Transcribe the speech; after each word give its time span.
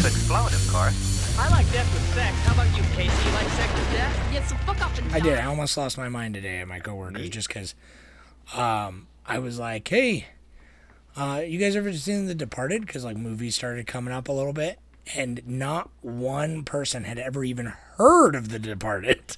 To 0.00 0.06
explode, 0.06 0.52
of 0.52 0.68
course. 0.70 1.36
I 1.38 1.48
like 1.50 1.70
death 1.72 1.92
with 1.92 2.14
sex. 2.14 2.36
How 2.42 2.54
about 2.54 2.76
you, 2.76 2.82
Casey? 2.94 3.28
You 3.28 3.34
like 3.34 3.48
sex 3.48 3.72
with 3.74 3.90
death? 3.92 4.32
Yeah, 4.32 4.44
so 4.44 4.56
fuck 4.56 4.80
up 4.80 4.96
and 4.98 5.12
I 5.12 5.20
did. 5.20 5.38
I 5.38 5.46
almost 5.46 5.76
lost 5.76 5.98
my 5.98 6.08
mind 6.08 6.34
today 6.34 6.58
at 6.58 6.68
my 6.68 6.78
coworkers 6.78 7.28
just 7.30 7.48
because 7.48 7.74
um, 8.56 9.06
I 9.26 9.38
was 9.38 9.58
like, 9.58 9.88
hey, 9.88 10.26
uh, 11.16 11.42
you 11.46 11.58
guys 11.58 11.76
ever 11.76 11.92
seen 11.92 12.26
The 12.26 12.34
Departed? 12.34 12.86
Because 12.86 13.04
like 13.04 13.16
movies 13.16 13.54
started 13.54 13.86
coming 13.86 14.12
up 14.12 14.28
a 14.28 14.32
little 14.32 14.52
bit, 14.52 14.78
and 15.14 15.40
not 15.46 15.90
one 16.02 16.64
person 16.64 17.04
had 17.04 17.18
ever 17.18 17.44
even 17.44 17.72
heard 17.96 18.34
of 18.34 18.48
The 18.50 18.58
Departed. 18.58 19.36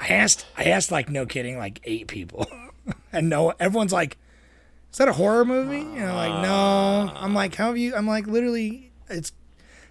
I 0.00 0.08
asked, 0.08 0.46
I 0.56 0.64
asked 0.64 0.90
like 0.90 1.08
no 1.08 1.26
kidding, 1.26 1.58
like 1.58 1.80
eight 1.84 2.08
people, 2.08 2.46
and 3.12 3.28
no, 3.28 3.54
everyone's 3.58 3.92
like, 3.92 4.18
is 4.92 4.98
that 4.98 5.08
a 5.08 5.12
horror 5.12 5.44
movie? 5.44 5.80
And 5.80 6.04
I'm 6.04 6.14
like, 6.14 6.42
no. 6.42 7.12
I'm 7.16 7.34
like, 7.34 7.54
how 7.56 7.66
have 7.66 7.78
you? 7.78 7.96
I'm 7.96 8.06
like, 8.06 8.26
literally, 8.28 8.92
it's 9.08 9.32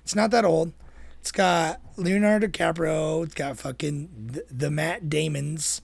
it's 0.04 0.16
not 0.16 0.32
that 0.32 0.46
old. 0.46 0.74
It's 1.20 1.32
got 1.32 1.80
Leonardo 1.96 2.48
DiCaprio. 2.48 3.24
It's 3.24 3.34
got 3.34 3.58
fucking 3.58 4.10
the, 4.34 4.46
the 4.52 4.72
Matt 4.72 5.10
Damons, 5.10 5.82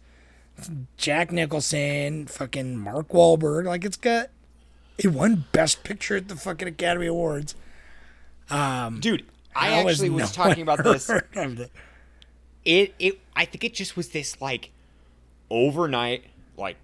Jack 0.97 1.31
Nicholson, 1.31 2.27
fucking 2.27 2.77
Mark 2.77 3.09
Wahlberg. 3.09 3.65
Like 3.65 3.85
it's 3.85 3.97
got 3.97 4.29
it 4.97 5.07
won 5.07 5.45
Best 5.51 5.83
Picture 5.83 6.17
at 6.17 6.27
the 6.27 6.35
fucking 6.35 6.67
Academy 6.67 7.07
Awards. 7.07 7.55
Um, 8.49 8.99
Dude, 8.99 9.25
I 9.55 9.67
has 9.69 9.85
actually 9.85 10.09
was 10.09 10.37
no 10.37 10.43
talking 10.43 10.63
about 10.63 10.83
this. 10.83 11.09
It 12.65 12.93
it 12.99 13.21
I 13.35 13.45
think 13.45 13.63
it 13.63 13.73
just 13.73 13.95
was 13.95 14.09
this 14.09 14.41
like 14.41 14.71
overnight 15.49 16.25
like 16.57 16.75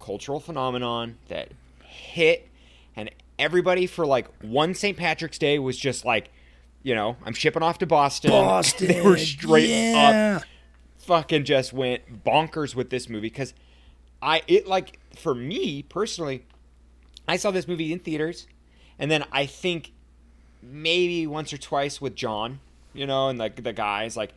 cultural 0.00 0.40
phenomenon 0.40 1.18
that 1.28 1.50
hit 1.82 2.48
and 2.96 3.10
everybody 3.38 3.86
for 3.86 4.06
like 4.06 4.26
one 4.42 4.74
St. 4.74 4.96
Patrick's 4.96 5.38
Day 5.38 5.58
was 5.58 5.76
just 5.76 6.04
like, 6.04 6.30
you 6.84 6.94
know, 6.94 7.16
I'm 7.24 7.32
shipping 7.32 7.64
off 7.64 7.78
to 7.78 7.86
Boston. 7.86 8.30
Boston, 8.30 8.86
they 8.88 9.00
were 9.00 9.16
straight 9.16 9.70
yeah. 9.70 10.36
up 10.36 10.44
fucking 10.98 11.44
just 11.44 11.72
went 11.72 12.24
bonkers 12.24 12.74
with 12.74 12.88
this 12.88 13.10
movie 13.10 13.28
cuz 13.28 13.52
I 14.22 14.42
it 14.46 14.66
like 14.66 14.98
for 15.14 15.34
me 15.34 15.82
personally 15.82 16.46
I 17.28 17.36
saw 17.36 17.50
this 17.50 17.68
movie 17.68 17.92
in 17.92 17.98
theaters 17.98 18.46
and 18.98 19.10
then 19.10 19.24
I 19.30 19.44
think 19.44 19.92
maybe 20.62 21.26
once 21.26 21.52
or 21.52 21.58
twice 21.58 22.00
with 22.00 22.14
John, 22.14 22.60
you 22.92 23.06
know, 23.06 23.28
and 23.28 23.38
like 23.38 23.62
the 23.62 23.72
guys 23.72 24.16
like 24.16 24.32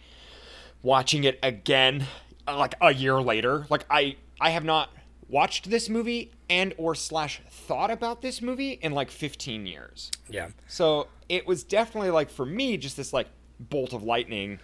watching 0.82 1.24
it 1.24 1.40
again 1.42 2.06
uh, 2.48 2.58
like 2.58 2.76
a 2.82 2.94
year 2.94 3.22
later. 3.22 3.66
Like 3.70 3.86
I 3.90 4.18
I 4.40 4.52
have 4.52 4.64
not 4.64 4.90
watched 5.30 5.70
this 5.70 5.90
movie 5.90 6.32
and 6.50 6.74
or 6.78 6.96
slash 6.96 7.42
thought 7.50 7.92
about 7.92 8.22
this 8.22 8.42
movie 8.42 8.72
in 8.82 8.94
like 8.94 9.12
15 9.12 9.66
years. 9.66 10.12
Yeah. 10.30 10.50
So 10.68 11.08
it 11.30 11.46
was 11.46 11.64
definitely 11.64 12.12
like 12.12 12.30
for 12.30 12.46
me 12.46 12.78
just 12.78 12.98
this 12.98 13.14
like 13.14 13.28
bolt 13.60 13.94
of 13.94 14.04
lightning 14.04 14.60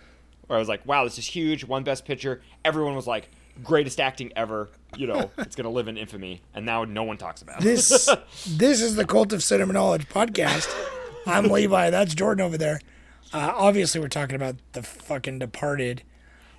where 0.48 0.58
I 0.58 0.59
was 0.59 0.70
like, 0.70 0.86
wow, 0.86 1.04
this 1.04 1.17
is 1.17 1.26
huge, 1.26 1.64
one 1.64 1.84
best 1.84 2.06
picture. 2.06 2.42
Everyone 2.64 2.95
was 2.95 3.08
like, 3.08 3.30
greatest 3.64 4.00
acting 4.00 4.31
ever. 4.36 4.70
You 4.95 5.08
know, 5.08 5.31
it's 5.38 5.56
gonna 5.56 5.70
live 5.70 5.88
in 5.88 5.98
infamy, 5.98 6.42
and 6.54 6.66
now 6.66 6.83
no 6.86 7.04
one 7.04 7.17
talks 7.17 7.42
about 7.42 7.61
it. 7.61 7.64
This 7.64 8.10
this 8.48 8.82
is 8.82 8.95
the 8.95 9.05
Cult 9.05 9.33
of 9.33 9.43
Cinema 9.43 9.73
Knowledge 9.73 10.08
podcast. 10.10 10.73
I'm 11.26 11.45
Levi. 11.52 11.89
That's 11.89 12.14
Jordan 12.14 12.45
over 12.45 12.58
there. 12.58 12.80
Uh, 13.33 13.52
obviously, 13.55 13.99
we're 13.99 14.08
talking 14.08 14.36
about 14.36 14.55
the 14.73 14.83
fucking 14.83 15.39
Departed. 15.39 16.04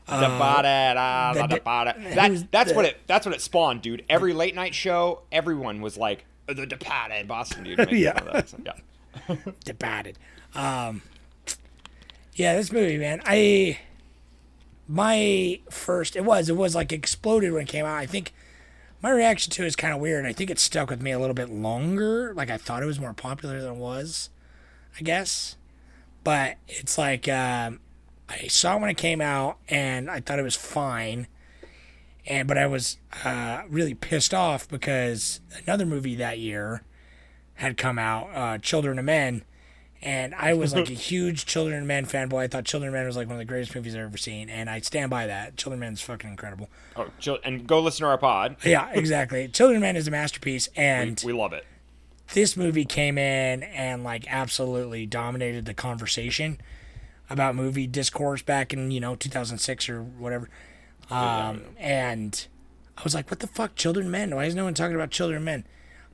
Departed, 0.06 0.96
the 0.96 1.40
la 1.40 1.46
de- 1.46 1.54
departed. 1.54 1.94
who's 2.02 2.14
That, 2.14 2.50
that's 2.52 2.70
the- 2.70 2.76
what 2.76 2.84
it. 2.84 3.00
That's 3.06 3.24
what 3.26 3.34
it 3.34 3.40
spawned, 3.40 3.82
dude. 3.82 4.04
Every 4.08 4.32
late 4.32 4.54
night 4.54 4.74
show, 4.74 5.22
everyone 5.32 5.80
was 5.80 5.96
like, 5.96 6.24
"The 6.46 6.66
Departed, 6.66 7.26
Boston, 7.26 7.64
dude." 7.64 7.78
Yeah. 7.92 8.42
So, 8.44 8.58
yeah. 8.64 9.36
Departed. 9.64 10.18
Um, 10.54 11.02
yeah, 12.34 12.54
this 12.56 12.70
movie, 12.72 12.98
man. 12.98 13.22
I 13.24 13.78
my 14.86 15.60
first 15.70 16.14
it 16.16 16.24
was 16.24 16.48
it 16.48 16.56
was 16.56 16.74
like 16.74 16.92
exploded 16.92 17.52
when 17.52 17.62
it 17.62 17.68
came 17.68 17.84
out. 17.86 17.96
I 17.96 18.06
think 18.06 18.32
my 19.00 19.10
reaction 19.10 19.50
to 19.52 19.62
it 19.62 19.66
is 19.66 19.76
kind 19.76 19.94
of 19.94 20.00
weird. 20.00 20.26
I 20.26 20.32
think 20.32 20.50
it 20.50 20.58
stuck 20.58 20.90
with 20.90 21.00
me 21.02 21.10
a 21.12 21.18
little 21.18 21.34
bit 21.34 21.48
longer. 21.50 22.34
Like 22.34 22.50
I 22.50 22.56
thought 22.58 22.82
it 22.82 22.86
was 22.86 23.00
more 23.00 23.14
popular 23.14 23.60
than 23.60 23.72
it 23.72 23.78
was, 23.78 24.30
I 24.98 25.02
guess. 25.02 25.56
But 26.22 26.56
it's 26.68 26.96
like 26.98 27.28
um, 27.28 27.80
I 28.28 28.46
saw 28.48 28.76
it 28.76 28.80
when 28.80 28.90
it 28.90 28.96
came 28.96 29.20
out, 29.20 29.58
and 29.68 30.10
I 30.10 30.20
thought 30.20 30.38
it 30.38 30.42
was 30.44 30.56
fine. 30.56 31.26
And 32.26 32.48
but 32.48 32.56
I 32.56 32.66
was 32.66 32.96
uh, 33.24 33.62
really 33.68 33.94
pissed 33.94 34.32
off 34.32 34.66
because 34.68 35.40
another 35.66 35.84
movie 35.84 36.14
that 36.16 36.38
year 36.38 36.82
had 37.54 37.76
come 37.76 37.98
out, 37.98 38.30
uh, 38.34 38.58
Children 38.58 38.98
of 38.98 39.04
Men, 39.04 39.44
and 40.00 40.34
I 40.34 40.54
was 40.54 40.74
like 40.74 40.88
a 40.88 40.92
huge 40.94 41.44
Children 41.44 41.82
of 41.82 41.86
Men 41.86 42.06
fanboy. 42.06 42.44
I 42.44 42.46
thought 42.48 42.64
Children 42.64 42.88
of 42.88 42.94
Men 42.94 43.06
was 43.06 43.16
like 43.16 43.26
one 43.26 43.34
of 43.36 43.40
the 43.40 43.44
greatest 43.44 43.74
movies 43.74 43.94
I've 43.94 44.00
ever 44.02 44.16
seen, 44.16 44.48
and 44.48 44.70
I 44.70 44.80
stand 44.80 45.10
by 45.10 45.26
that. 45.26 45.58
Children 45.58 45.80
of 45.80 45.80
Men 45.80 45.92
is 45.92 46.00
fucking 46.00 46.30
incredible. 46.30 46.70
Oh, 46.96 47.08
and 47.44 47.66
go 47.66 47.80
listen 47.80 48.04
to 48.04 48.08
our 48.10 48.18
pod. 48.18 48.56
Yeah, 48.64 48.88
exactly. 48.92 49.46
Children 49.48 49.76
of 49.76 49.82
Men 49.82 49.96
is 49.96 50.08
a 50.08 50.10
masterpiece, 50.10 50.68
and 50.76 51.22
We 51.26 51.34
love 51.34 51.52
it. 51.52 51.66
this 52.32 52.56
movie 52.56 52.86
came 52.86 53.18
in 53.18 53.62
and 53.64 54.02
like 54.02 54.24
absolutely 54.32 55.04
dominated 55.04 55.66
the 55.66 55.74
conversation 55.74 56.58
about 57.30 57.54
movie 57.54 57.86
discourse 57.86 58.42
back 58.42 58.72
in 58.72 58.90
you 58.90 59.00
know 59.00 59.14
2006 59.16 59.88
or 59.88 60.02
whatever. 60.02 60.48
Um 61.10 61.62
and 61.78 62.46
i 62.96 63.02
was 63.02 63.14
like 63.14 63.30
what 63.30 63.40
the 63.40 63.46
fuck 63.46 63.74
children 63.74 64.10
men? 64.10 64.34
Why 64.34 64.44
is 64.44 64.54
no 64.54 64.64
one 64.64 64.74
talking 64.74 64.94
about 64.94 65.10
children 65.10 65.44
men? 65.44 65.64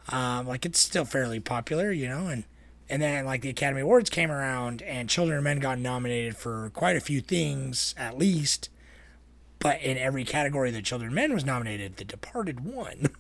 Um 0.09 0.47
like 0.47 0.65
it's 0.65 0.79
still 0.79 1.05
fairly 1.05 1.41
popular 1.41 1.93
you 1.93 2.09
know 2.09 2.27
and 2.27 2.45
and 2.89 3.01
then 3.01 3.25
like 3.25 3.43
the 3.43 3.49
academy 3.51 3.83
awards 3.83 4.11
came 4.11 4.31
around 4.31 4.83
and 4.83 5.09
children 5.09 5.43
men 5.45 5.61
got 5.61 5.79
nominated 5.79 6.37
for 6.37 6.71
quite 6.75 6.97
a 6.97 7.01
few 7.01 7.21
things 7.21 7.95
at 7.97 8.19
least. 8.19 8.69
But 9.61 9.81
in 9.83 9.99
every 9.99 10.25
category 10.25 10.71
that 10.71 10.85
children 10.85 11.15
men 11.15 11.33
was 11.33 11.45
nominated 11.45 11.97
the 11.97 12.05
departed 12.05 12.61
won. 12.65 13.09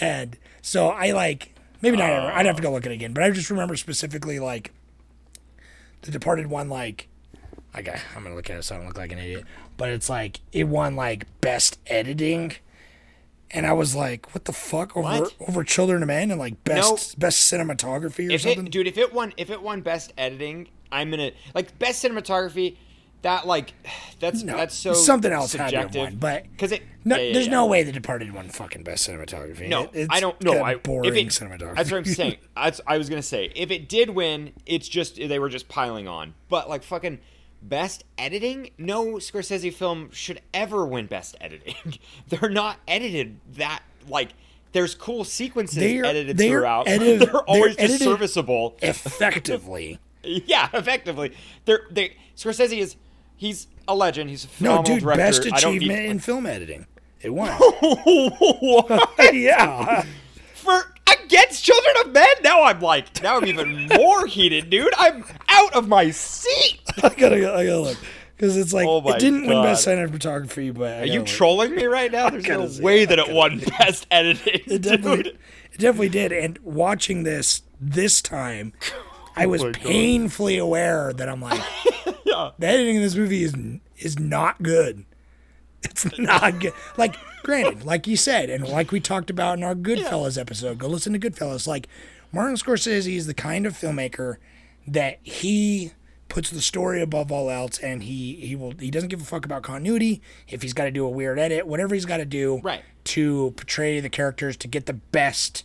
And 0.00 0.36
so 0.60 0.88
I 0.88 1.12
like 1.12 1.54
maybe 1.80 1.96
not 1.96 2.10
ever. 2.10 2.26
I'd 2.26 2.46
have 2.46 2.56
to 2.56 2.62
go 2.62 2.70
look 2.70 2.86
at 2.86 2.92
it 2.92 2.96
again, 2.96 3.12
but 3.12 3.22
I 3.22 3.30
just 3.30 3.50
remember 3.50 3.76
specifically 3.76 4.38
like 4.38 4.72
the 6.02 6.10
Departed 6.10 6.48
one. 6.48 6.68
Like, 6.68 7.08
okay, 7.76 7.98
I'm 8.16 8.22
gonna 8.22 8.34
look 8.34 8.50
at 8.50 8.58
it 8.58 8.62
so 8.64 8.74
I 8.74 8.78
don't 8.78 8.86
look 8.86 8.98
like 8.98 9.12
an 9.12 9.18
idiot. 9.18 9.44
But 9.76 9.90
it's 9.90 10.08
like 10.10 10.40
it 10.52 10.64
won 10.68 10.96
like 10.96 11.26
best 11.40 11.78
editing, 11.86 12.52
and 13.50 13.66
I 13.66 13.72
was 13.72 13.94
like, 13.94 14.34
what 14.34 14.44
the 14.44 14.52
fuck 14.52 14.96
over 14.96 15.08
What? 15.22 15.34
over 15.48 15.64
Children 15.64 16.02
of 16.02 16.08
Men 16.08 16.30
and 16.30 16.40
like 16.40 16.62
best 16.64 17.18
best 17.18 17.52
cinematography 17.52 18.28
or 18.28 18.32
If 18.32 18.42
something. 18.42 18.66
it, 18.66 18.72
dude, 18.72 18.86
if 18.88 18.98
it 18.98 19.12
won, 19.12 19.32
if 19.36 19.50
it 19.50 19.62
won 19.62 19.80
best 19.82 20.12
editing, 20.18 20.68
I'm 20.90 21.10
gonna 21.10 21.30
like 21.54 21.78
best 21.78 22.04
cinematography. 22.04 22.76
That 23.22 23.46
like, 23.46 23.72
that's 24.20 24.42
No, 24.42 24.56
that's 24.56 24.74
so 24.74 24.92
something 24.92 25.32
else 25.32 25.52
had 25.52 25.70
to 25.70 25.76
have 25.76 25.84
subjective. 25.92 26.20
but 26.20 26.44
because 26.50 26.72
it, 26.72 26.82
no, 27.04 27.16
yeah, 27.16 27.22
yeah, 27.22 27.32
there's 27.32 27.46
yeah. 27.46 27.52
no 27.52 27.66
way 27.66 27.82
the 27.82 27.92
Departed 27.92 28.32
won 28.32 28.48
fucking 28.48 28.82
best 28.84 29.08
cinematography. 29.08 29.68
No, 29.68 29.84
It- 29.84 29.90
it's 29.94 30.08
I 30.10 30.20
don't 30.20 30.40
know. 30.42 30.62
I 30.62 30.76
boring 30.76 31.08
if 31.10 31.16
it, 31.16 31.26
cinematography. 31.28 31.74
That's 31.76 31.90
what 31.90 31.98
I'm 31.98 32.04
saying. 32.04 32.36
That's, 32.56 32.80
I 32.86 32.98
was 32.98 33.08
gonna 33.08 33.22
say 33.22 33.50
if 33.56 33.70
it 33.70 33.88
did 33.88 34.10
win, 34.10 34.52
it's 34.66 34.88
just 34.88 35.16
they 35.16 35.38
were 35.38 35.48
just 35.48 35.68
piling 35.68 36.06
on. 36.08 36.34
But 36.48 36.68
like 36.68 36.82
fucking 36.82 37.18
best 37.62 38.04
editing, 38.16 38.70
no 38.78 39.14
Scorsese 39.14 39.72
film 39.72 40.10
should 40.12 40.40
ever 40.54 40.86
win 40.86 41.06
best 41.06 41.34
editing. 41.40 41.74
They're 42.28 42.50
not 42.50 42.78
edited 42.86 43.40
that 43.54 43.82
like. 44.08 44.30
There's 44.72 44.94
cool 44.94 45.24
sequences 45.24 45.78
They're- 45.78 46.04
edited 46.04 46.36
they're 46.36 46.50
throughout. 46.60 46.86
edited- 46.88 47.20
they're 47.26 47.40
always 47.40 47.74
they're 47.76 47.88
just 47.88 48.02
serviceable. 48.04 48.76
effectively. 48.82 49.98
Yeah, 50.22 50.68
effectively. 50.74 51.32
They're 51.64 51.86
they 51.90 52.16
Scorsese 52.36 52.76
is 52.78 52.96
he's 53.38 53.66
a 53.88 53.94
legend. 53.94 54.28
He's 54.28 54.44
a 54.44 54.62
No, 54.62 54.82
dude, 54.82 55.00
director. 55.00 55.16
best 55.22 55.46
achievement 55.46 56.00
need, 56.00 56.10
in 56.10 56.18
film 56.18 56.44
editing. 56.44 56.86
It 57.22 57.30
won. 57.30 57.50
What? 57.58 59.10
yeah. 59.34 60.04
for 60.54 60.92
against 61.24 61.64
Children 61.64 61.94
of 62.04 62.12
Men. 62.12 62.26
Now 62.42 62.64
I'm 62.64 62.80
like, 62.80 63.22
now 63.22 63.38
I'm 63.38 63.46
even 63.46 63.86
more 63.96 64.26
heated, 64.26 64.68
dude. 64.70 64.92
I'm 64.98 65.24
out 65.48 65.72
of 65.74 65.88
my 65.88 66.10
seat. 66.10 66.80
I 67.02 67.08
gotta, 67.10 67.54
I 67.54 67.64
gotta 67.66 67.80
look 67.80 67.98
because 68.36 68.56
it's 68.56 68.72
like 68.72 68.86
Oh 68.86 68.98
it 69.08 69.18
didn't 69.18 69.42
win 69.42 69.50
God. 69.50 69.62
best 69.64 69.86
cinematography, 69.86 70.72
but 70.72 70.92
I 70.94 71.00
Are 71.00 71.06
you 71.06 71.20
look. 71.20 71.28
trolling 71.28 71.74
me 71.74 71.86
right 71.86 72.12
now? 72.12 72.30
There's 72.30 72.46
no 72.46 72.68
see 72.68 72.82
way 72.82 73.04
that 73.04 73.18
it 73.18 73.30
won 73.32 73.58
best 73.78 74.06
editing, 74.10 74.60
It 74.66 74.82
definitely, 74.82 75.22
dude. 75.24 75.38
it 75.72 75.78
definitely 75.78 76.08
did. 76.10 76.32
And 76.32 76.58
watching 76.62 77.22
this 77.24 77.62
this 77.80 78.20
time, 78.22 78.72
I 79.38 79.44
oh 79.46 79.48
was 79.48 79.62
my 79.64 79.70
God. 79.72 79.82
painfully 79.82 80.58
aware 80.58 81.12
that 81.12 81.28
I'm 81.28 81.40
like, 81.40 81.60
Yeah. 82.24 82.50
the 82.58 82.66
editing 82.66 82.96
in 82.96 83.02
this 83.02 83.14
movie 83.14 83.42
is 83.42 83.54
is 83.98 84.18
not 84.18 84.62
good. 84.62 85.04
It's 85.84 86.18
not 86.18 86.58
good. 86.60 86.72
Like, 86.96 87.14
granted, 87.44 87.84
like 87.84 88.06
you 88.08 88.16
said, 88.16 88.50
and 88.50 88.66
like 88.66 88.90
we 88.90 88.98
talked 89.00 89.30
about 89.30 89.58
in 89.58 89.64
our 89.64 89.74
Goodfellas 89.76 90.36
episode, 90.38 90.78
go 90.78 90.88
listen 90.88 91.12
to 91.12 91.18
Goodfellas. 91.20 91.66
Like, 91.68 91.88
Martin 92.32 92.56
Scorsese 92.56 93.14
is 93.16 93.26
the 93.26 93.34
kind 93.34 93.64
of 93.66 93.74
filmmaker 93.74 94.36
that 94.88 95.18
he 95.22 95.92
puts 96.28 96.50
the 96.50 96.60
story 96.60 97.00
above 97.00 97.30
all 97.32 97.48
else, 97.48 97.78
and 97.78 98.02
he 98.02 98.34
he 98.36 98.56
will 98.56 98.72
he 98.78 98.90
doesn't 98.90 99.08
give 99.08 99.20
a 99.22 99.24
fuck 99.24 99.44
about 99.44 99.62
continuity. 99.62 100.20
If 100.48 100.62
he's 100.62 100.72
got 100.74 100.84
to 100.84 100.90
do 100.90 101.04
a 101.06 101.08
weird 101.08 101.38
edit, 101.38 101.66
whatever 101.66 101.94
he's 101.94 102.04
got 102.06 102.18
to 102.18 102.24
do, 102.26 102.60
Right. 102.62 102.82
to 103.04 103.52
portray 103.56 104.00
the 104.00 104.10
characters 104.10 104.56
to 104.58 104.68
get 104.68 104.86
the 104.86 104.92
best 104.94 105.64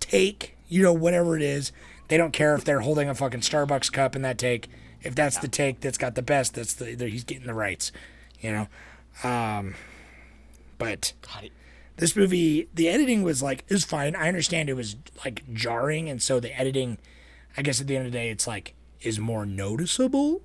take, 0.00 0.56
you 0.68 0.82
know, 0.82 0.92
whatever 0.92 1.34
it 1.36 1.42
is. 1.42 1.72
They 2.08 2.16
don't 2.16 2.32
care 2.32 2.54
if 2.54 2.64
they're 2.64 2.80
holding 2.80 3.08
a 3.08 3.14
fucking 3.14 3.40
Starbucks 3.40 3.92
cup 3.92 4.14
in 4.16 4.22
that 4.22 4.38
take. 4.38 4.68
If 5.02 5.14
that's 5.14 5.38
the 5.38 5.48
take 5.48 5.80
that's 5.80 5.98
got 5.98 6.14
the 6.14 6.22
best, 6.22 6.54
that's 6.54 6.74
the, 6.74 6.94
the 6.94 7.08
he's 7.08 7.24
getting 7.24 7.46
the 7.46 7.54
rights, 7.54 7.92
you 8.40 8.52
know. 8.52 8.68
Um, 9.28 9.74
but 10.78 11.12
this 11.96 12.16
movie, 12.16 12.68
the 12.74 12.88
editing 12.88 13.22
was 13.22 13.42
like 13.42 13.64
is 13.68 13.84
fine. 13.84 14.16
I 14.16 14.28
understand 14.28 14.68
it 14.68 14.74
was 14.74 14.96
like 15.24 15.42
jarring, 15.52 16.08
and 16.08 16.20
so 16.20 16.40
the 16.40 16.58
editing, 16.58 16.98
I 17.56 17.62
guess 17.62 17.80
at 17.80 17.86
the 17.86 17.96
end 17.96 18.06
of 18.06 18.12
the 18.12 18.18
day, 18.18 18.30
it's 18.30 18.46
like 18.46 18.74
is 19.00 19.18
more 19.18 19.46
noticeable 19.46 20.42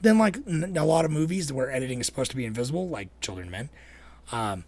than 0.00 0.18
like 0.18 0.38
n- 0.46 0.76
a 0.76 0.84
lot 0.84 1.04
of 1.04 1.10
movies 1.10 1.52
where 1.52 1.70
editing 1.70 2.00
is 2.00 2.06
supposed 2.06 2.30
to 2.30 2.36
be 2.36 2.44
invisible, 2.44 2.88
like 2.88 3.08
Children 3.20 3.48
of 3.48 3.52
Men. 3.52 3.70
Um, 4.32 4.64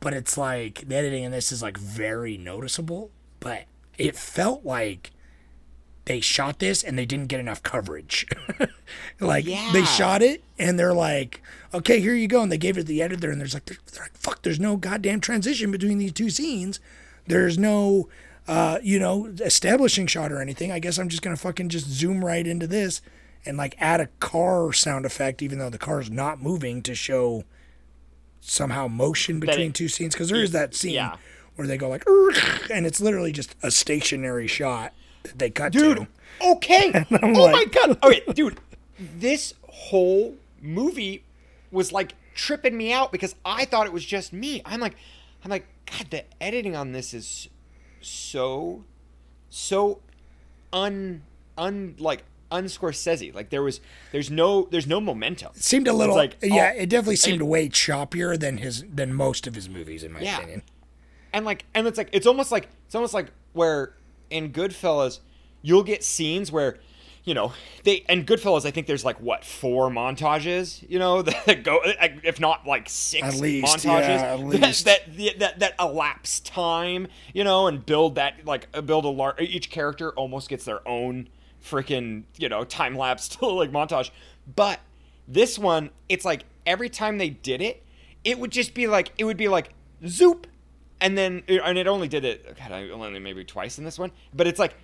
but 0.00 0.12
it's 0.12 0.36
like 0.36 0.88
the 0.88 0.96
editing 0.96 1.24
in 1.24 1.32
this 1.32 1.50
is 1.52 1.62
like 1.62 1.78
very 1.78 2.36
noticeable, 2.36 3.10
but 3.40 3.64
it 3.96 4.16
felt 4.16 4.64
like 4.64 5.10
they 6.08 6.20
shot 6.20 6.58
this 6.58 6.82
and 6.82 6.98
they 6.98 7.04
didn't 7.04 7.26
get 7.26 7.38
enough 7.38 7.62
coverage. 7.62 8.26
like 9.20 9.44
they 9.44 9.84
shot 9.84 10.22
it 10.22 10.42
and 10.58 10.78
they're 10.78 10.94
like, 10.94 11.42
okay, 11.74 12.00
here 12.00 12.14
you 12.14 12.26
go, 12.26 12.40
and 12.40 12.50
they 12.50 12.56
gave 12.56 12.78
it 12.78 12.80
to 12.80 12.86
the 12.86 13.02
editor, 13.02 13.30
and 13.30 13.38
there's 13.38 13.52
like, 13.52 13.66
they're, 13.66 13.76
they're 13.92 14.04
like, 14.04 14.16
fuck, 14.16 14.42
there's 14.42 14.58
no 14.58 14.76
goddamn 14.76 15.20
transition 15.20 15.70
between 15.70 15.98
these 15.98 16.12
two 16.12 16.30
scenes. 16.30 16.80
There's 17.26 17.58
no, 17.58 18.08
uh, 18.48 18.78
you 18.82 18.98
know, 18.98 19.26
establishing 19.40 20.06
shot 20.06 20.32
or 20.32 20.40
anything. 20.40 20.72
I 20.72 20.78
guess 20.78 20.98
I'm 20.98 21.10
just 21.10 21.22
gonna 21.22 21.36
fucking 21.36 21.68
just 21.68 21.86
zoom 21.86 22.24
right 22.24 22.46
into 22.46 22.66
this 22.66 23.02
and 23.44 23.58
like 23.58 23.76
add 23.78 24.00
a 24.00 24.08
car 24.18 24.72
sound 24.72 25.04
effect, 25.04 25.42
even 25.42 25.58
though 25.58 25.70
the 25.70 25.76
car's 25.76 26.10
not 26.10 26.40
moving 26.40 26.80
to 26.82 26.94
show 26.94 27.44
somehow 28.40 28.88
motion 28.88 29.40
between 29.40 29.68
it- 29.68 29.74
two 29.74 29.88
scenes 29.88 30.14
because 30.14 30.30
there 30.30 30.42
is 30.42 30.52
that 30.52 30.74
scene 30.74 30.94
yeah. 30.94 31.16
where 31.56 31.66
they 31.66 31.76
go 31.76 31.88
like 31.88 32.04
and 32.72 32.86
it's 32.86 33.00
literally 33.00 33.32
just 33.32 33.54
a 33.62 33.70
stationary 33.70 34.46
shot 34.46 34.94
that 35.24 35.38
they 35.38 35.50
cut 35.50 35.72
dude. 35.72 35.98
to. 35.98 36.06
Okay. 36.40 36.92
Oh 37.22 37.26
like- 37.26 37.52
my 37.52 37.64
god. 37.66 37.98
Okay, 38.04 38.22
dude. 38.34 38.58
This 38.98 39.54
whole 39.68 40.36
movie 40.60 41.24
was 41.70 41.92
like 41.92 42.14
tripping 42.34 42.76
me 42.76 42.92
out 42.92 43.12
because 43.12 43.34
I 43.44 43.64
thought 43.64 43.86
it 43.86 43.92
was 43.92 44.04
just 44.04 44.32
me. 44.32 44.62
I'm 44.64 44.80
like, 44.80 44.94
I'm 45.44 45.50
like, 45.50 45.66
God, 45.86 46.06
the 46.10 46.24
editing 46.42 46.74
on 46.76 46.92
this 46.92 47.12
is 47.14 47.48
so, 48.00 48.84
so 49.50 50.00
un, 50.72 51.22
un 51.56 51.94
like 51.98 52.24
unscorsese. 52.50 53.34
Like 53.34 53.50
there 53.50 53.62
was, 53.62 53.80
there's 54.12 54.30
no, 54.30 54.68
there's 54.70 54.86
no 54.86 55.00
momentum. 55.00 55.52
It 55.54 55.62
seemed 55.62 55.86
a 55.88 55.92
little 55.92 56.14
like, 56.16 56.36
yeah, 56.42 56.72
oh, 56.74 56.80
it 56.82 56.88
definitely 56.88 57.16
seemed 57.16 57.42
way 57.42 57.68
choppier 57.68 58.38
than 58.38 58.58
his 58.58 58.84
than 58.92 59.12
most 59.14 59.46
of 59.46 59.54
his 59.54 59.68
movies 59.68 60.02
in 60.02 60.12
my 60.12 60.20
Yeah. 60.20 60.38
opinion. 60.38 60.62
and 61.32 61.44
like 61.44 61.64
and 61.74 61.86
it's 61.86 61.98
like 61.98 62.08
it's 62.12 62.26
almost 62.26 62.50
like 62.50 62.68
it's 62.86 62.94
almost 62.94 63.14
like 63.14 63.26
where 63.52 63.92
in 64.30 64.52
Goodfellas 64.52 65.20
you'll 65.62 65.82
get 65.82 66.04
scenes 66.04 66.52
where 66.52 66.78
you 67.24 67.34
know 67.34 67.52
they 67.84 68.04
and 68.08 68.26
Goodfellas 68.26 68.64
I 68.64 68.70
think 68.70 68.86
there's 68.86 69.04
like 69.04 69.20
what 69.20 69.44
four 69.44 69.90
montages 69.90 70.88
you 70.88 70.98
know 70.98 71.22
that 71.46 71.62
go 71.62 71.80
if 71.84 72.40
not 72.40 72.66
like 72.66 72.88
six 72.88 73.26
At 73.26 73.34
least, 73.34 73.66
montages 73.66 74.08
yeah, 74.08 74.34
at 74.34 74.38
that, 74.38 74.40
least. 74.46 74.84
that 74.86 75.38
that 75.38 75.58
that 75.58 75.74
elapse 75.78 76.40
time 76.40 77.08
you 77.34 77.44
know 77.44 77.66
and 77.66 77.84
build 77.84 78.14
that 78.14 78.44
like 78.46 78.68
uh, 78.72 78.80
build 78.80 79.04
a 79.04 79.08
large 79.08 79.40
each 79.40 79.70
character 79.70 80.10
almost 80.12 80.48
gets 80.48 80.64
their 80.64 80.86
own 80.88 81.28
freaking 81.62 82.22
you 82.36 82.48
know 82.48 82.64
time 82.64 82.96
lapse 82.96 83.40
like 83.42 83.70
montage 83.72 84.10
but 84.54 84.80
this 85.26 85.58
one 85.58 85.90
it's 86.08 86.24
like 86.24 86.44
every 86.64 86.88
time 86.88 87.18
they 87.18 87.28
did 87.28 87.60
it 87.60 87.84
it 88.24 88.38
would 88.38 88.50
just 88.52 88.72
be 88.74 88.86
like 88.86 89.12
it 89.18 89.24
would 89.24 89.36
be 89.36 89.48
like 89.48 89.74
zoop 90.06 90.46
and 91.00 91.16
then 91.16 91.42
and 91.48 91.78
it 91.78 91.86
only 91.86 92.08
did 92.08 92.24
it 92.24 92.56
God, 92.58 92.72
I 92.72 92.88
only 92.90 93.18
maybe 93.18 93.44
twice 93.44 93.78
in 93.78 93.84
this 93.84 93.98
one 93.98 94.12
but 94.34 94.46
it's 94.46 94.58
like 94.58 94.74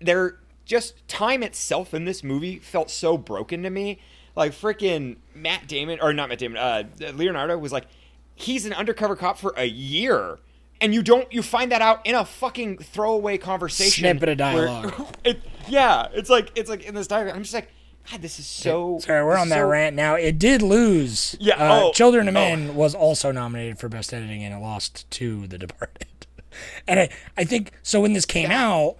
they're 0.00 0.38
just 0.64 1.06
time 1.08 1.42
itself 1.42 1.94
in 1.94 2.04
this 2.04 2.22
movie 2.22 2.58
felt 2.58 2.90
so 2.90 3.18
broken 3.18 3.62
to 3.62 3.70
me 3.70 4.00
like 4.36 4.52
freaking 4.52 5.16
matt 5.34 5.66
damon 5.66 5.98
or 6.00 6.12
not 6.12 6.28
matt 6.28 6.38
damon 6.38 6.56
uh 6.58 6.84
leonardo 7.14 7.58
was 7.58 7.72
like 7.72 7.86
he's 8.34 8.64
an 8.66 8.72
undercover 8.72 9.16
cop 9.16 9.38
for 9.38 9.54
a 9.56 9.66
year 9.66 10.38
and 10.80 10.94
you 10.94 11.02
don't 11.02 11.32
you 11.32 11.42
find 11.42 11.72
that 11.72 11.82
out 11.82 12.04
in 12.06 12.14
a 12.14 12.24
fucking 12.24 12.78
throwaway 12.78 13.38
conversation 13.38 14.02
Snippet 14.02 14.28
of 14.30 14.38
dialogue. 14.38 15.16
it, 15.24 15.40
yeah 15.68 16.08
it's 16.12 16.30
like 16.30 16.50
it's 16.54 16.68
like 16.70 16.84
in 16.84 16.94
this 16.94 17.06
dialogue 17.06 17.34
i'm 17.34 17.42
just 17.42 17.54
like 17.54 17.70
god 18.10 18.22
this 18.22 18.38
is 18.38 18.46
so 18.46 18.98
Sorry, 19.00 19.24
we're 19.24 19.36
on 19.36 19.48
that 19.50 19.56
so- 19.56 19.66
rant 19.66 19.96
now. 19.96 20.14
It 20.14 20.38
did 20.38 20.62
lose. 20.62 21.36
Yeah, 21.40 21.54
uh, 21.56 21.80
oh, 21.84 21.92
Children 21.92 22.28
of 22.28 22.36
oh. 22.36 22.40
Men 22.40 22.74
was 22.74 22.94
also 22.94 23.32
nominated 23.32 23.78
for 23.78 23.88
best 23.88 24.12
editing, 24.12 24.42
and 24.44 24.54
it 24.54 24.58
lost 24.58 25.10
to 25.12 25.46
The 25.46 25.58
Departed. 25.58 26.06
and 26.88 27.00
I, 27.00 27.08
I 27.36 27.44
think 27.44 27.72
so. 27.82 28.00
When 28.00 28.12
this 28.12 28.26
came 28.26 28.50
out, 28.50 28.96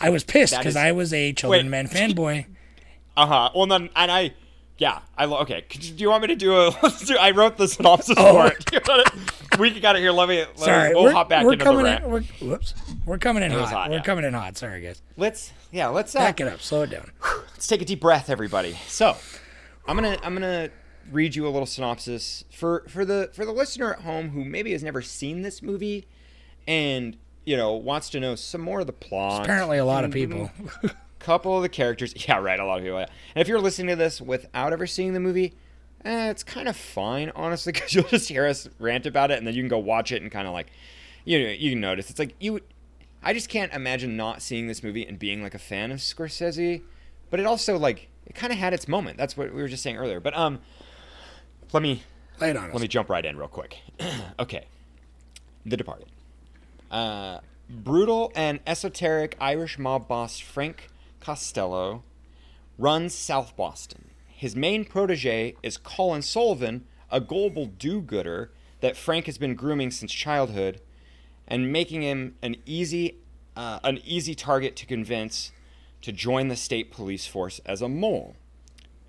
I 0.00 0.10
was 0.10 0.24
pissed 0.24 0.56
because 0.56 0.76
I 0.76 0.92
was 0.92 1.12
a 1.12 1.32
Children 1.32 1.70
Wait. 1.70 1.80
of 1.80 1.88
Men 1.88 1.88
fanboy. 1.88 2.46
Uh 3.18 3.26
huh. 3.26 3.50
Well, 3.56 3.66
then, 3.66 3.88
and 3.96 4.12
I, 4.12 4.34
yeah, 4.78 5.00
I 5.16 5.24
lo- 5.24 5.38
okay. 5.40 5.64
You, 5.72 5.92
do 5.92 6.02
you 6.02 6.10
want 6.10 6.22
me 6.22 6.28
to 6.28 6.36
do 6.36 6.54
a? 6.54 6.70
Do. 7.06 7.16
I 7.18 7.30
wrote 7.30 7.56
the 7.56 7.66
synopsis 7.68 8.14
Oh. 8.18 8.32
for 8.34 8.46
it. 8.48 8.64
Do 8.66 8.76
you 8.76 8.82
wanna- 8.86 9.04
we 9.58 9.80
got 9.80 9.96
it 9.96 10.00
here. 10.00 10.12
Let 10.12 10.28
me. 10.28 10.38
Let 10.40 10.58
Sorry, 10.58 10.88
me, 10.90 10.94
we'll 10.96 11.12
hop 11.12 11.30
back 11.30 11.44
we're 11.44 11.54
into 11.54 11.64
coming 11.64 11.84
the 11.84 12.04
in. 12.04 12.10
We're, 12.10 12.20
whoops, 12.42 12.74
we're 13.06 13.16
coming 13.18 13.42
in 13.42 13.52
hot. 13.52 13.68
hot, 13.68 13.90
we're 13.90 13.96
yeah. 13.96 14.02
coming 14.02 14.24
in 14.24 14.34
hot. 14.34 14.56
Sorry, 14.58 14.82
guys. 14.82 15.00
Let's 15.16 15.52
yeah. 15.72 15.88
Let's 15.88 16.14
uh, 16.14 16.18
Back 16.18 16.40
it 16.40 16.48
up. 16.48 16.60
Slow 16.60 16.82
it 16.82 16.90
down. 16.90 17.10
let's 17.52 17.66
take 17.66 17.80
a 17.80 17.84
deep 17.86 18.00
breath, 18.00 18.28
everybody. 18.28 18.76
So, 18.86 19.16
I'm 19.88 19.96
gonna 19.96 20.18
I'm 20.22 20.34
gonna 20.34 20.68
read 21.10 21.34
you 21.34 21.46
a 21.46 21.50
little 21.50 21.64
synopsis 21.66 22.44
for 22.52 22.84
for 22.88 23.04
the 23.06 23.30
for 23.32 23.46
the 23.46 23.52
listener 23.52 23.94
at 23.94 24.00
home 24.00 24.28
who 24.30 24.44
maybe 24.44 24.72
has 24.72 24.82
never 24.82 25.00
seen 25.00 25.40
this 25.40 25.62
movie, 25.62 26.06
and 26.68 27.16
you 27.46 27.56
know 27.56 27.72
wants 27.72 28.10
to 28.10 28.20
know 28.20 28.34
some 28.34 28.60
more 28.60 28.80
of 28.80 28.86
the 28.86 28.92
plot. 28.92 29.44
Apparently, 29.44 29.78
a 29.78 29.84
lot 29.86 30.04
of 30.04 30.14
and- 30.14 30.14
people. 30.14 30.50
couple 31.18 31.56
of 31.56 31.62
the 31.62 31.68
characters. 31.68 32.14
Yeah, 32.28 32.38
right. 32.38 32.58
A 32.58 32.64
lot 32.64 32.78
of 32.78 32.84
people. 32.84 32.98
yeah. 32.98 33.06
And 33.34 33.42
if 33.42 33.48
you're 33.48 33.60
listening 33.60 33.88
to 33.88 33.96
this 33.96 34.20
without 34.20 34.72
ever 34.72 34.86
seeing 34.86 35.12
the 35.12 35.20
movie, 35.20 35.54
eh, 36.04 36.30
it's 36.30 36.42
kind 36.42 36.68
of 36.68 36.76
fine, 36.76 37.30
honestly, 37.34 37.72
because 37.74 37.94
you'll 37.94 38.04
just 38.04 38.28
hear 38.28 38.46
us 38.46 38.68
rant 38.78 39.06
about 39.06 39.30
it, 39.30 39.38
and 39.38 39.46
then 39.46 39.54
you 39.54 39.62
can 39.62 39.68
go 39.68 39.78
watch 39.78 40.12
it 40.12 40.22
and 40.22 40.30
kind 40.30 40.46
of 40.46 40.52
like, 40.52 40.68
you 41.24 41.42
know, 41.42 41.50
you 41.50 41.70
can 41.70 41.80
notice. 41.80 42.10
It's 42.10 42.18
like 42.18 42.34
you. 42.40 42.60
I 43.22 43.32
just 43.32 43.48
can't 43.48 43.72
imagine 43.72 44.16
not 44.16 44.40
seeing 44.40 44.68
this 44.68 44.82
movie 44.84 45.04
and 45.04 45.18
being 45.18 45.42
like 45.42 45.54
a 45.54 45.58
fan 45.58 45.90
of 45.90 45.98
Scorsese, 45.98 46.82
but 47.30 47.40
it 47.40 47.46
also 47.46 47.76
like 47.76 48.08
it 48.26 48.34
kind 48.34 48.52
of 48.52 48.58
had 48.58 48.72
its 48.72 48.86
moment. 48.86 49.18
That's 49.18 49.36
what 49.36 49.52
we 49.52 49.60
were 49.60 49.68
just 49.68 49.82
saying 49.82 49.96
earlier. 49.96 50.20
But 50.20 50.36
um, 50.36 50.60
let 51.72 51.82
me 51.82 52.02
on 52.40 52.56
us. 52.56 52.72
let 52.72 52.80
me 52.80 52.88
jump 52.88 53.08
right 53.08 53.24
in 53.24 53.36
real 53.36 53.48
quick. 53.48 53.78
okay. 54.38 54.66
The 55.64 55.76
Departed. 55.76 56.06
Uh, 56.90 57.40
brutal 57.68 58.30
and 58.36 58.60
esoteric 58.66 59.36
Irish 59.40 59.78
mob 59.78 60.06
boss 60.06 60.38
Frank 60.38 60.88
Costello 61.26 62.04
runs 62.78 63.12
South 63.12 63.56
Boston. 63.56 64.10
His 64.28 64.54
main 64.54 64.84
protege 64.84 65.56
is 65.60 65.76
Colin 65.76 66.22
Sullivan, 66.22 66.86
a 67.10 67.20
global 67.20 67.66
do 67.66 68.00
gooder 68.00 68.52
that 68.78 68.96
Frank 68.96 69.26
has 69.26 69.36
been 69.36 69.56
grooming 69.56 69.90
since 69.90 70.12
childhood 70.12 70.80
and 71.48 71.72
making 71.72 72.02
him 72.02 72.36
an 72.42 72.54
easy, 72.64 73.16
uh, 73.56 73.80
an 73.82 73.98
easy 74.04 74.36
target 74.36 74.76
to 74.76 74.86
convince 74.86 75.50
to 76.02 76.12
join 76.12 76.46
the 76.46 76.54
state 76.54 76.92
police 76.92 77.26
force 77.26 77.60
as 77.66 77.82
a 77.82 77.88
mole. 77.88 78.36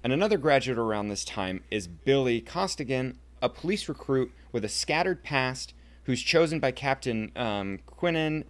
And 0.04 0.12
another 0.12 0.40
graduate 0.40 0.80
around 0.80 1.10
this 1.10 1.24
time 1.24 1.64
is 1.70 1.88
Billy 1.88 2.42
Costigan, 2.42 3.20
a 3.44 3.50
police 3.50 3.88
recruit 3.88 4.32
with 4.52 4.66
a 4.66 4.70
scattered 4.70 5.24
past 5.24 5.76
who's 6.06 6.24
chosen 6.24 6.60
by 6.60 6.72
Captain 6.72 7.32
um, 7.36 7.78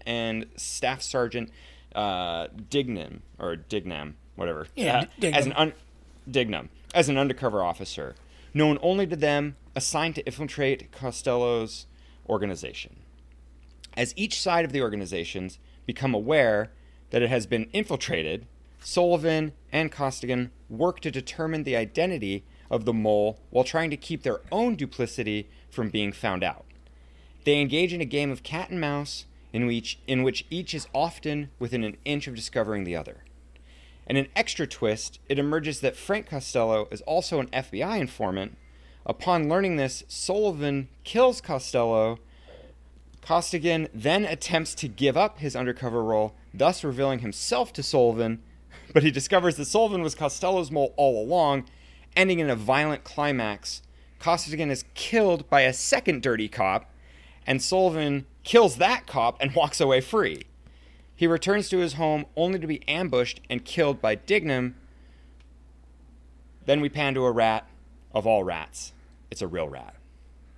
and 0.06 0.46
Staff 0.56 1.02
Sergeant 1.02 1.50
uh, 1.98 2.48
Dignam, 2.70 3.22
or 3.40 3.56
Dignam, 3.58 4.14
whatever, 4.36 4.68
Yeah, 4.76 5.00
uh, 5.00 5.06
D- 5.20 5.28
as 5.34 5.46
an 5.48 5.52
Dignam. 5.52 5.58
un- 5.58 5.74
Dignam, 6.30 6.70
as 6.94 7.10
an 7.10 7.18
undercover 7.18 7.64
officer, 7.64 8.16
known 8.54 8.78
only 8.82 9.08
to 9.08 9.16
them, 9.16 9.56
assigned 9.76 10.16
to 10.16 10.26
infiltrate 10.26 10.92
Costello's 10.92 11.88
organization. 12.30 12.98
As 13.96 14.14
each 14.16 14.40
side 14.40 14.64
of 14.64 14.72
the 14.72 14.82
organizations 14.82 15.58
become 15.86 16.14
aware 16.14 16.72
that 17.10 17.22
it 17.22 17.30
has 17.30 17.48
been 17.48 17.68
infiltrated, 17.74 18.46
Sullivan 18.80 19.54
and 19.72 19.92
Costigan 19.92 20.52
work 20.70 21.00
to 21.02 21.10
determine 21.12 21.64
the 21.64 21.76
identity 21.76 22.44
of 22.70 22.86
the 22.86 22.94
mole 22.94 23.40
while 23.50 23.64
trying 23.64 23.90
to 23.90 23.98
keep 23.98 24.22
their 24.24 24.42
own 24.52 24.76
duplicity 24.76 25.50
from 25.72 25.90
being 25.90 26.12
found 26.12 26.44
out. 26.44 26.66
They 27.44 27.60
engage 27.62 27.94
in 27.94 28.02
a 28.02 28.06
game 28.06 28.30
of 28.30 28.44
cat 28.44 28.70
and 28.70 28.80
mouse 28.80 29.26
in 29.54 29.66
which, 29.66 30.00
in 30.08 30.24
which 30.24 30.46
each 30.50 30.74
is 30.74 30.88
often 30.94 31.50
within 31.60 31.84
an 31.84 31.98
inch 32.06 32.28
of 32.28 32.36
discovering 32.36 32.84
the 32.84 32.96
other. 32.96 33.24
And 34.06 34.18
an 34.18 34.28
extra 34.36 34.68
twist, 34.68 35.20
it 35.28 35.40
emerges 35.40 35.82
that 35.82 35.98
Frank 35.98 36.28
Costello 36.28 36.88
is 36.92 37.02
also 37.02 37.40
an 37.40 37.48
FBI 37.48 38.00
informant. 38.00 38.58
Upon 39.06 39.50
learning 39.50 39.76
this, 39.76 40.04
Sullivan 40.08 40.90
kills 41.04 41.42
Costello. 41.42 42.20
Costigan 43.22 43.90
then 43.94 44.24
attempts 44.24 44.74
to 44.76 44.88
give 44.88 45.18
up 45.18 45.40
his 45.40 45.56
undercover 45.56 46.04
role, 46.04 46.36
thus 46.54 46.84
revealing 46.84 47.20
himself 47.20 47.74
to 47.74 47.84
Sullivan, 47.84 48.42
but 48.94 49.04
he 49.04 49.12
discovers 49.12 49.58
that 49.58 49.66
Sullivan 49.66 50.02
was 50.02 50.16
Costello's 50.16 50.72
mole 50.72 50.94
all 50.96 51.22
along, 51.22 51.66
ending 52.16 52.40
in 52.40 52.50
a 52.50 52.56
violent 52.56 53.04
climax. 53.04 53.82
Costigan 54.20 54.72
is 54.72 54.86
killed 54.94 55.50
by 55.50 55.62
a 55.62 55.74
second 55.74 56.22
dirty 56.22 56.48
cop, 56.48 56.90
and 57.46 57.62
Sullivan 57.62 58.26
kills 58.48 58.78
that 58.78 59.06
cop 59.06 59.38
and 59.42 59.54
walks 59.54 59.80
away 59.82 60.00
free. 60.02 60.44
He 61.16 61.28
returns 61.28 61.68
to 61.70 61.80
his 61.80 61.94
home 61.94 62.26
only 62.36 62.60
to 62.60 62.68
be 62.68 62.88
ambushed 62.88 63.42
and 63.50 63.66
killed 63.66 64.02
by 64.02 64.16
Dignam. 64.16 64.74
Then 66.66 66.82
we 66.82 66.90
pan 66.90 67.14
to 67.16 67.26
a 67.26 67.32
rat 67.32 67.68
of 68.14 68.26
all 68.28 68.44
rats. 68.44 68.94
It's 69.32 69.42
a 69.42 69.48
real 69.48 69.68
rat. 69.68 69.96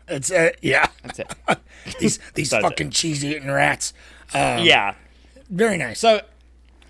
It's 0.07 0.31
uh, 0.31 0.51
yeah. 0.61 0.87
That's 1.03 1.19
it. 1.19 1.33
these 1.99 2.19
these 2.33 2.49
That's 2.49 2.63
fucking 2.63 2.91
cheese 2.91 3.23
eating 3.23 3.49
rats. 3.49 3.93
Um, 4.33 4.59
yeah. 4.63 4.95
Very 5.49 5.77
nice. 5.77 5.99
So 5.99 6.21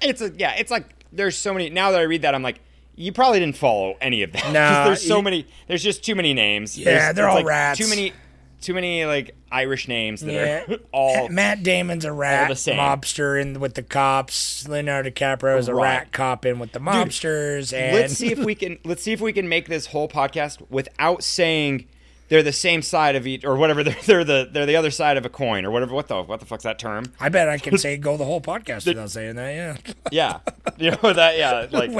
it's 0.01 0.22
a 0.22 0.32
yeah, 0.38 0.56
it's 0.58 0.72
like 0.72 0.86
there's 1.12 1.38
so 1.38 1.53
many 1.53 1.70
now 1.70 1.91
that 1.91 2.00
I 2.00 2.03
read 2.03 2.22
that 2.24 2.34
I'm 2.36 2.44
like 2.44 2.60
you 2.96 3.13
probably 3.13 3.39
didn't 3.39 3.56
follow 3.58 3.96
any 4.01 4.24
of 4.24 4.32
that. 4.34 4.41
'Cause 4.44 4.53
Nah, 4.53 4.86
there's 4.86 5.06
so 5.08 5.18
you- 5.18 5.24
many 5.24 5.48
there's 5.68 5.84
just 5.84 6.03
too 6.03 6.15
many 6.15 6.34
names. 6.34 6.77
Yeah, 6.77 6.86
There's- 6.86 7.15
they're 7.15 7.29
all 7.29 7.36
like 7.36 7.46
rats. 7.46 7.77
Too 7.79 7.88
many 7.89 8.13
too 8.62 8.74
many 8.74 9.06
like 9.06 9.36
Irish 9.51 9.88
names 9.88 10.22
that 10.22 10.32
Yeah. 10.34 10.75
are 10.75 10.78
all 10.92 11.30
Matt 11.30 11.63
Damon's 11.63 12.06
a 12.06 12.12
rat 12.12 12.50
the 12.50 12.56
same. 12.56 12.78
mobster 12.78 13.42
in 13.42 13.60
with 13.60 13.74
the 13.75 13.84
cops. 13.84 14.68
Leonardo 14.68 15.10
DiCaprio 15.10 15.58
is 15.58 15.68
a 15.68 15.74
Right. 15.74 15.84
rat 15.84 16.12
cop 16.12 16.46
in 16.46 16.60
with 16.60 16.72
the 16.74 16.80
mobsters. 16.80 17.74
and 17.74 17.96
let's 17.96 18.13
see 18.13 18.32
if 18.32 18.39
we 18.39 18.56
can 18.63 18.78
let's 18.84 19.01
see 19.01 19.12
if 19.13 19.22
we 19.22 19.34
can 19.34 19.48
make 19.50 19.68
this 19.68 19.88
whole 19.88 20.08
podcast 20.08 20.62
without 20.70 21.24
saying 21.24 21.86
they're 22.28 22.44
the 22.44 22.51
same 22.54 22.82
side 22.84 23.16
of 23.16 23.25
each 23.25 23.44
or 23.44 23.56
whatever 23.56 23.84
they're, 23.86 23.96
they're 24.06 24.24
the 24.24 24.50
they're 24.51 24.66
the 24.68 24.75
other 24.75 24.92
side 24.92 25.18
of 25.18 25.25
a 25.25 25.30
coin 25.30 25.66
or 25.66 25.72
whatever 25.72 25.96
what 25.96 26.08
the 26.08 26.22
what 26.22 26.39
the 26.39 26.46
fuck's 26.46 26.63
that 26.63 26.78
term 26.78 27.06
I 27.20 27.30
bet 27.30 27.50
I 27.50 27.58
can 27.58 27.78
say 27.78 27.98
go 27.98 28.18
the 28.18 28.25
whole 28.25 28.42
podcast 28.42 28.86
without 28.86 29.10
saying 29.10 29.36
that. 29.38 29.56
Yeah. 29.56 29.94
yeah 30.12 30.39
you 30.78 30.92
know 30.92 31.13
that 31.13 31.38
yeah 31.38 31.66
like 31.72 31.92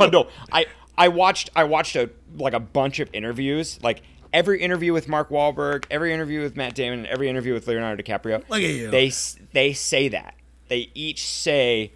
oh, 0.00 0.06
no 0.06 0.28
I 0.52 0.66
I 0.98 1.08
watched 1.08 1.50
I 1.56 1.64
watched 1.64 1.94
a 1.96 2.10
like 2.36 2.52
a 2.54 2.60
bunch 2.60 2.98
of 3.00 3.08
interviews 3.14 3.78
like 3.82 4.02
every 4.32 4.60
interview 4.60 4.92
with 4.92 5.08
Mark 5.08 5.30
Wahlberg 5.30 5.84
every 5.90 6.12
interview 6.12 6.40
with 6.42 6.56
Matt 6.56 6.74
Damon 6.74 7.06
every 7.06 7.28
interview 7.28 7.52
with 7.54 7.66
Leonardo 7.66 8.02
DiCaprio 8.02 8.38
Look 8.48 8.60
at 8.60 8.70
you. 8.70 8.90
they 8.90 9.10
they 9.52 9.72
say 9.72 10.08
that 10.08 10.34
they 10.68 10.90
each 10.94 11.24
say 11.26 11.92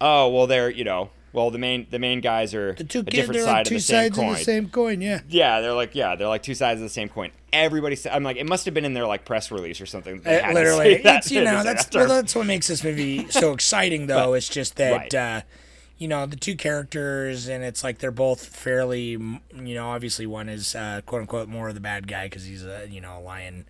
oh 0.00 0.28
well 0.28 0.46
they're 0.46 0.70
you 0.70 0.84
know 0.84 1.10
well 1.32 1.50
the 1.50 1.58
main 1.58 1.86
the 1.90 1.98
main 1.98 2.20
guys 2.20 2.54
are 2.54 2.72
The 2.72 2.84
two 2.84 3.00
a 3.00 3.04
kids 3.04 3.16
different 3.16 3.40
are 3.40 3.44
side 3.44 3.52
like 3.52 3.60
of 3.62 3.68
two 3.68 3.74
the 3.74 3.80
same 3.80 4.04
sides 4.12 4.16
coin 4.16 4.30
of 4.32 4.38
the 4.38 4.44
same 4.44 4.68
coin. 4.70 5.00
Yeah. 5.02 5.20
Yeah, 5.28 5.60
they're 5.60 5.74
like 5.74 5.94
yeah, 5.94 6.16
they're 6.16 6.26
like 6.28 6.42
two 6.42 6.54
sides 6.54 6.80
of 6.80 6.84
the 6.84 6.88
same 6.92 7.08
coin. 7.10 7.30
Everybody, 7.52 7.96
sa- 7.96 8.10
I'm 8.10 8.22
like, 8.24 8.36
it 8.36 8.46
must 8.46 8.64
have 8.66 8.74
been 8.74 8.84
in 8.84 8.92
their 8.94 9.06
like 9.06 9.24
press 9.24 9.50
release 9.50 9.80
or 9.80 9.86
something. 9.86 10.20
They 10.20 10.38
Uh, 10.38 10.42
had 10.42 10.48
to 10.48 10.54
literally, 10.54 10.94
say 10.96 11.02
that 11.02 11.16
it's 11.18 11.30
you 11.30 11.42
know 11.44 11.58
say 11.58 11.64
that's 11.64 11.84
that 11.84 11.92
term. 11.92 12.08
well, 12.08 12.16
that's 12.22 12.34
what 12.34 12.46
makes 12.46 12.66
this 12.68 12.82
movie 12.84 13.28
so 13.30 13.52
exciting. 13.52 14.06
Though 14.06 14.34
it's 14.34 14.48
just 14.48 14.76
that 14.76 14.92
Right. 14.92 15.14
uh, 15.14 15.40
you 15.98 16.08
know 16.08 16.26
the 16.26 16.36
two 16.36 16.54
characters, 16.56 17.48
and 17.48 17.62
it's 17.64 17.82
like 17.84 17.98
they're 17.98 18.10
both 18.10 18.46
fairly, 18.46 19.10
you 19.10 19.74
know, 19.74 19.88
obviously 19.88 20.26
one 20.26 20.48
is 20.48 20.74
uh, 20.74 21.00
quote 21.06 21.22
unquote 21.22 21.48
more 21.48 21.68
of 21.68 21.74
the 21.74 21.80
bad 21.80 22.06
guy 22.08 22.26
because 22.26 22.44
he's 22.44 22.64
a 22.64 22.86
you 22.88 23.00
know 23.00 23.20
lion, 23.20 23.66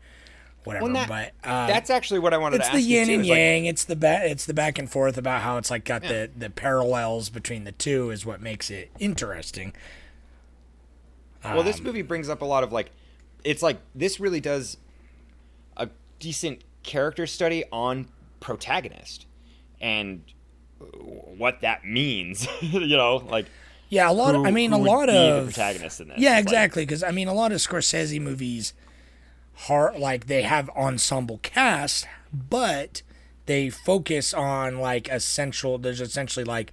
whatever. 0.64 0.84
Well, 0.84 0.92
that- 0.94 1.08
but 1.42 1.48
uh, 1.48 1.66
That's 1.66 1.88
actually 1.90 2.20
what 2.20 2.34
I 2.34 2.38
wanted 2.38 2.60
it's 2.60 2.68
the 2.70 2.80
yin 2.80 3.08
and 3.10 3.22
is, 3.22 3.28
like, 3.28 3.38
yang. 3.38 3.64
it's 3.66 3.84
the 3.84 3.96
ba- 3.96 4.20
it's 4.24 4.44
the 4.46 4.54
back 4.54 4.78
and 4.78 4.90
forth 4.90 5.16
about 5.16 5.40
how 5.42 5.56
it's 5.56 5.70
like 5.70 5.84
got 5.84 6.02
the 6.02 6.30
the 6.36 6.50
parallels 6.50 7.30
between 7.30 7.64
the 7.64 7.72
two 7.72 8.10
is 8.10 8.26
what 8.26 8.40
makes 8.42 8.70
it 8.70 8.90
interesting. 8.98 9.72
well, 11.44 11.60
Um, 11.60 11.64
this 11.64 11.80
movie 11.80 12.02
brings 12.02 12.28
up 12.28 12.42
a 12.42 12.44
lot 12.44 12.62
of 12.62 12.72
like, 12.72 12.90
it's 13.44 13.62
like 13.62 13.78
this 13.94 14.20
really 14.20 14.40
does 14.40 14.76
a 15.76 15.88
decent 16.18 16.62
character 16.82 17.26
study 17.26 17.64
on 17.72 18.08
protagonist 18.40 19.26
and 19.80 20.22
what 20.80 21.60
that 21.60 21.84
means. 21.84 22.46
you 22.62 22.96
know, 22.96 23.16
like 23.16 23.46
Yeah, 23.88 24.10
a 24.10 24.12
lot. 24.12 24.34
who- 24.34 24.46
I 24.46 24.50
mean, 24.50 24.72
a 24.72 24.78
lot 24.78 25.06
the 25.06 25.12
of 25.38 25.44
protagonist 25.46 26.00
in 26.00 26.08
this. 26.08 26.18
Yeah, 26.18 26.38
exactly. 26.38 26.84
Because 26.84 27.02
I 27.02 27.10
mean, 27.10 27.28
a 27.28 27.34
lot 27.34 27.52
of 27.52 27.58
Scorsese 27.58 28.20
movies, 28.20 28.72
har 29.62 29.92
like 29.98 30.26
they 30.26 30.42
have 30.42 30.70
ensemble 30.70 31.38
cast, 31.42 32.06
but 32.32 33.02
they 33.46 33.70
focus 33.70 34.32
on 34.34 34.78
like 34.78 35.08
essential. 35.08 35.78
There's 35.78 36.00
essentially 36.00 36.44
like, 36.44 36.72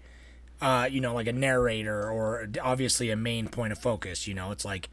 uh, 0.62 0.88
you 0.92 1.02
know, 1.02 1.14
like 1.14 1.28
a 1.28 1.34
narrator 1.34 2.10
or 2.10 2.48
obviously 2.62 3.10
a 3.10 3.16
main 3.16 3.48
point 3.48 3.72
of 3.72 3.80
focus. 3.80 4.28
You 4.28 4.34
know, 4.34 4.52
it's 4.52 4.66
like 4.66 4.90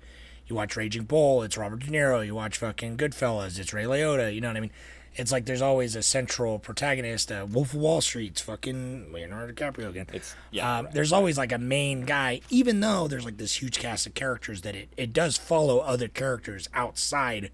you 0.47 0.57
watch 0.57 0.76
Raging 0.76 1.04
Bull, 1.04 1.42
it's 1.42 1.57
Robert 1.59 1.81
De 1.81 1.87
Niro. 1.88 2.25
You 2.25 2.35
watch 2.35 2.57
fucking 2.59 2.97
Goodfellas, 2.97 3.59
it's 3.59 3.73
Ray 3.75 3.85
Liotta. 3.85 4.35
You 4.35 4.40
know 4.40 4.49
what 4.49 4.57
I 4.57 4.61
mean? 4.61 4.71
It's 5.14 5.31
like 5.31 5.45
there's 5.45 5.61
always 5.62 5.95
a 5.95 6.02
central 6.02 6.59
protagonist. 6.59 7.31
Uh, 7.31 7.47
Wolf 7.50 7.75
of 7.75 7.81
Wall 7.81 8.00
Street's 8.00 8.40
fucking 8.40 9.12
Leonardo 9.12 9.52
DiCaprio 9.52 9.90
again. 9.90 10.07
It's- 10.09 10.35
yeah, 10.50 10.78
Um, 10.78 10.88
There's 10.92 11.12
always 11.12 11.37
like 11.37 11.52
a 11.52 11.59
main 11.59 12.07
guy, 12.07 12.40
even 12.49 12.81
though 12.81 13.09
there's 13.09 13.25
like 13.26 13.37
this 13.37 13.61
huge 13.61 13.78
cast 13.78 14.07
of 14.07 14.14
characters 14.14 14.62
that 14.62 14.75
it, 14.75 14.88
it 14.97 15.12
does 15.12 15.37
follow 15.37 15.81
other 15.81 16.09
characters 16.09 16.69
outside 16.73 17.50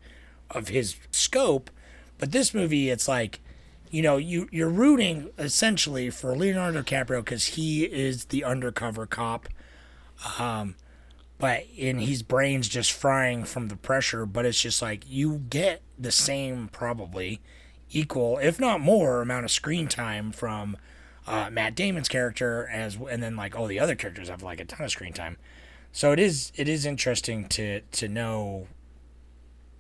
of 0.50 0.68
his 0.68 0.96
scope. 1.10 1.70
But 2.18 2.30
this 2.32 2.54
movie, 2.54 2.90
it's 2.90 3.08
like, 3.08 3.40
you 3.90 4.02
know, 4.02 4.18
you 4.18 4.48
you're 4.52 4.68
rooting 4.68 5.30
essentially 5.38 6.10
for 6.10 6.36
Leonardo 6.36 6.82
DiCaprio 6.82 7.24
because 7.24 7.46
he 7.46 7.84
is 7.84 8.26
the 8.26 8.44
undercover 8.44 9.06
cop. 9.06 9.48
Um, 10.38 10.74
but 11.38 11.64
in 11.76 12.00
his 12.00 12.22
brain's 12.22 12.68
just 12.68 12.92
frying 12.92 13.44
from 13.44 13.68
the 13.68 13.76
pressure. 13.76 14.26
But 14.26 14.44
it's 14.44 14.60
just 14.60 14.82
like 14.82 15.04
you 15.08 15.44
get 15.48 15.82
the 15.98 16.12
same, 16.12 16.68
probably 16.68 17.40
equal, 17.90 18.38
if 18.38 18.60
not 18.60 18.80
more, 18.80 19.22
amount 19.22 19.44
of 19.44 19.50
screen 19.50 19.88
time 19.88 20.32
from 20.32 20.76
uh, 21.26 21.48
Matt 21.50 21.74
Damon's 21.74 22.08
character 22.08 22.68
as, 22.72 22.96
and 22.96 23.22
then 23.22 23.36
like 23.36 23.56
all 23.56 23.66
the 23.66 23.78
other 23.78 23.94
characters 23.94 24.28
have 24.28 24.42
like 24.42 24.60
a 24.60 24.64
ton 24.64 24.84
of 24.84 24.90
screen 24.90 25.12
time. 25.12 25.36
So 25.92 26.12
it 26.12 26.18
is 26.18 26.52
it 26.56 26.68
is 26.68 26.84
interesting 26.84 27.48
to 27.48 27.80
to 27.80 28.08
know 28.08 28.66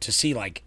to 0.00 0.12
see 0.12 0.32
like 0.32 0.64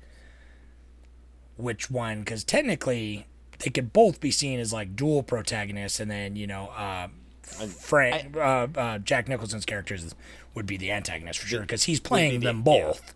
which 1.58 1.90
one 1.90 2.20
because 2.20 2.44
technically 2.44 3.28
they 3.60 3.70
could 3.70 3.94
both 3.94 4.20
be 4.20 4.32
seen 4.32 4.60
as 4.60 4.74
like 4.74 4.96
dual 4.96 5.24
protagonists, 5.24 6.00
and 6.00 6.12
then 6.12 6.36
you 6.36 6.48
know. 6.48 6.68
Uh, 6.76 7.08
Frank, 7.44 8.38
uh, 8.38 8.68
uh, 8.76 8.98
Jack 9.00 9.28
Nicholson's 9.28 9.66
characters 9.66 10.16
would 10.54 10.66
be 10.66 10.78
the 10.78 10.92
antagonist 10.92 11.40
for 11.40 11.48
sure 11.48 11.62
because 11.62 11.84
he's 11.84 12.00
playing 12.00 12.40
the- 12.42 12.48
them 12.48 12.58
yeah. 12.58 12.64
both. 12.64 13.14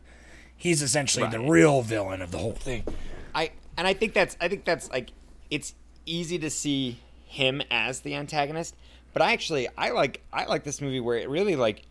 He's 0.57 0.81
essentially 0.81 1.27
the 1.29 1.39
real 1.39 1.81
villain 1.81 2.21
of 2.21 2.31
the 2.31 2.37
whole 2.37 2.53
thing. 2.53 2.83
I 3.33 3.51
and 3.77 3.85
I 3.85 3.93
think 3.93 4.13
that's 4.13 4.37
I 4.39 4.47
think 4.47 4.63
that's 4.63 4.89
like 4.89 5.09
it's 5.51 5.75
easy 6.05 6.39
to 6.39 6.49
see 6.49 6.99
him 7.25 7.61
as 7.69 7.99
the 7.99 8.15
antagonist, 8.15 8.75
but 9.11 9.21
I 9.21 9.33
actually 9.33 9.67
I 9.77 9.89
like 9.91 10.21
I 10.31 10.45
like 10.45 10.63
this 10.63 10.79
movie 10.81 11.01
where 11.01 11.17
it 11.17 11.29
really 11.29 11.55
like 11.57 11.81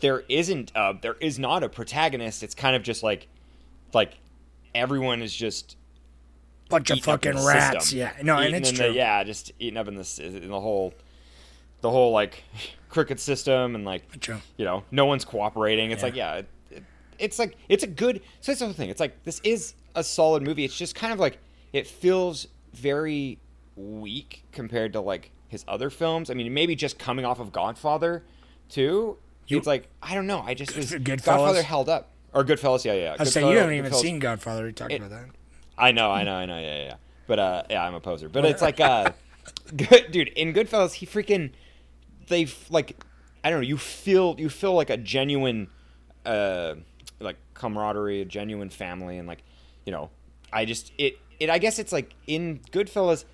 there 0.00 0.24
isn't 0.28 0.72
uh 0.74 0.94
there 1.00 1.14
is 1.20 1.38
not 1.38 1.62
a 1.62 1.68
protagonist. 1.68 2.42
It's 2.42 2.54
kind 2.54 2.74
of 2.74 2.82
just 2.82 3.04
like 3.04 3.28
like 3.94 4.14
everyone 4.74 5.22
is 5.22 5.34
just 5.34 5.76
Bunch 6.68 6.90
of 6.90 6.96
eaten 6.98 7.12
up 7.12 7.24
in 7.24 7.34
fucking 7.34 7.46
rats. 7.46 7.84
system. 7.84 7.98
Yeah, 8.00 8.12
no, 8.22 8.38
and 8.38 8.54
it's 8.56 8.72
true. 8.72 8.88
The, 8.88 8.94
yeah, 8.94 9.22
just 9.24 9.52
eating 9.60 9.76
up 9.76 9.86
in 9.86 9.94
the 9.94 10.20
in 10.42 10.48
the 10.48 10.60
whole 10.60 10.94
the 11.82 11.90
whole 11.90 12.10
like 12.12 12.42
cricket 12.88 13.20
system 13.20 13.74
and 13.74 13.84
like 13.84 14.20
True. 14.20 14.38
you 14.56 14.64
know 14.64 14.84
no 14.90 15.04
one's 15.06 15.24
cooperating. 15.24 15.90
It's 15.90 16.00
Yeah. 16.00 16.06
like 16.06 16.16
yeah, 16.16 16.34
it, 16.36 16.48
it, 16.70 16.82
it's 17.18 17.38
like 17.38 17.56
it's 17.68 17.82
a 17.84 17.86
good. 17.86 18.22
So 18.40 18.50
that's 18.52 18.60
the 18.60 18.64
whole 18.66 18.74
thing. 18.74 18.88
It's 18.88 19.00
like 19.00 19.22
this 19.24 19.40
is 19.44 19.74
a 19.94 20.02
solid 20.02 20.42
movie. 20.42 20.64
It's 20.64 20.76
just 20.76 20.94
kind 20.94 21.12
of 21.12 21.18
like 21.20 21.38
it 21.72 21.86
feels 21.86 22.48
very 22.72 23.38
weak 23.76 24.44
compared 24.52 24.92
to 24.94 25.00
like 25.00 25.30
his 25.48 25.64
other 25.68 25.90
films. 25.90 26.30
I 26.30 26.34
mean, 26.34 26.52
maybe 26.54 26.74
just 26.74 26.98
coming 26.98 27.24
off 27.24 27.38
of 27.40 27.52
Godfather, 27.52 28.22
too. 28.68 29.18
it's 29.48 29.66
like 29.66 29.88
I 30.02 30.14
don't 30.14 30.26
know. 30.26 30.40
I 30.44 30.54
just 30.54 30.74
was 30.76 30.92
Goodfellas? 30.92 31.24
Godfather 31.24 31.62
held 31.62 31.88
up 31.88 32.10
or 32.32 32.44
Goodfellas. 32.44 32.84
Yeah, 32.84 32.94
yeah. 32.94 33.16
I 33.18 33.24
say 33.24 33.48
you 33.50 33.56
haven't 33.58 33.74
even 33.74 33.90
Goodfellas- 33.92 34.00
seen 34.00 34.18
Godfather. 34.18 34.64
We 34.64 34.72
talked 34.72 34.92
It- 34.92 34.96
about 34.96 35.10
that. 35.10 35.26
I 35.78 35.90
know, 35.92 36.10
I 36.10 36.22
know, 36.22 36.34
I 36.34 36.44
know, 36.46 36.58
yeah, 36.58 36.76
yeah. 36.78 36.84
yeah. 36.84 36.94
But 37.26 37.38
uh, 37.38 37.62
yeah, 37.70 37.82
I'm 37.84 37.94
a 37.94 38.00
poser. 38.00 38.28
But 38.28 38.44
it's 38.44 38.60
like, 38.68 38.78
uh, 38.78 39.10
good, 39.76 40.10
dude. 40.12 40.28
In 40.28 40.52
Goodfellas, 40.52 40.92
he 40.94 41.06
freaking, 41.06 41.50
they 42.32 42.48
like, 42.70 43.02
I 43.44 43.50
don't 43.50 43.60
know. 43.60 43.66
You 43.66 43.76
feel, 43.76 44.34
you 44.38 44.48
feel 44.48 44.74
like 44.74 44.90
a 44.90 44.96
genuine, 44.96 45.68
uh, 46.26 46.74
like 47.20 47.36
camaraderie, 47.54 48.20
a 48.22 48.24
genuine 48.24 48.70
family, 48.70 49.18
and 49.18 49.28
like, 49.28 49.42
you 49.84 49.92
know, 49.92 50.10
I 50.52 50.64
just 50.64 50.92
it, 50.98 51.18
it. 51.40 51.50
I 51.50 51.58
guess 51.58 51.78
it's 51.78 51.92
like 51.92 52.14
in 52.26 52.60
Goodfellas, 52.72 53.24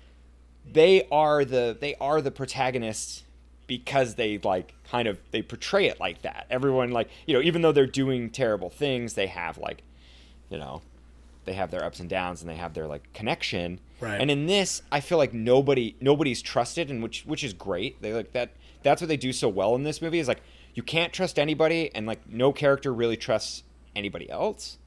they 0.71 1.07
are 1.11 1.43
the 1.43 1.77
they 1.79 1.95
are 1.95 2.21
the 2.21 2.31
protagonists 2.31 3.23
because 3.67 4.15
they 4.15 4.39
like 4.39 4.73
kind 4.89 5.07
of 5.07 5.19
they 5.31 5.41
portray 5.41 5.87
it 5.87 5.99
like 5.99 6.21
that. 6.23 6.47
Everyone 6.49 6.91
like 6.91 7.09
you 7.25 7.33
know, 7.33 7.41
even 7.41 7.61
though 7.61 7.71
they're 7.71 7.85
doing 7.85 8.29
terrible 8.29 8.69
things, 8.69 9.13
they 9.13 9.27
have 9.27 9.57
like, 9.57 9.83
you 10.49 10.57
know, 10.57 10.81
they 11.45 11.53
have 11.53 11.71
their 11.71 11.83
ups 11.83 11.99
and 11.99 12.09
downs 12.09 12.41
and 12.41 12.49
they 12.49 12.55
have 12.55 12.73
their 12.73 12.87
like 12.87 13.11
connection. 13.13 13.79
Right. 13.99 14.19
And 14.21 14.31
in 14.31 14.47
this, 14.47 14.81
I 14.91 15.01
feel 15.01 15.17
like 15.17 15.33
nobody 15.33 15.95
nobody's 15.99 16.41
trusted, 16.41 16.89
and 16.89 17.03
which 17.03 17.23
which 17.25 17.43
is 17.43 17.53
great. 17.53 18.01
They 18.01 18.13
like 18.13 18.31
that. 18.33 18.51
That's 18.83 19.01
what 19.01 19.07
they 19.07 19.17
do 19.17 19.33
so 19.33 19.49
well 19.49 19.75
in 19.75 19.83
this 19.83 20.01
movie 20.01 20.19
is 20.19 20.27
like 20.27 20.41
you 20.73 20.83
can't 20.83 21.11
trust 21.11 21.37
anybody, 21.39 21.93
and 21.93 22.05
like 22.05 22.27
no 22.29 22.53
character 22.53 22.93
really 22.93 23.17
trusts 23.17 23.63
anybody 23.95 24.29
else. 24.29 24.77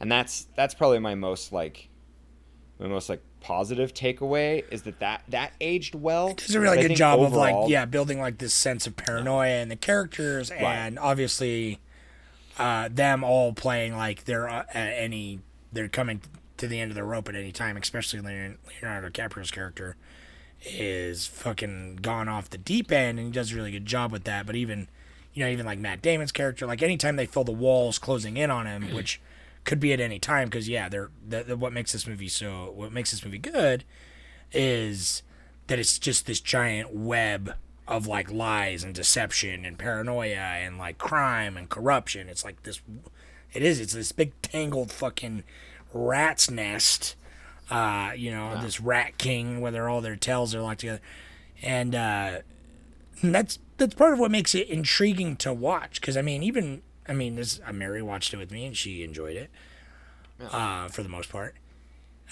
And 0.00 0.10
that's 0.10 0.46
that's 0.56 0.74
probably 0.74 0.98
my 1.00 1.14
most 1.14 1.52
like 1.52 1.88
my 2.78 2.86
most 2.86 3.08
like 3.08 3.22
positive 3.40 3.94
takeaway 3.94 4.64
is 4.70 4.82
that 4.82 5.00
that 5.00 5.22
that 5.28 5.52
aged 5.60 5.94
well. 5.94 6.34
Does 6.34 6.54
a 6.54 6.60
really 6.60 6.80
good 6.82 6.96
job 6.96 7.20
of 7.20 7.32
like 7.32 7.68
yeah 7.68 7.84
building 7.84 8.20
like 8.20 8.38
this 8.38 8.54
sense 8.54 8.86
of 8.86 8.96
paranoia 8.96 9.60
in 9.60 9.68
the 9.68 9.76
characters 9.76 10.50
and 10.50 10.98
obviously 10.98 11.80
uh, 12.58 12.88
them 12.90 13.22
all 13.22 13.52
playing 13.52 13.96
like 13.96 14.24
they're 14.24 14.48
uh, 14.48 14.64
at 14.72 14.88
any 14.94 15.40
they're 15.72 15.88
coming 15.88 16.20
to 16.56 16.66
the 16.66 16.80
end 16.80 16.90
of 16.90 16.96
the 16.96 17.04
rope 17.04 17.28
at 17.28 17.36
any 17.36 17.52
time 17.52 17.76
especially 17.76 18.20
Leon- 18.20 18.58
Leonardo 18.66 19.08
DiCaprio's 19.08 19.50
character 19.52 19.96
is 20.64 21.26
fucking 21.26 21.96
gone 22.02 22.28
off 22.28 22.50
the 22.50 22.58
deep 22.58 22.90
end 22.90 23.18
and 23.18 23.28
he 23.28 23.32
does 23.32 23.52
a 23.52 23.56
really 23.56 23.70
good 23.70 23.86
job 23.86 24.10
with 24.10 24.24
that 24.24 24.44
but 24.44 24.56
even 24.56 24.88
you 25.32 25.44
know 25.44 25.50
even 25.50 25.64
like 25.64 25.78
Matt 25.78 26.02
Damon's 26.02 26.32
character 26.32 26.66
like 26.66 26.82
anytime 26.82 27.16
they 27.16 27.26
feel 27.26 27.44
the 27.44 27.52
walls 27.52 27.98
closing 27.98 28.36
in 28.36 28.50
on 28.50 28.66
him 28.66 28.94
which 28.94 29.20
could 29.64 29.78
be 29.78 29.92
at 29.92 30.00
any 30.00 30.18
time 30.18 30.48
because 30.48 30.68
yeah 30.68 30.88
they're 30.88 31.10
the, 31.26 31.42
the, 31.44 31.56
what 31.56 31.72
makes 31.72 31.92
this 31.92 32.06
movie 32.06 32.28
so 32.28 32.72
what 32.74 32.92
makes 32.92 33.12
this 33.12 33.24
movie 33.24 33.38
good 33.38 33.84
is 34.52 35.22
that 35.68 35.78
it's 35.78 35.98
just 35.98 36.26
this 36.26 36.40
giant 36.40 36.92
web 36.92 37.54
of 37.88 38.06
like 38.06 38.30
lies 38.30 38.84
and 38.84 38.94
deception 38.94 39.64
and 39.64 39.78
paranoia 39.78 40.36
and 40.36 40.76
like 40.76 40.98
crime 40.98 41.56
and 41.56 41.68
corruption. 41.70 42.28
It's 42.28 42.44
like 42.44 42.62
this, 42.62 42.82
it 43.52 43.62
is. 43.62 43.80
It's 43.80 43.94
this 43.94 44.12
big 44.12 44.32
tangled 44.42 44.92
fucking 44.92 45.42
rat's 45.92 46.50
nest. 46.50 47.16
Uh, 47.70 48.12
you 48.16 48.30
know, 48.30 48.60
this 48.62 48.80
rat 48.80 49.18
king 49.18 49.60
where 49.60 49.88
all 49.88 50.00
their 50.00 50.16
tails 50.16 50.54
are 50.54 50.62
locked 50.62 50.80
together, 50.80 51.00
and 51.62 51.94
uh, 51.94 52.38
and 53.20 53.34
that's 53.34 53.58
that's 53.76 53.94
part 53.94 54.12
of 54.12 54.18
what 54.18 54.30
makes 54.30 54.54
it 54.54 54.68
intriguing 54.68 55.36
to 55.36 55.52
watch. 55.52 56.00
Because 56.00 56.16
I 56.16 56.22
mean, 56.22 56.42
even 56.42 56.82
I 57.06 57.12
mean, 57.12 57.36
this 57.36 57.60
uh, 57.66 57.72
Mary 57.72 58.02
watched 58.02 58.32
it 58.32 58.36
with 58.36 58.50
me 58.50 58.66
and 58.66 58.76
she 58.76 59.02
enjoyed 59.02 59.36
it, 59.36 59.50
uh, 60.50 60.88
for 60.88 61.02
the 61.02 61.08
most 61.08 61.30
part, 61.30 61.56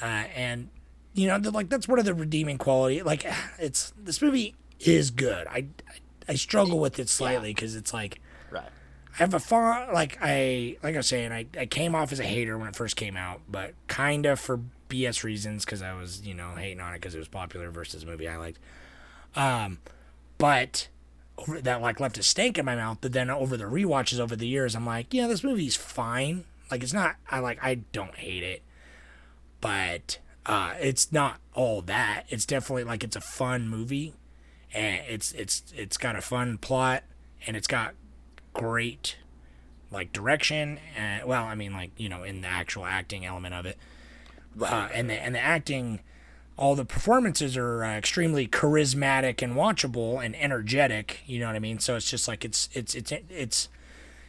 uh, 0.00 0.24
and 0.34 0.70
you 1.14 1.26
know, 1.26 1.36
like 1.50 1.68
that's 1.68 1.88
one 1.88 1.98
of 1.98 2.04
the 2.04 2.14
redeeming 2.14 2.58
quality. 2.58 3.02
Like, 3.02 3.26
it's 3.58 3.92
this 3.98 4.22
movie 4.22 4.54
is 4.80 5.10
good. 5.10 5.46
I 5.48 5.66
I, 5.88 6.00
I 6.28 6.34
struggle 6.34 6.78
with 6.78 6.98
it 6.98 7.08
slightly 7.08 7.52
because 7.52 7.76
it's 7.76 7.92
like 7.92 8.20
right. 8.50 8.68
I 9.14 9.16
have 9.16 9.34
a 9.34 9.40
fun 9.40 9.92
like 9.92 10.18
I 10.20 10.76
like 10.82 10.94
I 10.94 10.98
was 10.98 11.06
saying 11.06 11.32
I, 11.32 11.46
I 11.58 11.66
came 11.66 11.94
off 11.94 12.12
as 12.12 12.20
a 12.20 12.24
hater 12.24 12.58
when 12.58 12.68
it 12.68 12.76
first 12.76 12.96
came 12.96 13.16
out, 13.16 13.40
but 13.48 13.74
kind 13.86 14.26
of 14.26 14.38
for 14.38 14.60
BS 14.88 15.22
reasons 15.22 15.64
because 15.64 15.82
I 15.82 15.94
was 15.94 16.26
you 16.26 16.34
know 16.34 16.50
hating 16.56 16.80
on 16.80 16.92
it 16.94 17.00
because 17.00 17.14
it 17.14 17.18
was 17.18 17.28
popular 17.28 17.70
versus 17.70 18.02
a 18.02 18.06
movie 18.06 18.28
I 18.28 18.36
liked. 18.36 18.58
Um, 19.34 19.78
but 20.38 20.88
over, 21.38 21.60
that 21.60 21.80
like 21.80 22.00
left 22.00 22.18
a 22.18 22.22
stank 22.22 22.58
in 22.58 22.64
my 22.64 22.76
mouth. 22.76 22.98
But 23.00 23.12
then 23.12 23.30
over 23.30 23.56
the 23.56 23.64
rewatches 23.64 24.18
over 24.18 24.36
the 24.36 24.46
years, 24.46 24.74
I'm 24.74 24.86
like, 24.86 25.12
yeah, 25.12 25.26
this 25.26 25.44
movie's 25.44 25.76
fine. 25.76 26.44
Like 26.70 26.82
it's 26.82 26.92
not. 26.92 27.16
I 27.30 27.38
like. 27.38 27.58
I 27.62 27.76
don't 27.92 28.14
hate 28.16 28.42
it, 28.42 28.62
but 29.60 30.18
uh, 30.44 30.74
it's 30.80 31.12
not 31.12 31.38
all 31.54 31.82
that. 31.82 32.24
It's 32.28 32.46
definitely 32.46 32.84
like 32.84 33.04
it's 33.04 33.16
a 33.16 33.20
fun 33.20 33.68
movie, 33.68 34.14
and 34.72 35.02
it's 35.08 35.32
it's 35.32 35.62
it's 35.76 35.96
got 35.96 36.16
a 36.16 36.20
fun 36.20 36.58
plot, 36.58 37.04
and 37.46 37.56
it's 37.56 37.68
got 37.68 37.94
great 38.52 39.16
like 39.90 40.12
direction. 40.12 40.80
And 40.96 41.24
well, 41.24 41.44
I 41.44 41.54
mean, 41.54 41.72
like 41.72 41.90
you 41.96 42.08
know, 42.08 42.24
in 42.24 42.40
the 42.40 42.48
actual 42.48 42.84
acting 42.84 43.24
element 43.24 43.54
of 43.54 43.66
it, 43.66 43.78
uh, 44.60 44.88
and 44.94 45.10
the 45.10 45.14
and 45.14 45.34
the 45.34 45.40
acting 45.40 46.00
all 46.58 46.74
the 46.74 46.84
performances 46.84 47.56
are 47.56 47.84
uh, 47.84 47.96
extremely 47.96 48.48
charismatic 48.48 49.42
and 49.42 49.54
watchable 49.54 50.24
and 50.24 50.34
energetic. 50.36 51.20
You 51.26 51.40
know 51.40 51.46
what 51.46 51.56
I 51.56 51.58
mean? 51.58 51.78
So 51.78 51.96
it's 51.96 52.10
just 52.10 52.26
like 52.26 52.44
it's 52.44 52.68
it's 52.72 52.94
it's 52.94 53.12
it's 53.28 53.68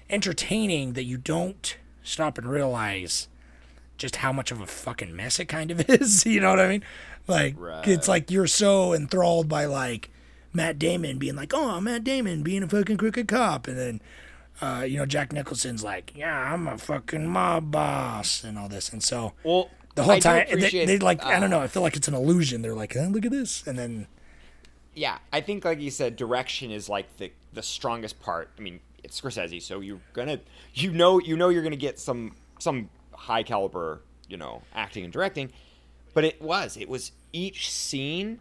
entertaining 0.10 0.94
that 0.94 1.04
you 1.04 1.18
don't 1.18 1.78
stop 2.04 2.38
and 2.38 2.50
realize 2.50 3.28
just 3.98 4.18
how 4.18 4.32
much 4.32 4.52
of 4.52 4.62
a 4.62 4.68
fucking 4.68 5.16
mess 5.16 5.40
it 5.40 5.46
kind 5.46 5.72
of 5.72 5.90
is. 5.90 6.26
You 6.26 6.42
know 6.42 6.50
what 6.50 6.60
I 6.60 6.68
mean? 6.68 6.84
Like 7.28 7.56
it's 7.88 8.08
like 8.08 8.30
you're 8.30 8.48
so 8.48 8.94
enthralled 8.94 9.48
by 9.48 9.66
like 9.66 10.10
Matt 10.54 10.80
Damon 10.80 11.18
being 11.18 11.36
like, 11.36 11.54
"Oh, 11.54 11.80
Matt 11.80 12.04
Damon 12.04 12.44
being 12.44 12.64
a 12.64 12.68
fucking 12.68 12.98
crooked 12.98 13.28
cop," 13.28 13.68
and 13.68 13.78
then. 13.78 14.02
Uh, 14.60 14.82
you 14.82 14.98
know, 14.98 15.06
Jack 15.06 15.32
Nicholson's 15.32 15.84
like, 15.84 16.14
yeah, 16.16 16.52
I'm 16.52 16.68
a 16.68 16.80
fucking 16.80 17.28
mob 17.28 17.70
boss 17.70 18.44
and 18.44 18.58
all 18.58 18.68
this. 18.68 18.90
And 18.90 19.04
so 19.04 19.34
Well, 19.44 19.70
the 19.98 20.04
whole 20.04 20.14
I 20.14 20.20
time 20.20 20.46
they, 20.52 20.86
they 20.86 21.00
like 21.00 21.26
I 21.26 21.36
uh, 21.36 21.40
don't 21.40 21.50
know. 21.50 21.60
I 21.60 21.68
feel 21.68 21.82
like 21.82 21.98
it's 21.98 22.08
an 22.08 22.14
illusion. 22.14 22.62
They're 22.62 22.76
like, 22.76 22.96
oh, 22.96 23.08
look 23.08 23.26
at 23.26 23.32
this, 23.32 23.66
and 23.66 23.78
then 23.78 24.08
yeah, 24.94 25.18
I 25.34 25.42
think 25.42 25.66
like 25.66 25.82
you 25.82 25.92
said, 25.92 26.16
direction 26.16 26.72
is 26.72 26.88
like 26.88 27.18
the 27.18 27.32
the 27.54 27.64
strongest 27.64 28.20
part. 28.20 28.52
I 28.58 28.62
mean, 28.62 28.80
it's 29.04 29.20
Scorsese, 29.20 29.62
so 29.62 29.80
you're 29.80 30.00
gonna 30.14 30.40
you 30.76 30.92
know 30.92 31.20
you 31.20 31.36
know 31.36 31.50
you're 31.50 31.64
gonna 31.64 31.76
get 31.76 32.00
some 32.00 32.36
some 32.60 32.90
high 33.12 33.42
caliber 33.42 34.02
you 34.30 34.38
know 34.38 34.62
acting 34.76 35.04
and 35.04 35.12
directing, 35.12 35.52
but 36.14 36.24
it 36.24 36.40
was 36.40 36.78
it 36.78 36.88
was 36.88 37.12
each 37.34 37.72
scene 37.72 38.40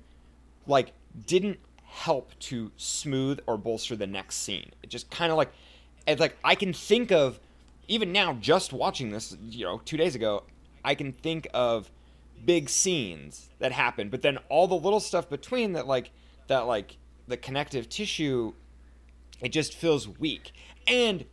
like 0.66 0.92
didn't 1.26 1.58
help 1.84 2.38
to 2.38 2.70
smooth 2.76 3.40
or 3.46 3.56
bolster 3.56 3.96
the 3.96 4.06
next 4.06 4.36
scene. 4.36 4.72
It 4.82 4.90
just 4.90 5.10
kind 5.10 5.32
of 5.32 5.38
like 5.38 5.52
it's 6.06 6.20
like 6.20 6.36
I 6.44 6.54
can 6.54 6.74
think 6.74 7.10
of 7.10 7.40
even 7.88 8.12
now 8.12 8.34
just 8.34 8.74
watching 8.74 9.10
this 9.10 9.34
you 9.48 9.64
know 9.64 9.80
two 9.86 9.96
days 9.96 10.14
ago 10.14 10.42
I 10.86 10.94
can 10.94 11.12
think 11.12 11.48
of 11.52 11.90
big 12.44 12.68
scenes 12.70 13.50
that 13.58 13.72
happen, 13.72 14.08
but 14.08 14.22
then 14.22 14.38
all 14.48 14.66
the 14.68 14.74
little 14.76 15.00
stuff 15.00 15.28
between 15.28 15.72
that 15.72 15.86
like 15.86 16.12
that 16.46 16.60
like 16.66 16.96
the 17.28 17.36
connective 17.36 17.88
tissue 17.88 18.54
it 19.42 19.50
just 19.50 19.74
feels 19.74 20.08
weak. 20.08 20.52
And 20.86 21.26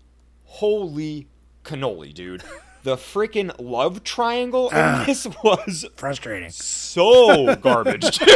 holy 0.45 1.27
cannoli, 1.63 2.13
dude. 2.13 2.43
The 2.83 2.97
freaking 2.97 3.55
love 3.59 4.03
triangle 4.03 4.69
in 4.69 4.75
Ah. 4.75 5.03
this 5.07 5.25
was 5.41 5.85
frustrating. 5.95 6.49
so 6.49 7.55
garbage, 7.61 8.17
dude. 8.19 8.27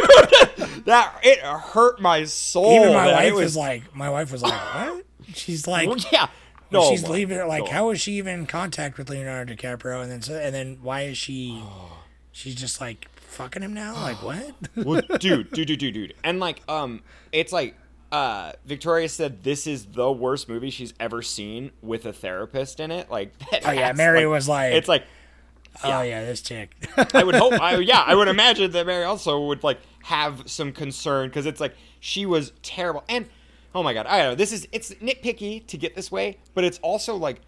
that 0.85 1.19
it 1.21 1.39
hurt 1.39 1.99
my 1.99 2.23
soul. 2.23 2.71
Even 2.79 2.93
my 2.93 3.11
wife 3.11 3.27
It 3.27 3.33
was, 3.33 3.43
was 3.43 3.57
like, 3.57 3.93
my 3.93 4.09
wife 4.09 4.31
was 4.31 4.41
like, 4.41 4.53
what? 4.53 5.05
She's 5.33 5.67
like, 5.75 5.89
Well, 5.89 5.97
yeah. 6.13 6.27
When 6.69 6.81
No, 6.81 6.89
she's 6.89 7.03
my 7.03 7.09
leaving. 7.09 7.47
Like, 7.47 7.65
God. 7.65 7.71
how 7.71 7.89
is 7.91 8.01
she 8.01 8.13
even 8.13 8.41
in 8.41 8.45
contact 8.45 8.97
with 8.97 9.09
Leonardo 9.09 9.53
DiCaprio? 9.53 10.01
And 10.01 10.11
then 10.11 10.41
and 10.41 10.53
then 10.53 10.77
why 10.81 11.01
is 11.03 11.17
she? 11.17 11.61
She's 12.31 12.53
just 12.53 12.79
like 12.79 13.09
fucking 13.15 13.63
him 13.63 13.73
now. 13.73 13.95
Like 13.95 14.17
what? 14.23 14.53
well, 14.75 15.01
dude, 15.17 15.51
dude, 15.51 15.67
dude, 15.67 15.79
dude, 15.79 15.93
dude. 15.93 16.13
And 16.23 16.39
like, 16.39 16.61
um, 16.69 17.01
it's 17.31 17.51
like, 17.51 17.75
uh, 18.11 18.53
Victoria 18.65 19.09
said 19.09 19.43
this 19.43 19.67
is 19.67 19.85
the 19.85 20.11
worst 20.11 20.47
movie 20.47 20.69
she's 20.69 20.93
ever 20.99 21.21
seen 21.21 21.71
with 21.81 22.05
a 22.05 22.13
therapist 22.13 22.79
in 22.79 22.91
it. 22.91 23.09
Like, 23.09 23.37
that 23.51 23.61
Oh 23.65 23.71
yeah, 23.71 23.91
Mary 23.93 24.25
was 24.27 24.47
like, 24.47 24.73
it's 24.73 24.87
like, 24.87 25.03
oh 25.83 26.01
yeah, 26.01 26.23
this 26.23 26.41
chick. 26.41 26.75
I 27.13 27.23
would 27.23 27.35
hope, 27.35 27.53
I, 27.53 27.77
yeah, 27.79 28.03
I 28.05 28.15
would 28.15 28.27
imagine 28.27 28.71
that 28.71 28.85
Mary 28.85 29.03
also 29.03 29.47
would 29.47 29.63
like 29.63 29.79
have 30.03 30.43
some 30.49 30.71
concern 30.71 31.29
because 31.29 31.45
it's 31.45 31.59
like 31.59 31.75
she 31.99 32.25
was 32.25 32.53
terrible. 32.61 33.03
And 33.09 33.27
oh 33.77 33.83
my 33.83 33.93
god, 33.93 34.07
I 34.07 34.17
don't 34.17 34.31
know. 34.31 34.35
This 34.35 34.51
is 34.51 34.67
it's 34.71 34.91
nitpicky 34.95 35.65
to 35.67 35.77
get 35.77 35.95
this 35.95 36.11
way, 36.11 36.39
but 36.55 36.63
it's 36.63 36.79
also 36.79 37.15
like 37.15 37.41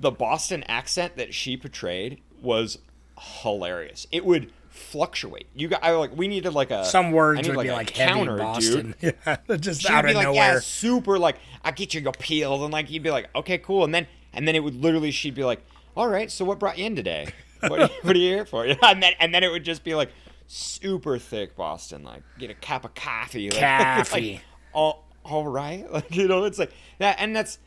the 0.00 0.10
Boston 0.10 0.62
accent 0.64 1.16
that 1.16 1.34
she 1.34 1.54
portrayed 1.58 2.22
was 2.40 2.78
hilarious. 3.42 4.06
It 4.10 4.24
would 4.24 4.50
fluctuate. 4.70 5.48
You 5.54 5.68
got 5.68 5.84
I 5.84 5.90
like 5.92 6.16
we 6.16 6.28
needed 6.28 6.54
like 6.54 6.70
a 6.70 6.82
Some 6.86 7.12
words 7.12 7.46
need, 7.46 7.54
would 7.54 7.62
be 7.62 7.68
a 7.68 7.74
like 7.74 7.90
heavy 7.90 8.10
counter, 8.10 8.38
Boston. 8.38 8.94
dude. 9.00 9.14
Yeah, 9.26 9.56
just 9.58 9.82
She'd 9.82 9.90
out 9.90 10.04
be 10.04 10.10
of 10.10 10.16
like, 10.16 10.24
nowhere. 10.24 10.54
yeah, 10.54 10.58
super 10.60 11.18
like 11.18 11.36
I 11.62 11.72
get 11.72 11.92
you 11.92 12.00
your 12.00 12.12
peeled, 12.12 12.62
and 12.62 12.72
like 12.72 12.90
you'd 12.90 13.02
be 13.02 13.10
like, 13.10 13.28
okay, 13.36 13.58
cool, 13.58 13.84
and 13.84 13.94
then 13.94 14.06
and 14.32 14.48
then 14.48 14.56
it 14.56 14.64
would 14.64 14.82
literally 14.82 15.10
she'd 15.10 15.34
be 15.34 15.44
like, 15.44 15.62
all 15.94 16.08
right, 16.08 16.30
so 16.30 16.42
what 16.46 16.58
brought 16.58 16.78
you 16.78 16.86
in 16.86 16.96
today? 16.96 17.28
What 17.60 17.72
are 17.80 17.82
you, 17.84 17.88
what 18.02 18.16
are 18.16 18.18
you 18.18 18.30
here 18.34 18.46
for? 18.46 18.64
and 18.82 19.02
then 19.02 19.12
and 19.20 19.34
then 19.34 19.44
it 19.44 19.50
would 19.50 19.64
just 19.64 19.84
be 19.84 19.94
like 19.94 20.10
super 20.46 21.18
thick 21.18 21.54
Boston, 21.54 22.02
like 22.02 22.22
get 22.38 22.48
a 22.50 22.54
cup 22.54 22.86
of 22.86 22.94
coffee, 22.94 23.50
like, 23.50 23.60
Coffee. 23.60 24.32
like, 24.34 24.42
all 24.72 25.05
all 25.28 25.46
right, 25.46 25.90
like 25.92 26.14
you 26.14 26.28
know, 26.28 26.44
it's 26.44 26.58
like 26.58 26.72
that, 26.98 27.16
and 27.18 27.34
that's 27.34 27.58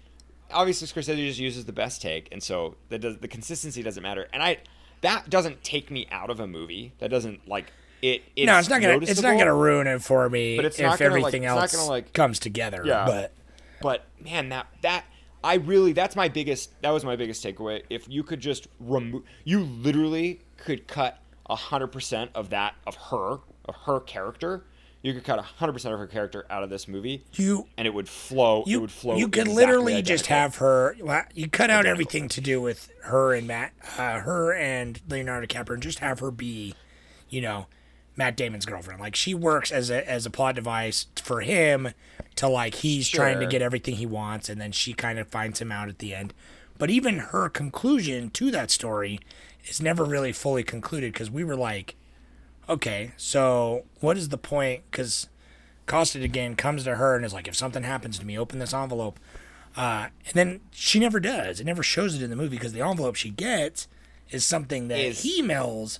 obviously 0.52 0.88
Scorsese 0.88 1.17
just 1.28 1.39
uses 1.39 1.65
the 1.65 1.74
best 1.74 2.02
take, 2.02 2.28
and 2.32 2.41
so 2.41 2.76
that 2.89 3.00
does, 3.00 3.17
the 3.17 3.28
consistency 3.28 3.84
doesn't 3.84 4.04
matter, 4.04 4.28
and 4.34 4.41
I 4.41 4.58
that 5.02 5.30
doesn't 5.30 5.63
take 5.63 5.91
me 5.91 6.08
out 6.12 6.30
of 6.30 6.39
a 6.39 6.48
movie. 6.48 6.93
That 7.00 7.10
doesn't 7.10 7.48
like 7.48 7.72
it. 8.02 8.24
It's 8.36 8.45
no, 8.48 8.58
it's 8.58 8.69
not 8.69 8.82
gonna. 8.82 8.98
It's 8.98 9.22
not 9.22 9.38
gonna 9.38 9.54
ruin 9.56 9.88
it 9.88 10.02
for 10.02 10.30
me 10.30 10.56
But 10.56 10.65
it's 10.65 10.80
if 10.80 10.86
not 10.86 11.00
gonna, 11.00 11.12
like- 11.12 11.19
everything 11.19 11.43
it's 11.43 11.54
not 11.54 11.62
else 11.62 11.76
gonna, 11.76 11.89
like- 11.89 12.13
comes 12.13 12.39
together. 12.39 12.84
Yeah. 12.86 13.06
But 13.06 13.34
But 13.82 14.06
man, 14.24 14.50
that 14.50 14.67
that 14.82 15.06
I 15.43 15.56
really 15.56 15.93
that's 15.93 16.15
my 16.15 16.28
biggest 16.28 16.82
that 16.82 16.91
was 16.91 17.06
my 17.06 17.15
biggest 17.15 17.43
takeaway. 17.45 17.84
If 17.89 18.10
you 18.10 18.24
could 18.24 18.39
just 18.41 18.67
remove, 18.80 19.24
you 19.43 19.62
literally 19.62 20.41
could 20.58 20.88
cut 20.88 21.19
hundred 21.50 21.88
percent 21.88 22.30
of 22.36 22.50
that 22.52 22.76
of 22.86 22.95
her 22.95 23.39
of 23.65 23.76
her 23.86 24.00
character 24.00 24.65
you 25.02 25.14
could 25.14 25.24
cut 25.24 25.44
100% 25.60 25.94
of 25.94 26.00
her 26.00 26.08
character 26.08 26.46
out 26.50 26.64
of 26.64 26.70
this 26.70 26.88
movie 26.88 27.24
You 27.34 27.68
and 27.78 27.88
it 27.88 27.94
would 27.94 28.10
flow 28.10 28.64
you 28.68 28.78
it 28.78 28.82
would 28.82 28.92
flow 28.92 29.16
you 29.16 29.28
could 29.30 29.48
exactly 29.48 29.66
literally 29.66 30.02
just 30.02 30.28
have 30.28 30.56
her. 30.58 30.96
Well, 31.02 31.24
you 31.34 31.50
cut 31.50 31.70
out 31.70 31.82
Identical. 31.82 31.92
everything 31.92 32.28
to 32.30 32.42
do 32.42 32.62
with 32.62 32.92
her 33.04 33.34
and 33.34 33.48
Matt, 33.48 33.74
uh, 33.98 34.20
her 34.20 34.54
and 34.54 35.00
Leonardo 35.10 35.48
DiCaprio, 35.48 35.76
and 35.76 35.84
just 35.84 36.00
have 36.00 36.20
her 36.20 36.32
be, 36.32 36.76
you 37.30 37.42
know, 37.42 37.68
Matt 38.18 38.36
Damon's 38.36 38.66
girlfriend. 38.66 39.00
Like 39.00 39.16
she 39.16 39.34
works 39.34 39.72
as 39.72 39.90
a 39.90 40.08
as 40.10 40.26
a 40.26 40.30
plot 40.30 40.56
device 40.56 41.08
for 41.16 41.40
him 41.42 41.90
to 42.36 42.48
like 42.50 42.76
he's 42.76 43.08
trying 43.08 43.40
to 43.40 43.46
get 43.46 43.62
everything 43.62 43.96
he 43.96 44.06
wants, 44.06 44.50
and 44.50 44.60
then 44.60 44.74
she 44.74 44.94
kind 44.94 45.18
of 45.18 45.28
finds 45.30 45.62
him 45.62 45.72
out 45.72 45.88
at 45.88 46.00
the 46.00 46.14
end. 46.14 46.34
But 46.78 46.90
even 46.90 47.20
her 47.20 47.50
conclusion 47.50 48.30
to 48.32 48.52
that 48.52 48.72
story 48.72 49.20
is 49.66 49.82
never 49.82 50.04
really 50.04 50.32
fully 50.34 50.64
concluded 50.64 51.14
because 51.14 51.30
we 51.32 51.44
were 51.44 51.56
like, 51.56 51.96
okay, 52.70 53.12
so 53.18 53.84
what 54.00 54.18
is 54.18 54.30
the 54.30 54.38
point? 54.38 54.84
Because 54.90 55.28
Costigan 55.86 56.56
comes 56.56 56.84
to 56.84 56.96
her 56.96 57.16
and 57.16 57.26
is 57.26 57.34
like, 57.34 57.48
if 57.48 57.56
something 57.56 57.84
happens 57.84 58.20
to 58.20 58.26
me, 58.26 58.38
open 58.38 58.60
this 58.60 58.74
envelope. 58.74 59.20
Uh, 59.76 60.08
and 60.26 60.34
then 60.34 60.62
she 60.72 61.00
never 61.00 61.20
does. 61.20 61.60
It 61.60 61.66
never 61.66 61.84
shows 61.84 62.16
it 62.16 62.22
in 62.22 62.30
the 62.30 62.36
movie 62.36 62.56
because 62.58 62.74
the 62.74 62.82
envelope 62.82 63.16
she 63.16 63.30
gets 63.30 63.88
is 64.30 64.46
something 64.46 64.88
that 64.90 65.00
Is- 65.00 65.24
he 65.24 65.42
mails 65.42 66.00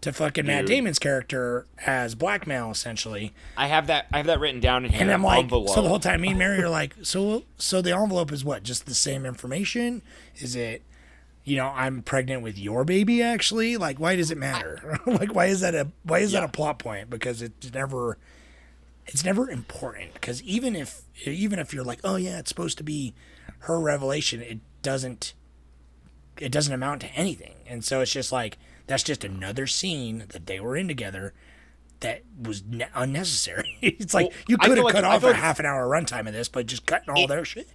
to 0.00 0.12
fucking 0.12 0.46
Matt 0.46 0.64
Damon's 0.66 0.98
character 0.98 1.66
as 1.86 2.14
blackmail, 2.14 2.70
essentially. 2.70 3.34
I 3.56 3.66
have 3.66 3.86
that 3.88 4.06
I 4.12 4.16
have 4.16 4.26
that 4.26 4.40
written 4.40 4.60
down 4.60 4.86
in 4.86 4.92
here. 4.92 5.02
And 5.02 5.12
I'm 5.12 5.22
like, 5.22 5.40
envelope. 5.44 5.68
so 5.68 5.82
the 5.82 5.88
whole 5.90 5.98
time, 5.98 6.22
me 6.22 6.30
and 6.30 6.38
Mary 6.38 6.62
are 6.62 6.70
like, 6.70 6.94
so 7.02 7.44
so 7.58 7.82
the 7.82 7.94
envelope 7.94 8.32
is 8.32 8.42
what? 8.42 8.62
Just 8.62 8.86
the 8.86 8.94
same 8.94 9.26
information? 9.26 10.00
Is 10.36 10.56
it, 10.56 10.82
you 11.44 11.56
know, 11.56 11.66
I'm 11.68 12.02
pregnant 12.02 12.42
with 12.42 12.58
your 12.58 12.84
baby? 12.84 13.22
Actually, 13.22 13.76
like, 13.76 13.98
why 13.98 14.16
does 14.16 14.30
it 14.30 14.38
matter? 14.38 14.98
like, 15.06 15.34
why 15.34 15.46
is 15.46 15.60
that 15.60 15.74
a 15.74 15.88
why 16.04 16.18
is 16.18 16.32
that 16.32 16.42
a 16.42 16.48
plot 16.48 16.78
point? 16.78 17.10
Because 17.10 17.42
it's 17.42 17.72
never, 17.72 18.18
it's 19.06 19.24
never 19.24 19.50
important. 19.50 20.14
Because 20.14 20.42
even 20.42 20.76
if 20.76 21.02
even 21.24 21.58
if 21.58 21.72
you're 21.74 21.84
like, 21.84 22.00
oh 22.04 22.16
yeah, 22.16 22.38
it's 22.38 22.48
supposed 22.50 22.78
to 22.78 22.84
be 22.84 23.14
her 23.60 23.78
revelation, 23.80 24.40
it 24.42 24.60
doesn't. 24.82 25.34
It 26.38 26.52
doesn't 26.52 26.72
amount 26.72 27.02
to 27.02 27.08
anything, 27.08 27.56
and 27.66 27.84
so 27.84 28.00
it's 28.00 28.12
just 28.12 28.32
like 28.32 28.56
that's 28.86 29.02
just 29.02 29.24
another 29.24 29.66
scene 29.66 30.24
that 30.30 30.46
they 30.46 30.58
were 30.58 30.74
in 30.74 30.88
together 30.88 31.34
that 32.00 32.22
was 32.40 32.62
ne- 32.64 32.88
unnecessary. 32.94 33.76
it's 33.82 34.14
like 34.14 34.28
Well, 34.28 34.36
you 34.48 34.56
could 34.56 34.76
have 34.78 34.84
like- 34.84 34.94
cut 34.94 35.04
off 35.04 35.22
a 35.22 35.26
like- 35.26 35.36
half 35.36 35.58
an 35.60 35.66
hour 35.66 35.86
runtime 35.86 36.26
of 36.26 36.32
this, 36.32 36.48
but 36.48 36.64
just 36.64 36.86
cutting 36.86 37.10
all 37.10 37.24
It- 37.24 37.28
their 37.28 37.44
shit. 37.44 37.68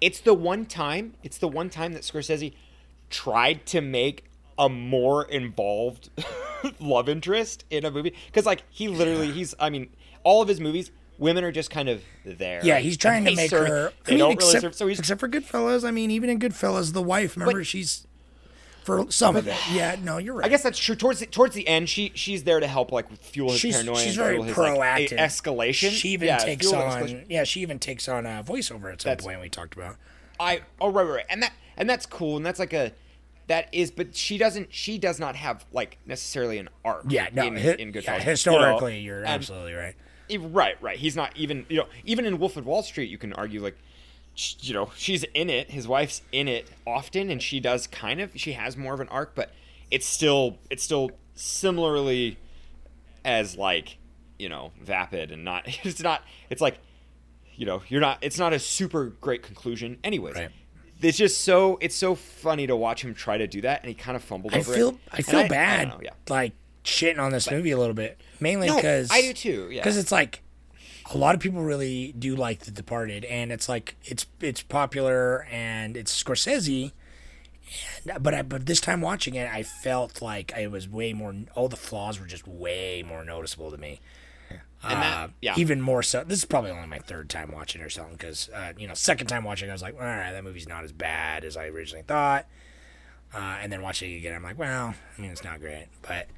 it's 0.00 0.18
the 0.18 0.34
one 0.34 0.66
time 0.66 1.14
it's 1.22 1.38
the 1.38 1.46
one 1.46 1.70
time 1.70 1.92
that 1.92 2.02
Scorsese 2.02 2.52
tried 3.10 3.66
to 3.66 3.80
make 3.80 4.24
a 4.58 4.68
more 4.68 5.24
involved 5.24 6.10
love 6.80 7.08
interest 7.08 7.64
in 7.70 7.84
a 7.84 7.90
movie 7.90 8.12
because 8.26 8.44
like 8.44 8.62
he 8.70 8.88
literally 8.88 9.30
he's 9.30 9.54
I 9.60 9.70
mean 9.70 9.88
all 10.24 10.42
of 10.42 10.48
his 10.48 10.60
movies 10.60 10.90
women 11.16 11.44
are 11.44 11.52
just 11.52 11.70
kind 11.70 11.88
of 11.88 12.02
there 12.24 12.60
Yeah, 12.64 12.78
he's 12.78 12.96
trying 12.96 13.24
to 13.24 13.34
make 13.36 13.50
serve- 13.50 13.68
her. 13.68 13.92
they 14.04 14.12
I 14.12 14.14
mean, 14.14 14.18
don't 14.18 14.32
except, 14.32 14.52
really 14.54 14.60
serve 14.62 14.74
so 14.74 14.86
he's 14.88 14.98
except 14.98 15.20
for 15.20 15.28
Goodfellas. 15.28 15.86
I 15.86 15.90
mean, 15.92 16.10
even 16.10 16.28
in 16.30 16.38
Goodfellas, 16.38 16.92
the 16.92 17.02
wife. 17.02 17.36
Remember, 17.36 17.60
But- 17.60 17.66
she's 17.66 18.06
for 18.84 19.10
some 19.10 19.36
of 19.36 19.46
it. 19.46 19.54
Yeah, 19.72 19.96
no, 20.02 20.16
you're 20.18 20.34
right. 20.34 20.46
I 20.46 20.48
guess 20.48 20.62
that's 20.62 20.78
true. 20.78 20.94
Towards 20.94 21.20
the, 21.20 21.26
towards 21.26 21.54
the 21.54 21.68
end, 21.68 21.88
she 21.90 22.10
she's 22.14 22.44
there 22.44 22.58
to 22.58 22.66
help 22.66 22.90
like 22.90 23.10
fuel 23.20 23.50
his 23.50 23.60
she's 23.60 23.74
paranoia. 23.74 23.98
she's 24.00 24.16
very 24.16 24.42
his, 24.42 24.54
proactive. 24.56 25.12
e- 25.12 25.16
escalation. 25.16 25.90
She 25.90 26.08
even 26.10 26.28
yeah, 26.28 26.38
takes 26.38 26.72
on. 26.72 27.24
Yeah, 27.28 27.44
she 27.44 27.60
even 27.60 27.78
takes 27.78 28.08
on 28.08 28.24
a 28.26 28.42
voiceover 28.46 28.92
at 28.92 29.02
some 29.02 29.10
That's- 29.10 29.24
point. 29.24 29.40
We 29.40 29.48
talked 29.50 29.74
about. 29.76 29.96
I 30.40 30.60
oh 30.80 30.90
right, 30.90 31.02
right 31.04 31.14
right 31.16 31.24
and 31.28 31.42
that 31.42 31.52
and 31.78 31.88
that's 31.88 32.04
cool 32.04 32.36
and 32.36 32.44
that's 32.44 32.58
like 32.58 32.74
a 32.74 32.92
that 33.46 33.68
is 33.72 33.90
but 33.90 34.14
she 34.14 34.36
doesn't 34.36 34.74
she 34.74 34.98
does 34.98 35.18
not 35.18 35.34
have 35.36 35.64
like 35.72 35.96
necessarily 36.04 36.58
an 36.58 36.68
arc. 36.84 37.04
Yeah, 37.08 37.28
no. 37.32 37.44
in, 37.46 37.56
hi- 37.56 37.76
in 37.78 37.92
Goodfellas, 37.92 38.04
yeah, 38.04 38.12
you 38.18 38.24
know? 38.24 38.30
historically, 38.30 38.98
you're 39.00 39.18
And- 39.20 39.28
absolutely 39.28 39.72
right. 39.72 39.94
Right, 40.38 40.76
right. 40.82 40.98
He's 40.98 41.16
not 41.16 41.34
even, 41.38 41.64
you 41.70 41.78
know, 41.78 41.86
even 42.04 42.26
in 42.26 42.38
Wolf 42.38 42.58
of 42.58 42.66
Wall 42.66 42.82
Street, 42.82 43.08
you 43.08 43.16
can 43.16 43.32
argue 43.32 43.62
like, 43.62 43.78
you 44.60 44.74
know, 44.74 44.90
she's 44.94 45.24
in 45.32 45.48
it. 45.48 45.70
His 45.70 45.88
wife's 45.88 46.20
in 46.32 46.48
it 46.48 46.68
often, 46.86 47.30
and 47.30 47.42
she 47.42 47.60
does 47.60 47.86
kind 47.86 48.20
of. 48.20 48.32
She 48.34 48.52
has 48.52 48.76
more 48.76 48.92
of 48.92 49.00
an 49.00 49.08
arc, 49.08 49.34
but 49.34 49.52
it's 49.90 50.04
still, 50.06 50.58
it's 50.68 50.82
still 50.82 51.12
similarly 51.34 52.36
as 53.24 53.56
like, 53.56 53.96
you 54.38 54.50
know, 54.50 54.72
vapid 54.82 55.30
and 55.32 55.44
not. 55.44 55.66
It's 55.82 56.02
not. 56.02 56.22
It's 56.50 56.60
like, 56.60 56.78
you 57.56 57.64
know, 57.64 57.82
you're 57.88 58.02
not. 58.02 58.18
It's 58.20 58.38
not 58.38 58.52
a 58.52 58.58
super 58.58 59.06
great 59.06 59.42
conclusion, 59.42 59.96
anyways. 60.04 60.34
Right. 60.34 60.50
It's 61.00 61.18
just 61.18 61.42
so. 61.42 61.78
It's 61.80 61.94
so 61.94 62.14
funny 62.14 62.66
to 62.66 62.76
watch 62.76 63.02
him 63.02 63.14
try 63.14 63.38
to 63.38 63.46
do 63.46 63.60
that, 63.62 63.80
and 63.82 63.88
he 63.88 63.94
kind 63.94 64.16
of 64.16 64.22
fumbled 64.22 64.54
I 64.54 64.58
over 64.58 64.72
feel 64.72 64.88
it. 64.90 64.96
I 65.12 65.22
feel 65.22 65.40
I 65.40 65.48
bad, 65.48 65.90
don't 65.90 65.98
know, 65.98 66.04
yeah. 66.04 66.10
like 66.28 66.52
shitting 66.84 67.18
on 67.18 67.32
this 67.32 67.50
movie 67.50 67.70
a 67.70 67.78
little 67.78 67.94
bit, 67.94 68.20
mainly 68.40 68.66
No, 68.68 68.76
because 68.76 69.10
I 69.10 69.20
do 69.20 69.32
too, 69.32 69.68
yeah. 69.70 69.80
Because 69.80 69.96
it's 69.96 70.10
like 70.10 70.42
a 71.12 71.18
lot 71.18 71.34
of 71.34 71.40
people 71.40 71.62
really 71.62 72.12
do 72.18 72.34
like 72.36 72.60
The 72.60 72.70
Departed, 72.70 73.24
and 73.26 73.52
it's 73.52 73.68
like 73.68 73.96
it's 74.04 74.26
it's 74.40 74.62
popular 74.62 75.46
and 75.50 75.96
it's 75.96 76.22
Scorsese. 76.22 76.92
And, 78.04 78.22
but 78.22 78.34
I, 78.34 78.42
but 78.42 78.66
this 78.66 78.80
time 78.80 79.00
watching 79.00 79.34
it, 79.34 79.50
I 79.52 79.62
felt 79.62 80.22
like 80.22 80.52
it 80.56 80.70
was 80.70 80.88
way 80.88 81.12
more. 81.12 81.34
All 81.54 81.68
the 81.68 81.76
flaws 81.76 82.18
were 82.18 82.26
just 82.26 82.48
way 82.48 83.04
more 83.06 83.24
noticeable 83.24 83.70
to 83.70 83.76
me. 83.76 84.00
And 84.82 85.02
that- 85.02 85.16
Uh, 85.16 85.28
yeah. 85.40 85.54
Even 85.56 85.80
more 85.80 86.02
so. 86.02 86.22
This 86.24 86.38
is 86.38 86.44
probably 86.44 86.70
only 86.70 86.86
my 86.86 86.98
third 87.00 87.28
time 87.28 87.50
watching 87.52 87.80
or 87.82 87.88
something. 87.90 88.14
Because 88.14 88.48
uh, 88.50 88.72
you 88.78 88.86
know, 88.86 88.94
second 88.94 89.26
time 89.26 89.44
watching, 89.44 89.68
I 89.68 89.72
was 89.72 89.82
like, 89.82 89.94
all 89.94 90.00
right, 90.00 90.32
that 90.32 90.44
movie's 90.44 90.68
not 90.68 90.84
as 90.84 90.92
bad 90.92 91.44
as 91.44 91.56
I 91.56 91.66
originally 91.66 92.04
thought. 92.04 92.46
Uh, 93.34 93.58
and 93.60 93.70
then 93.72 93.82
watching 93.82 94.10
it 94.12 94.16
again, 94.18 94.34
I'm 94.34 94.42
like, 94.42 94.58
well, 94.58 94.94
I 95.16 95.20
mean, 95.20 95.30
it's 95.30 95.44
not 95.44 95.60
great, 95.60 95.88
but 96.02 96.28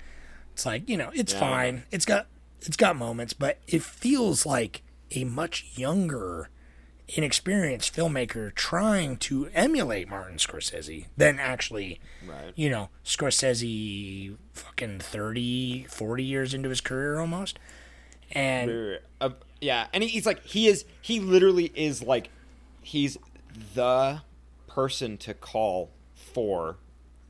it's 0.52 0.66
like 0.66 0.88
you 0.88 0.96
know, 0.96 1.10
it's 1.14 1.32
Yeah. 1.34 1.40
fine. 1.40 1.82
It's 1.90 2.04
got 2.04 2.26
it's 2.62 2.76
got 2.76 2.96
moments, 2.96 3.32
but 3.32 3.58
it 3.66 3.82
feels 3.82 4.44
like 4.44 4.82
a 5.12 5.24
much 5.24 5.66
younger, 5.76 6.48
inexperienced 7.08 7.94
filmmaker 7.94 8.54
trying 8.54 9.16
to 9.18 9.48
emulate 9.54 10.08
Martin 10.08 10.36
Scorsese 10.38 11.06
than 11.16 11.38
actually, 11.38 12.00
Right. 12.26 12.52
you 12.54 12.68
know, 12.70 12.90
Scorsese 13.04 14.36
fucking 14.52 15.00
30, 15.00 15.84
40 15.88 16.22
years 16.24 16.54
into 16.54 16.68
his 16.68 16.80
career 16.80 17.18
almost. 17.18 17.58
And 18.32 18.98
Uh, 19.20 19.30
yeah, 19.60 19.86
and 19.92 20.02
he- 20.02 20.08
he's 20.08 20.26
like 20.26 20.44
he 20.46 20.66
is 20.68 20.84
he 21.02 21.20
literally 21.20 21.70
is 21.74 22.02
like 22.02 22.30
he's 22.82 23.18
the 23.74 24.22
person 24.66 25.16
to 25.18 25.34
call 25.34 25.90
for 26.14 26.76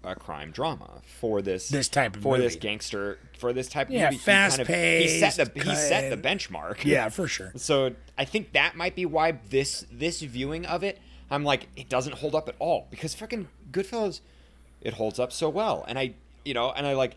a 0.04 0.14
crime 0.14 0.50
drama 0.50 1.02
for 1.04 1.42
this 1.42 1.68
This 1.68 1.88
type 1.88 2.16
of 2.16 2.22
for 2.22 2.38
this 2.38 2.56
gangster 2.56 3.18
for 3.38 3.52
this 3.52 3.68
type 3.68 3.88
of 3.88 3.94
Yeah, 3.94 4.06
movie. 4.06 4.16
He 4.16 4.24
kind 4.24 4.60
of- 4.60 4.66
He 4.68 5.08
set 5.20 5.54
the 5.54 5.60
he 5.62 5.74
set 5.74 6.10
the 6.10 6.16
benchmark. 6.28 6.84
yeah, 6.84 7.08
for 7.08 7.26
sure. 7.28 7.52
So 7.56 7.94
I 8.16 8.24
think 8.24 8.52
that 8.52 8.76
might 8.76 8.94
be 8.94 9.04
why 9.06 9.32
this 9.50 9.84
this 9.90 10.20
viewing 10.22 10.64
of 10.66 10.82
it, 10.84 10.98
I'm 11.30 11.44
like, 11.44 11.68
it 11.76 11.88
doesn't 11.88 12.16
hold 12.16 12.34
up 12.34 12.48
at 12.48 12.54
all 12.58 12.86
because 12.90 13.14
fucking 13.14 13.48
Goodfellas, 13.72 14.20
it 14.80 14.94
holds 14.94 15.18
up 15.18 15.32
so 15.32 15.48
well, 15.48 15.84
and 15.88 15.98
I, 15.98 16.14
you 16.44 16.54
know, 16.54 16.70
and 16.72 16.86
I 16.86 16.94
like, 16.94 17.16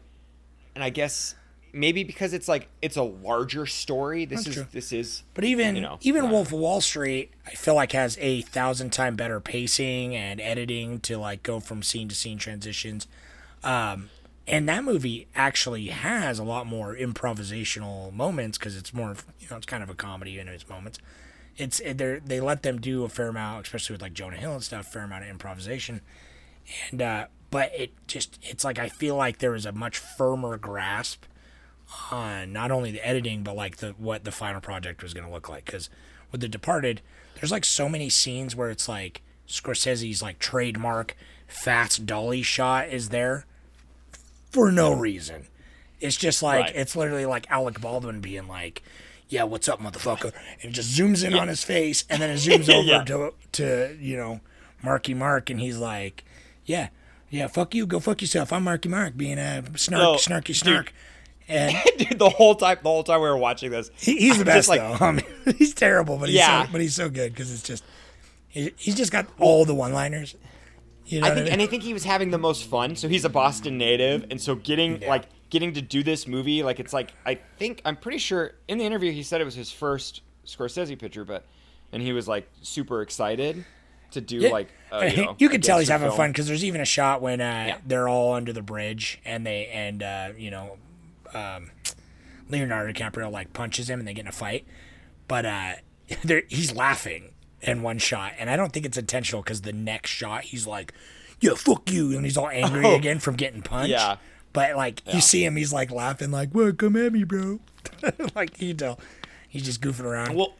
and 0.76 0.84
I 0.84 0.90
guess 0.90 1.36
maybe 1.74 2.04
because 2.04 2.34
it's 2.34 2.48
like 2.48 2.70
it's 2.82 2.96
a 2.96 3.04
larger 3.04 3.66
story. 3.66 4.26
This 4.26 4.46
That's 4.46 4.48
is 4.48 4.56
true. 4.56 4.68
this 4.72 4.94
is, 4.94 5.24
But 5.34 5.44
even 5.44 5.76
you 5.76 5.82
know, 5.82 5.98
even 6.02 6.26
uh, 6.26 6.30
Wolf 6.30 6.48
of 6.48 6.54
Wall 6.54 6.80
Street, 6.80 7.32
I 7.46 7.52
feel 7.52 7.74
like 7.76 7.92
has 7.92 8.18
a 8.22 8.42
thousand 8.42 8.94
time 8.94 9.16
better 9.16 9.40
pacing 9.40 10.16
and 10.16 10.40
editing 10.40 11.00
to 11.02 11.18
like 11.18 11.44
go 11.44 11.60
from 11.60 11.84
scene 11.84 12.08
to 12.10 12.16
scene 12.16 12.38
transitions. 12.38 13.08
Um, 13.64 14.10
and 14.48 14.68
that 14.70 14.84
movie 14.84 15.28
actually 15.36 15.88
has 15.88 16.38
a 16.38 16.44
lot 16.44 16.68
more 16.68 16.96
improvisational 16.96 18.14
moments 18.14 18.58
because 18.58 18.78
it's 18.78 18.94
more, 18.94 19.16
you 19.40 19.48
know, 19.50 19.58
it's 19.58 19.66
kind 19.66 19.82
of 19.82 19.90
a 19.90 19.96
comedy 19.96 20.38
in 20.38 20.48
its 20.48 20.68
moments. 20.70 21.00
It's 21.58 21.80
they 21.80 22.20
they 22.24 22.40
let 22.40 22.64
them 22.64 22.80
do 22.80 23.04
a 23.04 23.10
fair 23.10 23.30
amount, 23.30 23.66
especially 23.66 23.96
with 23.96 24.02
like 24.02 24.14
Jonah 24.14 24.38
Hill 24.38 24.54
and 24.54 24.64
stuff, 24.64 24.88
fair 24.92 25.04
amount 25.04 25.24
of 25.24 25.30
improvisation. 25.30 26.02
And 26.92 27.02
uh, 27.02 27.28
but 27.50 27.72
it 27.78 27.92
just 28.08 28.40
it's 28.42 28.64
like 28.64 28.80
I 28.80 28.90
feel 28.90 29.16
like 29.16 29.40
there 29.40 29.56
is 29.56 29.66
a 29.66 29.72
much 29.72 29.98
firmer 29.98 30.58
grasp 30.58 31.26
on 32.12 32.52
not 32.54 32.72
only 32.72 32.92
the 32.92 33.06
editing 33.06 33.44
but 33.44 33.56
like 33.56 33.78
the 33.78 33.90
what 33.98 34.24
the 34.24 34.32
final 34.32 34.62
project 34.62 35.02
was 35.04 35.14
going 35.14 35.26
to 35.26 35.32
look 35.34 35.50
like 35.50 35.66
because 35.66 35.90
with 36.32 36.42
the 36.42 36.48
departed 36.48 37.02
there's 37.36 37.52
like 37.52 37.66
so 37.66 37.88
many 37.90 38.10
scenes 38.10 38.56
where 38.56 38.70
it's 38.70 38.88
like 38.88 39.22
scorsese's 39.48 40.22
like 40.22 40.40
trademark 40.40 41.16
fast 41.48 42.06
dolly 42.06 42.42
shot 42.42 42.88
is 42.90 43.10
there 43.10 43.46
for 44.52 44.72
no 44.72 44.94
reason 44.94 45.48
it's 46.00 46.18
just 46.18 46.42
like 46.44 46.66
Right. 46.66 46.76
it's 46.76 46.96
literally 46.96 47.26
like 47.26 47.50
alec 47.50 47.80
baldwin 47.82 48.22
being 48.22 48.48
like 48.48 48.84
yeah 49.30 49.44
what's 49.44 49.68
up 49.68 49.80
motherfucker 49.82 50.32
and 50.62 50.72
it 50.72 50.74
just 50.74 50.98
zooms 50.98 51.26
in 51.26 51.34
on 51.34 51.48
his 51.48 51.64
face 51.64 52.06
and 52.10 52.22
then 52.22 52.30
it 52.30 52.36
zooms 52.38 52.70
over 52.70 52.88
Yeah. 52.88 53.04
to 53.06 53.34
to 53.54 53.98
you 54.00 54.18
know 54.18 54.40
marky 54.84 55.14
mark 55.14 55.50
and 55.50 55.60
he's 55.60 55.78
like 55.78 56.24
yeah 56.66 56.90
yeah 57.30 57.48
fuck 57.48 57.74
you 57.74 57.86
go 57.86 58.00
fuck 58.00 58.22
yourself 58.22 58.52
i'm 58.54 58.64
marky 58.64 58.90
mark 58.90 59.16
being 59.18 59.38
a 59.40 59.64
snark 59.78 60.02
No, 60.02 60.14
snarky 60.16 60.62
dude. 60.62 60.90
And 61.54 61.78
dude, 61.98 62.20
the 62.20 62.30
whole 62.30 62.56
time, 62.56 62.78
the 62.84 62.90
whole 62.90 63.04
time 63.04 63.22
we 63.22 63.28
were 63.28 63.38
watching 63.38 63.72
this, 63.72 63.90
he, 63.96 64.18
he's 64.18 64.38
the 64.38 64.46
best 64.46 64.68
like, 64.70 64.80
though. 64.82 64.98
I 65.06 65.12
mean, 65.12 65.26
he's 65.58 65.74
terrible, 65.74 66.18
but 66.18 66.30
he's 66.30 66.38
Yeah. 66.38 66.66
so, 66.66 66.72
but 66.72 66.82
he's 66.82 66.96
so 66.96 67.10
good 67.10 67.34
because 67.34 67.52
it's 67.54 67.64
just 67.64 67.84
he, 68.48 68.72
he's 68.78 68.96
just 68.96 69.12
got 69.12 69.28
all 69.40 69.66
the 69.66 69.74
one-liners. 69.76 70.36
You 71.06 71.20
know 71.22 71.28
I 71.28 71.30
think, 71.32 71.40
I 71.40 71.44
mean? 71.44 71.54
and 71.54 71.62
I 71.62 71.66
think 71.66 71.84
he 71.84 71.94
was 71.94 72.06
having 72.06 72.32
the 72.32 72.38
most 72.38 72.64
fun. 72.70 72.96
So 72.96 73.08
he's 73.10 73.26
a 73.26 73.30
Boston 73.30 73.78
native, 73.78 74.26
and 74.32 74.40
so 74.40 74.56
getting 74.56 75.02
Yeah. 75.02 75.10
like 75.10 75.26
getting 75.50 75.74
to 75.74 75.82
do 75.82 76.02
this 76.02 76.28
movie. 76.28 76.64
Like 76.64 76.80
it's 76.80 76.94
like 76.94 77.12
I 77.26 77.36
think 77.58 77.82
I'm 77.86 77.96
pretty 77.98 78.20
sure 78.20 78.54
in 78.68 78.78
the 78.78 78.86
interview 78.86 79.12
he 79.12 79.22
said 79.24 79.42
it 79.42 79.46
was 79.46 79.56
his 79.56 79.72
first 79.72 80.22
Scorsese 80.46 80.98
picture, 80.98 81.26
but 81.26 81.46
and 81.92 82.02
he 82.02 82.14
was 82.14 82.28
like 82.28 82.48
super 82.62 83.02
excited 83.02 83.66
to 84.12 84.22
do 84.22 84.38
Yeah. 84.38 84.50
like 84.52 84.70
uh, 84.92 85.10
you, 85.16 85.26
know, 85.26 85.36
you 85.40 85.50
can 85.50 85.60
tell 85.60 85.80
he's 85.80 85.90
having 85.90 86.08
film. 86.08 86.18
fun 86.18 86.30
because 86.32 86.48
there's 86.48 86.64
even 86.64 86.80
a 86.82 86.86
shot 86.86 87.22
when 87.22 87.42
uh, 87.42 87.66
Yeah. 87.68 87.78
they're 87.86 88.08
all 88.08 88.34
under 88.34 88.54
the 88.54 88.62
bridge 88.62 89.20
and 89.26 89.46
they 89.46 89.68
and 89.68 90.02
uh, 90.04 90.30
you 90.38 90.52
know 90.52 90.78
um, 91.36 91.72
Leonardo 92.50 92.92
DiCaprio 92.94 93.32
like 93.32 93.54
punches 93.54 93.90
him 93.90 94.00
and 94.00 94.08
they 94.08 94.14
get 94.14 94.22
in 94.22 94.28
a 94.28 94.32
fight, 94.32 94.66
but 95.28 95.46
uh, 95.46 95.74
there 96.24 96.44
he's 96.48 96.76
laughing 96.76 97.32
in 97.62 97.82
one 97.82 97.98
shot 97.98 98.34
and 98.38 98.50
I 98.50 98.58
don't 98.58 98.74
think 98.74 98.86
it's 98.86 98.98
intentional 98.98 99.42
because 99.42 99.62
the 99.62 99.72
next 99.74 100.10
shot 100.12 100.44
he's 100.46 100.68
like, 100.68 100.94
"Yeah, 101.40 101.54
fuck 101.56 101.90
you," 101.92 102.16
and 102.16 102.26
he's 102.26 102.38
all 102.38 102.50
angry 102.50 102.86
Oh. 102.86 102.96
again 102.96 103.20
from 103.20 103.36
getting 103.36 103.62
punched. 103.62 103.90
Yeah. 103.92 104.18
But 104.52 104.76
like 104.76 105.02
you 105.12 105.22
see 105.22 105.44
him, 105.44 105.56
he's 105.56 105.74
like 105.74 105.90
laughing, 105.92 106.30
like, 106.30 106.50
"Well, 106.54 106.72
come 106.74 106.96
at 106.98 107.12
me, 107.14 107.24
bro." 107.24 107.60
like 108.36 108.62
you 108.62 108.74
tell, 108.76 109.00
he's 109.50 109.64
just 109.64 109.82
goofing 109.82 110.04
around. 110.06 110.36
Well, 110.36 110.54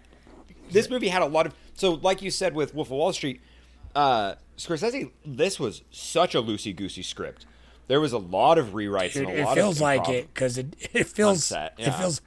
this 0.72 0.90
movie 0.90 1.10
had 1.10 1.22
a 1.22 1.28
lot 1.28 1.46
of 1.46 1.54
so 1.76 1.92
like 1.92 2.22
you 2.24 2.32
said 2.32 2.56
with 2.56 2.74
Wolf 2.74 2.88
of 2.88 2.94
Wall 2.94 3.14
Street, 3.14 3.40
uh, 3.96 4.36
Scorsese. 4.58 5.12
This 5.24 5.60
was 5.60 5.84
such 5.92 6.34
a 6.34 6.42
loosey 6.42 6.76
goosey 6.76 7.04
script. 7.04 7.46
There 7.88 8.00
was 8.02 8.14
a 8.14 8.18
lot 8.18 8.58
of 8.58 8.68
rewrites 8.68 9.14
Dude, 9.14 9.28
and 9.30 9.40
a 9.40 9.52
it 9.52 9.54
feels 9.56 9.82
like 9.82 10.08
it 10.10 10.34
because 10.34 10.58
it 10.58 10.76
it 10.94 11.08
feels 11.08 11.44
set, 11.46 11.74
it 11.78 11.92
feels. 11.92 12.22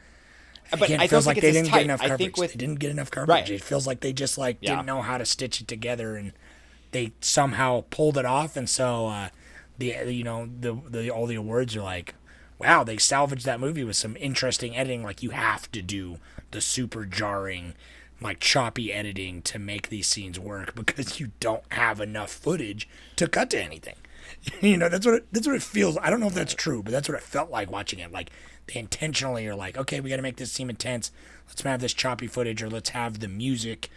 But 0.70 0.82
Again, 0.82 1.00
I 1.00 1.04
it 1.04 1.10
feels 1.10 1.26
like 1.28 1.40
they 1.40 1.52
didn't 1.52 1.68
tight. 1.68 1.76
get 1.78 1.84
enough 1.84 2.00
I 2.02 2.08
coverage. 2.08 2.18
think 2.18 2.36
with 2.38 2.52
they 2.52 2.56
didn't 2.58 2.80
get 2.80 2.90
enough 2.90 3.10
coverage. 3.10 3.28
Right. 3.28 3.50
It 3.50 3.62
feels 3.62 3.86
like 3.86 4.00
they 4.00 4.12
just 4.12 4.36
like 4.36 4.58
Yeah. 4.60 4.70
didn't 4.76 4.86
know 4.86 5.00
how 5.02 5.16
to 5.18 5.24
stitch 5.24 5.60
it 5.60 5.68
together, 5.68 6.16
and 6.16 6.32
they 6.90 7.12
somehow 7.20 7.84
pulled 7.90 8.18
it 8.18 8.24
off. 8.24 8.56
And 8.56 8.68
so 8.68 9.06
uh, 9.06 9.28
the 9.78 9.94
you 10.12 10.24
know 10.24 10.48
the 10.60 10.74
the 10.88 11.08
all 11.10 11.26
the 11.26 11.36
awards 11.36 11.76
are 11.76 11.82
like, 11.82 12.14
wow, 12.58 12.82
they 12.82 12.96
salvaged 12.98 13.46
that 13.46 13.60
movie 13.60 13.84
with 13.84 13.96
some 13.96 14.16
interesting 14.18 14.76
editing. 14.76 15.02
Like 15.04 15.22
you 15.22 15.30
have 15.30 15.70
to 15.72 15.80
do 15.82 16.18
the 16.50 16.60
super 16.60 17.04
jarring, 17.04 17.74
like 18.20 18.40
choppy 18.40 18.92
editing 18.92 19.42
to 19.42 19.60
make 19.60 19.88
these 19.88 20.08
scenes 20.08 20.38
work 20.38 20.74
because 20.74 21.20
you 21.20 21.30
don't 21.38 21.62
have 21.70 22.00
enough 22.00 22.32
footage 22.32 22.88
to 23.14 23.28
cut 23.28 23.50
to 23.50 23.62
anything. 23.62 23.94
you 24.60 24.76
know 24.76 24.88
that's 24.88 25.06
what 25.06 25.16
it, 25.16 25.26
that's 25.32 25.46
what 25.46 25.56
it 25.56 25.62
feels. 25.62 25.98
I 25.98 26.10
don't 26.10 26.20
know 26.20 26.28
if 26.28 26.34
that's 26.34 26.54
true, 26.54 26.82
but 26.82 26.92
that's 26.92 27.08
what 27.08 27.16
it 27.16 27.22
felt 27.22 27.50
like 27.50 27.70
watching 27.70 27.98
it. 27.98 28.12
Like 28.12 28.30
they 28.66 28.80
intentionally 28.80 29.46
are 29.46 29.54
like, 29.54 29.76
okay, 29.76 30.00
we 30.00 30.10
got 30.10 30.16
to 30.16 30.22
make 30.22 30.36
this 30.36 30.52
seem 30.52 30.70
intense. 30.70 31.12
Let's 31.48 31.62
have 31.62 31.80
this 31.80 31.94
choppy 31.94 32.26
footage, 32.26 32.62
or 32.62 32.68
let's 32.68 32.90
have 32.90 33.20
the 33.20 33.28
music 33.28 33.90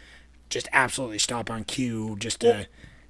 just 0.50 0.68
absolutely 0.74 1.20
stop 1.20 1.50
on 1.50 1.64
cue, 1.64 2.16
just 2.20 2.42
to, 2.42 2.68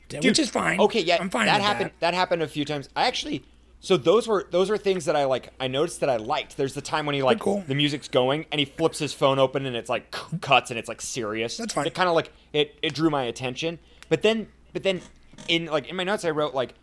to- 0.10 0.20
which 0.20 0.40
is 0.40 0.50
fine. 0.50 0.80
Okay, 0.80 1.02
yeah, 1.02 1.18
I'm 1.20 1.30
fine. 1.30 1.46
That 1.46 1.58
with 1.58 1.66
happened. 1.66 1.92
That. 2.00 2.12
That. 2.12 2.14
happened 2.14 2.44
a 2.44 2.48
few 2.48 2.66
times. 2.66 2.90
I 2.96 3.08
actually. 3.08 3.44
So 3.82 3.96
those 3.96 4.28
were 4.28 4.46
those 4.52 4.70
were 4.70 4.78
things 4.78 5.06
that 5.06 5.16
I 5.16 5.24
like. 5.24 5.54
I 5.60 5.68
noticed 5.68 6.02
that 6.02 6.10
I 6.10 6.18
liked. 6.18 6.58
There's 6.58 6.74
the 6.74 6.82
time 6.82 7.06
when 7.06 7.16
he 7.16 7.24
like 7.24 7.40
cool. 7.40 7.64
the 7.66 7.76
music's 7.76 8.10
going 8.10 8.46
and 8.52 8.60
he 8.60 8.66
flips 8.66 9.00
his 9.00 9.14
phone 9.14 9.40
open 9.40 9.66
and 9.66 9.76
it's 9.76 9.90
like 9.90 10.12
cuts 10.42 10.70
and 10.70 10.78
it's 10.78 10.90
like 10.90 11.00
serious. 11.02 11.56
That's 11.56 11.74
fine. 11.74 11.88
It 11.88 11.94
kind 11.94 12.10
of 12.10 12.16
like 12.16 12.32
it 12.52 12.78
it 12.82 12.94
drew 12.94 13.10
my 13.10 13.24
attention. 13.24 13.80
But 14.10 14.22
then 14.22 14.48
but 14.74 14.84
then 14.84 15.02
in 15.48 15.68
like 15.68 15.88
in 15.88 15.96
my 15.96 16.04
notes 16.04 16.26
I 16.26 16.32
wrote 16.32 16.54
like 16.54 16.74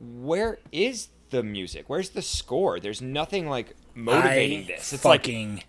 where 0.00 0.58
is 0.72 1.08
the 1.30 1.42
music? 1.42 1.84
Where's 1.88 2.10
the 2.10 2.22
score? 2.22 2.80
There's 2.80 3.02
nothing 3.02 3.48
like 3.48 3.74
motivating 3.94 4.60
I 4.60 4.66
this. 4.66 4.92
It's 4.92 5.04
like 5.04 5.22
fucking 5.22 5.62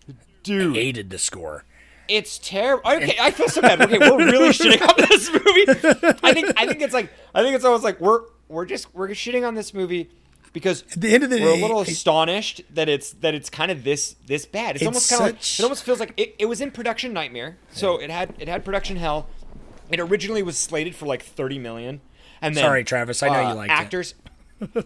dude, 0.44 0.76
hated 0.76 1.10
the 1.10 1.18
score. 1.18 1.65
it's 2.08 2.39
terrible. 2.39 2.89
Okay, 2.92 3.18
I 3.20 3.32
feel 3.32 3.50
so 3.50 3.62
bad. 3.62 3.82
Okay, 3.82 3.98
we're 4.00 4.18
really 4.32 4.50
shitting 4.50 4.82
on 4.82 4.96
this 5.10 5.32
movie. 5.32 6.18
I 6.24 6.34
think 6.34 6.54
I 6.58 6.65
think 6.68 6.82
it's 6.82 6.94
like 6.94 7.12
I 7.34 7.42
think 7.44 7.56
it's 7.56 7.65
almost 7.65 7.84
like 7.84 8.00
we're 8.00 8.22
we're 8.48 8.65
just 8.65 8.94
we're 8.96 9.10
shitting 9.10 9.48
on 9.48 9.56
this 9.56 9.74
movie 9.74 10.10
because 10.54 10.84
At 10.94 11.02
the 11.02 11.13
end 11.13 11.24
of 11.24 11.30
the 11.30 11.39
we're 11.39 11.54
day, 11.54 11.60
a 11.60 11.62
little 11.62 11.82
astonished 11.82 12.62
that 12.74 12.89
it's 12.89 13.12
that 13.13 13.36
it's 13.36 13.50
kind 13.50 13.70
of 13.72 13.84
this 13.84 14.15
this 14.26 14.46
bad. 14.46 14.76
It's, 14.76 14.82
It's 14.82 14.88
almost 14.88 15.10
kind 15.10 15.22
of 15.22 15.28
like, 15.36 15.60
it 15.60 15.63
almost 15.63 15.84
feels 15.84 16.00
like 16.00 16.13
it, 16.18 16.36
it 16.39 16.46
was 16.46 16.62
in 16.62 16.72
production 16.72 17.13
nightmare. 17.13 17.58
So 17.72 17.98
it 18.00 18.10
had 18.10 18.34
it 18.39 18.48
had 18.48 18.63
production 18.65 18.98
hell. 18.98 19.28
It 19.92 20.00
originally 20.00 20.44
was 20.44 20.58
slated 20.58 20.96
for 20.96 21.06
like 21.06 21.22
thirty 21.24 21.60
million. 21.60 22.02
And 22.41 22.56
then 22.56 22.63
Sorry, 22.63 22.84
Travis, 22.84 23.21
I 23.23 23.28
know 23.30 23.45
uh, 23.45 23.49
you 23.49 23.56
liked 23.56 23.71
it. 23.71 23.75
actors. 23.75 24.15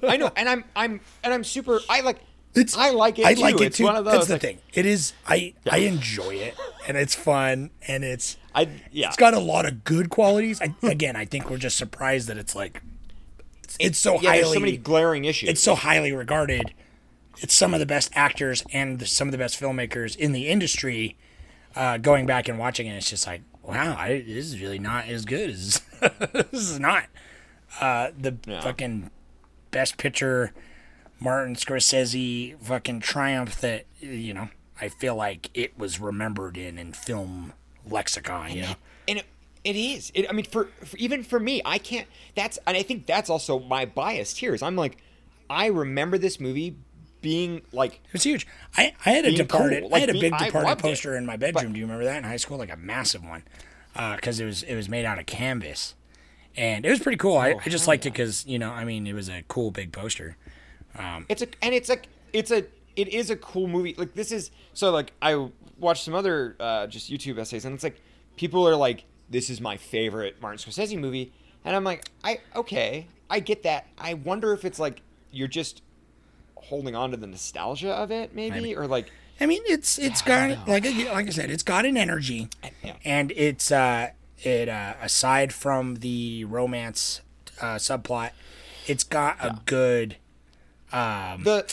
I 0.04 0.18
know, 0.18 0.32
and 0.36 0.48
I'm 0.50 0.64
I'm 0.76 1.02
and 1.24 1.34
I'm 1.34 1.44
super. 1.44 1.80
I 1.90 2.02
like. 2.02 2.20
It's 2.56 2.78
I 2.78 2.92
like 2.92 3.18
it. 3.18 3.26
I 3.26 3.34
too. 3.34 3.42
like 3.42 3.56
it 3.56 3.62
it's 3.62 3.78
too. 3.78 3.86
One 3.86 3.96
of 3.96 4.06
those. 4.06 4.14
That's 4.14 4.28
the 4.28 4.34
like, 4.34 4.42
thing. 4.42 4.58
It 4.74 4.86
is. 4.86 5.14
I 5.28 5.54
I 5.70 5.78
enjoy 5.80 6.36
it, 6.36 6.56
and 6.88 6.98
it's 6.98 7.16
fun, 7.16 7.72
and 7.88 8.04
it's. 8.04 8.38
I 8.54 8.70
yeah. 8.92 9.08
It's 9.08 9.18
got 9.18 9.34
a 9.34 9.40
lot 9.40 9.66
of 9.66 9.84
good 9.84 10.10
qualities. 10.10 10.62
I, 10.62 10.76
again, 10.84 11.16
I 11.16 11.26
think 11.26 11.50
we're 11.50 11.58
just 11.58 11.78
surprised 11.78 12.28
that 12.28 12.38
it's 12.38 12.56
like. 12.56 12.82
It's, 13.64 13.78
it's 13.80 13.98
so 13.98 14.20
yeah, 14.20 14.30
highly. 14.32 14.54
so 14.54 14.60
many 14.60 14.78
glaring 14.78 15.26
issues. 15.26 15.50
it's 15.50 15.64
so 15.64 15.74
highly 15.74 16.12
regarded. 16.12 16.74
It's 17.40 17.56
some 17.56 17.74
of 17.74 17.80
the 17.80 17.88
best 17.88 18.12
actors 18.14 18.64
and 18.72 19.00
the- 19.00 19.08
some 19.08 19.28
of 19.28 19.32
the 19.32 19.38
best 19.40 19.60
filmmakers 19.60 20.16
in 20.16 20.32
the 20.34 20.48
industry. 20.48 21.18
Uh, 21.76 21.98
going 21.98 22.28
back 22.28 22.48
and 22.48 22.60
watching 22.60 22.86
it, 22.86 22.94
it's 22.94 23.10
just 23.10 23.26
like, 23.26 23.42
wow, 23.64 23.96
I, 23.98 24.24
this 24.28 24.46
is 24.46 24.62
really 24.62 24.78
not 24.78 25.08
as 25.08 25.26
good 25.26 25.50
as 25.50 25.82
this 26.52 26.70
is 26.70 26.80
not. 26.80 27.06
Uh, 27.80 28.12
the 28.20 28.38
Yeah. 28.46 28.62
fucking 28.62 29.10
best 29.72 29.98
picture, 29.98 30.52
Martin 31.20 31.56
Scorsese 31.56 32.58
fucking 32.62 33.00
triumph 33.02 33.60
that 33.62 33.86
you 34.00 34.34
know. 34.34 34.50
I 34.82 34.90
feel 34.90 35.16
like 35.16 35.50
it 35.54 35.78
was 35.78 36.00
remembered 36.00 36.58
in 36.58 36.78
in 36.78 36.94
film 36.94 37.54
lexicon. 37.88 38.52
You 38.52 38.62
know, 38.64 38.76
and 39.08 39.20
it, 39.20 39.26
it 39.64 39.76
is. 39.76 40.12
It, 40.14 40.26
I 40.30 40.34
mean, 40.34 40.46
for, 40.46 40.66
for 40.84 40.98
even 40.98 41.24
for 41.24 41.40
me, 41.40 41.62
I 41.64 41.78
can't. 41.78 42.08
That's 42.36 42.58
and 42.68 42.76
I 42.76 42.84
think 42.84 43.06
that's 43.06 43.30
also 43.30 43.60
my 43.60 43.86
bias 43.86 44.36
here. 44.38 44.54
Is 44.54 44.62
I'm 44.64 44.76
like, 44.76 44.98
I 45.50 45.68
remember 45.68 46.18
this 46.18 46.40
movie 46.40 46.76
being 47.22 47.62
like, 47.72 47.94
It 48.08 48.14
was 48.14 48.24
huge. 48.24 48.46
I, 48.76 48.94
I 49.06 49.12
had 49.12 49.26
a 49.26 49.32
departed. 49.34 49.84
cool. 49.84 49.96
I 49.96 50.00
had 50.00 50.10
a 50.10 50.14
big 50.14 50.34
departed 50.38 50.54
loved 50.56 50.82
it. 50.82 50.84
poster 50.84 51.16
in 51.16 51.26
my 51.26 51.38
bedroom. 51.38 51.72
Do 51.72 51.80
you 51.80 51.86
remember 51.86 52.04
that 52.06 52.18
in 52.18 52.24
high 52.26 52.36
school? 52.38 52.58
Like 52.58 52.72
a 52.74 52.76
massive 52.78 53.24
one, 53.24 53.44
because 53.94 54.40
it 54.42 54.46
was 54.46 54.64
it 54.64 54.76
was 54.76 54.90
made 54.90 55.06
out 55.06 55.20
of 55.20 55.26
canvas, 55.28 55.94
and 56.56 56.86
it 56.86 56.90
was 56.90 57.00
pretty 57.00 57.18
cool. 57.18 57.34
Oh, 57.36 57.40
I, 57.40 57.56
I 57.66 57.70
just 57.70 57.88
liked 57.88 58.06
it 58.06 58.12
because 58.12 58.46
you 58.46 58.60
know 58.60 58.72
I 58.72 58.84
mean 58.86 59.08
it 59.08 59.14
was 59.14 59.30
a 59.30 59.44
cool 59.48 59.72
big 59.72 59.92
poster. 59.92 60.38
it's 61.30 61.42
a 61.42 61.48
and 61.62 61.74
it's 61.74 61.90
like 61.90 62.08
it's 62.34 62.52
a 62.52 62.66
it 62.96 63.08
is 63.08 63.30
a 63.30 63.36
cool 63.36 63.68
movie. 63.68 63.96
Like 63.98 64.14
this 64.14 64.32
is 64.32 64.52
so 64.74 64.92
like 64.92 65.12
I 65.22 65.50
watched 65.80 66.04
some 66.06 66.14
other 66.16 66.56
uh, 66.60 66.88
just 66.88 67.12
YouTube 67.12 67.38
essays 67.40 67.66
and 67.66 67.74
it's 67.74 67.84
like 67.84 68.00
people 68.38 68.68
are 68.68 68.76
like, 68.76 69.04
this 69.30 69.50
is 69.50 69.60
my 69.62 69.78
favorite 69.78 70.42
Martin 70.42 70.60
Scorsese 70.60 70.98
movie, 71.00 71.32
and 71.66 71.76
I'm 71.76 71.84
like, 71.84 72.06
I 72.24 72.40
okay, 72.56 73.08
I 73.30 73.40
get 73.40 73.64
that. 73.64 73.88
I 73.98 74.14
wonder 74.14 74.54
if 74.54 74.64
it's 74.66 74.80
like 74.80 75.02
you're 75.32 75.48
just 75.48 75.82
holding 76.56 76.96
on 76.96 77.12
to 77.12 77.18
the 77.18 77.28
nostalgia 77.28 77.92
of 77.92 78.12
it, 78.12 78.34
maybe, 78.36 78.56
Maybe. 78.62 78.76
or 78.76 78.88
like 78.88 79.12
I 79.40 79.46
mean 79.48 79.62
it's 79.66 79.98
it's 79.98 80.22
got 80.22 80.68
like 80.68 80.86
I- 80.86 81.12
like 81.14 81.28
I 81.28 81.32
said 81.32 81.50
it's 81.50 81.64
got 81.64 81.86
an 81.86 81.98
energy, 81.98 82.50
Yeah. 82.84 82.94
and 83.04 83.32
it's 83.36 83.72
uh 83.72 84.12
it 84.46 84.70
uh, 84.70 84.94
aside 85.02 85.54
from 85.54 85.96
the 85.96 86.46
romance 86.46 87.22
uh, 87.62 87.76
subplot, 87.76 88.32
it's 88.88 89.04
got 89.04 89.38
a 89.42 89.60
good 89.66 90.18
the. 90.92 91.66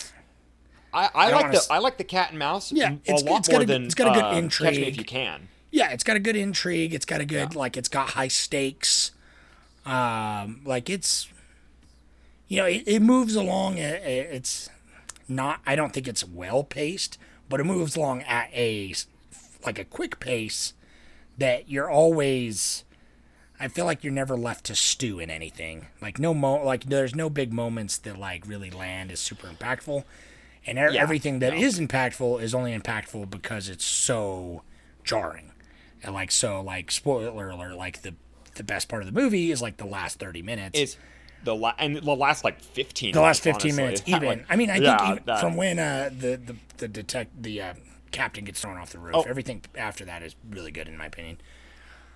I, 0.93 1.09
I, 1.15 1.31
don't 1.31 1.43
like 1.43 1.53
the 1.53 1.59
s- 1.59 1.71
I 1.71 1.79
like 1.79 1.99
the 1.99 2.05
cat 2.05 2.31
and 2.31 2.39
mouse 2.39 2.73
Yeah, 2.73 2.91
a 2.91 2.95
it's- 3.05 3.23
lot 3.23 3.39
it's 3.39 3.49
got 3.49 3.55
more 3.55 3.63
a 3.63 3.67
good- 3.67 3.75
than 3.75 3.85
it's 3.85 3.95
got 3.95 4.09
a 4.09 4.15
good 4.15 4.25
uh, 4.25 4.31
Catch 4.31 4.33
Me 4.33 4.39
intrigue. 4.39 4.89
if 4.89 4.97
you 4.97 5.05
can. 5.05 5.49
yeah, 5.71 5.91
it's 5.93 6.03
got 6.03 6.17
a 6.17 6.21
good 6.21 6.35
intrigue. 6.37 6.93
It's 6.95 7.07
got 7.07 7.21
a 7.21 7.25
good 7.25 7.55
like 7.55 7.77
it's 7.77 7.89
got 7.89 8.11
high 8.11 8.27
stakes. 8.29 9.13
Um, 9.87 10.61
like 10.65 10.91
it's 10.91 11.29
you 12.49 12.57
know 12.57 12.67
it, 12.67 12.83
it 12.87 13.01
moves 13.03 13.37
along. 13.37 13.79
It, 13.79 14.03
it's 14.05 14.69
not. 15.29 15.61
I 15.65 15.77
don't 15.77 15.93
think 15.93 16.09
it's 16.09 16.25
well 16.27 16.65
paced, 16.65 17.19
but 17.49 17.61
it 17.61 17.65
moves 17.65 17.95
along 17.97 18.23
at 18.23 18.51
a 18.53 18.93
like 19.65 19.79
a 19.79 19.85
quick 19.85 20.19
pace 20.19 20.73
that 21.41 21.69
you're 21.69 21.91
always. 21.91 22.85
I 23.63 23.69
feel 23.69 23.85
like 23.85 24.03
you're 24.03 24.13
never 24.13 24.37
left 24.39 24.65
to 24.67 24.75
stew 24.75 25.19
in 25.19 25.29
anything. 25.29 25.89
Like 26.01 26.19
no 26.19 26.33
mo, 26.33 26.65
like 26.65 26.85
there's 26.85 27.15
no 27.15 27.29
big 27.29 27.53
moments 27.53 27.99
that 27.99 28.17
like 28.19 28.47
really 28.47 28.71
land 28.71 29.11
is 29.13 29.21
super 29.21 29.49
impactful, 29.49 30.05
and 30.67 30.79
e- 30.79 30.95
Yeah, 30.95 31.03
everything 31.03 31.41
that 31.41 31.53
no. 31.53 31.59
is 31.61 31.79
impactful 31.79 32.41
is 32.43 32.55
only 32.55 32.75
impactful 32.79 33.29
because 33.29 33.69
it's 33.69 33.85
so 33.85 34.63
jarring, 35.05 35.53
and 36.03 36.15
like 36.15 36.31
so 36.31 36.63
like 36.63 36.91
spoiler 36.91 37.51
alert, 37.51 37.75
like 37.77 38.01
the 38.01 38.15
the 38.55 38.65
best 38.65 38.89
part 38.89 39.03
of 39.03 39.13
the 39.13 39.21
movie 39.21 39.51
is 39.51 39.61
like 39.61 39.77
the 39.77 39.85
last 39.87 40.19
thirty 40.19 40.41
minutes. 40.41 40.79
Is 40.79 40.97
the 41.45 41.55
la- 41.55 41.75
and 41.79 41.97
the 41.97 42.17
last 42.17 42.45
like 42.45 42.61
fifteen. 42.63 43.13
the 43.13 43.21
last 43.21 43.43
15 43.43 43.71
honestly. 43.73 43.83
minutes 43.83 44.03
even 44.07 44.29
Like, 44.29 44.47
i 44.51 44.57
mean 44.57 44.69
i 44.71 44.79
think 44.79 45.19
even 45.27 45.37
from 45.41 45.57
when 45.57 45.79
uh 45.79 46.11
the 46.15 46.37
the 46.37 46.55
the 46.77 46.87
detect 46.89 47.43
the 47.43 47.63
uh, 47.63 47.75
captain 48.11 48.45
gets 48.45 48.61
thrown 48.61 48.77
off 48.79 48.91
the 48.91 48.99
roof 48.99 49.15
Oh. 49.15 49.23
everything 49.29 49.63
after 49.77 50.05
that 50.05 50.23
is 50.23 50.35
really 50.51 50.71
good 50.71 50.89
in 50.89 50.97
my 50.97 51.07
opinion 51.07 51.39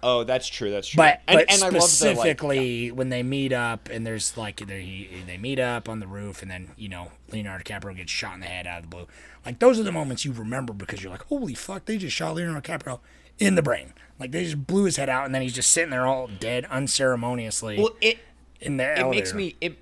Oh, 0.07 0.23
that's 0.23 0.47
true. 0.47 0.71
That's 0.71 0.87
true. 0.87 0.99
but 0.99 1.23
and, 1.27 1.39
but 1.39 1.51
and 1.51 1.63
I 1.63 1.65
love 1.65 1.73
the, 1.73 1.79
like, 1.79 1.89
specifically 1.89 2.93
when 2.93 3.09
they 3.09 3.23
meet 3.23 3.55
up 3.55 3.89
and 3.91 4.07
there's 4.07 4.37
like 4.37 4.57
they 4.57 5.09
they 5.27 5.39
meet 5.39 5.59
up 5.59 5.89
on 5.89 5.99
the 6.01 6.07
roof 6.07 6.43
and 6.43 6.51
then 6.51 6.73
you 6.77 6.91
know 6.91 7.11
Leonardo 7.33 7.65
DiCaprio 7.65 7.97
gets 7.97 8.13
shot 8.13 8.35
in 8.35 8.41
the 8.41 8.47
head 8.47 8.67
out 8.67 8.85
of 8.85 8.91
the 8.91 8.95
blue 8.95 9.07
like 9.47 9.61
those 9.61 9.81
are 9.81 9.83
the 9.83 9.91
moments 9.93 10.23
you 10.23 10.33
remember 10.33 10.75
because 10.75 11.03
you're 11.03 11.11
like 11.11 11.23
holy 11.29 11.55
fuck 11.55 11.87
they 11.87 11.97
just 11.97 12.15
shot 12.15 12.35
Leonardo 12.35 12.61
DiCaprio 12.61 13.01
in 13.39 13.55
the 13.55 13.63
brain 13.63 13.95
like 14.21 14.31
they 14.31 14.45
just 14.45 14.67
blew 14.67 14.85
his 14.85 14.97
head 14.97 15.09
out 15.09 15.25
and 15.25 15.35
then 15.35 15.41
he's 15.41 15.55
just 15.55 15.71
sitting 15.71 15.89
there 15.89 16.05
all 16.07 16.27
dead 16.39 16.67
unceremoniously 16.67 17.79
well, 17.79 17.97
it 18.03 18.19
in 18.61 18.77
the 18.77 18.85
it 18.85 18.99
elevator. 18.99 19.21
makes 19.23 19.33
me 19.33 19.57
it 19.63 19.79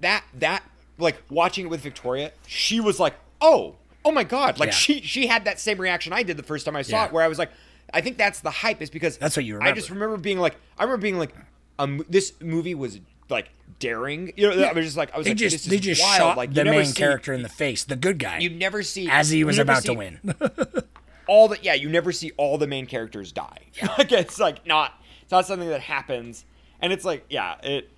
that 0.00 0.24
that 0.34 0.62
like 0.98 1.22
watching 1.30 1.64
it 1.64 1.68
with 1.68 1.80
Victoria. 1.80 2.32
She 2.46 2.80
was 2.80 3.00
like, 3.00 3.14
oh, 3.40 3.76
oh 4.04 4.12
my 4.12 4.24
god! 4.24 4.58
Like 4.58 4.68
Yeah. 4.68 4.74
she 4.74 5.00
she 5.02 5.26
had 5.26 5.44
that 5.46 5.58
same 5.60 5.78
reaction 5.80 6.12
I 6.12 6.22
did 6.22 6.36
the 6.36 6.42
first 6.42 6.64
time 6.66 6.76
I 6.76 6.82
saw 6.82 6.96
Yeah. 6.96 7.06
it, 7.06 7.12
where 7.12 7.22
I 7.24 7.28
was 7.28 7.38
like, 7.38 7.50
I 7.92 8.00
think 8.00 8.16
that's 8.18 8.40
the 8.40 8.50
hype 8.50 8.80
is 8.82 8.90
because 8.90 9.18
That's 9.18 9.36
what 9.36 9.44
you 9.44 9.54
remember. 9.54 9.70
I 9.72 9.74
just 9.74 9.90
remember 9.90 10.16
being 10.16 10.38
like, 10.38 10.56
I 10.78 10.84
remember 10.84 11.02
being 11.02 11.18
like, 11.18 11.34
um, 11.78 12.04
this 12.08 12.32
movie 12.40 12.74
was 12.74 13.00
like 13.30 13.48
daring. 13.78 14.32
You 14.36 14.50
know, 14.50 14.62
I 14.64 14.72
was 14.72 14.84
just 14.84 14.96
like, 14.96 15.12
I 15.14 15.18
was 15.18 15.24
They 15.24 15.30
like, 15.30 15.38
just 15.38 15.56
this 15.56 15.66
they 15.66 15.76
is 15.76 15.80
just 15.82 16.02
wild. 16.02 16.18
shot 16.18 16.36
like, 16.36 16.52
the 16.54 16.64
main 16.64 16.84
see- 16.86 16.94
character 16.94 17.32
in 17.32 17.42
the 17.42 17.48
face, 17.48 17.84
the 17.84 17.96
good 17.96 18.18
guy, 18.18 18.38
You 18.38 18.50
never 18.50 18.82
see 18.82 19.08
as 19.08 19.30
he 19.30 19.44
was 19.44 19.58
about 19.58 19.82
see 19.82 19.88
to 19.88 19.94
win. 19.94 20.20
all 21.26 21.48
the 21.48 21.58
yeah, 21.62 21.74
you 21.74 21.88
never 21.88 22.12
see 22.12 22.32
all 22.36 22.58
the 22.58 22.66
main 22.66 22.86
characters 22.86 23.32
die. 23.32 23.58
like 23.98 24.12
it's 24.12 24.38
like 24.38 24.66
not 24.66 24.92
it's 25.22 25.32
not 25.32 25.46
something 25.46 25.68
that 25.68 25.80
happens, 25.80 26.44
and 26.80 26.92
it's 26.92 27.04
like 27.04 27.24
yeah, 27.30 27.56
it 27.62 27.90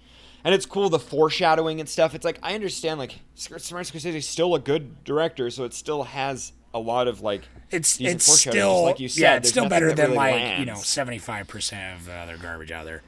and 0.47 0.55
it's 0.55 0.65
cool 0.65 0.89
the 0.89 1.01
foreshadowing 1.01 1.81
and 1.81 1.89
stuff. 1.89 2.15
It's 2.15 2.25
like 2.25 2.39
I 2.41 2.55
understand 2.55 3.01
like 3.01 3.17
Martin 3.51 3.67
Scorsese 3.85 4.15
is 4.15 4.29
still 4.29 4.55
a 4.55 4.61
good 4.61 5.03
director, 5.03 5.51
so 5.51 5.65
it 5.65 5.75
still 5.75 6.05
has 6.05 6.53
a 6.73 6.79
lot 6.79 7.09
of 7.09 7.21
like 7.21 7.43
it's 7.73 8.01
it's 8.01 8.25
still 8.25 8.85
like 8.85 9.01
you 9.01 9.09
said. 9.09 9.21
yeah, 9.21 9.37
it's 9.37 9.49
still 9.49 9.69
better 9.69 9.93
than 9.93 10.13
really 10.13 10.17
like 10.17 10.61
you 10.61 10.65
know 10.65 10.77
seventy 10.77 11.19
five 11.19 11.49
percent 11.49 11.99
of 11.99 12.07
the 12.07 12.13
other 12.15 12.37
garbage 12.39 12.71
out 12.71 12.85
there. 12.85 13.03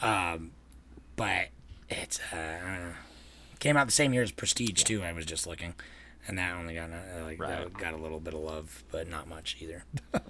Um, 0.00 0.52
but 1.16 1.48
it's 1.90 2.18
uh, 2.32 2.36
I 2.36 2.58
don't 2.76 2.88
know. 2.88 2.94
came 3.60 3.76
out 3.76 3.84
the 3.86 3.92
same 3.92 4.14
year 4.14 4.22
as 4.22 4.32
Prestige 4.32 4.84
too. 4.84 5.02
I 5.02 5.12
was 5.12 5.26
just 5.26 5.46
looking, 5.46 5.74
and 6.26 6.38
that 6.38 6.54
only 6.54 6.74
got 6.74 6.88
uh, 6.88 7.24
like 7.24 7.38
Right. 7.38 7.70
got 7.74 7.92
a 7.92 7.98
little 7.98 8.20
bit 8.20 8.32
of 8.32 8.40
love, 8.40 8.84
but 8.90 9.06
not 9.06 9.28
much 9.28 9.58
either. 9.60 9.84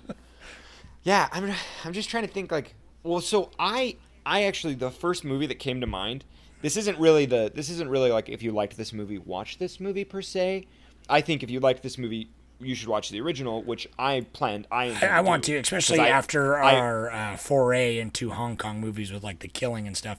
Yeah, 1.04 1.28
I'm 1.32 1.52
I'm 1.84 1.92
just 1.92 2.08
trying 2.08 2.26
to 2.26 2.32
think 2.32 2.50
like 2.50 2.74
well, 3.02 3.20
so 3.20 3.50
I 3.58 3.96
I 4.26 4.44
actually 4.44 4.74
the 4.74 4.90
first 4.90 5.24
movie 5.24 5.46
that 5.46 5.58
came 5.58 5.80
to 5.80 5.86
mind. 5.86 6.24
This 6.62 6.76
isn't 6.76 6.98
really 6.98 7.26
the 7.26 7.50
this 7.54 7.68
isn't 7.70 7.88
really 7.90 8.10
like 8.10 8.28
if 8.28 8.42
you 8.42 8.52
liked 8.52 8.76
this 8.76 8.92
movie, 8.92 9.18
watch 9.18 9.58
this 9.58 9.80
movie 9.80 10.04
per 10.04 10.22
se. 10.22 10.66
I 11.08 11.20
think 11.20 11.42
if 11.42 11.50
you 11.50 11.60
liked 11.60 11.82
this 11.82 11.98
movie, 11.98 12.30
you 12.58 12.74
should 12.74 12.88
watch 12.88 13.10
the 13.10 13.20
original, 13.20 13.62
which 13.62 13.86
I 13.98 14.26
planned. 14.32 14.66
I 14.70 14.96
I, 15.06 15.20
want 15.20 15.44
do, 15.44 15.52
to, 15.54 15.58
especially 15.60 16.00
after 16.00 16.56
I- 16.56 16.76
our 16.76 17.10
uh, 17.10 17.36
foray 17.36 17.98
into 17.98 18.30
Hong 18.30 18.56
Kong 18.56 18.80
movies 18.80 19.12
with 19.12 19.22
like 19.22 19.40
the 19.40 19.48
killing 19.48 19.86
and 19.86 19.96
stuff. 19.96 20.18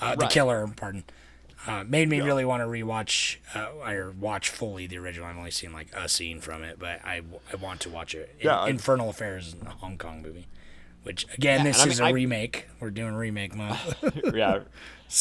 Uh, 0.00 0.14
The 0.16 0.26
killer, 0.26 0.68
pardon, 0.76 1.04
uh, 1.66 1.82
made 1.84 2.08
me 2.08 2.20
really 2.20 2.44
want 2.44 2.60
to 2.62 2.66
rewatch 2.66 3.36
uh, 3.54 3.68
or 3.88 4.12
watch 4.12 4.48
fully 4.50 4.86
the 4.86 4.98
original. 4.98 5.26
I've 5.26 5.36
only 5.36 5.50
seen 5.52 5.72
like 5.72 5.88
a 5.94 6.08
scene 6.08 6.40
from 6.40 6.62
it, 6.62 6.78
but 6.78 7.00
I, 7.04 7.22
I 7.52 7.56
want 7.56 7.80
to 7.82 7.90
watch 7.90 8.14
it. 8.14 8.34
In- 8.38 8.46
Yeah, 8.46 8.66
Infernal 8.66 9.08
Affairs 9.08 9.56
a 9.64 9.70
Hong 9.70 9.96
Kong 9.98 10.20
movie, 10.22 10.46
which 11.04 11.26
again, 11.34 11.60
Yeah, 11.60 11.64
this 11.72 11.80
I 11.84 11.88
is 11.88 12.00
mean, 12.00 12.06
a 12.06 12.10
I- 12.10 12.12
remake. 12.12 12.66
We're 12.80 12.90
doing 12.90 13.14
remake 13.14 13.54
month. 13.54 13.94
yeah. 14.34 14.60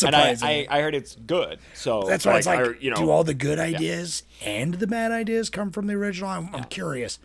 and 0.05 0.15
I, 0.15 0.35
I 0.41 0.67
I 0.69 0.81
heard 0.81 0.95
it's 0.95 1.15
good. 1.15 1.59
So 1.75 2.03
That's 2.03 2.25
why 2.25 2.37
it's 2.37 2.47
like, 2.47 2.59
I 2.59 2.63
heard, 2.63 2.77
you 2.81 2.89
know, 2.89 2.95
do 2.97 3.09
all 3.11 3.23
the 3.23 3.33
good 3.35 3.59
ideas 3.59 4.23
and 4.43 4.73
the 4.75 4.87
bad 4.87 5.11
ideas 5.11 5.49
come 5.49 5.71
from 5.71 5.85
the 5.87 5.93
original? 5.93 6.29
I'm, 6.29 6.49
I'm 6.55 6.63
curious, 6.65 7.19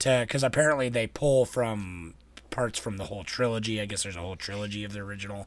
to 0.00 0.24
because 0.26 0.42
apparently 0.44 0.88
they 0.90 1.06
pull 1.06 1.44
from 1.46 2.14
parts 2.50 2.78
from 2.78 2.96
the 2.98 3.04
whole 3.04 3.24
trilogy. 3.24 3.80
I 3.80 3.86
guess 3.86 4.02
there's 4.02 4.16
a 4.16 4.20
whole 4.20 4.36
trilogy 4.36 4.84
of 4.84 4.92
the 4.92 5.00
original, 5.00 5.46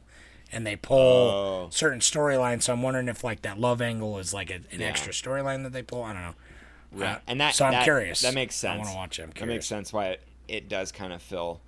and 0.50 0.66
they 0.66 0.74
pull 0.76 0.98
Oh. 0.98 1.68
certain 1.70 2.00
storylines. 2.00 2.62
So 2.64 2.72
I'm 2.72 2.82
wondering 2.82 3.08
if 3.08 3.22
like 3.22 3.42
that 3.42 3.58
love 3.60 3.80
angle 3.82 4.18
is 4.18 4.32
like 4.34 4.50
a, 4.50 4.60
an 4.74 4.80
extra 4.82 5.12
storyline 5.12 5.62
that 5.64 5.72
they 5.72 5.82
pull. 5.82 6.02
I 6.02 6.12
don't 6.14 6.22
know. 6.22 6.34
Right. 6.92 7.16
Uh, 7.16 7.18
and 7.26 7.40
that 7.40 7.54
so 7.54 7.64
I'm 7.66 7.72
that- 7.72 7.84
curious. 7.84 8.22
That 8.22 8.34
makes 8.34 8.54
sense. 8.54 8.80
I 8.80 8.84
wanna 8.84 8.96
watch 8.96 9.18
it, 9.18 9.22
I'm 9.24 9.30
That 9.38 9.46
makes 9.46 9.66
sense 9.66 9.92
why 9.92 10.06
it, 10.10 10.22
it 10.48 10.68
does 10.68 10.92
kind 10.92 11.12
of 11.12 11.20
feel 11.20 11.60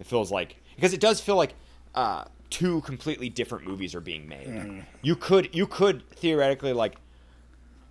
it 0.00 0.06
feels 0.06 0.32
like 0.32 0.56
because 0.74 0.92
it 0.92 1.00
does 1.00 1.20
feel 1.20 1.36
like 1.36 1.54
uh, 1.94 2.24
two 2.48 2.80
completely 2.80 3.28
different 3.28 3.66
movies 3.66 3.94
are 3.94 4.00
being 4.00 4.28
made. 4.28 4.48
Mm-hmm. 4.48 4.80
You 5.02 5.14
could 5.14 5.54
you 5.54 5.66
could 5.66 6.08
theoretically 6.10 6.72
like 6.72 6.96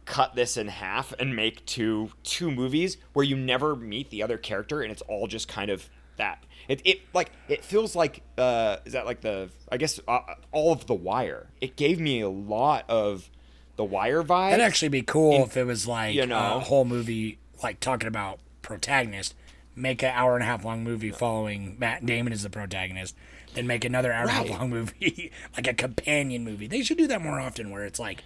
cut 0.06 0.34
this 0.36 0.58
in 0.58 0.68
half 0.68 1.14
and 1.20 1.36
make 1.36 1.66
two 1.66 2.12
two 2.24 2.52
movies 2.52 2.98
where 3.14 3.24
you 3.24 3.38
never 3.38 3.76
meet 3.76 4.10
the 4.10 4.24
other 4.24 4.38
character 4.38 4.82
and 4.82 4.92
it's 4.92 5.04
all 5.04 5.28
just 5.28 5.48
kind 5.48 5.70
of 5.70 5.90
that. 6.18 6.44
It, 6.68 6.82
it 6.84 7.02
like 7.14 7.32
it 7.48 7.64
feels 7.64 7.96
like 7.96 8.24
uh 8.38 8.78
is 8.86 8.94
that 8.94 9.06
like 9.06 9.22
the 9.22 9.50
I 9.72 9.78
guess 9.78 10.00
uh, 10.08 10.20
all 10.52 10.72
of 10.74 10.88
the 10.88 10.96
wire. 10.96 11.48
It 11.62 11.76
gave 11.76 12.00
me 12.00 12.22
a 12.22 12.30
lot 12.30 12.86
of 12.90 13.30
the 13.76 13.86
wire 13.86 14.24
vibe. 14.24 14.52
That'd 14.52 14.66
actually 14.66 14.90
be 14.90 15.04
cool 15.04 15.36
in- 15.36 15.42
if 15.44 15.56
it 15.56 15.66
was 15.66 15.88
like 15.88 16.16
you 16.16 16.26
know. 16.26 16.58
a 16.58 16.60
whole 16.60 16.86
movie, 16.86 17.38
like 17.64 17.80
talking 17.80 18.08
about 18.08 18.40
protagonist. 18.62 19.36
Make 19.80 20.04
an 20.04 20.12
hour 20.14 20.36
and 20.36 20.44
a 20.44 20.46
half 20.46 20.66
long 20.66 20.84
movie 20.84 21.12
following 21.12 21.78
Matt 21.80 22.06
Damon 22.06 22.34
as 22.34 22.44
the 22.44 22.50
protagonist, 22.50 23.16
then 23.54 23.66
make 23.66 23.86
another 23.86 24.12
hour 24.12 24.24
and 24.24 24.30
a 24.30 24.34
half 24.34 24.50
long 24.50 24.70
movie, 24.70 25.32
like 25.56 25.68
a 25.68 25.74
companion 25.74 26.44
movie. 26.44 26.68
They 26.68 26.84
should 26.84 26.98
do 26.98 27.08
that 27.08 27.22
more 27.22 27.40
often, 27.40 27.72
where 27.72 27.86
it's 27.86 28.00
like 28.00 28.24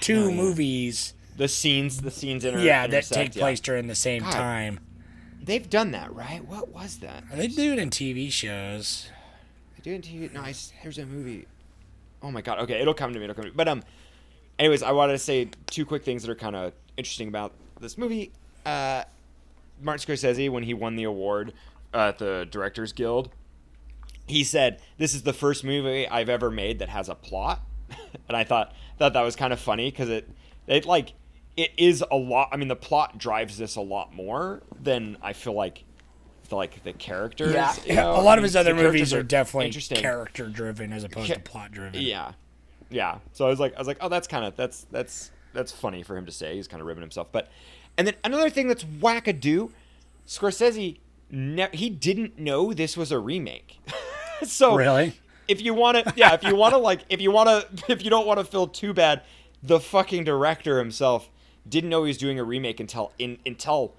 two 0.00 0.32
movies, 0.32 1.14
the 1.36 1.46
scenes 1.48 2.00
the 2.00 2.10
scenes 2.10 2.44
inter- 2.44 2.60
yeah, 2.60 2.86
that 2.86 3.04
take 3.04 3.34
yeah. 3.36 3.42
place 3.42 3.60
during 3.60 3.86
the 3.86 3.94
same 3.94 4.22
God. 4.22 4.32
time. 4.32 4.80
They've 5.40 5.68
done 5.68 5.92
that, 5.92 6.12
right? 6.14 6.44
What 6.44 6.70
was 6.70 6.98
that? 6.98 7.24
They 7.32 7.48
do 7.48 7.72
it 7.72 7.78
in 7.78 7.90
TV 7.90 8.32
shows. 8.32 9.10
They 9.76 9.82
do 9.82 9.92
it 9.94 10.06
in 10.06 10.28
TV. 10.28 10.32
Nice. 10.32 10.72
There's 10.82 10.98
a 10.98 11.06
movie. 11.06 11.46
Oh 12.22 12.30
my 12.30 12.40
god. 12.40 12.60
Okay, 12.60 12.80
it'll 12.80 12.94
come 12.94 13.12
to 13.12 13.18
me. 13.18 13.24
It'll 13.24 13.34
come 13.34 13.44
to 13.44 13.50
me. 13.50 13.54
But 13.54 13.68
um, 13.68 13.82
anyways, 14.58 14.82
I 14.82 14.92
wanted 14.92 15.12
to 15.12 15.18
say 15.18 15.50
two 15.66 15.84
quick 15.84 16.02
things 16.02 16.22
that 16.22 16.30
are 16.30 16.34
kind 16.34 16.56
of 16.56 16.72
interesting 16.96 17.28
about 17.28 17.52
this 17.80 17.98
movie. 17.98 18.32
Uh, 18.64 19.04
Martin 19.84 20.14
Scorsese, 20.14 20.50
when 20.50 20.62
he 20.64 20.74
won 20.74 20.96
the 20.96 21.04
award 21.04 21.52
uh, 21.92 22.08
at 22.08 22.18
the 22.18 22.46
Directors 22.50 22.92
Guild, 22.92 23.30
he 24.26 24.42
said, 24.42 24.80
"This 24.98 25.14
is 25.14 25.22
the 25.22 25.32
first 25.32 25.62
movie 25.64 26.08
I've 26.08 26.28
ever 26.28 26.50
made 26.50 26.78
that 26.80 26.88
has 26.88 27.08
a 27.08 27.14
plot," 27.14 27.60
and 28.28 28.36
I 28.36 28.44
thought 28.44 28.74
thought 28.98 29.12
that 29.12 29.22
was 29.22 29.36
kind 29.36 29.52
of 29.52 29.60
funny 29.60 29.90
because 29.90 30.08
it 30.08 30.28
it 30.66 30.86
like 30.86 31.12
it 31.56 31.70
is 31.76 32.02
a 32.10 32.16
lot. 32.16 32.48
I 32.52 32.56
mean, 32.56 32.68
the 32.68 32.76
plot 32.76 33.18
drives 33.18 33.58
this 33.58 33.76
a 33.76 33.80
lot 33.80 34.14
more 34.14 34.62
than 34.82 35.16
I 35.22 35.32
feel 35.34 35.52
like. 35.54 35.84
The, 36.50 36.56
like 36.56 36.82
the 36.84 36.92
characters, 36.92 37.54
you 37.86 37.94
know? 37.94 38.12
a 38.12 38.20
lot 38.20 38.36
of 38.36 38.42
I 38.44 38.46
his 38.48 38.54
mean, 38.54 38.60
other 38.60 38.74
the 38.74 38.80
characters 38.82 39.00
movies 39.00 39.14
are 39.14 39.22
definitely 39.22 39.70
character 39.96 40.46
driven 40.46 40.92
as 40.92 41.02
opposed 41.02 41.30
Yeah. 41.30 41.36
to 41.36 41.40
plot 41.40 41.72
driven. 41.72 42.02
Yeah, 42.02 42.32
yeah. 42.90 43.20
So 43.32 43.46
I 43.46 43.48
was 43.48 43.58
like, 43.58 43.74
I 43.74 43.78
was 43.78 43.86
like, 43.86 43.96
oh, 44.02 44.10
that's 44.10 44.28
kind 44.28 44.44
of 44.44 44.54
that's 44.54 44.84
that's 44.90 45.30
that's 45.54 45.72
funny 45.72 46.02
for 46.02 46.18
him 46.18 46.26
to 46.26 46.32
say. 46.32 46.54
He's 46.56 46.68
kind 46.68 46.82
of 46.82 46.86
ribbing 46.86 47.00
himself. 47.00 47.28
But 47.32 47.48
and 47.96 48.06
then 48.06 48.14
another 48.24 48.50
thing 48.50 48.68
that's 48.68 48.84
wackadoo, 48.84 49.70
Scorsese, 50.26 50.98
ne- 51.30 51.68
he 51.72 51.90
didn't 51.90 52.38
know 52.38 52.72
this 52.72 52.96
was 52.96 53.12
a 53.12 53.18
remake. 53.18 53.78
so 54.44 54.74
Really? 54.76 55.20
if 55.48 55.60
you 55.62 55.74
want 55.74 55.98
to, 56.04 56.12
yeah, 56.16 56.34
if 56.34 56.42
you 56.42 56.56
want 56.56 56.72
to 56.74 56.78
like, 56.78 57.00
if 57.08 57.20
you 57.20 57.30
want 57.30 57.48
to, 57.48 57.84
if 57.92 58.02
you 58.04 58.10
don't 58.10 58.26
want 58.26 58.38
to 58.40 58.44
feel 58.44 58.66
too 58.66 58.92
bad, 58.92 59.22
the 59.62 59.80
fucking 59.80 60.24
director 60.24 60.78
himself 60.78 61.30
didn't 61.68 61.90
know 61.90 62.04
he 62.04 62.08
was 62.08 62.18
doing 62.18 62.38
a 62.38 62.44
remake 62.44 62.80
until 62.80 63.12
in 63.18 63.38
until 63.46 63.94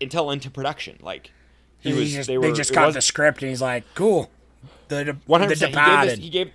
until 0.00 0.30
into 0.30 0.50
production. 0.50 0.98
Like 1.02 1.30
he 1.80 1.90
He 1.92 1.98
was, 1.98 2.12
just, 2.12 2.26
they 2.28 2.36
they, 2.36 2.52
just 2.52 2.72
got 2.72 2.86
was- 2.86 2.94
the 2.94 3.00
script 3.00 3.42
and 3.42 3.48
he's 3.48 3.60
like, 3.62 3.84
cool. 3.94 4.30
The, 4.88 5.16
one 5.26 5.40
hundred 5.40 5.58
percent. 5.58 6.18
He 6.18 6.30
gave 6.30 6.50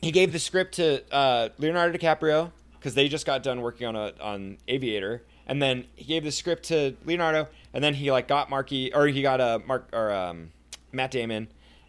he 0.00 0.10
gave 0.12 0.32
the 0.32 0.38
script 0.38 0.74
to 0.76 1.02
uh, 1.12 1.48
Leonardo 1.58 1.96
DiCaprio 1.98 2.52
because 2.78 2.94
they 2.94 3.08
just 3.08 3.26
got 3.26 3.42
done 3.42 3.60
working 3.60 3.86
on 3.86 3.96
a 3.96 4.12
on 4.20 4.58
Aviator, 4.68 5.22
and 5.48 5.60
then 5.60 5.86
he 5.96 6.04
gave 6.04 6.24
the 6.24 6.30
script 6.30 6.64
to 6.64 6.94
Leonardo, 7.04 7.48
and 7.72 7.82
then 7.82 7.94
he 7.94 8.12
like 8.12 8.28
got 8.28 8.50
Marky 8.50 8.94
or 8.94 9.06
he 9.06 9.22
got 9.22 9.40
a 9.40 9.56
uh, 9.56 9.58
Mark 9.66 9.88
or 9.92 10.12
um, 10.12 10.50
Matt 10.92 11.10
Damon, 11.10 11.48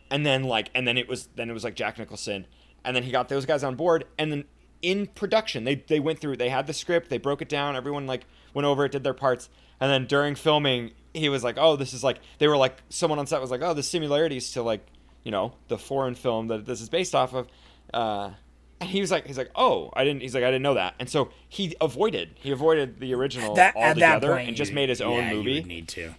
and 0.09 0.25
then 0.25 0.43
like 0.43 0.71
and 0.73 0.87
then 0.87 0.97
it 0.97 1.07
was 1.07 1.27
then 1.35 1.49
it 1.49 1.53
was 1.53 1.63
like 1.63 1.75
Jack 1.75 1.99
Nicholson, 1.99 2.47
and 2.83 2.95
then 2.95 3.03
he 3.03 3.11
got 3.11 3.29
those 3.29 3.45
guys 3.45 3.63
on 3.63 3.75
board, 3.75 4.05
and 4.17 4.31
then 4.31 4.45
in 4.81 5.07
production 5.07 5.63
they 5.63 5.75
they 5.75 5.99
went 5.99 6.19
through 6.19 6.37
they 6.37 6.49
had 6.49 6.65
the 6.65 6.73
script 6.73 7.09
they 7.09 7.17
broke 7.17 7.41
it 7.41 7.49
down 7.49 7.75
everyone 7.75 8.07
like 8.07 8.25
went 8.53 8.65
over 8.65 8.85
it 8.85 8.91
did 8.91 9.03
their 9.03 9.13
parts 9.13 9.49
and 9.79 9.91
then 9.91 10.05
during 10.05 10.35
filming 10.35 10.91
he 11.13 11.27
was 11.27 11.43
like 11.43 11.57
oh 11.59 11.75
this 11.75 11.93
is 11.93 12.03
like 12.03 12.19
they 12.37 12.47
were 12.47 12.57
like 12.57 12.77
someone 12.89 13.19
on 13.19 13.27
set 13.27 13.41
was 13.41 13.51
like 13.51 13.61
oh 13.61 13.73
the 13.73 13.83
similarities 13.83 14.51
to 14.51 14.61
like 14.61 14.85
you 15.23 15.31
know 15.31 15.53
the 15.67 15.77
foreign 15.77 16.15
film 16.15 16.47
that 16.47 16.65
this 16.65 16.79
is 16.79 16.87
based 16.87 17.13
off 17.13 17.33
of 17.33 17.47
uh 17.93 18.31
and 18.81 18.89
he 18.89 19.01
was 19.01 19.11
like 19.11 19.27
he's 19.27 19.37
like 19.37 19.51
oh 19.55 19.89
i 19.93 20.03
didn't 20.03 20.21
he's 20.21 20.33
like 20.33 20.43
i 20.43 20.47
didn't 20.47 20.63
know 20.63 20.73
that 20.73 20.93
and 20.99 21.09
so 21.09 21.29
he 21.47 21.75
avoided 21.81 22.29
he 22.35 22.51
avoided 22.51 22.99
the 22.99 23.13
original 23.13 23.55
that, 23.55 23.75
altogether 23.75 24.33
point, 24.35 24.47
and 24.47 24.57
just 24.57 24.73
made 24.73 24.89
his 24.89 25.01
own 25.01 25.17
yeah, 25.17 25.31
You 25.31 25.37
movie 25.37 25.53
would 25.55 25.67
need 25.67 25.87
to. 25.89 26.13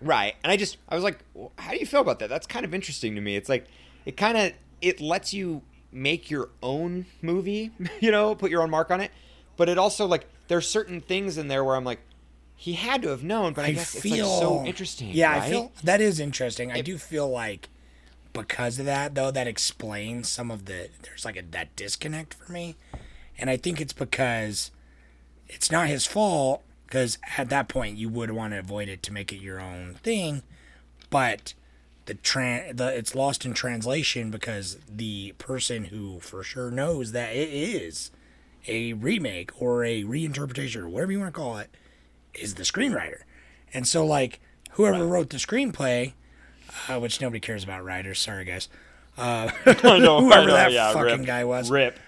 Right. 0.00 0.34
And 0.42 0.50
I 0.50 0.56
just 0.56 0.78
I 0.88 0.94
was 0.94 1.04
like, 1.04 1.18
well, 1.34 1.52
how 1.58 1.72
do 1.72 1.78
you 1.78 1.86
feel 1.86 2.00
about 2.00 2.18
that? 2.20 2.28
That's 2.28 2.46
kind 2.46 2.64
of 2.64 2.74
interesting 2.74 3.14
to 3.14 3.20
me. 3.20 3.36
It's 3.36 3.48
like 3.48 3.66
it 4.06 4.16
kind 4.16 4.36
of 4.36 4.52
it 4.80 5.00
lets 5.00 5.32
you 5.32 5.62
make 5.92 6.30
your 6.30 6.50
own 6.62 7.06
movie, 7.20 7.70
you 8.00 8.10
know, 8.10 8.34
put 8.34 8.50
your 8.50 8.62
own 8.62 8.70
mark 8.70 8.90
on 8.90 9.00
it. 9.00 9.10
But 9.56 9.68
it 9.68 9.78
also 9.78 10.06
like 10.06 10.26
there's 10.48 10.68
certain 10.68 11.00
things 11.00 11.36
in 11.36 11.48
there 11.48 11.62
where 11.62 11.76
I'm 11.76 11.84
like 11.84 12.00
he 12.56 12.74
had 12.74 13.02
to 13.02 13.08
have 13.08 13.22
known, 13.22 13.52
but 13.52 13.64
I, 13.64 13.68
I 13.68 13.72
guess 13.72 13.94
feel 13.94 14.26
it's 14.26 14.28
like 14.28 14.40
so 14.40 14.64
interesting. 14.64 15.10
Yeah, 15.12 15.32
right? 15.32 15.42
I 15.42 15.50
feel 15.50 15.72
that 15.84 16.00
is 16.00 16.20
interesting. 16.20 16.72
I 16.72 16.80
do 16.80 16.98
feel 16.98 17.28
like 17.28 17.68
because 18.32 18.78
of 18.78 18.86
that 18.86 19.14
though, 19.14 19.30
that 19.30 19.46
explains 19.46 20.28
some 20.28 20.50
of 20.50 20.66
the 20.66 20.88
there's 21.02 21.24
like 21.24 21.36
a 21.36 21.42
that 21.50 21.74
disconnect 21.76 22.34
for 22.34 22.50
me, 22.52 22.76
and 23.38 23.50
I 23.50 23.56
think 23.56 23.80
it's 23.80 23.92
because 23.92 24.70
it's 25.48 25.70
not 25.70 25.88
his 25.88 26.06
fault. 26.06 26.62
Because 26.86 27.18
at 27.38 27.50
that 27.50 27.68
point, 27.68 27.98
you 27.98 28.08
would 28.08 28.32
want 28.32 28.52
to 28.52 28.58
avoid 28.58 28.88
it 28.88 29.00
to 29.04 29.12
make 29.12 29.32
it 29.32 29.40
your 29.40 29.60
own 29.60 29.94
thing, 30.02 30.42
but 31.08 31.54
the 32.06 32.14
tran 32.16 32.76
the 32.76 32.88
it's 32.88 33.14
lost 33.14 33.44
in 33.44 33.54
translation 33.54 34.32
because 34.32 34.76
the 34.88 35.32
person 35.38 35.84
who 35.84 36.18
for 36.18 36.42
sure 36.42 36.68
knows 36.70 37.12
that 37.12 37.32
it 37.32 37.48
is 37.48 38.10
a 38.66 38.94
remake 38.94 39.52
or 39.62 39.84
a 39.84 40.02
reinterpretation 40.02 40.82
or 40.82 40.88
whatever 40.88 41.12
you 41.12 41.20
want 41.20 41.32
to 41.32 41.40
call 41.40 41.58
it 41.58 41.70
is 42.34 42.56
the 42.56 42.64
screenwriter, 42.64 43.20
and 43.72 43.86
so 43.86 44.04
like 44.04 44.40
whoever 44.72 45.06
wrote 45.06 45.30
the 45.30 45.36
screenplay, 45.36 46.14
uh, 46.88 46.98
which 46.98 47.20
nobody 47.20 47.40
cares 47.40 47.64
about 47.64 47.84
writers. 47.84 48.18
Sorry 48.18 48.44
guys. 48.44 48.68
Uh, 49.18 49.50
I 49.66 49.98
know, 49.98 50.20
whoever 50.24 50.42
I 50.42 50.46
know, 50.46 50.52
that 50.52 50.72
yeah, 50.72 50.92
fucking 50.92 51.18
rip, 51.18 51.26
guy 51.26 51.44
was, 51.44 51.70
Rip. 51.70 51.98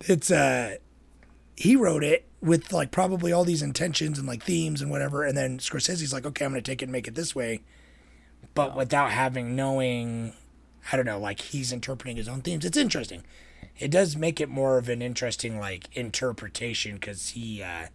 it's 0.00 0.30
uh 0.30 0.76
he 1.56 1.76
wrote 1.76 2.02
it 2.04 2.24
with 2.40 2.72
like 2.72 2.90
probably 2.90 3.32
all 3.32 3.44
these 3.44 3.62
intentions 3.62 4.18
and 4.18 4.26
like 4.28 4.42
themes 4.42 4.82
and 4.82 4.90
whatever 4.90 5.24
and 5.24 5.36
then 5.36 5.58
Scorsese's 5.58 6.12
like 6.12 6.26
okay 6.26 6.44
I'm 6.44 6.52
going 6.52 6.62
to 6.62 6.70
take 6.70 6.82
it 6.82 6.86
and 6.86 6.92
make 6.92 7.08
it 7.08 7.14
this 7.14 7.34
way 7.34 7.60
but 8.54 8.76
without 8.76 9.10
having 9.10 9.54
knowing 9.56 10.32
I 10.92 10.96
don't 10.96 11.06
know 11.06 11.18
like 11.18 11.40
he's 11.40 11.72
interpreting 11.72 12.16
his 12.16 12.28
own 12.28 12.42
themes 12.42 12.64
it's 12.64 12.76
interesting 12.76 13.22
it 13.78 13.90
does 13.90 14.16
make 14.16 14.40
it 14.40 14.48
more 14.48 14.78
of 14.78 14.88
an 14.88 15.00
interesting 15.00 15.58
like 15.58 15.88
interpretation 15.96 16.98
cuz 16.98 17.30
he 17.30 17.62
uh 17.62 17.86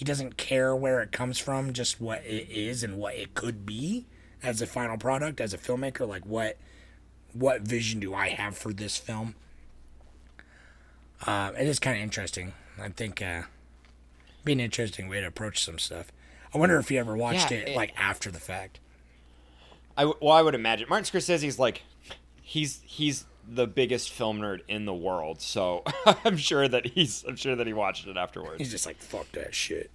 he 0.00 0.04
doesn't 0.06 0.38
care 0.38 0.74
where 0.74 1.02
it 1.02 1.12
comes 1.12 1.36
from 1.38 1.74
just 1.74 2.00
what 2.00 2.24
it 2.24 2.48
is 2.50 2.82
and 2.82 2.96
what 2.96 3.14
it 3.16 3.34
could 3.34 3.66
be 3.66 4.06
as 4.42 4.62
a 4.62 4.66
final 4.66 4.96
product 4.96 5.42
as 5.42 5.52
a 5.52 5.58
filmmaker 5.58 6.08
like 6.08 6.24
what 6.24 6.56
what 7.34 7.60
vision 7.60 8.00
do 8.00 8.14
I 8.14 8.28
have 8.30 8.56
for 8.56 8.72
this 8.72 8.96
film 8.96 9.34
uh, 11.26 11.52
it 11.58 11.66
is 11.66 11.78
kind 11.78 11.98
of 11.98 12.02
interesting. 12.02 12.54
I 12.80 12.88
think 12.88 13.20
uh, 13.20 13.42
be 14.42 14.52
an 14.52 14.60
interesting 14.60 15.06
way 15.06 15.20
to 15.20 15.26
approach 15.26 15.62
some 15.62 15.78
stuff. 15.78 16.10
I 16.54 16.56
wonder 16.56 16.78
if 16.78 16.90
you 16.90 16.98
ever 16.98 17.14
watched 17.14 17.50
Yeah, 17.50 17.58
it, 17.58 17.68
it- 17.68 17.76
like 17.76 17.92
after 17.94 18.30
the 18.30 18.40
fact. 18.40 18.80
I 19.98 20.02
w- 20.04 20.18
well, 20.22 20.32
I 20.34 20.40
would 20.40 20.54
imagine 20.54 20.86
Martin 20.88 21.04
Scorsese's 21.04 21.58
like 21.58 21.82
he's 22.40 22.80
he's 22.86 23.26
the 23.48 23.66
biggest 23.66 24.10
film 24.10 24.40
nerd 24.40 24.60
in 24.68 24.84
the 24.84 24.94
world, 24.94 25.40
so 25.40 25.82
I'm 26.24 26.36
sure 26.36 26.68
that 26.68 26.86
he's 26.86 27.24
I'm 27.26 27.36
sure 27.36 27.56
that 27.56 27.66
he 27.66 27.72
watched 27.72 28.06
it 28.06 28.16
afterwards. 28.16 28.58
He's 28.58 28.70
just 28.70 28.86
like 28.86 28.98
fuck 28.98 29.30
that 29.32 29.54
shit. 29.54 29.90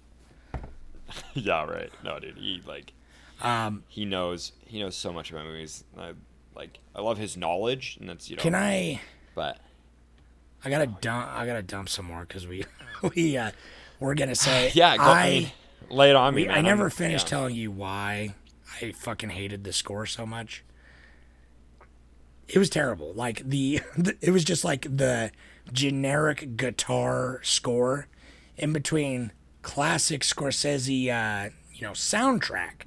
yeah, 1.34 1.64
right. 1.64 1.90
No, 2.04 2.18
dude, 2.18 2.36
he 2.38 2.62
like 2.66 2.92
Um, 3.42 3.84
he 3.88 4.04
knows 4.04 4.52
he 4.66 4.80
knows 4.80 4.96
so 4.96 5.12
much 5.12 5.30
about 5.30 5.44
movies. 5.44 5.84
I 5.98 6.12
like 6.54 6.78
I 6.94 7.00
love 7.00 7.18
his 7.18 7.36
knowledge, 7.36 7.96
and 8.00 8.08
that's 8.08 8.28
you 8.30 8.36
know. 8.36 8.42
can 8.42 8.54
I? 8.54 9.00
But 9.34 9.58
I 10.64 10.70
gotta 10.70 10.86
dump. 10.86 11.28
I 11.32 11.46
gotta 11.46 11.62
dump 11.62 11.88
some 11.88 12.06
more 12.06 12.22
because 12.22 12.46
we 12.46 12.64
we 13.14 13.36
uh, 13.36 13.50
we're 14.00 14.14
gonna 14.14 14.34
say 14.34 14.70
yeah, 14.74 14.96
go, 14.96 15.02
I, 15.04 15.20
I 15.22 15.30
mean, 15.30 15.50
lay 15.90 16.10
it 16.10 16.16
on 16.16 16.34
me. 16.34 16.46
man. 16.46 16.56
I 16.56 16.60
never 16.60 16.84
I'm- 16.84 16.90
finished 16.90 17.26
yeah. 17.26 17.30
telling 17.30 17.54
you 17.54 17.70
why 17.70 18.34
I 18.82 18.92
fucking 18.92 19.30
hated 19.30 19.64
the 19.64 19.72
score 19.72 20.06
so 20.06 20.26
much. 20.26 20.64
It 22.48 22.58
was 22.58 22.70
terrible. 22.70 23.12
Like 23.14 23.42
the, 23.48 23.80
the 23.96 24.16
it 24.20 24.30
was 24.30 24.44
just 24.44 24.64
like 24.64 24.82
the 24.82 25.30
generic 25.72 26.56
guitar 26.56 27.40
score 27.42 28.06
in 28.56 28.72
between 28.72 29.32
classic 29.62 30.22
Scorsese 30.22 31.08
uh, 31.10 31.50
you 31.74 31.82
know, 31.82 31.92
soundtrack. 31.92 32.82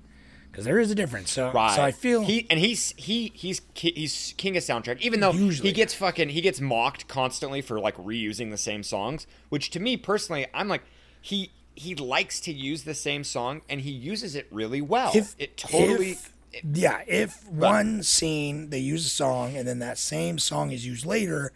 Cuz 0.51 0.65
there 0.65 0.79
is 0.79 0.89
a 0.89 0.95
difference. 0.95 1.31
So 1.31 1.51
Right. 1.51 1.75
so 1.75 1.83
I 1.83 1.91
feel 1.91 2.23
he 2.23 2.47
and 2.49 2.59
he's 2.59 2.93
he 2.97 3.31
he's 3.35 3.61
he's 3.75 4.33
king 4.37 4.57
of 4.57 4.63
soundtrack. 4.63 4.99
Even 5.01 5.19
though 5.19 5.31
Usually. 5.31 5.69
he 5.69 5.73
gets 5.73 5.93
fucking 5.93 6.29
he 6.29 6.41
gets 6.41 6.59
mocked 6.59 7.07
constantly 7.07 7.61
for 7.61 7.79
like 7.79 7.95
reusing 7.97 8.49
the 8.49 8.57
same 8.57 8.81
songs, 8.81 9.27
which 9.49 9.69
to 9.71 9.79
me 9.79 9.95
personally, 9.95 10.47
I'm 10.53 10.67
like 10.67 10.81
he 11.21 11.51
he 11.75 11.93
likes 11.95 12.39
to 12.41 12.51
use 12.51 12.83
the 12.83 12.95
same 12.95 13.23
song 13.23 13.61
and 13.69 13.81
he 13.81 13.91
uses 13.91 14.35
it 14.35 14.47
really 14.51 14.81
well. 14.81 15.11
if 15.13 15.35
it 15.37 15.55
totally 15.55 16.11
if- 16.11 16.33
yeah 16.73 17.01
if 17.07 17.47
one 17.47 18.01
scene 18.03 18.69
they 18.69 18.79
use 18.79 19.05
a 19.05 19.09
song 19.09 19.55
and 19.55 19.67
then 19.67 19.79
that 19.79 19.97
same 19.97 20.39
song 20.39 20.71
is 20.71 20.85
used 20.85 21.05
later 21.05 21.51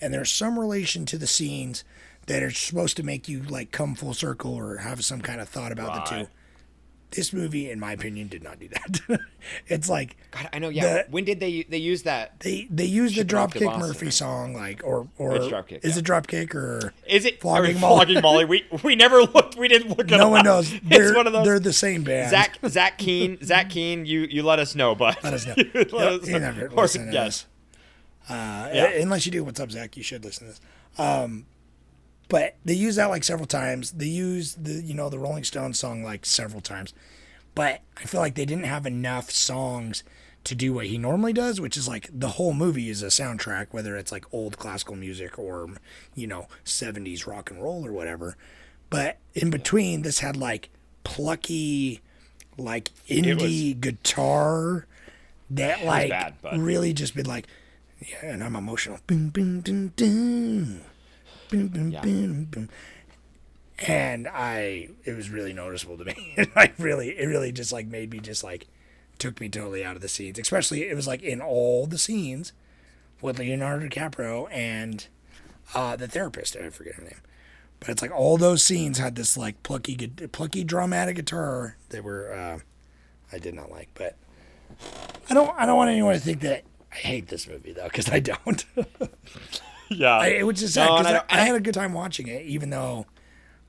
and 0.00 0.12
there's 0.14 0.32
some 0.32 0.58
relation 0.58 1.04
to 1.04 1.18
the 1.18 1.26
scenes 1.26 1.84
that 2.26 2.42
are 2.42 2.50
supposed 2.50 2.96
to 2.96 3.02
make 3.02 3.28
you 3.28 3.40
like 3.42 3.70
come 3.72 3.94
full 3.94 4.14
circle 4.14 4.54
or 4.54 4.78
have 4.78 5.04
some 5.04 5.20
kind 5.20 5.40
of 5.40 5.48
thought 5.48 5.72
about 5.72 5.94
the 5.94 6.00
two 6.10 6.16
Right. 6.16 6.28
This 7.12 7.32
movie 7.32 7.70
in 7.70 7.80
my 7.80 7.92
opinion 7.92 8.28
did 8.28 8.42
not 8.42 8.58
do 8.60 8.68
that 8.68 9.20
it's 9.66 9.88
like 9.88 10.16
God, 10.30 10.48
I 10.52 10.58
know. 10.58 10.68
Yeah, 10.68 11.04
The- 11.04 11.10
when 11.10 11.24
did 11.24 11.40
they 11.40 11.62
they 11.62 11.78
use 11.78 12.02
that? 12.02 12.38
they 12.40 12.66
they 12.70 12.84
use 12.84 13.12
the 13.12 13.22
Ship 13.22 13.34
Off 13.34 13.52
to 13.54 13.60
dropkick 13.60 13.78
murphy 13.78 14.10
song 14.10 14.52
like 14.52 14.82
or 14.84 15.08
or 15.16 15.34
It's 15.36 15.46
Dropkick, 15.46 15.84
is 15.84 15.94
yeah. 15.94 16.00
it 16.00 16.04
dropkick 16.04 16.54
or 16.54 16.92
Is 17.06 17.24
it 17.24 17.40
Flogging 17.40 17.76
or 17.76 17.78
Molly? 17.78 17.96
Flogging 18.14 18.22
Molly? 18.22 18.44
We 18.44 18.66
we 18.84 18.94
never 18.94 19.22
looked. 19.22 19.56
We 19.56 19.68
didn't 19.68 19.88
look. 19.96 20.00
it 20.00 20.16
no 20.16 20.28
one 20.28 20.40
up. 20.40 20.44
knows 20.44 20.70
they're, 20.82 21.08
It's 21.08 21.16
one 21.16 21.26
of 21.26 21.32
those. 21.32 21.46
they're 21.46 21.58
the 21.60 21.72
same 21.72 22.04
band 22.04 22.30
Zach 22.30 22.58
Zach 22.68 22.98
Keen 22.98 23.38
Zach 23.42 23.70
Keen. 23.70 24.04
You 24.04 24.20
you 24.22 24.42
let 24.42 24.58
us 24.58 24.74
know, 24.74 24.94
but 24.94 25.22
Let 25.24 25.32
us 25.32 25.46
know. 25.46 25.54
you 25.56 25.70
let 25.92 26.12
us 26.22 26.26
you 26.26 26.32
know. 26.34 26.38
never 26.40 26.66
Or- 26.68 26.82
listen 26.82 27.06
to 27.06 27.12
yes. 27.12 27.46
Uh, 28.28 28.68
Yeah. 28.74 28.84
Unless 29.00 29.24
you 29.24 29.32
do, 29.32 29.42
what's 29.44 29.58
up, 29.60 29.70
Zach? 29.70 29.96
You 29.96 30.02
should 30.02 30.24
listen 30.24 30.46
to 30.48 30.52
this. 30.52 30.60
Um, 30.98 31.46
but 32.28 32.56
they 32.64 32.74
use 32.74 32.96
that 32.96 33.10
like 33.10 33.24
several 33.24 33.46
times. 33.46 33.92
They 33.92 34.06
use 34.06 34.54
the 34.54 34.74
you 34.82 34.94
know 34.94 35.08
the 35.08 35.18
Rolling 35.18 35.44
Stones 35.44 35.78
song 35.78 36.02
like 36.02 36.26
several 36.26 36.60
times. 36.60 36.92
But 37.54 37.80
I 37.96 38.04
feel 38.04 38.20
like 38.20 38.34
they 38.34 38.44
didn't 38.44 38.66
have 38.66 38.86
enough 38.86 39.30
songs 39.30 40.04
to 40.44 40.54
do 40.54 40.72
what 40.72 40.86
he 40.86 40.96
normally 40.96 41.32
does, 41.32 41.60
which 41.60 41.76
is 41.76 41.88
like 41.88 42.08
the 42.12 42.28
whole 42.28 42.52
movie 42.54 42.88
is 42.88 43.02
a 43.02 43.06
soundtrack, 43.06 43.68
whether 43.70 43.96
it's 43.96 44.12
like 44.12 44.24
old 44.32 44.58
classical 44.58 44.96
music 44.96 45.38
or 45.38 45.68
you 46.14 46.26
know 46.26 46.46
'70s 46.64 47.26
rock 47.26 47.50
and 47.50 47.62
roll 47.62 47.86
or 47.86 47.92
whatever. 47.92 48.36
But 48.90 49.18
in 49.34 49.50
between, 49.50 50.02
this 50.02 50.20
had 50.20 50.36
like 50.36 50.70
plucky, 51.04 52.00
like 52.56 52.90
indie 53.08 53.78
guitar 53.78 54.86
that 55.50 55.84
like 55.84 56.10
bad, 56.10 56.34
really 56.56 56.92
just 56.92 57.14
been 57.14 57.26
like, 57.26 57.46
yeah, 58.00 58.32
and 58.32 58.44
I'm 58.44 58.56
emotional. 58.56 58.98
Boom, 59.06 59.28
boom. 59.30 59.60
Boom, 59.60 59.92
boom, 59.96 60.80
Yeah. 61.50 62.00
boom, 62.02 62.44
boom. 62.44 62.68
And 63.86 64.26
I, 64.26 64.88
it 65.04 65.14
was 65.14 65.30
really 65.30 65.52
noticeable 65.52 65.96
to 65.98 66.04
me. 66.04 66.36
like 66.56 66.74
really, 66.78 67.10
it 67.10 67.26
really 67.26 67.52
just 67.52 67.72
like 67.72 67.86
made 67.86 68.10
me 68.10 68.18
just 68.18 68.42
like, 68.42 68.66
took 69.18 69.40
me 69.40 69.48
totally 69.48 69.84
out 69.84 69.96
of 69.96 70.02
the 70.02 70.08
scenes. 70.08 70.38
Especially, 70.38 70.88
it 70.88 70.94
was 70.94 71.06
like 71.06 71.22
in 71.22 71.40
all 71.40 71.86
the 71.86 71.98
scenes 71.98 72.52
with 73.20 73.38
Leonardo 73.38 73.88
DiCaprio 73.88 74.48
and 74.52 75.06
uh, 75.74 75.96
the 75.96 76.08
therapist. 76.08 76.56
I 76.56 76.70
forget 76.70 76.94
her 76.94 77.02
name. 77.02 77.20
But 77.80 77.90
it's 77.90 78.02
like 78.02 78.10
all 78.10 78.36
those 78.36 78.64
scenes 78.64 78.98
had 78.98 79.14
this 79.14 79.36
like 79.36 79.62
plucky, 79.62 79.96
plucky 80.32 80.64
dramatic 80.64 81.16
guitar 81.16 81.76
that 81.90 82.02
were 82.02 82.32
uh, 82.32 82.58
I 83.32 83.38
did 83.38 83.54
not 83.54 83.70
like. 83.70 83.88
But 83.94 84.16
I 85.30 85.34
don't, 85.34 85.54
I 85.56 85.66
don't 85.66 85.76
want 85.76 85.90
anyone 85.90 86.14
to 86.14 86.20
think 86.20 86.40
that 86.40 86.64
I 86.92 86.96
hate 86.96 87.28
this 87.28 87.46
movie 87.46 87.72
though, 87.72 87.84
because 87.84 88.10
I 88.10 88.18
don't. 88.20 88.64
Yeah. 89.96 90.18
I, 90.18 90.26
it 90.28 90.46
was 90.46 90.60
just 90.60 90.74
sad 90.74 90.86
No, 90.86 90.98
because 90.98 91.12
I 91.12 91.16
I, 91.18 91.24
I 91.30 91.44
had 91.46 91.56
a 91.56 91.60
good 91.60 91.74
time 91.74 91.94
watching 91.94 92.28
it, 92.28 92.44
even 92.44 92.70
though, 92.70 93.06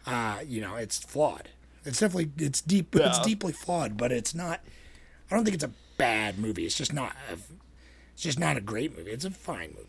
uh, 0.06 0.40
you 0.46 0.60
know, 0.60 0.76
it's 0.76 0.98
flawed. 0.98 1.50
It's 1.86 2.00
definitely 2.00 2.32
it's 2.38 2.62
deep. 2.62 2.94
It's 2.96 3.20
deeply 3.20 3.54
flawed, 3.54 3.98
but 3.98 4.12
it's 4.12 4.36
not. 4.36 4.62
I 5.32 5.36
don't 5.36 5.46
think 5.46 5.56
it's 5.56 5.64
a 5.64 5.72
bad 5.98 6.38
movie. 6.38 6.66
It's 6.66 6.76
just 6.76 6.94
not. 6.94 7.16
A, 7.32 7.38
it's 8.14 8.24
just 8.24 8.40
not 8.40 8.58
a 8.58 8.62
great 8.62 8.98
movie. 8.98 9.12
It's 9.12 9.24
a 9.26 9.32
fine 9.32 9.70
movie. 9.78 9.88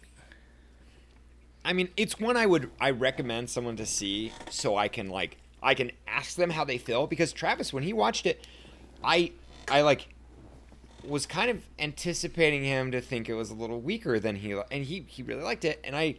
I 1.64 1.72
mean, 1.72 1.88
it's 1.96 2.18
one 2.18 2.36
I 2.36 2.46
would 2.46 2.70
I 2.80 2.90
recommend 2.90 3.50
someone 3.50 3.76
to 3.76 3.86
see 3.86 4.32
so 4.50 4.76
I 4.76 4.88
can 4.88 5.08
like 5.10 5.36
I 5.62 5.74
can 5.74 5.92
ask 6.06 6.36
them 6.36 6.50
how 6.50 6.64
they 6.64 6.78
feel 6.78 7.06
because 7.06 7.32
Travis 7.32 7.72
when 7.72 7.82
he 7.82 7.92
watched 7.92 8.26
it, 8.26 8.46
I 9.04 9.32
I 9.68 9.82
like 9.82 10.08
was 11.04 11.26
kind 11.26 11.50
of 11.50 11.62
anticipating 11.78 12.64
him 12.64 12.90
to 12.92 13.00
think 13.00 13.28
it 13.28 13.34
was 13.34 13.50
a 13.50 13.54
little 13.54 13.80
weaker 13.80 14.18
than 14.20 14.36
he 14.36 14.52
and 14.70 14.84
he 14.84 15.04
he 15.08 15.22
really 15.22 15.42
liked 15.42 15.64
it 15.64 15.80
and 15.84 15.96
I 15.96 16.16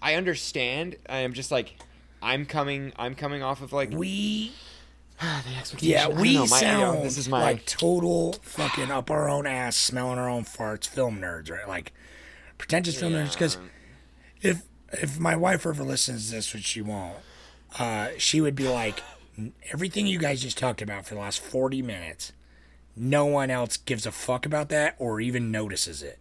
I 0.00 0.14
understand. 0.14 0.96
I 1.08 1.18
am 1.18 1.32
just 1.32 1.50
like 1.50 1.76
I'm 2.22 2.46
coming 2.46 2.92
I'm 2.96 3.14
coming 3.14 3.42
off 3.42 3.62
of 3.62 3.72
like 3.72 3.90
We 3.90 4.52
the 5.20 5.26
expectation. 5.58 5.88
yeah 5.88 6.08
we 6.08 6.34
know, 6.34 6.46
my- 6.46 6.60
you 6.60 6.66
know, 6.66 6.78
sound 6.94 7.02
this 7.04 7.18
is 7.18 7.28
my 7.28 7.42
like 7.42 7.66
total 7.66 8.34
fucking 8.42 8.90
up 8.90 9.10
our 9.10 9.28
own 9.28 9.46
ass, 9.46 9.76
smelling 9.76 10.18
our 10.18 10.28
own 10.28 10.44
farts, 10.44 10.86
film 10.86 11.18
nerds, 11.20 11.50
right? 11.50 11.66
Like 11.66 11.92
pretentious 12.58 12.98
film 12.98 13.12
nerds. 13.14 13.32
Because 13.32 13.58
if 14.42 14.62
if 14.92 15.18
my 15.18 15.36
wife 15.36 15.66
ever 15.66 15.82
listens 15.84 16.28
to 16.30 16.36
this, 16.36 16.54
which 16.54 16.64
she 16.64 16.80
won't, 16.80 17.16
uh, 17.78 18.08
she 18.16 18.40
would 18.40 18.54
be 18.54 18.68
like, 18.68 19.02
everything 19.70 20.06
you 20.06 20.18
guys 20.18 20.40
just 20.40 20.56
talked 20.56 20.80
about 20.80 21.04
for 21.06 21.14
the 21.14 21.20
last 21.20 21.40
forty 21.40 21.82
minutes, 21.82 22.32
no 22.98 23.26
one 23.26 23.50
else 23.50 23.76
gives 23.76 24.06
a 24.06 24.12
fuck 24.12 24.46
about 24.46 24.68
that 24.70 24.94
or 24.98 25.20
even 25.20 25.50
notices 25.50 26.02
it. 26.02 26.18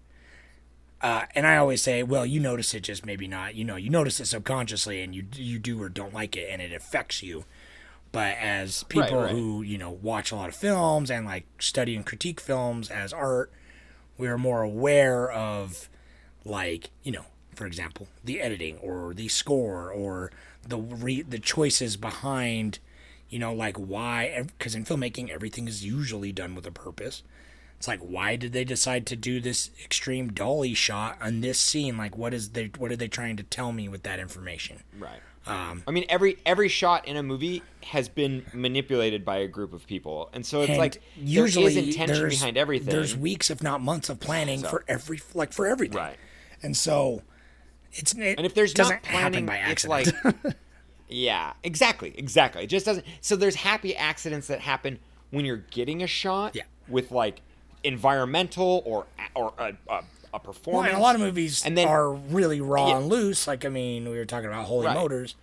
Uh, 1.02 1.26
and 1.36 1.46
I 1.46 1.58
always 1.58 1.82
say, 1.82 2.02
well, 2.02 2.26
you 2.26 2.40
notice 2.40 2.74
it, 2.74 2.82
just 2.82 3.06
maybe 3.06 3.28
not. 3.28 3.56
You 3.56 3.64
know, 3.64 3.76
you 3.76 3.90
notice 3.90 4.20
it 4.20 4.26
subconsciously, 4.26 5.02
and 5.02 5.14
you 5.14 5.26
you 5.36 5.60
do 5.60 5.82
or 5.82 5.90
don't 5.90 6.14
like 6.14 6.36
it, 6.36 6.50
and 6.50 6.62
it 6.62 6.74
affects 6.74 7.22
you. 7.22 7.46
But 8.12 8.38
as 8.38 8.84
people 8.84 9.22
right. 9.22 9.32
who 9.32 9.62
you 9.62 9.78
know 9.78 9.92
watch 9.92 10.32
a 10.32 10.36
lot 10.36 10.50
of 10.50 10.56
films 10.56 11.12
and 11.12 11.26
like 11.26 11.46
study 11.60 11.96
and 11.96 12.06
critique 12.06 12.40
films 12.40 12.90
as 12.90 13.14
art, 13.14 13.52
we 14.18 14.28
are 14.28 14.40
more 14.40 14.64
aware 14.64 15.32
of, 15.32 15.88
like 16.44 16.90
you 17.04 17.12
know, 17.12 17.26
for 17.54 17.68
example, 17.68 18.08
the 18.24 18.42
editing 18.42 18.78
or 18.80 19.14
the 19.14 19.28
score 19.28 19.92
or 19.92 20.32
the 20.68 20.80
re- 20.80 21.22
the 21.22 21.40
choices 21.40 21.96
behind, 21.96 22.80
you 23.30 23.40
know, 23.40 23.54
like 23.54 23.78
why? 23.78 24.46
Because 24.58 24.76
in 24.76 24.86
filmmaking, 24.86 25.30
everything 25.30 25.68
is 25.68 25.86
usually 25.86 26.32
done 26.32 26.56
with 26.56 26.66
a 26.66 26.72
purpose. 26.72 27.24
It's 27.78 27.88
like, 27.88 28.00
why 28.00 28.36
did 28.38 28.54
they 28.54 28.64
decide 28.64 29.06
to 29.08 29.16
do 29.16 29.40
this 29.40 29.70
extreme 29.84 30.30
dolly 30.30 30.74
shot 30.74 31.18
on 31.22 31.42
this 31.42 31.60
scene? 31.60 31.96
Like, 31.98 32.18
what 32.18 32.34
is 32.34 32.50
they 32.50 32.72
what 32.78 32.92
are 32.92 32.96
they 32.96 33.08
trying 33.08 33.38
to 33.38 33.44
tell 33.44 33.72
me 33.72 33.88
with 33.88 34.04
that 34.04 34.20
information? 34.20 34.82
Right. 34.98 35.20
Um, 35.46 35.84
I 35.88 35.92
mean, 35.92 36.04
every 36.10 36.38
every 36.46 36.68
shot 36.68 37.08
in 37.08 37.16
a 37.16 37.24
movie 37.24 37.62
has 37.84 38.10
been 38.10 38.46
manipulated 38.54 39.24
by 39.24 39.38
a 39.38 39.48
group 39.48 39.74
of 39.74 39.86
people, 39.88 40.30
and 40.34 40.46
so 40.46 40.62
it's 40.62 40.70
and 40.72 40.78
like 40.78 41.02
usually 41.16 41.74
there 41.74 41.84
is 41.84 41.88
intention 41.90 42.20
there's, 42.20 42.40
behind 42.40 42.58
everything. 42.58 42.90
There's 42.90 43.16
weeks, 43.16 43.50
if 43.50 43.64
not 43.64 43.80
months, 43.82 44.10
of 44.10 44.20
planning 44.20 44.60
So- 44.60 44.70
for 44.70 44.86
every 44.88 45.22
like 45.34 45.54
for 45.54 45.66
everything. 45.68 45.98
right. 45.98 46.18
And 46.64 46.76
so, 46.76 47.22
it's 47.94 48.14
it 48.14 48.38
And 48.38 48.46
if 48.46 48.56
there's 48.56 48.74
doesn't 48.74 48.96
not 48.96 49.04
planning, 49.04 49.46
happen 49.48 49.64
by 49.64 49.72
it's 49.72 49.88
like, 49.88 50.08
yeah, 51.10 51.54
exactly, 51.64 52.14
exactly. 52.18 52.64
It 52.64 52.68
just 52.68 52.86
doesn't. 52.86 53.06
So 53.22 53.36
there's 53.36 53.56
happy 53.56 53.96
accidents 53.96 54.48
that 54.48 54.60
happen 54.62 55.00
when 55.32 55.46
you're 55.46 55.64
getting 55.72 56.04
a 56.04 56.08
shot 56.08 56.56
Yeah. 56.56 56.64
with 56.88 57.12
like 57.12 57.42
environmental 57.84 58.82
or 58.86 59.06
or 59.36 59.54
a, 59.58 59.64
a, 59.90 59.94
a 59.94 60.04
Well, 60.34 60.40
performance. 60.42 60.90
and 60.90 60.98
a 60.98 61.02
lot 61.02 61.16
of 61.16 61.22
movies 61.22 61.66
And 61.66 61.78
then- 61.78 61.88
are 61.88 62.12
really 62.12 62.62
raw 62.62 62.90
Yeah. 62.90 62.98
and 62.98 63.08
loose. 63.08 63.48
Like 63.48 63.66
I 63.66 63.70
mean, 63.70 64.10
we 64.10 64.18
were 64.18 64.26
talking 64.26 64.48
about 64.48 64.66
Holy 64.66 64.86
Right. 64.88 64.96
Motors. 64.96 65.36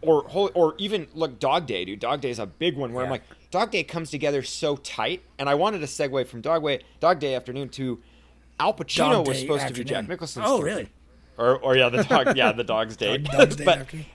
or 0.00 0.24
or 0.54 0.74
even 0.78 1.06
look 1.14 1.38
Dog 1.38 1.66
Day, 1.66 1.84
dude. 1.84 2.00
Dog 2.00 2.20
Day 2.20 2.30
is 2.30 2.38
a 2.40 2.46
big 2.46 2.76
one 2.76 2.92
where 2.92 3.04
I'm 3.04 3.10
like, 3.10 3.22
Dog 3.52 3.70
Day 3.70 3.84
comes 3.84 4.10
together 4.10 4.42
so 4.42 4.76
tight, 4.76 5.22
and 5.38 5.48
I 5.48 5.54
wanted 5.54 5.78
to 5.80 5.86
segue 5.86 6.26
from 6.26 6.40
Dog 6.40 6.62
Way, 6.62 6.80
Dog 6.98 7.20
Day 7.20 7.34
Afternoon 7.36 7.68
to 7.70 8.00
Al 8.58 8.74
Pacino 8.74 9.26
was 9.26 9.36
Day 9.36 9.42
supposed 9.42 9.68
to 9.68 9.74
be 9.74 9.84
Jack 9.84 10.08
Nicholson. 10.08 10.42
Oh, 10.44 10.56
story. 10.56 10.70
really? 10.70 10.88
Or 11.38 11.56
or 11.58 11.76
yeah, 11.76 11.88
the 11.88 12.02
dog, 12.02 12.36
yeah, 12.36 12.50
the 12.52 12.64
Dog's 12.64 12.96
Day. 13.04 13.18
Dog's 13.18 13.54
Day 13.56 13.64
but 13.70 13.78
Afternoon? 13.78 14.06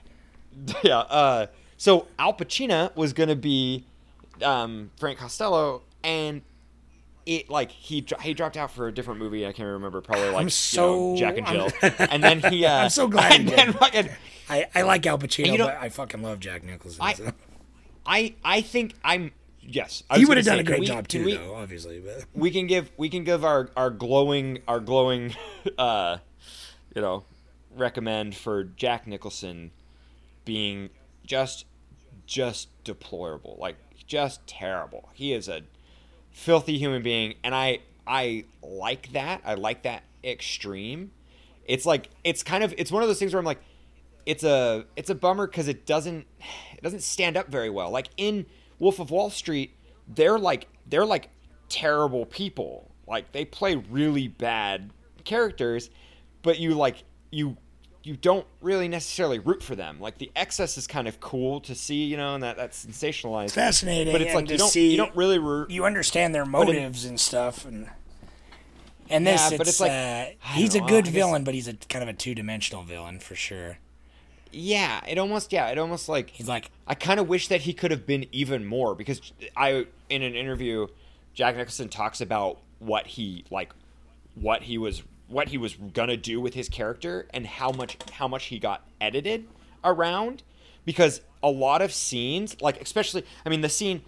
yeah, 0.82 0.98
uh, 0.98 1.46
so 1.76 2.06
Al 2.18 2.34
Pacino 2.34 2.94
was 2.96 3.12
gonna 3.12 3.36
be 3.36 3.84
um, 4.42 4.90
Frank 4.98 5.18
Costello, 5.18 5.82
and 6.02 6.42
it 7.26 7.50
like 7.50 7.70
he 7.70 8.04
he 8.22 8.34
dropped 8.34 8.56
out 8.56 8.70
for 8.70 8.88
a 8.88 8.92
different 8.92 9.20
movie. 9.20 9.46
I 9.46 9.52
can't 9.52 9.68
remember, 9.68 10.00
probably 10.00 10.30
like 10.30 10.72
you 10.72 10.80
know, 10.80 11.16
Jack 11.18 11.36
and 11.38 11.46
Jill, 11.46 11.68
and 12.10 12.22
then 12.24 12.40
he. 12.40 12.64
Uh, 12.66 12.84
I'm 12.84 12.90
so 12.90 13.06
glad 13.08 13.32
he 13.32 13.38
And 13.40 13.48
then 13.48 13.66
did. 13.66 13.76
fucking, 13.76 14.08
I, 14.48 14.66
I 14.74 14.82
like 14.82 15.06
Al 15.06 15.18
Pacino, 15.18 15.46
you 15.52 15.58
know- 15.58 15.66
but 15.66 15.76
I 15.80 15.88
fucking 15.90 16.22
love 16.22 16.40
Jack 16.40 16.64
Nicholson. 16.64 17.00
I- 17.02 17.12
so. 17.14 17.32
I 18.06 18.34
I 18.42 18.62
think 18.62 18.94
I'm 19.04 19.32
yes. 19.60 20.02
I 20.08 20.18
He 20.18 20.24
would 20.24 20.38
have 20.38 20.46
done 20.46 20.54
a 20.54 20.58
say, 20.60 20.64
can 20.64 20.66
great 20.66 20.80
we- 20.80 20.86
job 20.86 21.08
too, 21.08 21.24
we- 21.24 21.34
though, 21.36 21.54
obviously. 21.54 22.00
But 22.00 22.24
we 22.34 22.50
can 22.50 22.66
give 22.66 22.90
we 22.96 23.10
can 23.10 23.24
give 23.24 23.44
our 23.44 23.68
our 23.76 23.90
glowing 23.90 24.60
our 24.66 24.80
glowing 24.80 25.34
uh 25.76 26.16
you 26.96 27.02
know 27.02 27.24
recommend 27.76 28.34
for 28.34 28.64
Jack 28.64 29.06
Nicholson 29.06 29.72
being 30.48 30.88
just 31.26 31.66
just 32.26 32.68
deplorable 32.84 33.56
like 33.60 33.76
just 34.06 34.46
terrible 34.46 35.10
he 35.12 35.32
is 35.32 35.48
a 35.48 35.60
filthy 36.30 36.78
human 36.78 37.02
being 37.02 37.34
and 37.44 37.54
I 37.54 37.80
I 38.06 38.44
like 38.62 39.12
that 39.12 39.42
I 39.44 39.54
like 39.54 39.82
that 39.82 40.02
extreme 40.24 41.10
it's 41.66 41.84
like 41.84 42.08
it's 42.24 42.42
kind 42.42 42.64
of 42.64 42.74
it's 42.78 42.90
one 42.90 43.02
of 43.02 43.08
those 43.08 43.18
things 43.18 43.34
where 43.34 43.38
I'm 43.38 43.44
like 43.44 43.60
it's 44.28 44.42
a 44.42 44.84
it's 44.96 45.10
a 45.10 45.14
bummer 45.14 45.46
because 45.46 45.68
it 45.68 45.86
doesn't 45.86 46.26
it 46.74 46.82
doesn't 46.82 47.02
stand 47.02 47.36
up 47.36 47.48
very 47.48 47.70
well. 47.70 47.90
Like 47.90 48.08
in 48.16 48.46
Wolf 48.78 48.98
of 48.98 49.10
Wall 49.10 49.30
Street, 49.30 49.74
they're 50.06 50.38
like 50.38 50.68
they're 50.86 51.06
like 51.06 51.30
terrible 51.68 52.26
people. 52.26 52.90
Like 53.06 53.32
they 53.32 53.44
play 53.44 53.76
really 53.76 54.28
bad 54.28 54.90
characters, 55.24 55.90
but 56.42 56.58
you 56.58 56.74
like 56.74 57.04
you 57.30 57.56
you 58.08 58.16
don't 58.16 58.46
really 58.62 58.88
necessarily 58.88 59.38
root 59.38 59.62
for 59.62 59.76
them. 59.76 60.00
Like 60.00 60.16
the 60.16 60.30
excess 60.34 60.78
is 60.78 60.86
kind 60.86 61.06
of 61.06 61.20
cool 61.20 61.60
to 61.60 61.74
see, 61.74 62.04
you 62.04 62.16
know, 62.16 62.34
and 62.34 62.42
that 62.42 62.56
that's 62.56 62.86
sensationalized. 62.86 63.50
fascinating. 63.50 64.14
But 64.14 64.22
it's 64.22 64.34
like 64.34 64.48
you 64.50 64.56
don't 64.56 64.70
see, 64.70 64.90
you 64.90 64.96
don't 64.96 65.14
really 65.14 65.38
root. 65.38 65.70
you 65.70 65.84
understand 65.84 66.34
their 66.34 66.46
motives 66.46 67.04
and 67.04 67.20
stuff, 67.20 67.66
and 67.66 67.90
and 69.10 69.26
this, 69.26 69.40
Yeah, 69.40 69.48
it's, 69.48 69.58
but 69.58 69.68
it's 69.68 69.80
like- 69.80 69.90
uh, 69.92 70.24
he's 70.54 70.74
a 70.74 70.80
good 70.80 71.06
villain, 71.06 71.44
but 71.44 71.52
he's 71.52 71.68
a 71.68 71.74
kind 71.74 72.02
of 72.02 72.08
a 72.08 72.14
two 72.14 72.34
dimensional 72.34 72.82
villain 72.82 73.18
for 73.20 73.34
sure. 73.34 73.76
yeah, 74.52 75.00
it 75.06 75.18
almost 75.18 75.52
yeah, 75.52 75.68
it 75.68 75.76
almost 75.76 76.08
like 76.08 76.30
He's 76.30 76.48
like, 76.48 76.70
I 76.86 76.94
kind 76.94 77.20
of 77.20 77.28
wish 77.28 77.48
that 77.48 77.60
he 77.60 77.74
could 77.74 77.90
have 77.90 78.06
been 78.06 78.24
even 78.32 78.64
more 78.64 78.94
because 78.94 79.20
I 79.54 79.86
in 80.08 80.22
an 80.22 80.34
interview, 80.34 80.86
Jack 81.34 81.56
Nicholson 81.56 81.90
talks 81.90 82.22
about 82.22 82.56
what 82.78 83.06
he 83.06 83.44
like, 83.50 83.70
what 84.34 84.62
he 84.62 84.78
was 84.78 85.02
what 85.28 85.48
he 85.48 85.58
was 85.58 85.74
gonna 85.92 86.16
do 86.16 86.40
with 86.40 86.54
his 86.54 86.68
character 86.68 87.26
and 87.34 87.46
how 87.46 87.70
much 87.70 87.96
how 88.12 88.26
much 88.28 88.46
he 88.46 88.58
got 88.58 88.82
edited 89.00 89.46
around 89.84 90.42
because 90.84 91.20
a 91.42 91.50
lot 91.50 91.82
of 91.82 91.92
scenes 91.92 92.60
like 92.60 92.80
especially 92.80 93.24
I 93.44 93.48
mean 93.48 93.60
the 93.60 93.68
scene 93.68 94.02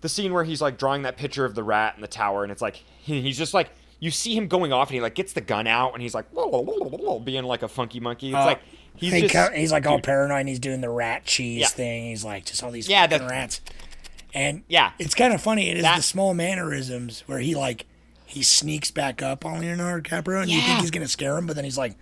the 0.00 0.08
scene 0.08 0.32
where 0.34 0.44
he's 0.44 0.60
like 0.60 0.76
drawing 0.78 1.02
that 1.02 1.16
picture 1.16 1.44
of 1.44 1.54
the 1.54 1.62
rat 1.62 1.94
in 1.96 2.02
the 2.02 2.08
tower 2.08 2.42
and 2.42 2.50
it's 2.52 2.60
like 2.62 2.76
he's 3.02 3.38
just 3.38 3.54
like 3.54 3.70
you 4.00 4.10
see 4.10 4.34
him 4.36 4.48
going 4.48 4.72
off 4.72 4.88
and 4.88 4.94
he 4.96 5.00
like 5.00 5.14
gets 5.14 5.32
the 5.32 5.40
gun 5.40 5.66
out 5.66 5.92
and 5.94 6.02
he's 6.02 6.14
like 6.14 6.26
being 7.24 7.44
like 7.44 7.62
a 7.62 7.68
funky 7.68 8.00
monkey 8.00 8.28
it's 8.28 8.36
Uh, 8.36 8.44
like 8.44 8.60
he's 8.96 9.12
he 9.12 9.20
just 9.22 9.32
co- 9.34 9.52
he's 9.54 9.72
like 9.72 9.86
all 9.86 10.00
paranoid. 10.00 10.40
and 10.40 10.48
He's 10.48 10.58
doing 10.58 10.80
the 10.80 10.90
rat 10.90 11.24
cheese 11.24 11.60
Yeah. 11.60 11.66
thing. 11.68 12.04
He's 12.10 12.24
like 12.24 12.44
just 12.44 12.62
all 12.62 12.70
these 12.70 12.88
Yeah, 12.88 13.06
fucking 13.06 13.26
rats. 13.28 13.60
And 14.34 14.62
Yeah. 14.68 14.90
it's 14.98 15.14
kind 15.14 15.32
of 15.32 15.40
funny. 15.40 15.70
It 15.70 15.78
is 15.78 15.82
That- 15.84 15.96
the 15.96 16.02
small 16.02 16.34
mannerisms 16.34 17.22
where 17.26 17.38
he 17.38 17.54
like 17.54 17.86
he 18.26 18.42
sneaks 18.42 18.90
back 18.90 19.22
up 19.22 19.44
on 19.44 19.60
Leonardo 19.60 20.00
DiCaprio, 20.08 20.42
and 20.42 20.50
you 20.50 20.60
think 20.60 20.80
he's 20.80 20.90
gonna 20.90 21.08
scare 21.08 21.36
him, 21.36 21.46
but 21.46 21.56
then 21.56 21.64
he's 21.64 21.78
like, 21.78 21.94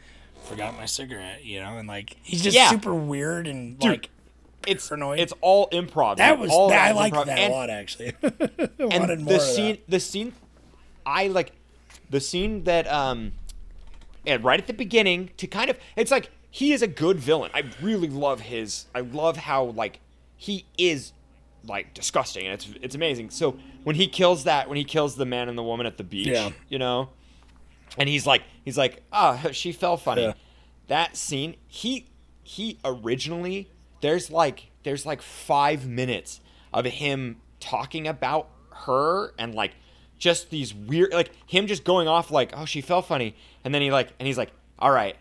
"Forgot 0.44 0.76
my 0.76 0.86
cigarette," 0.86 1.44
you 1.44 1.60
know, 1.60 1.78
and 1.78 1.88
like 1.88 2.16
he's 2.22 2.42
just 2.42 2.56
Yeah. 2.56 2.70
super 2.70 2.94
weird 2.94 3.46
and 3.46 3.82
like 3.82 4.10
it's 4.66 4.88
paranoid. 4.88 5.18
it's 5.18 5.32
all 5.40 5.68
improv 5.70 6.18
that 6.18 6.38
was 6.38 6.50
all 6.50 6.68
that, 6.68 6.86
I 6.86 6.90
is 6.90 6.96
liked 6.96 7.16
improv. 7.16 7.26
that 7.26 7.38
and, 7.38 7.52
a 7.52 7.56
lot 7.56 7.68
actually. 7.70 8.12
I 8.22 8.28
and 8.78 9.00
wanted 9.00 9.20
more 9.20 9.32
the 9.34 9.36
of 9.36 9.42
scene 9.42 9.74
that. 9.74 9.90
the 9.90 9.98
scene 10.00 10.32
i 11.04 11.26
like 11.26 11.50
the 12.10 12.20
scene 12.20 12.62
that 12.62 12.86
um 12.86 13.32
and 14.24 14.44
right 14.44 14.60
at 14.60 14.68
the 14.68 14.72
beginning 14.72 15.30
to 15.38 15.48
kind 15.48 15.68
of 15.68 15.76
it's 15.96 16.12
like 16.12 16.30
he 16.48 16.72
is 16.72 16.80
a 16.80 16.86
good 16.86 17.18
villain 17.18 17.50
i 17.54 17.64
really 17.82 18.06
love 18.08 18.42
his 18.42 18.86
i 18.94 19.00
love 19.00 19.36
how 19.36 19.64
like 19.64 19.98
he 20.36 20.64
is 20.78 21.12
like 21.66 21.94
disgusting 21.94 22.44
and 22.46 22.54
it's 22.54 22.68
it's 22.82 22.94
amazing 22.94 23.30
so 23.30 23.56
when 23.84 23.94
he 23.96 24.06
kills 24.06 24.44
that 24.44 24.68
when 24.68 24.76
he 24.76 24.84
kills 24.84 25.14
the 25.16 25.24
man 25.26 25.48
and 25.48 25.56
the 25.56 25.62
woman 25.62 25.86
at 25.86 25.96
the 25.96 26.04
beach 26.04 26.26
Yeah. 26.26 26.50
you 26.68 26.78
know 26.78 27.10
and 27.98 28.08
he's 28.08 28.26
like 28.26 28.42
he's 28.64 28.76
like 28.78 29.02
ah 29.12 29.38
she 29.52 29.70
fell 29.72 29.96
funny 29.96 30.22
Yeah. 30.22 30.32
that 30.88 31.16
scene 31.16 31.56
he 31.68 32.06
he 32.42 32.78
originally 32.84 33.70
there's 34.00 34.30
like 34.30 34.70
there's 34.82 35.06
like 35.06 35.22
five 35.22 35.86
minutes 35.86 36.40
of 36.72 36.84
him 36.84 37.36
talking 37.60 38.08
about 38.08 38.48
her 38.86 39.32
and 39.38 39.54
like 39.54 39.72
just 40.18 40.50
these 40.50 40.74
weird 40.74 41.12
like 41.12 41.30
him 41.46 41.66
just 41.66 41.84
going 41.84 42.08
off 42.08 42.30
like 42.30 42.52
oh 42.56 42.64
she 42.64 42.80
fell 42.80 43.02
funny 43.02 43.36
and 43.64 43.72
then 43.74 43.82
he 43.82 43.90
like 43.92 44.12
and 44.18 44.26
he's 44.26 44.38
like 44.38 44.50
all 44.78 44.90
right 44.90 45.16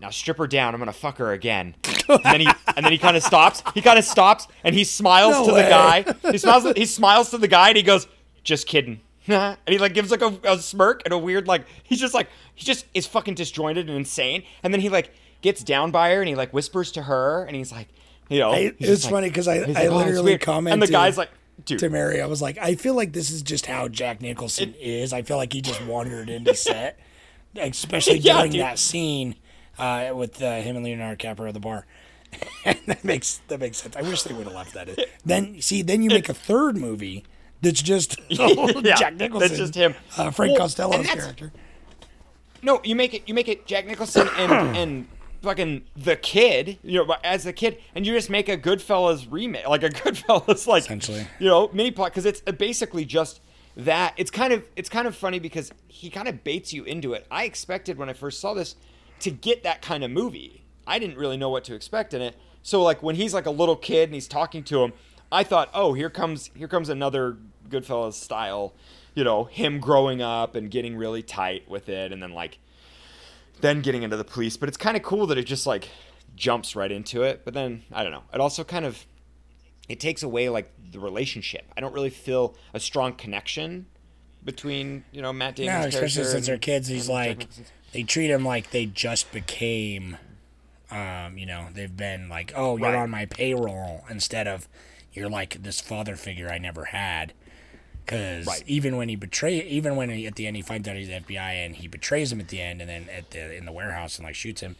now 0.00 0.10
strip 0.10 0.38
her 0.38 0.46
down 0.46 0.74
i'm 0.74 0.80
gonna 0.80 0.92
fuck 0.92 1.18
her 1.18 1.32
again 1.32 1.74
and 2.08 2.20
then 2.24 2.40
he 2.40 2.48
and 2.76 2.84
then 2.84 2.92
he 2.92 2.98
kind 2.98 3.16
of 3.16 3.22
stops 3.22 3.62
he 3.74 3.80
kind 3.82 3.98
of 3.98 4.04
stops 4.04 4.46
and 4.64 4.74
he 4.74 4.84
smiles 4.84 5.32
No 5.32 5.46
to 5.48 5.52
way. 5.54 5.62
the 5.62 5.68
guy 5.68 6.30
he 6.32 6.38
smiles 6.38 6.66
he 6.76 6.86
smiles 6.86 7.30
to 7.30 7.38
the 7.38 7.48
guy 7.48 7.68
and 7.68 7.76
he 7.76 7.82
goes 7.82 8.06
just 8.44 8.66
kidding 8.66 9.00
and 9.26 9.56
he 9.68 9.78
like 9.78 9.92
gives 9.94 10.10
like 10.10 10.22
a, 10.22 10.38
a 10.44 10.58
smirk 10.58 11.02
and 11.04 11.12
a 11.12 11.18
weird 11.18 11.46
like 11.46 11.66
he's 11.82 12.00
just 12.00 12.14
like 12.14 12.28
he 12.54 12.64
just 12.64 12.86
is 12.94 13.06
fucking 13.06 13.34
disjointed 13.34 13.88
and 13.88 13.96
insane 13.96 14.42
and 14.62 14.72
then 14.72 14.80
he 14.80 14.88
like 14.88 15.12
gets 15.42 15.62
down 15.62 15.90
by 15.90 16.10
her 16.14 16.20
and 16.20 16.28
he 16.28 16.34
like 16.34 16.52
whispers 16.52 16.90
to 16.92 17.02
her 17.02 17.44
and 17.44 17.54
he's 17.56 17.70
like 17.70 17.88
you 18.28 18.38
know 18.38 18.50
I, 18.52 18.72
it's 18.78 19.06
funny 19.06 19.28
because 19.28 19.46
I, 19.48 19.56
I 19.56 19.64
like, 19.66 19.76
"Oh, 19.90 19.96
literally 19.96 20.22
weird." 20.32 20.40
commented 20.40 20.72
and 20.74 20.82
the 20.82 20.90
guy's 20.92 21.18
like 21.18 21.30
dude 21.66 21.78
to 21.80 21.90
Mary, 21.90 22.22
I 22.22 22.26
was 22.26 22.40
like, 22.40 22.56
I 22.56 22.74
feel 22.74 22.94
like 22.94 23.12
this 23.12 23.30
is 23.30 23.42
just 23.42 23.66
how 23.66 23.86
Jack 23.88 24.22
Nicholson 24.22 24.74
is. 24.80 25.12
I 25.12 25.20
feel 25.20 25.36
like 25.36 25.52
he 25.52 25.60
just 25.60 25.84
wandered 25.84 26.30
into 26.30 26.54
set, 26.54 26.98
especially 27.56 28.18
Yeah, 28.18 28.38
during 28.38 28.52
dude. 28.52 28.60
that 28.62 28.78
scene 28.78 29.34
uh, 29.78 30.12
with 30.14 30.42
uh, 30.42 30.60
him 30.60 30.76
and 30.76 30.84
Leonardo 30.84 31.16
DiCaprio 31.16 31.48
at 31.48 31.54
the 31.54 31.60
bar. 31.60 31.86
that 32.86 33.04
makes 33.04 33.40
that 33.48 33.58
makes 33.58 33.78
sense. 33.78 33.96
I 33.96 34.02
wish 34.02 34.22
they 34.22 34.32
would 34.34 34.46
have 34.46 34.54
left 34.54 34.74
that 34.74 34.88
in. 34.88 34.96
Then 35.24 35.60
see, 35.60 35.82
then 35.82 36.02
you 36.02 36.10
make 36.10 36.28
a 36.28 36.34
third 36.34 36.76
movie 36.76 37.24
that's 37.60 37.82
just 37.82 38.16
Yeah, 38.28 38.94
Jack 38.96 39.14
Nicholson. 39.14 39.48
that's 39.48 39.58
just 39.58 39.74
him. 39.74 39.94
uh, 40.16 40.30
Frank 40.30 40.52
Well, 40.52 40.60
Costello's 40.60 41.06
character. 41.06 41.52
No, 42.62 42.80
you 42.84 42.94
make 42.94 43.14
it. 43.14 43.22
You 43.26 43.34
make 43.34 43.48
it 43.48 43.66
Jack 43.66 43.86
Nicholson 43.86 44.28
and 44.36 44.76
and 44.76 45.08
fucking 45.42 45.82
the 45.96 46.14
kid. 46.16 46.78
You 46.82 47.04
know, 47.04 47.16
as 47.24 47.44
the 47.44 47.52
kid, 47.52 47.78
and 47.94 48.06
you 48.06 48.12
just 48.12 48.30
make 48.30 48.48
a 48.48 48.56
Goodfellas 48.56 49.26
remake, 49.30 49.66
like 49.68 49.82
a 49.82 49.88
Goodfellas, 49.90 50.66
like 50.66 50.84
Essentially. 50.84 51.26
You 51.38 51.46
know, 51.48 51.70
mini 51.72 51.90
plot 51.90 52.12
because 52.12 52.26
it's 52.26 52.40
basically 52.42 53.04
just 53.04 53.40
that. 53.76 54.14
It's 54.16 54.30
kind 54.30 54.52
of 54.52 54.62
it's 54.76 54.88
kind 54.88 55.06
of 55.08 55.16
funny 55.16 55.38
because 55.38 55.72
he 55.88 56.10
kind 56.10 56.28
of 56.28 56.44
baits 56.44 56.72
you 56.72 56.84
into 56.84 57.12
it. 57.14 57.26
I 57.30 57.44
expected 57.44 57.98
when 57.98 58.08
I 58.08 58.12
first 58.12 58.40
saw 58.40 58.54
this 58.54 58.76
to 59.20 59.30
get 59.30 59.62
that 59.62 59.82
kind 59.82 60.04
of 60.04 60.10
movie. 60.10 60.64
I 60.86 60.98
didn't 60.98 61.16
really 61.16 61.36
know 61.36 61.48
what 61.48 61.64
to 61.64 61.74
expect 61.74 62.14
in 62.14 62.22
it. 62.22 62.36
So 62.62 62.82
like 62.82 63.02
when 63.02 63.16
he's 63.16 63.32
like 63.32 63.46
a 63.46 63.50
little 63.50 63.76
kid 63.76 64.04
and 64.04 64.14
he's 64.14 64.28
talking 64.28 64.62
to 64.64 64.82
him, 64.82 64.92
I 65.32 65.44
thought, 65.44 65.70
oh, 65.72 65.94
here 65.94 66.10
comes 66.10 66.50
here 66.54 66.68
comes 66.68 66.88
another 66.88 67.36
Goodfellas 67.68 68.14
style, 68.14 68.74
you 69.14 69.24
know, 69.24 69.44
him 69.44 69.78
growing 69.78 70.20
up 70.20 70.54
and 70.54 70.70
getting 70.70 70.96
really 70.96 71.22
tight 71.22 71.68
with 71.68 71.88
it, 71.88 72.12
and 72.12 72.22
then 72.22 72.32
like 72.32 72.58
then 73.60 73.80
getting 73.80 74.02
into 74.02 74.16
the 74.16 74.24
police. 74.24 74.56
But 74.56 74.68
it's 74.68 74.78
kind 74.78 74.96
of 74.96 75.02
cool 75.02 75.26
that 75.28 75.38
it 75.38 75.44
just 75.44 75.66
like 75.66 75.88
jumps 76.34 76.74
right 76.74 76.90
into 76.90 77.22
it. 77.22 77.44
But 77.44 77.54
then 77.54 77.82
I 77.92 78.02
don't 78.02 78.12
know. 78.12 78.24
It 78.34 78.40
also 78.40 78.64
kind 78.64 78.84
of 78.84 79.06
it 79.88 80.00
takes 80.00 80.22
away 80.22 80.48
like 80.48 80.72
the 80.90 81.00
relationship. 81.00 81.64
I 81.76 81.80
don't 81.80 81.94
really 81.94 82.10
feel 82.10 82.56
a 82.74 82.80
strong 82.80 83.14
connection 83.14 83.86
between 84.44 85.04
you 85.12 85.22
know 85.22 85.32
Matt 85.32 85.58
No, 85.58 85.66
Damon's 85.66 85.94
especially 85.94 86.22
character 86.22 86.30
since 86.32 86.46
they're 86.46 86.58
kids. 86.58 86.88
He's 86.88 87.08
like. 87.08 87.46
They 87.92 88.02
treat 88.02 88.30
him 88.30 88.44
like 88.44 88.70
they 88.70 88.86
just 88.86 89.32
became, 89.32 90.16
um, 90.90 91.36
you 91.38 91.46
know, 91.46 91.68
they've 91.72 91.96
been 91.96 92.28
like, 92.28 92.52
oh, 92.56 92.76
you're 92.76 92.88
Right. 92.88 92.96
on 92.96 93.10
my 93.10 93.26
payroll 93.26 94.04
instead 94.08 94.46
of 94.46 94.68
you're 95.12 95.28
like 95.28 95.62
this 95.62 95.80
father 95.80 96.16
figure 96.16 96.48
I 96.50 96.58
never 96.58 96.86
had. 96.86 97.32
Because 98.04 98.46
Right. 98.46 98.62
even 98.66 98.96
when 98.96 99.08
he 99.08 99.16
betray, 99.16 99.60
even 99.62 99.96
when 99.96 100.10
he, 100.10 100.26
at 100.26 100.34
the 100.36 100.46
end 100.46 100.56
he 100.56 100.62
finds 100.62 100.88
out 100.88 100.96
he's 100.96 101.08
FBI 101.08 101.64
and 101.64 101.76
he 101.76 101.86
betrays 101.88 102.32
him 102.32 102.40
at 102.40 102.48
the 102.48 102.60
end, 102.60 102.80
and 102.80 102.88
then 102.90 103.08
at 103.16 103.30
the 103.30 103.54
in 103.54 103.66
the 103.66 103.72
warehouse 103.72 104.16
and 104.18 104.24
like 104.26 104.34
shoots 104.34 104.60
him, 104.62 104.76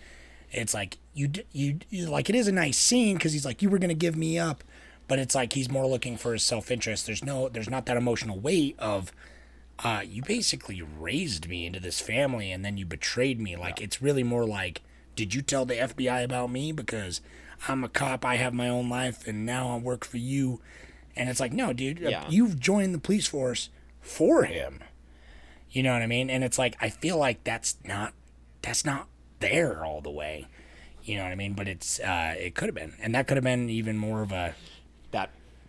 it's 0.53 0.75
like 0.75 0.99
you 1.15 1.31
you, 1.53 1.79
you 1.91 2.07
like 2.07 2.29
it 2.29 2.35
is 2.35 2.49
a 2.49 2.53
nice 2.53 2.77
scene 2.77 3.17
because 3.17 3.33
he's 3.33 3.45
like 3.45 3.63
you 3.63 3.71
were 3.71 3.79
gonna 3.79 3.95
give 3.95 4.17
me 4.17 4.39
up, 4.39 4.65
but 5.07 5.19
it's 5.21 5.35
like 5.35 5.53
he's 5.53 5.71
more 5.71 5.87
looking 5.87 6.17
for 6.17 6.33
his 6.33 6.43
self 6.43 6.71
interest. 6.73 7.07
There's 7.07 7.23
no 7.25 7.49
there's 7.49 7.71
not 7.71 7.87
that 7.87 7.97
emotional 7.97 8.39
weight 8.39 8.75
of 8.81 9.13
uh, 9.83 10.03
you 10.07 10.23
basically 10.23 10.83
raised 10.83 11.49
me 11.49 11.67
into 11.67 11.81
this 11.81 12.01
family 12.01 12.53
and 12.53 12.65
then 12.65 12.77
you 12.77 12.85
betrayed 12.85 13.41
me. 13.41 13.57
Like, 13.57 13.81
it's 13.81 14.03
really 14.03 14.23
more 14.23 14.47
like, 14.47 14.83
did 15.17 15.35
you 15.35 15.43
tell 15.43 15.65
the 15.65 15.75
FBI 15.75 16.23
about 16.23 16.51
me? 16.51 16.73
Because 16.73 17.21
I'm 17.69 17.85
a 17.85 17.89
cop, 17.89 18.25
I 18.25 18.37
have 18.37 18.53
my 18.55 18.69
own 18.69 18.89
life, 18.89 19.27
and 19.27 19.45
now 19.45 19.71
I 19.71 19.79
work 19.79 20.05
for 20.05 20.17
you. 20.19 20.61
And 21.17 21.29
it's 21.29 21.41
like, 21.41 21.53
no, 21.53 21.73
dude, 21.73 22.05
uh, 22.05 22.09
Yeah. 22.11 22.27
you've 22.29 22.59
joined 22.59 22.95
the 22.95 22.99
police 22.99 23.27
force 23.27 23.69
for 24.01 24.45
him. 24.45 24.81
You 25.71 25.83
know 25.83 25.93
what 25.93 26.03
I 26.03 26.07
mean? 26.07 26.31
And 26.31 26.43
it's 26.43 26.59
like, 26.59 26.77
I 26.81 26.89
feel 26.91 27.17
like 27.17 27.45
that's 27.45 27.77
not, 27.85 28.13
that's 28.63 28.85
not 28.85 29.09
there 29.41 29.85
all 29.85 30.01
the 30.01 30.11
way. 30.11 30.47
You 31.03 31.17
know 31.17 31.23
what 31.25 31.33
I 31.33 31.37
mean? 31.37 31.55
But 31.55 31.69
it's, 31.69 32.01
uh, 32.01 32.35
it 32.39 32.55
could 32.55 32.67
have 32.69 32.75
been. 32.75 32.95
And 33.01 33.15
that 33.15 33.27
could 33.27 33.37
have 33.37 33.45
been 33.45 33.71
even 33.71 33.97
more 33.97 34.23
of 34.23 34.33
a 34.33 34.55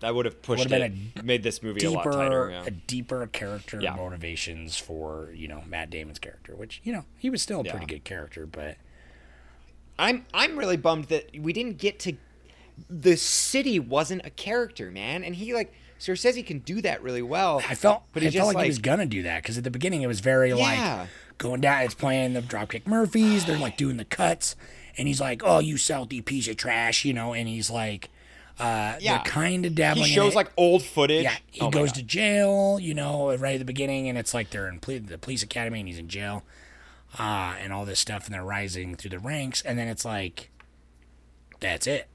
that 0.02 0.14
would 0.14 0.26
have 0.26 0.42
pushed 0.42 0.66
Would've 0.70 0.82
it, 0.82 1.16
been 1.16 1.26
made 1.26 1.44
this 1.44 1.64
movie 1.64 1.86
a 1.86 1.92
lot 1.92 2.04
deeper, 2.04 2.12
tighter. 2.18 2.50
Yeah. 2.52 2.64
a 2.66 2.72
deeper 2.72 3.26
character 3.28 3.80
Yeah. 3.82 3.96
motivations 3.96 4.78
for 4.78 5.30
you 5.34 5.48
know 5.48 5.64
Matt 5.68 5.90
Damon's 5.90 6.20
character, 6.20 6.56
which 6.56 6.82
you 6.84 6.92
know 6.94 7.06
he 7.18 7.30
was 7.30 7.42
still 7.42 7.62
a 7.62 7.64
pretty 7.64 7.80
Yeah. 7.82 7.86
good 7.98 8.04
character, 8.04 8.46
but 8.46 8.78
I'm 10.00 10.26
I'm 10.34 10.58
really 10.58 10.78
bummed 10.78 11.06
that 11.06 11.30
we 11.38 11.54
didn't 11.54 11.78
get 11.78 12.00
to. 12.02 12.14
The 12.90 13.16
city 13.16 13.80
wasn't 13.80 14.26
a 14.26 14.30
character, 14.32 14.90
man, 14.90 15.24
and 15.24 15.36
he 15.36 15.54
like 15.54 15.74
Scorsese 16.00 16.44
can 16.46 16.60
do 16.60 16.82
that 16.82 17.04
really 17.04 17.22
well. 17.22 17.62
I 17.70 17.76
felt 17.76 18.04
but 18.14 18.24
I 18.24 18.26
he 18.28 18.32
felt 18.32 18.48
just 18.48 18.56
like, 18.56 18.64
he 18.64 18.70
was 18.70 18.80
gonna 18.80 19.06
do 19.06 19.24
that 19.24 19.44
because 19.44 19.58
at 19.58 19.64
the 19.64 19.70
beginning 19.72 20.02
it 20.02 20.08
was 20.08 20.20
very 20.20 20.54
like 20.54 21.08
going 21.38 21.62
down. 21.62 21.84
It's 21.84 21.94
playing 21.94 22.34
the 22.34 22.42
Dropkick 22.42 22.88
Murphys. 22.88 23.46
They're 23.46 23.58
like 23.60 23.78
doing 23.78 23.98
the 23.98 24.06
cuts, 24.06 24.56
and 24.98 25.08
he's 25.08 25.22
like, 25.22 25.42
"Oh, 25.46 25.60
you 25.60 25.78
salty 25.78 26.22
piece 26.22 26.48
of 26.48 26.58
trash," 26.58 27.06
you 27.06 27.14
know, 27.14 27.34
and 27.36 27.48
he's 27.48 27.70
like, 27.70 28.10
uh, 28.60 28.96
Yeah. 29.00 29.18
they're 29.18 29.24
kind 29.32 29.66
of 29.66 29.72
he 29.72 29.76
dabbling. 29.76 30.06
in 30.08 30.12
shows 30.12 30.36
like 30.36 30.52
old 30.58 30.84
footage. 30.84 31.24
Yeah, 31.24 31.36
he 31.50 31.62
Oh 31.62 31.70
goes 31.70 31.92
to 31.94 32.04
jail, 32.04 32.80
you 32.80 32.94
know, 32.94 33.36
right 33.36 33.54
at 33.56 33.60
the 33.60 33.66
beginning, 33.66 34.08
and 34.10 34.18
it's 34.18 34.34
like 34.34 34.50
they're 34.52 34.68
in 34.70 34.80
ple- 34.80 35.00
the 35.00 35.18
police 35.18 35.44
academy 35.44 35.80
and 35.80 35.88
he's 35.88 35.98
in 35.98 36.08
jail, 36.08 36.44
uh, 37.20 37.56
and 37.60 37.72
all 37.74 37.86
this 37.86 38.00
stuff, 38.00 38.26
and 38.26 38.34
they're 38.36 38.44
rising 38.44 38.96
through 38.96 39.12
the 39.12 39.20
ranks, 39.20 39.62
and 39.62 39.78
then 39.80 39.88
it's 39.88 40.06
like, 40.06 40.50
that's 41.60 41.88
it. 41.88 42.08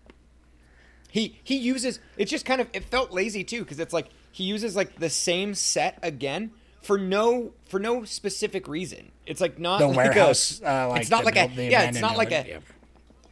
He 1.10 1.38
he 1.42 1.56
uses 1.56 1.98
it's 2.18 2.30
just 2.30 2.44
kind 2.44 2.60
of 2.60 2.68
it 2.74 2.84
felt 2.84 3.10
lazy 3.10 3.42
too 3.42 3.60
because 3.60 3.80
it's 3.80 3.92
like 3.94 4.08
he 4.32 4.44
uses 4.44 4.76
like 4.76 4.98
the 4.98 5.08
same 5.08 5.54
set 5.54 5.98
again 6.02 6.50
for 6.82 6.98
no 6.98 7.52
for 7.68 7.80
no 7.80 8.04
specific 8.04 8.68
reason. 8.68 9.12
It's 9.24 9.40
like 9.40 9.58
not 9.58 9.78
The 9.78 9.86
like 9.88 9.96
warehouse, 9.96 10.60
A, 10.60 10.70
uh, 10.70 10.88
like 10.88 11.00
it's 11.02 11.10
not 11.10 11.24
like 11.24 11.36
a 11.36 11.48
yeah. 11.62 11.88
It's 11.88 12.00
not 12.00 12.16
like 12.18 12.32
a 12.32 12.44
yeah. 12.46 12.58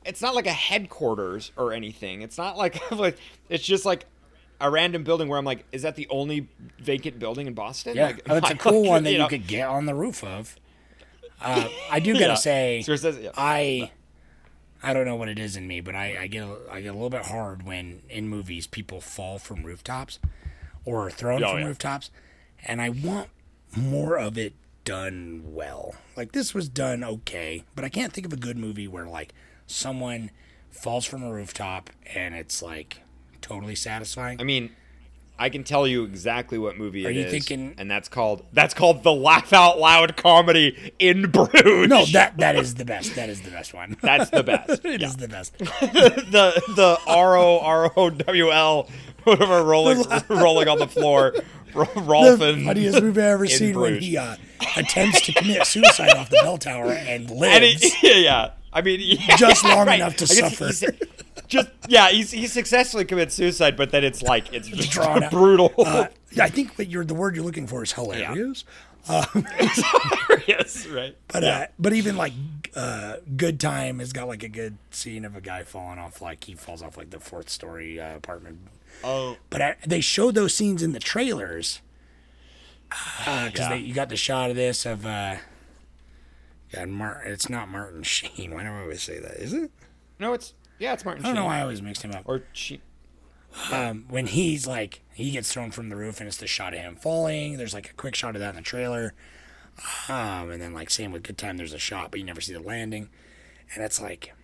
It's 0.04 0.20
not 0.22 0.34
like 0.34 0.46
a 0.46 0.52
headquarters 0.52 1.50
or 1.56 1.72
anything. 1.72 2.22
It's 2.22 2.38
not 2.38 2.56
like 2.56 2.90
like 2.90 3.16
it's 3.48 3.64
just 3.64 3.84
like 3.84 4.06
a 4.60 4.70
random 4.70 5.02
building 5.04 5.28
where 5.28 5.38
I'm 5.38 5.44
like, 5.44 5.64
is 5.72 5.82
that 5.82 5.96
the 5.96 6.06
only 6.10 6.48
vacant 6.78 7.18
building 7.18 7.46
in 7.46 7.54
Boston? 7.54 7.96
Yeah, 7.96 8.06
Like, 8.06 8.22
oh, 8.28 8.36
it's 8.36 8.46
a 8.46 8.50
like, 8.52 8.60
cool 8.60 8.84
one 8.84 9.02
that 9.04 9.12
you, 9.12 9.18
know. 9.18 9.28
could 9.28 9.46
get 9.46 9.68
on 9.68 9.86
the 9.86 9.94
roof 9.94 10.22
of. 10.24 10.56
Uh, 11.40 11.68
I 11.90 12.00
do 12.00 12.12
gotta 12.14 12.24
Yeah. 12.28 12.34
say, 12.34 12.82
Scorsese, 12.86 13.24
yeah. 13.24 13.30
I, 13.36 13.90
I 14.82 14.92
don't 14.94 15.04
know 15.06 15.16
what 15.16 15.28
it 15.28 15.38
is 15.38 15.56
in 15.56 15.66
me, 15.66 15.80
but 15.80 15.94
I, 15.94 16.16
I 16.22 16.26
get 16.28 16.44
a, 16.44 16.56
I 16.70 16.80
get 16.80 16.88
a 16.88 16.92
little 16.92 17.10
bit 17.10 17.26
hard 17.26 17.64
when 17.66 18.02
in 18.08 18.28
movies 18.28 18.66
people 18.66 19.00
fall 19.00 19.38
from 19.38 19.62
rooftops, 19.64 20.18
or 20.84 21.06
are 21.06 21.10
thrown 21.10 21.42
Oh, 21.42 21.50
from 21.50 21.60
yeah. 21.60 21.66
rooftops, 21.66 22.10
and 22.64 22.80
I 22.80 22.90
want 22.90 23.28
more 23.76 24.16
of 24.18 24.38
it 24.38 24.52
done 24.84 25.42
well. 25.46 25.94
Like 26.16 26.32
this 26.32 26.54
was 26.54 26.68
done 26.68 27.02
okay, 27.02 27.64
but 27.74 27.84
I 27.84 27.88
can't 27.88 28.12
think 28.12 28.26
of 28.26 28.32
a 28.32 28.36
good 28.36 28.56
movie 28.56 28.86
where 28.86 29.06
like 29.06 29.34
someone 29.74 30.30
falls 30.70 31.04
from 31.04 31.22
a 31.22 31.32
rooftop 31.32 31.90
and 32.14 32.34
it's 32.34 32.62
like 32.62 33.02
totally 33.40 33.74
satisfying. 33.74 34.40
I 34.40 34.44
mean, 34.44 34.70
I 35.38 35.48
can 35.48 35.64
tell 35.64 35.86
you 35.86 36.04
exactly 36.04 36.58
what 36.58 36.78
movie 36.78 37.04
Are 37.06 37.10
it 37.10 37.16
you 37.16 37.22
is, 37.22 37.30
thinking- 37.32 37.74
and 37.76 37.90
that's 37.90 38.08
called 38.08 38.44
that's 38.52 38.72
called 38.72 39.02
the 39.02 39.12
laugh 39.12 39.52
out 39.52 39.78
loud 39.80 40.16
comedy 40.16 40.92
in 41.00 41.30
Bruges. 41.30 41.88
no, 41.88 42.04
that 42.06 42.36
that 42.38 42.54
is 42.56 42.74
the 42.76 42.84
best. 42.84 43.14
That 43.16 43.28
is 43.28 43.42
the 43.42 43.50
best 43.50 43.74
one. 43.74 43.96
that's 44.00 44.30
the 44.30 44.42
best. 44.44 44.70
It 44.84 45.02
is 45.02 45.14
Yeah. 45.14 45.20
the 45.26 45.28
best. 45.28 45.58
the 45.58 46.62
the 46.76 46.98
R 47.06 47.36
O 47.36 47.58
R 47.58 47.92
O 47.96 48.10
W 48.10 48.52
L 48.52 48.88
whatever 49.24 49.64
rolling 49.64 50.04
rolling 50.28 50.68
on 50.68 50.78
the 50.78 50.86
floor. 50.88 51.34
Ro- 51.74 51.88
Rolf 51.96 52.38
the 52.38 52.52
and 52.52 52.64
funniest 52.64 53.02
movie 53.02 53.20
I've 53.20 53.26
ever 53.32 53.46
seen 53.48 53.76
when 53.76 53.98
he 53.98 54.16
uh, 54.16 54.36
attempts 54.76 55.22
to 55.22 55.32
commit 55.32 55.66
suicide 55.66 56.10
off 56.10 56.30
the 56.30 56.38
bell 56.42 56.56
tower 56.56 56.92
and 56.92 57.28
and 57.28 57.30
lives. 57.30 57.82
it, 57.82 57.92
yeah, 58.00 58.12
yeah. 58.14 58.50
I 58.74 58.82
mean, 58.82 59.00
yeah, 59.02 59.36
Just 59.36 59.64
long 59.64 59.86
right. 59.86 60.00
enough 60.00 60.16
to 60.16 60.26
suffer. 60.26 60.66
he's- 60.66 60.84
Just 61.46 61.68
yeah, 61.88 62.08
he's 62.10 62.30
he 62.30 62.46
successfully 62.46 63.04
commits 63.04 63.34
suicide, 63.34 63.76
but 63.76 63.90
then 63.90 64.02
it's 64.04 64.22
like 64.22 64.52
it's 64.52 64.66
just 64.68 64.90
drawn 64.90 65.28
brutal. 65.30 65.72
Uh, 65.78 66.06
I 66.40 66.48
think 66.48 66.76
what 66.76 66.88
you're 66.88 67.04
the 67.04 67.14
word 67.14 67.36
you're 67.36 67.44
looking 67.44 67.66
for 67.66 67.82
is 67.82 67.92
hilarious. 67.92 68.64
yes, 70.48 70.86
right. 70.90 71.14
But 71.28 71.44
uh, 71.44 71.66
but 71.78 71.92
even 71.92 72.16
like 72.16 72.32
uh, 72.74 73.16
Good 73.36 73.60
Time 73.60 73.98
has 73.98 74.12
got 74.12 74.26
like 74.28 74.42
a 74.42 74.48
good 74.48 74.78
scene 74.90 75.24
of 75.24 75.36
a 75.36 75.40
guy 75.40 75.62
falling 75.64 75.98
off 75.98 76.22
like 76.22 76.44
he 76.44 76.54
falls 76.54 76.82
off 76.82 76.96
like 76.96 77.10
the 77.10 77.20
fourth 77.20 77.50
story 77.50 78.00
uh, 78.00 78.16
apartment. 78.16 78.58
Oh, 79.02 79.36
But 79.50 79.60
I, 79.62 79.76
they 79.86 80.00
showed 80.00 80.34
those 80.34 80.54
scenes 80.54 80.82
in 80.82 80.92
the 80.92 81.00
trailers 81.00 81.80
because 82.88 83.58
Yeah. 83.58 83.74
you 83.74 83.92
got 83.92 84.08
the 84.08 84.16
shot 84.16 84.50
of 84.50 84.56
this 84.56 84.86
of 84.86 85.04
Mar- 86.86 87.22
it's 87.24 87.48
not 87.48 87.68
Martin 87.68 88.02
Sheen. 88.14 88.54
Why 88.54 88.62
do 88.64 88.68
I 88.70 88.80
always 88.80 89.02
say 89.02 89.18
that? 89.20 89.36
Is 89.36 89.52
it? 89.52 89.70
no, 90.18 90.32
it's 90.32 90.54
yeah, 90.78 90.92
it's 90.92 91.04
Martin 91.04 91.24
I 91.24 91.28
don't 91.28 91.36
know 91.36 91.44
why 91.44 91.58
I 91.58 91.62
always 91.62 91.80
mixed 91.82 92.02
him 92.02 92.12
up. 92.12 92.22
Or 92.26 92.42
she. 92.52 92.80
um, 93.72 94.06
when 94.08 94.26
he's 94.26 94.66
like 94.66 95.00
he 95.14 95.30
gets 95.30 95.52
thrown 95.52 95.70
from 95.70 95.88
the 95.88 95.96
roof 95.96 96.18
and 96.20 96.26
it's 96.26 96.36
the 96.38 96.46
shot 96.46 96.74
of 96.74 96.80
him 96.80 96.96
falling 96.96 97.56
there's 97.56 97.72
like 97.72 97.88
a 97.88 97.92
quick 97.94 98.16
shot 98.16 98.34
of 98.34 98.40
that 98.40 98.50
in 98.50 98.56
the 98.56 98.62
trailer 98.62 99.14
um, 100.08 100.50
and 100.50 100.60
then 100.60 100.74
like 100.74 100.90
same 100.90 101.12
with 101.12 101.22
good 101.22 101.38
time 101.38 101.56
there's 101.56 101.72
a 101.72 101.78
shot 101.78 102.10
but 102.10 102.18
you 102.18 102.26
never 102.26 102.40
see 102.40 102.52
the 102.52 102.58
landing 102.60 103.08
and 103.74 103.84
it's 103.84 104.00
like 104.02 104.34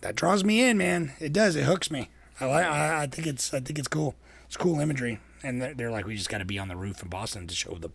that 0.00 0.14
draws 0.14 0.44
me 0.44 0.62
in 0.62 0.78
man 0.78 1.12
it 1.20 1.30
does 1.32 1.56
it 1.56 1.64
hooks 1.64 1.90
me 1.90 2.08
i 2.40 2.46
like 2.46 2.64
I, 2.64 3.02
I 3.02 3.06
think 3.06 3.26
it's 3.26 3.52
i 3.52 3.60
think 3.60 3.78
it's 3.78 3.88
cool 3.88 4.14
it's 4.46 4.56
cool 4.56 4.80
imagery 4.80 5.20
and 5.42 5.60
they're, 5.60 5.74
they're 5.74 5.90
like 5.90 6.06
we 6.06 6.16
just 6.16 6.30
got 6.30 6.38
to 6.38 6.44
be 6.46 6.58
on 6.58 6.68
the 6.68 6.76
roof 6.76 7.02
in 7.02 7.10
boston 7.10 7.46
to 7.46 7.54
show 7.54 7.74
the 7.74 7.90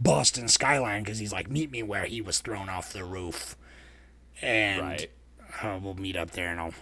boston 0.00 0.48
skyline 0.48 1.02
because 1.02 1.18
he's 1.18 1.32
like 1.32 1.50
meet 1.50 1.70
me 1.70 1.82
where 1.82 2.04
he 2.06 2.20
was 2.20 2.40
thrown 2.40 2.68
off 2.68 2.92
the 2.92 3.04
roof 3.04 3.56
and 4.42 4.80
Right. 4.80 5.10
uh, 5.62 5.78
we'll 5.82 5.94
meet 5.94 6.16
up 6.16 6.30
there 6.30 6.48
and 6.50 6.60
I'll 6.60 6.74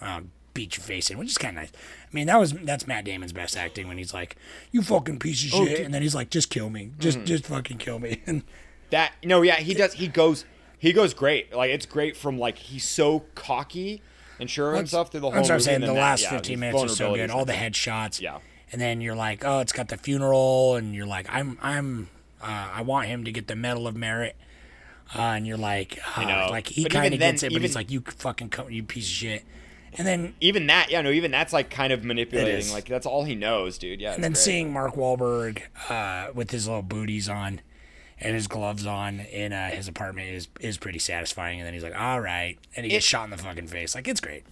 uh, 0.00 0.20
beat 0.54 0.76
your 0.76 0.82
face 0.84 1.10
in, 1.10 1.18
which 1.18 1.28
is 1.28 1.38
kind 1.38 1.56
of 1.56 1.62
nice. 1.62 1.72
I 1.72 2.08
mean, 2.14 2.26
that 2.26 2.38
was 2.40 2.52
that's 2.52 2.86
Matt 2.86 3.04
Damon's 3.04 3.32
best 3.32 3.56
acting 3.56 3.86
when 3.88 3.98
he's 3.98 4.12
like, 4.12 4.36
"You 4.72 4.82
fucking 4.82 5.18
piece 5.20 5.44
of 5.44 5.50
shit," 5.50 5.80
and 5.80 5.94
then 5.94 6.02
he's 6.02 6.14
like, 6.14 6.30
"Just 6.30 6.50
kill 6.50 6.68
me, 6.70 6.90
just 6.98 7.22
just 7.24 7.44
fucking 7.46 7.78
kill 7.78 7.98
me." 7.98 8.22
And 8.26 8.42
That 8.90 9.12
no, 9.24 9.42
yeah, 9.42 9.56
he 9.56 9.74
does. 9.74 9.94
He 9.94 10.08
goes. 10.08 10.44
He 10.78 10.92
goes 10.92 11.14
great. 11.14 11.54
Like 11.54 11.70
it's 11.70 11.86
great 11.86 12.16
from 12.16 12.38
like 12.38 12.58
he's 12.58 12.86
so 12.86 13.20
cocky 13.34 14.02
and 14.40 14.50
sure 14.50 14.72
of 14.72 14.76
himself 14.78 15.10
through 15.10 15.20
the 15.20 15.26
whole. 15.30 15.34
that's 15.36 15.48
what 15.48 15.54
I'm 15.54 15.60
saying. 15.60 15.80
The 15.82 15.86
that- 15.88 15.94
last 15.94 16.22
yeah, 16.22 16.30
15 16.30 16.58
minutes 16.60 16.82
is 16.92 16.96
so 16.96 17.14
good. 17.14 17.30
All 17.30 17.44
the 17.44 17.52
headshots. 17.54 18.20
Yeah. 18.20 18.38
And 18.72 18.80
then 18.80 19.00
you're 19.00 19.14
like, 19.16 19.44
"Oh, 19.44 19.60
it's 19.60 19.72
got 19.72 19.88
the 19.88 19.96
funeral," 19.96 20.74
and 20.76 20.94
you're 20.94 21.06
like, 21.06 21.26
"I'm 21.32 21.58
I'm 21.62 22.08
uh, 22.42 22.68
I 22.74 22.82
want 22.82 23.08
him 23.08 23.24
to 23.24 23.32
get 23.32 23.46
the 23.46 23.56
Medal 23.56 23.86
of 23.86 23.96
Merit." 23.96 24.36
Uh, 25.14 25.20
and 25.20 25.46
you're 25.46 25.56
like, 25.56 26.00
uh, 26.16 26.22
know. 26.24 26.48
like 26.50 26.66
he 26.66 26.84
kind 26.84 27.14
of 27.14 27.20
gets 27.20 27.42
it, 27.42 27.52
but 27.52 27.62
he's 27.62 27.76
like, 27.76 27.90
"You 27.90 28.00
fucking 28.00 28.50
co- 28.50 28.68
you 28.68 28.82
piece 28.82 29.06
of 29.06 29.12
shit." 29.12 29.44
And 29.98 30.06
then 30.06 30.34
Even 30.40 30.66
that, 30.66 30.90
yeah, 30.90 31.00
no, 31.00 31.10
even 31.10 31.30
that's 31.30 31.52
like 31.52 31.70
kind 31.70 31.92
of 31.92 32.04
manipulating. 32.04 32.70
Like 32.72 32.86
that's 32.86 33.06
all 33.06 33.24
he 33.24 33.34
knows, 33.34 33.78
dude. 33.78 34.00
Yeah. 34.00 34.12
And 34.12 34.22
then 34.22 34.34
seeing 34.34 34.72
Mark 34.72 34.94
Wahlberg 34.94 35.62
uh, 35.88 36.32
with 36.34 36.50
his 36.50 36.66
little 36.66 36.82
booties 36.82 37.28
on 37.28 37.60
and 38.18 38.34
his 38.34 38.46
gloves 38.46 38.86
on 38.86 39.20
in 39.20 39.52
uh, 39.52 39.70
his 39.70 39.88
apartment 39.88 40.28
is 40.28 40.48
is 40.60 40.76
pretty 40.76 40.98
satisfying. 40.98 41.60
And 41.60 41.66
then 41.66 41.72
he's 41.72 41.82
like, 41.82 41.98
"All 41.98 42.20
right," 42.20 42.58
and 42.74 42.84
he 42.84 42.90
gets 42.90 43.06
shot 43.06 43.24
in 43.24 43.30
the 43.30 43.38
fucking 43.38 43.68
face. 43.68 43.94
Like 43.94 44.08
it's 44.08 44.20
great. 44.20 44.44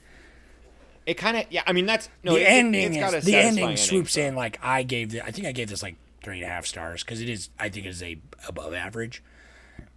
it 1.07 1.15
kind 1.15 1.37
of, 1.37 1.45
yeah. 1.51 1.63
I 1.67 1.73
mean, 1.73 1.87
that's 1.87 2.09
no. 2.23 2.35
the 2.35 2.43
it, 2.43 2.47
ending 2.47 2.95
it's 2.95 2.97
got 2.97 3.15
a 3.15 3.19
is 3.19 3.25
the 3.25 3.37
ending 3.37 3.77
swoops 3.77 4.15
so. 4.15 4.23
in 4.23 4.35
like 4.35 4.59
I 4.63 4.83
gave 4.83 5.11
the 5.11 5.23
I 5.23 5.31
think 5.31 5.47
I 5.47 5.53
gave 5.53 5.69
this 5.69 5.83
like 5.83 5.97
three 6.25 6.39
and 6.39 6.47
a 6.47 6.49
half 6.49 6.67
stars 6.67 7.05
because 7.05 7.21
it 7.21 7.29
is 7.29 7.51
I 7.59 7.69
think 7.69 7.87
it 7.87 7.91
is 7.91 8.03
a 8.03 8.19
above 8.49 8.75
average. 8.75 9.23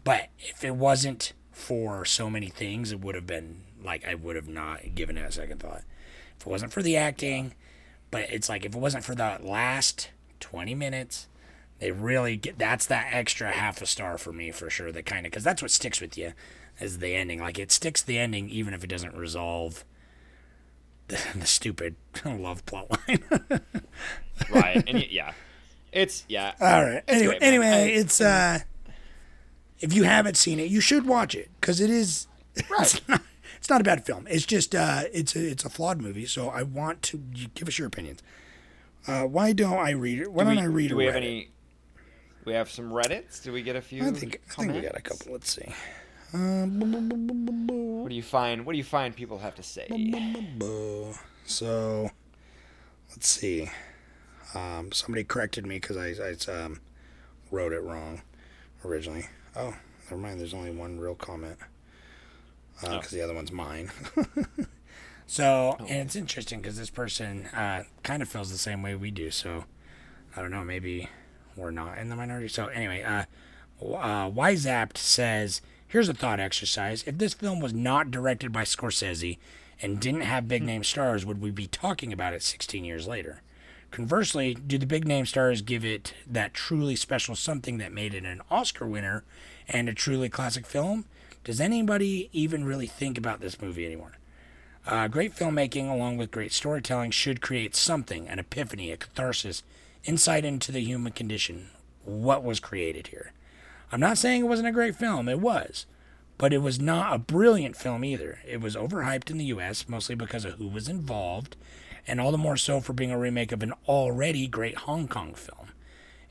But 0.03 0.27
if 0.39 0.63
it 0.63 0.75
wasn't 0.75 1.33
for 1.51 2.05
so 2.05 2.29
many 2.29 2.47
things, 2.47 2.91
it 2.91 3.01
would 3.01 3.15
have 3.15 3.25
been 3.25 3.63
like 3.83 4.05
I 4.05 4.15
would 4.15 4.35
have 4.35 4.47
not 4.47 4.93
given 4.93 5.17
it 5.17 5.27
a 5.27 5.31
second 5.31 5.59
thought. 5.59 5.83
If 6.39 6.45
it 6.45 6.49
wasn't 6.49 6.71
for 6.73 6.83
the 6.83 6.97
acting, 6.97 7.55
but 8.11 8.29
it's 8.29 8.49
like 8.49 8.65
if 8.65 8.75
it 8.75 8.79
wasn't 8.79 9.03
for 9.03 9.15
the 9.15 9.39
last 9.41 10.09
twenty 10.39 10.75
minutes, 10.75 11.27
they 11.79 11.91
really 11.91 12.37
get 12.37 12.59
that's 12.59 12.85
that 12.87 13.07
extra 13.11 13.51
half 13.51 13.81
a 13.81 13.85
star 13.85 14.17
for 14.17 14.33
me 14.33 14.51
for 14.51 14.69
sure. 14.69 14.91
That 14.91 15.05
kind 15.05 15.25
of 15.25 15.31
because 15.31 15.43
that's 15.43 15.61
what 15.61 15.71
sticks 15.71 16.01
with 16.01 16.17
you 16.17 16.33
is 16.79 16.99
the 16.99 17.15
ending. 17.15 17.39
Like 17.39 17.57
it 17.57 17.71
sticks 17.71 18.03
the 18.03 18.17
ending 18.17 18.49
even 18.49 18.73
if 18.73 18.83
it 18.83 18.87
doesn't 18.87 19.15
resolve 19.15 19.83
the, 21.07 21.19
the 21.35 21.45
stupid 21.45 21.95
love 22.25 22.65
plot 22.65 22.89
line. 22.91 23.23
right, 24.49 24.83
and 24.87 25.09
yeah, 25.09 25.33
it's 25.97 26.23
yeah. 26.29 26.53
All 26.61 26.83
right. 26.83 27.03
Anyway, 27.07 27.27
great, 27.39 27.43
anyway, 27.43 27.67
I- 27.67 27.99
it's 27.99 28.21
uh, 28.21 28.59
if 29.79 29.93
you 29.93 30.03
haven't 30.03 30.37
seen 30.37 30.59
it, 30.59 30.69
you 30.69 30.81
should 30.81 31.05
watch 31.05 31.35
it 31.35 31.49
because 31.59 31.79
it 31.81 31.89
is. 31.89 32.27
It's 32.79 33.07
not, 33.07 33.21
it's 33.59 33.69
not 33.69 33.81
a 33.81 33.83
bad 33.83 34.05
film. 34.05 34.25
It's 34.29 34.45
just 34.45 34.73
uh, 34.73 35.03
it's 35.13 35.35
a 35.35 35.47
it's 35.51 35.65
a 35.65 35.69
flawed 35.69 36.01
movie. 36.01 36.25
So 36.25 36.49
I 36.49 36.63
want 36.63 37.01
to 37.03 37.17
give 37.53 37.67
us 37.67 37.77
your 37.77 37.87
opinions. 37.87 38.21
Uh, 39.07 39.23
why 39.23 39.53
don't 39.53 39.77
I 39.79 39.91
read 39.91 40.19
it? 40.19 40.31
Why 40.31 40.43
do 40.43 40.49
don't 40.55 40.59
I 40.59 40.65
read 40.65 40.89
do 40.89 40.95
we 40.97 41.05
have 41.05 41.13
Reddit? 41.15 41.17
any? 41.17 41.49
We 42.45 42.53
have 42.53 42.69
some 42.69 42.89
Reddits. 42.91 43.43
Do 43.43 43.51
we 43.51 43.61
get 43.61 43.75
a 43.75 43.81
few? 43.81 44.05
I 44.07 44.11
think 44.11 44.41
I 44.57 44.61
think 44.61 44.73
we 44.73 44.81
got 44.81 44.95
a 44.97 45.01
couple. 45.01 45.31
Let's 45.33 45.51
see. 45.53 45.67
Uh, 46.33 46.65
What 46.65 48.09
do 48.09 48.15
you 48.15 48.23
find? 48.23 48.65
What 48.65 48.71
do 48.73 48.77
you 48.77 48.83
find 48.83 49.15
people 49.15 49.37
have 49.39 49.55
to 49.55 49.63
say? 49.63 49.87
So, 51.45 52.09
let's 53.09 53.27
see. 53.27 53.69
Um, 54.53 54.91
somebody 54.91 55.23
corrected 55.23 55.65
me 55.65 55.79
because 55.79 55.97
I, 55.97 56.13
I 56.23 56.53
um, 56.53 56.79
wrote 57.51 57.73
it 57.73 57.81
wrong 57.81 58.21
originally. 58.85 59.27
Oh, 59.55 59.75
never 60.05 60.21
mind. 60.21 60.39
There's 60.39 60.53
only 60.53 60.71
one 60.71 60.99
real 60.99 61.15
comment 61.15 61.57
because 62.81 63.09
the 63.09 63.21
other 63.21 63.33
one's 63.33 63.51
mine. 63.51 63.91
so, 65.27 65.75
and 65.79 65.89
it's 65.89 66.15
interesting 66.15 66.61
because 66.61 66.77
this 66.77 66.89
person 66.89 67.45
uh, 67.47 67.83
kind 68.03 68.21
of 68.21 68.29
feels 68.29 68.51
the 68.51 68.57
same 68.57 68.81
way 68.81 68.95
we 68.95 69.11
do. 69.11 69.31
So, 69.31 69.65
I 70.35 70.41
don't 70.41 70.51
know. 70.51 70.63
Maybe 70.63 71.09
we're 71.55 71.71
not 71.71 71.97
in 71.97 72.09
the 72.09 72.15
minority. 72.15 72.47
So, 72.47 72.67
anyway, 72.67 73.01
uh, 73.03 73.23
uh, 73.81 74.29
Wiseapt 74.29 74.97
says, 74.97 75.61
"Here's 75.87 76.09
a 76.09 76.13
thought 76.13 76.39
exercise: 76.39 77.03
If 77.05 77.17
this 77.17 77.33
film 77.33 77.59
was 77.59 77.73
not 77.73 78.11
directed 78.11 78.51
by 78.51 78.63
Scorsese 78.63 79.37
and 79.81 79.99
didn't 79.99 80.21
have 80.21 80.47
big 80.47 80.63
name 80.63 80.83
stars, 80.83 81.25
would 81.25 81.41
we 81.41 81.51
be 81.51 81.67
talking 81.67 82.13
about 82.13 82.33
it 82.33 82.41
16 82.41 82.83
years 82.83 83.07
later? 83.07 83.41
Conversely, 83.91 84.53
do 84.53 84.77
the 84.77 84.85
big 84.85 85.07
name 85.07 85.25
stars 85.25 85.61
give 85.61 85.85
it 85.85 86.13
that 86.27 86.53
truly 86.53 86.95
special 86.95 87.35
something 87.35 87.77
that 87.77 87.91
made 87.91 88.13
it 88.13 88.25
an 88.25 88.41
Oscar 88.51 88.85
winner 88.85 89.23
and 89.67 89.87
a 89.87 89.93
truly 89.93 90.29
classic 90.29 90.65
film? 90.65 91.05
Does 91.43 91.61
anybody 91.61 92.29
even 92.33 92.65
really 92.65 92.87
think 92.87 93.17
about 93.17 93.39
this 93.39 93.61
movie 93.61 93.85
anymore?" 93.85 94.13
Uh, 94.85 95.07
great 95.07 95.35
filmmaking, 95.35 95.89
along 95.91 96.17
with 96.17 96.31
great 96.31 96.53
storytelling, 96.53 97.11
should 97.11 97.41
create 97.41 97.75
something 97.75 98.27
an 98.27 98.39
epiphany, 98.39 98.91
a 98.91 98.97
catharsis, 98.97 99.63
insight 100.05 100.45
into 100.45 100.71
the 100.71 100.81
human 100.81 101.11
condition. 101.11 101.69
What 102.03 102.43
was 102.43 102.59
created 102.59 103.07
here? 103.07 103.33
I'm 103.91 103.99
not 103.99 104.17
saying 104.17 104.41
it 104.41 104.47
wasn't 104.47 104.69
a 104.69 104.73
great 104.73 104.95
film, 104.95 105.27
it 105.27 105.39
was. 105.39 105.85
But 106.37 106.53
it 106.53 106.59
was 106.59 106.79
not 106.79 107.13
a 107.13 107.19
brilliant 107.19 107.75
film 107.75 108.05
either. 108.05 108.39
It 108.47 108.61
was 108.61 108.75
overhyped 108.75 109.31
in 109.31 109.37
the 109.37 109.45
US, 109.45 109.89
mostly 109.89 110.15
because 110.15 110.45
of 110.45 110.53
who 110.53 110.67
was 110.67 110.87
involved, 110.87 111.55
and 112.07 112.21
all 112.21 112.31
the 112.31 112.37
more 112.37 112.57
so 112.57 112.79
for 112.79 112.93
being 112.93 113.11
a 113.11 113.17
remake 113.17 113.51
of 113.51 113.63
an 113.63 113.73
already 113.87 114.47
great 114.47 114.75
Hong 114.75 115.07
Kong 115.07 115.33
film. 115.33 115.69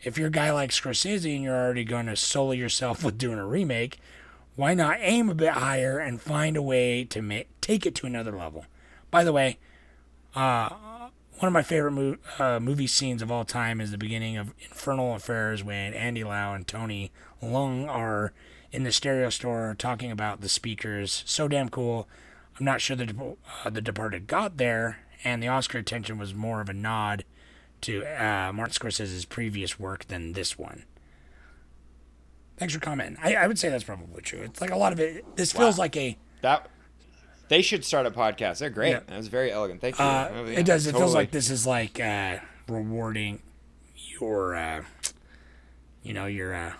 If 0.03 0.17
you're 0.17 0.29
a 0.29 0.31
guy 0.31 0.53
like 0.53 0.71
Scorsese 0.71 1.35
and 1.35 1.43
you're 1.43 1.57
already 1.57 1.85
going 1.85 2.07
to 2.07 2.17
solo 2.17 2.53
yourself 2.53 3.05
with 3.05 3.19
doing 3.19 3.39
a 3.39 3.47
remake, 3.47 3.99
why 4.55 4.75
not 4.75 4.99
aim 5.01 5.29
a 5.29 5.35
bit 5.35 5.53
higher 5.53 5.99
and 5.99 6.21
find 6.21 6.57
a 6.57 6.63
way 6.63 7.05
to 7.05 7.21
make 7.21 7.49
take 7.61 7.85
it 7.85 7.95
to 7.97 8.07
another 8.07 8.33
level? 8.33 8.65
By 9.11 9.25
the 9.25 9.33
way, 9.33 9.59
uh, 10.35 10.71
one 11.39 11.49
of 11.49 11.53
my 11.53 11.63
favorite 11.63 11.93
mo- 11.93 12.17
uh, 12.39 12.59
movie 12.59 12.87
scenes 12.87 13.21
of 13.21 13.31
all 13.31 13.45
time 13.45 13.81
is 13.81 13.91
the 13.91 13.99
beginning 13.99 14.39
of 14.39 14.55
Infernal 14.61 15.15
Affairs 15.15 15.63
when 15.63 15.93
Andy 15.93 16.25
Lau 16.25 16.55
and 16.55 16.67
Tony 16.67 17.13
Leung 17.43 17.89
are 17.89 18.33
in 18.73 18.83
the 18.83 18.93
stereo 18.93 19.31
store 19.31 19.75
talking 19.79 20.11
about 20.11 20.41
the 20.41 20.49
speakers. 20.49 21.23
So 21.27 21.49
damn 21.49 21.69
cool. 21.69 22.09
I'm 22.59 22.65
not 22.65 22.81
sure 22.81 22.97
the 22.97 23.37
uh, 23.65 23.71
the 23.71 23.81
Departed 23.81 24.27
got 24.27 24.57
there, 24.57 24.99
and 25.25 25.43
the 25.43 25.49
Oscar 25.49 25.79
attention 25.79 26.19
was 26.19 26.35
more 26.35 26.61
of 26.61 26.69
a 26.69 26.73
nod 26.73 27.25
to 27.83 28.03
uh, 28.05 28.53
Martin 28.53 28.73
Scorsese's 28.75 29.25
previous 29.27 29.79
work 29.79 30.07
than 30.07 30.33
this 30.33 30.59
one. 30.59 30.85
Thanks 32.57 32.73
for 32.73 32.81
commenting. 32.81 33.19
I, 33.23 33.35
I 33.35 33.47
would 33.47 33.59
say 33.59 33.69
that's 33.69 33.85
probably 33.85 34.23
true. 34.23 34.41
It's 34.41 34.61
like 34.63 34.71
a 34.71 34.77
lot 34.77 34.93
of 34.95 35.01
it. 35.01 35.37
This 35.37 35.53
feels 35.53 35.79
like 35.79 35.95
a. 35.97 36.17
That 36.41 36.71
they 37.49 37.61
should 37.61 37.85
start 37.85 38.07
a 38.07 38.11
podcast. 38.11 38.59
They're 38.59 38.71
great. 38.71 38.91
Yeah. 38.93 39.01
That 39.07 39.19
was 39.19 39.29
very 39.29 39.53
elegant. 39.53 39.81
Thank 39.83 39.99
you. 39.99 40.05
Uh, 40.05 40.31
Oh, 40.35 40.45
yeah, 40.47 40.61
it 40.61 40.67
does. 40.67 40.87
It 40.87 40.95
feels 40.97 41.15
like 41.15 41.31
this 41.31 41.51
is 41.51 41.67
like 41.67 42.01
uh, 42.01 42.39
rewarding 42.67 43.43
your, 43.95 44.55
uh, 44.57 44.83
you 46.03 46.15
know, 46.15 46.25
your 46.27 46.55
uh, 46.55 46.73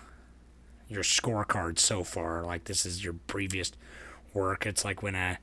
your 0.89 1.03
scorecard 1.03 1.79
so 1.79 2.03
far. 2.03 2.43
Like 2.43 2.65
this 2.65 2.85
is 2.85 3.03
your 3.03 3.13
previous 3.27 3.71
work. 4.33 4.65
It's 4.65 4.83
like 4.85 5.01
when 5.03 5.15
a 5.15 5.39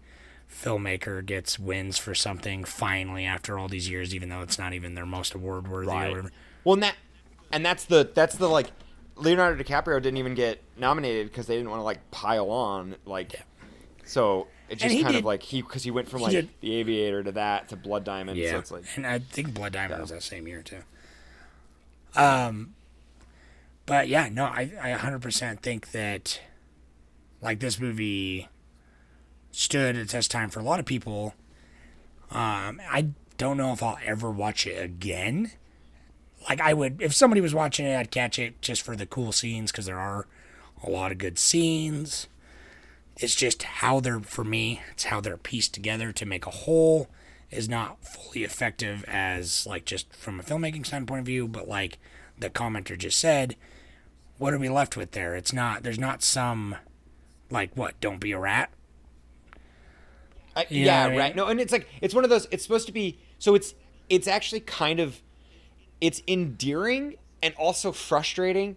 filmmaker 0.50 1.24
gets 1.24 1.58
wins 1.58 1.98
for 1.98 2.14
something 2.14 2.64
finally 2.64 3.24
after 3.24 3.58
all 3.58 3.68
these 3.68 3.88
years, 3.88 4.14
even 4.14 4.28
though 4.28 4.40
it's 4.40 4.58
not 4.58 4.72
even 4.72 4.94
their 4.94 5.06
most 5.06 5.34
award 5.34 5.66
worthy 5.68 5.88
or 5.90 5.94
Right. 5.94 6.08
whatever. 6.10 6.30
Well, 6.64 6.74
and 6.74 6.82
that 6.82 6.94
and 7.52 7.64
that's 7.64 7.84
the 7.84 8.10
that's 8.14 8.36
the 8.36 8.48
like 8.48 8.68
Leonardo 9.16 9.62
DiCaprio 9.62 10.00
didn't 10.02 10.16
even 10.18 10.34
get 10.34 10.60
nominated 10.76 11.28
because 11.28 11.46
they 11.46 11.56
didn't 11.56 11.70
want 11.70 11.80
to 11.80 11.84
like 11.84 12.10
pile 12.10 12.50
on 12.50 12.96
like. 13.04 13.34
So 14.06 14.48
it 14.68 14.76
just 14.76 14.94
kind 14.94 15.08
did- 15.14 15.16
of 15.20 15.24
like 15.24 15.42
he 15.42 15.62
because 15.62 15.82
he 15.82 15.90
went 15.90 16.08
from 16.08 16.20
he 16.20 16.24
like 16.26 16.32
did- 16.32 16.48
the 16.60 16.74
Aviator 16.76 17.22
to 17.22 17.32
that 17.32 17.68
to 17.68 17.76
Blood 17.76 18.04
Diamond. 18.04 18.38
Yeah, 18.38 18.52
So 18.52 18.58
it's 18.58 18.70
like 18.70 18.84
and 18.96 19.06
I 19.06 19.18
think 19.18 19.54
Blood 19.54 19.72
Diamond 19.72 20.00
was 20.00 20.10
that 20.10 20.22
same 20.22 20.46
year 20.48 20.62
too. 20.62 20.82
Um, 22.16 22.74
but 23.86 24.08
yeah, 24.08 24.28
no, 24.30 24.44
I 24.44 24.72
I 24.80 24.92
100% 24.92 25.60
think 25.60 25.92
that 25.92 26.40
like 27.40 27.60
this 27.60 27.78
movie 27.78 28.48
stood 29.50 29.96
the 29.96 30.04
test 30.04 30.30
time 30.30 30.50
for 30.50 30.60
a 30.60 30.64
lot 30.64 30.80
of 30.80 30.86
people. 30.86 31.34
Um, 32.30 32.80
I 32.90 33.08
don't 33.36 33.56
know 33.56 33.72
if 33.72 33.82
I'll 33.82 33.98
ever 34.04 34.30
watch 34.30 34.66
it 34.66 34.82
again. 34.82 35.52
Like 36.48 36.60
I 36.60 36.74
would, 36.74 37.00
if 37.00 37.14
somebody 37.14 37.40
was 37.40 37.54
watching 37.54 37.86
it, 37.86 37.96
I'd 37.96 38.10
catch 38.10 38.38
it 38.38 38.60
just 38.60 38.82
for 38.82 38.96
the 38.96 39.06
cool 39.06 39.32
scenes 39.32 39.70
because 39.70 39.86
there 39.86 39.98
are 39.98 40.26
a 40.82 40.90
lot 40.90 41.12
of 41.12 41.18
good 41.18 41.38
scenes. 41.38 42.28
It's 43.16 43.34
just 43.34 43.62
how 43.62 44.00
they're 44.00 44.20
for 44.20 44.44
me. 44.44 44.82
It's 44.92 45.04
how 45.04 45.20
they're 45.20 45.36
pieced 45.36 45.72
together 45.72 46.12
to 46.12 46.26
make 46.26 46.46
a 46.46 46.50
whole 46.50 47.08
is 47.50 47.68
not 47.68 48.04
fully 48.04 48.42
effective 48.42 49.04
as 49.06 49.66
like 49.66 49.84
just 49.84 50.12
from 50.14 50.40
a 50.40 50.42
filmmaking 50.42 50.84
standpoint 50.84 51.20
of 51.20 51.26
view. 51.26 51.46
But 51.46 51.68
like 51.68 51.98
the 52.38 52.50
commenter 52.50 52.98
just 52.98 53.18
said, 53.18 53.56
what 54.38 54.52
are 54.54 54.58
we 54.58 54.68
left 54.68 54.96
with 54.96 55.12
there? 55.12 55.34
It's 55.34 55.52
not. 55.52 55.82
There's 55.82 55.98
not 55.98 56.22
some 56.22 56.76
like 57.50 57.76
what? 57.76 58.00
Don't 58.00 58.20
be 58.20 58.32
a 58.32 58.38
rat. 58.38 58.70
I, 60.56 60.66
yeah, 60.70 61.02
what 61.02 61.06
I 61.06 61.10
mean? 61.10 61.18
right. 61.18 61.36
No, 61.36 61.46
and 61.46 61.60
it's 61.60 61.72
like 61.72 61.88
it's 62.00 62.14
one 62.14 62.24
of 62.24 62.30
those. 62.30 62.46
It's 62.50 62.62
supposed 62.62 62.86
to 62.86 62.92
be 62.92 63.18
so. 63.38 63.54
It's 63.54 63.74
it's 64.08 64.28
actually 64.28 64.60
kind 64.60 65.00
of 65.00 65.20
it's 66.00 66.22
endearing 66.28 67.16
and 67.42 67.54
also 67.56 67.92
frustrating. 67.92 68.76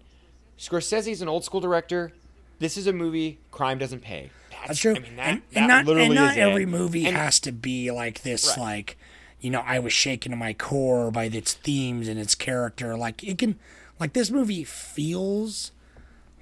Scorsese's 0.57 1.21
an 1.21 1.29
old 1.29 1.43
school 1.43 1.59
director. 1.61 2.13
This 2.59 2.77
is 2.77 2.87
a 2.87 2.93
movie. 2.93 3.39
Crime 3.51 3.77
doesn't 3.77 4.01
pay. 4.01 4.31
That's 4.65 4.79
true. 4.79 4.95
I 4.95 4.99
mean, 4.99 5.15
that, 5.17 5.27
and, 5.29 5.41
that 5.51 5.57
and 5.59 5.67
not, 5.67 5.85
literally 5.85 6.07
and 6.07 6.15
not 6.15 6.37
every 6.37 6.63
it. 6.63 6.69
movie 6.69 7.05
And- 7.05 7.15
has 7.15 7.39
to 7.41 7.51
be 7.51 7.91
like 7.91 8.23
this. 8.23 8.47
Right. 8.49 8.57
Like, 8.59 8.97
you 9.39 9.51
know, 9.51 9.61
I 9.63 9.77
was 9.77 9.93
shaken 9.93 10.31
to 10.31 10.35
my 10.35 10.53
core 10.53 11.11
by 11.11 11.25
its 11.25 11.53
themes 11.53 12.07
and 12.07 12.19
its 12.19 12.33
character. 12.33 12.97
Like, 12.97 13.23
it 13.23 13.37
can, 13.37 13.59
like, 13.99 14.13
this 14.13 14.29
movie 14.31 14.63
feels 14.63 15.71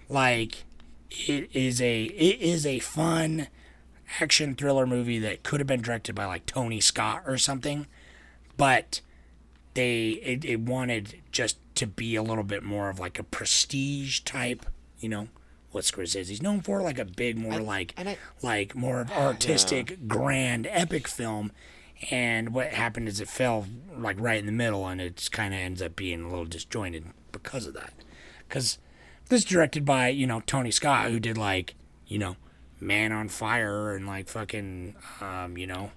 like 0.09 0.63
it 1.09 1.49
is 1.53 1.81
a 1.81 2.03
it 2.05 2.41
is 2.41 2.65
a 2.65 2.79
fun 2.79 3.47
action 4.19 4.53
thriller 4.55 4.85
movie 4.85 5.19
that 5.19 5.43
could 5.43 5.59
have 5.59 5.67
been 5.67 5.81
directed 5.81 6.13
by 6.13 6.25
like 6.25 6.45
Tony 6.45 6.79
Scott 6.79 7.23
or 7.25 7.37
something, 7.37 7.87
but 8.57 9.01
they 9.73 10.09
it, 10.23 10.45
it 10.45 10.59
wanted 10.59 11.21
just 11.31 11.57
to 11.75 11.87
be 11.87 12.15
a 12.15 12.23
little 12.23 12.43
bit 12.43 12.63
more 12.63 12.89
of 12.89 12.99
like 12.99 13.17
a 13.19 13.23
prestige 13.23 14.21
type, 14.21 14.65
you 14.99 15.09
know, 15.09 15.27
what 15.71 15.83
Scorsese's 15.83 16.29
He's 16.29 16.41
known 16.41 16.61
for, 16.61 16.81
like 16.81 16.99
a 16.99 17.05
big, 17.05 17.37
more 17.37 17.59
like 17.59 17.93
I- 17.97 18.17
like 18.41 18.75
more 18.75 19.01
of 19.01 19.11
artistic, 19.17 20.07
grand, 20.07 20.67
epic 20.69 21.07
film. 21.07 21.51
And 22.11 22.53
what 22.53 22.67
happened 22.73 23.07
is 23.07 23.19
it 23.21 23.27
fell 23.29 23.65
like 23.97 24.19
right 24.19 24.37
in 24.39 24.45
the 24.45 24.51
middle, 24.51 24.85
and 24.87 24.99
it 25.01 25.29
kind 25.31 25.53
of 25.53 25.59
ends 25.59 25.81
up 25.81 25.95
being 25.95 26.23
a 26.23 26.29
little 26.29 26.45
disjointed 26.45 27.05
because 27.31 27.65
of 27.65 27.73
that. 27.73 27.93
Because 28.47 28.77
this 29.29 29.39
is 29.39 29.45
directed 29.45 29.85
by 29.85 30.09
you 30.09 30.27
know 30.27 30.41
Tony 30.45 30.71
Scott, 30.71 31.09
who 31.09 31.19
did 31.19 31.37
like 31.37 31.75
you 32.07 32.17
know 32.19 32.35
Man 32.79 33.11
on 33.11 33.29
Fire 33.29 33.93
and 33.95 34.05
like 34.05 34.27
fucking 34.27 34.95
um 35.21 35.57
you 35.57 35.67
know. 35.67 35.91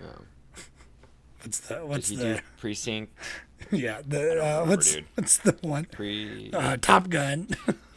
What's 1.42 1.60
the 1.60 1.74
what's 1.86 2.08
He 2.08 2.16
the 2.16 2.40
precinct 2.58 3.12
yeah 3.70 4.00
the 4.06 4.42
uh, 4.42 4.64
what's 4.64 4.94
dude. 4.94 5.04
what's 5.14 5.36
the 5.38 5.54
one 5.60 5.84
pre. 5.84 6.50
uh, 6.54 6.78
Top 6.80 7.10
Gun. 7.10 7.48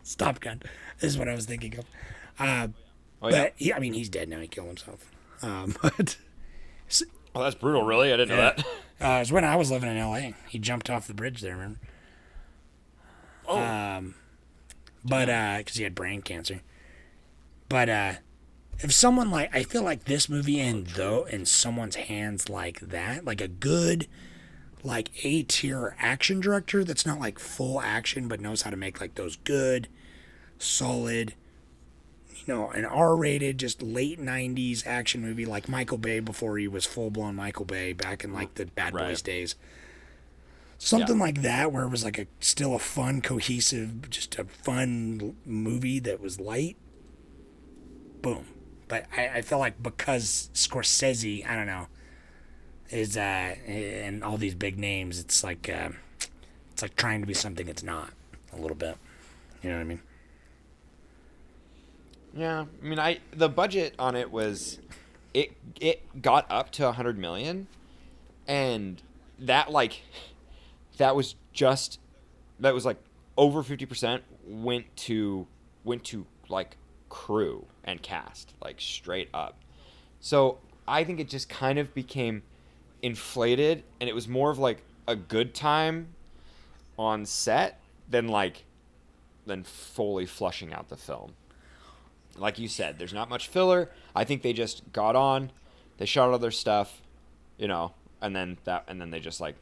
it's 0.00 0.14
Top 0.14 0.38
Gun. 0.40 0.60
This 1.00 1.12
is 1.12 1.18
what 1.18 1.28
I 1.28 1.34
was 1.34 1.46
thinking 1.46 1.78
of. 1.78 1.84
Uh, 2.38 2.68
oh 3.22 3.28
yeah. 3.30 3.42
but 3.44 3.52
he, 3.56 3.72
I 3.72 3.78
mean, 3.78 3.94
he's 3.94 4.10
dead 4.10 4.28
now. 4.28 4.38
He 4.40 4.48
killed 4.48 4.68
himself. 4.68 5.10
Um, 5.42 5.74
but 5.82 6.16
Oh, 7.34 7.42
that's 7.42 7.56
brutal. 7.56 7.82
Really, 7.82 8.12
I 8.12 8.16
didn't 8.16 8.28
know 8.28 8.36
that. 8.36 8.60
uh, 9.00 9.16
it 9.16 9.18
was 9.20 9.32
when 9.32 9.44
I 9.44 9.56
was 9.56 9.70
living 9.70 9.90
in 9.90 9.96
L.A. 9.96 10.34
He 10.48 10.58
jumped 10.58 10.88
off 10.88 11.06
the 11.06 11.14
bridge 11.14 11.40
there. 11.40 11.54
Remember? 11.54 11.80
Um, 13.48 14.14
but 15.04 15.28
uh, 15.28 15.58
because 15.58 15.76
he 15.76 15.84
had 15.84 15.94
brain 15.94 16.22
cancer. 16.22 16.62
But 17.68 17.88
uh, 17.88 18.12
if 18.78 18.92
someone 18.92 19.30
like 19.30 19.54
I 19.54 19.62
feel 19.62 19.82
like 19.82 20.04
this 20.04 20.28
movie 20.28 20.60
in 20.60 20.84
though 20.96 21.24
in 21.24 21.44
someone's 21.46 21.96
hands 21.96 22.48
like 22.48 22.80
that, 22.80 23.24
like 23.24 23.40
a 23.40 23.48
good 23.48 24.06
like 24.82 25.10
A 25.24 25.42
tier 25.44 25.96
action 25.98 26.40
director 26.40 26.84
that's 26.84 27.06
not 27.06 27.18
like 27.18 27.38
full 27.38 27.80
action 27.80 28.28
but 28.28 28.40
knows 28.40 28.62
how 28.62 28.70
to 28.70 28.76
make 28.76 29.00
like 29.00 29.14
those 29.14 29.36
good, 29.36 29.88
solid, 30.58 31.34
you 32.46 32.54
know, 32.54 32.70
an 32.70 32.84
R 32.84 33.16
rated, 33.16 33.58
just 33.58 33.82
late 33.82 34.18
nineties 34.18 34.86
action 34.86 35.22
movie 35.22 35.46
like 35.46 35.68
Michael 35.68 35.98
Bay 35.98 36.20
before 36.20 36.58
he 36.58 36.68
was 36.68 36.84
full 36.84 37.10
blown 37.10 37.36
Michael 37.36 37.64
Bay 37.64 37.92
back 37.92 38.24
in 38.24 38.32
like 38.32 38.54
the 38.54 38.66
Bad 38.66 38.92
Boys 38.92 39.22
days. 39.22 39.54
Something 40.76 41.18
like 41.18 41.42
that 41.42 41.72
where 41.72 41.84
it 41.84 41.88
was 41.88 42.04
like 42.04 42.18
a 42.18 42.26
still 42.40 42.74
a 42.74 42.78
fun, 42.78 43.22
cohesive, 43.22 44.10
just 44.10 44.38
a 44.38 44.44
fun 44.44 45.36
movie 45.46 45.98
that 46.00 46.20
was 46.20 46.38
light. 46.38 46.76
Boom. 48.20 48.46
But 48.88 49.06
I, 49.16 49.28
I 49.28 49.42
feel 49.42 49.58
like 49.58 49.82
because 49.82 50.50
Scorsese, 50.52 51.48
I 51.48 51.56
don't 51.56 51.66
know, 51.66 51.86
is 52.90 53.16
uh 53.16 53.20
and 53.66 54.22
all 54.22 54.36
these 54.36 54.54
big 54.54 54.78
names, 54.78 55.18
it's 55.18 55.42
like 55.42 55.70
uh, 55.70 55.90
it's 56.72 56.82
like 56.82 56.96
trying 56.96 57.20
to 57.20 57.26
be 57.26 57.34
something 57.34 57.68
it's 57.68 57.82
not 57.82 58.10
a 58.52 58.56
little 58.60 58.76
bit. 58.76 58.98
You 59.62 59.70
know 59.70 59.76
what 59.76 59.82
I 59.82 59.84
mean? 59.84 60.02
Yeah, 62.36 62.64
I 62.82 62.84
mean, 62.84 62.98
I 62.98 63.20
the 63.32 63.48
budget 63.48 63.94
on 63.98 64.16
it 64.16 64.30
was, 64.30 64.80
it 65.32 65.52
it 65.80 66.20
got 66.20 66.46
up 66.50 66.70
to 66.72 66.90
hundred 66.90 67.16
million, 67.16 67.68
and 68.48 69.00
that 69.38 69.70
like, 69.70 70.02
that 70.96 71.14
was 71.14 71.36
just, 71.52 72.00
that 72.58 72.74
was 72.74 72.84
like 72.84 72.96
over 73.36 73.62
fifty 73.62 73.86
percent 73.86 74.24
went 74.46 74.96
to 74.96 75.46
went 75.84 76.02
to 76.04 76.26
like 76.48 76.76
crew 77.08 77.66
and 77.84 78.02
cast 78.02 78.52
like 78.60 78.80
straight 78.80 79.28
up. 79.32 79.56
So 80.18 80.58
I 80.88 81.04
think 81.04 81.20
it 81.20 81.28
just 81.28 81.48
kind 81.48 81.78
of 81.78 81.94
became 81.94 82.42
inflated, 83.00 83.84
and 84.00 84.10
it 84.10 84.14
was 84.14 84.26
more 84.26 84.50
of 84.50 84.58
like 84.58 84.82
a 85.06 85.14
good 85.14 85.54
time 85.54 86.08
on 86.98 87.26
set 87.26 87.80
than 88.10 88.26
like 88.26 88.64
than 89.46 89.62
fully 89.62 90.26
flushing 90.26 90.72
out 90.72 90.88
the 90.88 90.96
film 90.96 91.34
like 92.38 92.58
you 92.58 92.68
said, 92.68 92.98
there's 92.98 93.12
not 93.12 93.28
much 93.28 93.48
filler. 93.48 93.90
I 94.14 94.24
think 94.24 94.42
they 94.42 94.52
just 94.52 94.92
got 94.92 95.16
on, 95.16 95.50
they 95.98 96.06
shot 96.06 96.30
all 96.30 96.38
their 96.38 96.50
stuff, 96.50 97.00
you 97.58 97.68
know, 97.68 97.92
and 98.20 98.34
then 98.34 98.58
that, 98.64 98.84
and 98.88 99.00
then 99.00 99.10
they 99.10 99.20
just 99.20 99.40
like, 99.40 99.56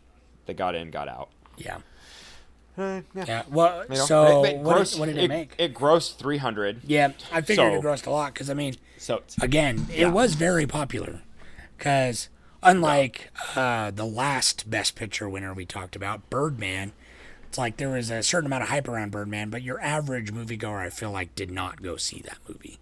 they 0.47 0.55
got 0.55 0.75
in, 0.75 0.91
got 0.91 1.09
out. 1.09 1.29
Yeah. 1.57 1.79
Uh, 2.79 3.03
yeah. 3.15 3.25
Yeah. 3.27 3.43
Well, 3.51 3.83
You 3.91 3.97
know, 3.97 4.05
so 4.07 4.45
it- 4.45 4.55
it 4.55 4.59
what, 4.61 4.77
grossed- 4.79 4.93
did, 4.93 5.01
what 5.01 5.07
did 5.07 5.19
it, 5.19 5.29
make? 5.29 5.55
It 5.59 5.75
grossed 5.75 6.17
300. 6.17 6.81
yeah, 6.87 7.13
I 7.31 7.43
figured 7.43 7.75
it 7.75 7.83
grossed 7.83 8.07
a 8.07 8.11
lot 8.11 8.33
because 8.33 8.49
I 8.49 8.55
mean, 8.55 8.77
So 8.97 9.17
it's- 9.17 9.37
again, 9.43 9.87
it 9.95 10.07
was 10.11 10.35
very 10.35 10.67
popular. 10.67 11.21
Because 11.77 12.29
unlike 12.63 13.31
uh, 13.57 13.91
the 13.91 14.07
last 14.07 14.71
Best 14.71 14.95
Picture 14.95 15.29
winner 15.29 15.53
we 15.53 15.67
talked 15.67 15.97
about, 15.97 16.31
Birdman, 16.31 16.93
it's 17.53 17.59
like 17.59 17.77
there 17.77 17.91
was 17.91 18.11
a 18.11 18.23
certain 18.23 18.47
amount 18.47 18.63
of 18.63 18.71
hype 18.71 18.89
around 18.89 19.11
Birdman, 19.11 19.51
but 19.51 19.61
your 19.61 19.79
average 19.79 20.33
moviegoer, 20.33 20.81
I 20.81 20.89
feel 20.89 21.11
like, 21.11 21.35
did 21.35 21.51
not 21.51 21.83
go 21.83 21.99
see 21.99 22.23
that 22.23 22.39
movie. 22.49 22.79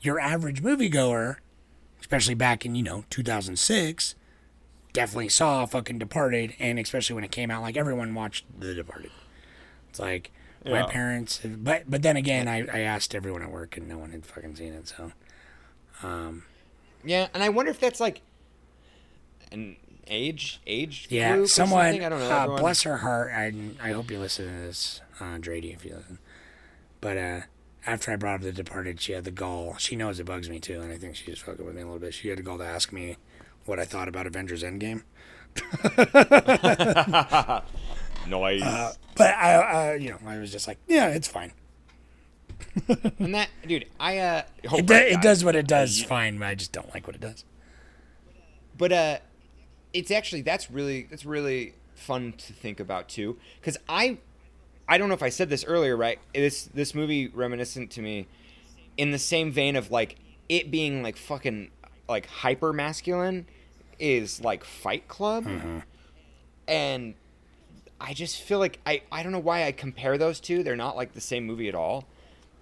Your 0.00 0.18
average 0.18 0.62
moviegoer, 0.62 1.36
especially 2.00 2.32
back 2.34 2.64
in, 2.64 2.74
you 2.74 2.82
know, 2.82 3.04
2006, 3.10 4.14
definitely 4.94 5.28
saw 5.28 5.66
fucking 5.66 5.98
Departed, 5.98 6.54
and 6.58 6.78
especially 6.78 7.12
when 7.12 7.24
it 7.24 7.30
came 7.30 7.50
out, 7.50 7.60
like 7.60 7.76
everyone 7.76 8.14
watched 8.14 8.46
The 8.58 8.74
Departed. 8.74 9.10
It's 9.90 10.00
like 10.00 10.32
my 10.64 10.84
parents, 10.84 11.40
but 11.44 11.82
but 11.86 12.00
then 12.00 12.16
again, 12.16 12.48
I, 12.48 12.66
I 12.66 12.80
asked 12.80 13.14
everyone 13.14 13.42
at 13.42 13.50
work, 13.50 13.76
and 13.76 13.86
no 13.86 13.98
one 13.98 14.12
had 14.12 14.24
fucking 14.24 14.56
seen 14.56 14.72
it, 14.72 14.88
so. 14.88 15.12
Um. 16.02 16.44
yeah, 17.04 17.28
and 17.34 17.42
I 17.42 17.50
wonder 17.50 17.70
if 17.70 17.80
that's 17.80 18.00
like 18.00 18.22
an 19.52 19.76
age, 20.08 20.60
age. 20.66 21.06
Yeah, 21.10 21.44
someone? 21.46 21.86
I 21.86 21.98
don't 22.08 22.18
know. 22.18 22.30
uh, 22.30 22.38
everyone- 22.42 22.60
bless 22.60 22.82
her 22.82 22.98
heart. 22.98 23.32
I, 23.34 23.52
I 23.82 23.92
hope 23.92 24.10
you 24.10 24.18
listen 24.18 24.46
to 24.46 24.52
this, 24.66 25.00
uh, 25.20 25.38
Drady, 25.38 25.74
if 25.74 25.84
you 25.84 25.96
listen. 25.96 26.18
But 27.00 27.18
uh, 27.18 27.40
after 27.86 28.12
I 28.12 28.16
brought 28.16 28.36
up 28.36 28.40
The 28.42 28.52
Departed, 28.52 29.00
she 29.00 29.12
had 29.12 29.24
the 29.24 29.30
gall. 29.30 29.76
She 29.78 29.96
knows 29.96 30.18
it 30.20 30.24
bugs 30.26 30.48
me 30.48 30.58
too, 30.60 30.80
and 30.80 30.92
I 30.92 30.96
think 30.96 31.16
she 31.16 31.26
just 31.26 31.42
fucking 31.42 31.64
with 31.64 31.74
me 31.74 31.82
a 31.82 31.84
little 31.84 32.00
bit. 32.00 32.14
She 32.14 32.28
had 32.28 32.38
the 32.38 32.42
gall 32.42 32.58
to 32.58 32.64
ask 32.64 32.92
me 32.92 33.16
what 33.66 33.78
I 33.78 33.84
thought 33.84 34.08
about 34.08 34.26
Avengers 34.26 34.62
Endgame. 34.62 35.02
noise. 38.28 38.62
But 39.16 39.34
I, 39.34 39.54
uh, 39.54 39.92
you 39.94 40.10
know, 40.10 40.18
I 40.26 40.38
was 40.38 40.50
just 40.50 40.66
like, 40.66 40.78
yeah, 40.88 41.08
it's 41.08 41.28
fine. 41.28 41.52
and 43.18 43.34
that, 43.34 43.48
dude, 43.66 43.86
I 44.00 44.18
uh, 44.18 44.42
oh, 44.70 44.78
It, 44.78 44.86
do, 44.86 44.94
it 44.94 45.20
does 45.22 45.44
what 45.44 45.54
it 45.54 45.66
does 45.68 46.02
fine, 46.02 46.38
but 46.38 46.46
I 46.46 46.54
just 46.54 46.72
don't 46.72 46.92
like 46.94 47.06
what 47.06 47.14
it 47.16 47.20
does. 47.22 47.44
but 48.76 48.92
uh 48.92 49.18
it's 49.94 50.10
actually 50.10 50.42
that's 50.42 50.70
really 50.70 51.06
that's 51.08 51.24
really 51.24 51.74
fun 51.94 52.32
to 52.32 52.52
think 52.52 52.80
about 52.80 53.08
too. 53.08 53.38
Because 53.60 53.78
i 53.88 54.18
i 54.86 54.98
don't 54.98 55.08
know 55.08 55.14
if 55.14 55.22
i 55.22 55.30
said 55.30 55.48
this 55.48 55.64
earlier 55.64 55.96
right? 55.96 56.18
This 56.34 56.64
this 56.74 56.94
movie 56.94 57.28
reminiscent 57.28 57.90
to 57.92 58.02
me 58.02 58.26
in 58.98 59.12
the 59.12 59.18
same 59.18 59.50
vein 59.50 59.76
of 59.76 59.90
like 59.90 60.16
it 60.48 60.70
being 60.70 61.02
like 61.02 61.16
fucking 61.16 61.70
like 62.08 62.26
hyper 62.26 62.72
masculine 62.72 63.46
is 63.98 64.40
like 64.42 64.64
fight 64.64 65.08
club. 65.08 65.44
Mm-hmm. 65.44 65.78
And 66.68 67.14
i 68.00 68.12
just 68.12 68.42
feel 68.42 68.58
like 68.58 68.80
i 68.84 69.02
i 69.12 69.22
don't 69.22 69.30
know 69.30 69.38
why 69.38 69.64
i 69.64 69.72
compare 69.72 70.18
those 70.18 70.40
two. 70.40 70.62
They're 70.64 70.76
not 70.76 70.96
like 70.96 71.14
the 71.14 71.20
same 71.20 71.46
movie 71.46 71.68
at 71.68 71.74
all. 71.74 72.04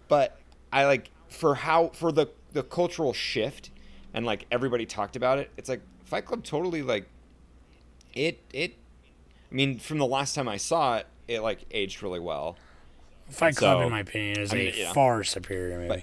But 0.09 0.39
I 0.70 0.85
like 0.85 1.11
for 1.28 1.55
how 1.55 1.89
for 1.89 2.12
the 2.12 2.28
the 2.53 2.62
cultural 2.62 3.14
shift 3.14 3.70
and 4.12 4.26
like 4.26 4.45
everybody 4.51 4.85
talked 4.85 5.16
about 5.16 5.39
it. 5.39 5.51
It's 5.57 5.70
like 5.70 5.80
Fight 6.05 6.26
Club 6.26 6.45
totally 6.45 6.83
like 6.83 7.09
it 8.14 8.40
it. 8.52 8.74
I 9.50 9.54
mean, 9.54 9.78
from 9.78 9.98
the 9.98 10.06
last 10.06 10.34
time 10.34 10.48
I 10.48 10.56
saw 10.56 10.96
it, 10.96 11.06
it 11.28 11.40
like 11.40 11.64
aged 11.70 12.02
really 12.02 12.20
well. 12.20 12.56
Fight 13.30 13.56
Club, 13.56 13.78
So, 13.78 13.82
in 13.82 13.90
my 13.90 14.00
opinion, 14.00 14.40
is 14.40 14.52
I 14.52 14.56
a 14.56 14.58
mean, 14.66 14.74
you 14.74 14.84
know. 14.84 14.92
far 14.92 15.24
superior 15.24 15.76
movie. 15.78 15.88
But- 15.88 16.02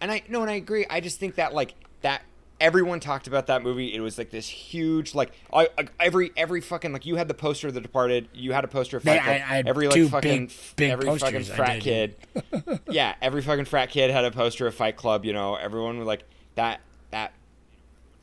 And 0.00 0.10
I 0.12 0.22
no, 0.28 0.42
and 0.42 0.50
I 0.50 0.54
agree. 0.54 0.86
I 0.88 1.00
just 1.00 1.18
think 1.20 1.34
that 1.36 1.52
like 1.54 1.74
that 2.02 2.22
everyone 2.60 2.98
talked 3.00 3.26
about 3.28 3.46
that 3.48 3.62
movie. 3.62 3.94
It 3.94 4.00
was 4.00 4.18
like 4.18 4.30
this 4.30 4.48
huge 4.48 5.14
like 5.14 5.32
I, 5.52 5.68
I- 5.76 5.88
every 6.00 6.30
every 6.36 6.60
fucking 6.60 6.92
like 6.92 7.06
you 7.06 7.16
had 7.16 7.26
the 7.28 7.34
poster 7.34 7.68
of 7.68 7.74
The 7.74 7.80
Departed. 7.80 8.28
You 8.32 8.52
had 8.52 8.64
a 8.64 8.68
poster 8.68 8.96
of 8.96 9.02
Fight 9.04 9.22
Club. 9.22 9.40
I- 9.48 9.62
every 9.66 9.88
like 9.88 10.08
fucking 10.10 10.46
big- 10.46 10.52
big 10.76 10.90
every 10.90 11.18
fucking 11.18 11.44
frat 11.44 11.80
kid. 11.80 12.16
yeah, 12.90 13.14
every 13.20 13.42
fucking 13.42 13.64
frat 13.64 13.90
kid 13.90 14.10
had 14.10 14.24
a 14.24 14.30
poster 14.30 14.66
of 14.66 14.74
Fight 14.74 14.96
Club. 14.96 15.24
You 15.24 15.32
know, 15.32 15.56
everyone 15.56 15.98
was 15.98 16.06
like 16.06 16.22
that 16.54 16.80
that. 17.10 17.32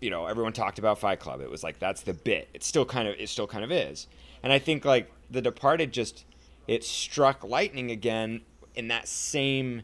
You 0.05 0.11
know, 0.11 0.27
everyone 0.27 0.53
talked 0.53 0.77
about 0.77 0.99
Fight 0.99 1.19
Club. 1.19 1.41
It 1.41 1.49
was 1.49 1.63
like 1.63 1.79
that's 1.79 2.01
the 2.03 2.13
bit. 2.13 2.47
It 2.53 2.63
still 2.63 2.85
kind 2.85 3.07
of 3.07 3.15
it 3.17 3.27
still 3.27 3.47
kind 3.47 3.63
of 3.63 3.71
is. 3.71 4.05
And 4.43 4.53
I 4.53 4.59
think 4.59 4.85
like 4.85 5.11
The 5.31 5.41
Departed 5.41 5.91
just 5.91 6.25
it 6.67 6.83
struck 6.83 7.43
lightning 7.43 7.89
again 7.89 8.41
in 8.75 8.87
that 8.89 9.07
same 9.07 9.81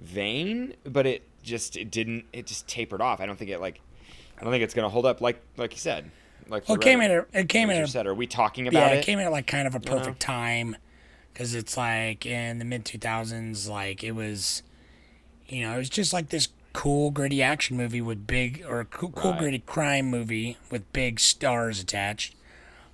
vein, 0.00 0.72
but 0.84 1.06
it 1.06 1.22
just 1.42 1.76
it 1.76 1.90
didn't 1.90 2.24
it 2.32 2.46
just 2.46 2.66
tapered 2.66 3.02
off. 3.02 3.20
I 3.20 3.26
don't 3.26 3.36
think 3.38 3.50
it 3.50 3.60
like 3.60 3.82
I 4.38 4.42
don't 4.42 4.50
think 4.54 4.64
it's 4.64 4.72
gonna 4.72 4.88
hold 4.88 5.04
up 5.04 5.20
like 5.20 5.38
like 5.58 5.72
you 5.72 5.78
said. 5.78 6.10
Like 6.48 6.66
Well, 6.66 6.76
it 6.76 6.80
came 6.80 7.02
in 7.02 7.10
a- 7.10 7.26
it 7.38 7.50
came 7.50 7.68
in 7.68 7.82
a- 7.82 7.86
said. 7.86 8.06
Are 8.06 8.14
we 8.14 8.26
talking 8.26 8.64
yeah, 8.64 8.70
about 8.70 8.92
it 8.94 9.00
it? 9.00 9.04
came 9.04 9.18
in 9.18 9.26
at 9.26 9.32
like 9.32 9.46
kind 9.46 9.68
of 9.68 9.74
a 9.74 9.80
perfect 9.80 10.18
time 10.18 10.76
because 11.34 11.54
it's 11.54 11.76
like 11.76 12.24
in 12.24 12.58
the 12.58 12.64
mid 12.64 12.86
2000s, 12.86 13.68
like 13.68 14.02
it 14.02 14.12
was, 14.12 14.62
you 15.46 15.60
know, 15.60 15.74
it 15.74 15.78
was 15.78 15.90
just 15.90 16.14
like 16.14 16.30
this 16.30 16.48
cool, 16.78 17.10
gritty 17.10 17.42
action 17.42 17.76
movie 17.76 18.00
with 18.00 18.24
big, 18.24 18.64
or 18.68 18.78
a 18.78 18.84
cool, 18.84 19.10
cool 19.10 19.32
Right. 19.32 19.40
gritty 19.40 19.58
crime 19.58 20.06
movie 20.08 20.56
with 20.70 20.92
big 20.92 21.18
stars 21.18 21.80
attached, 21.80 22.36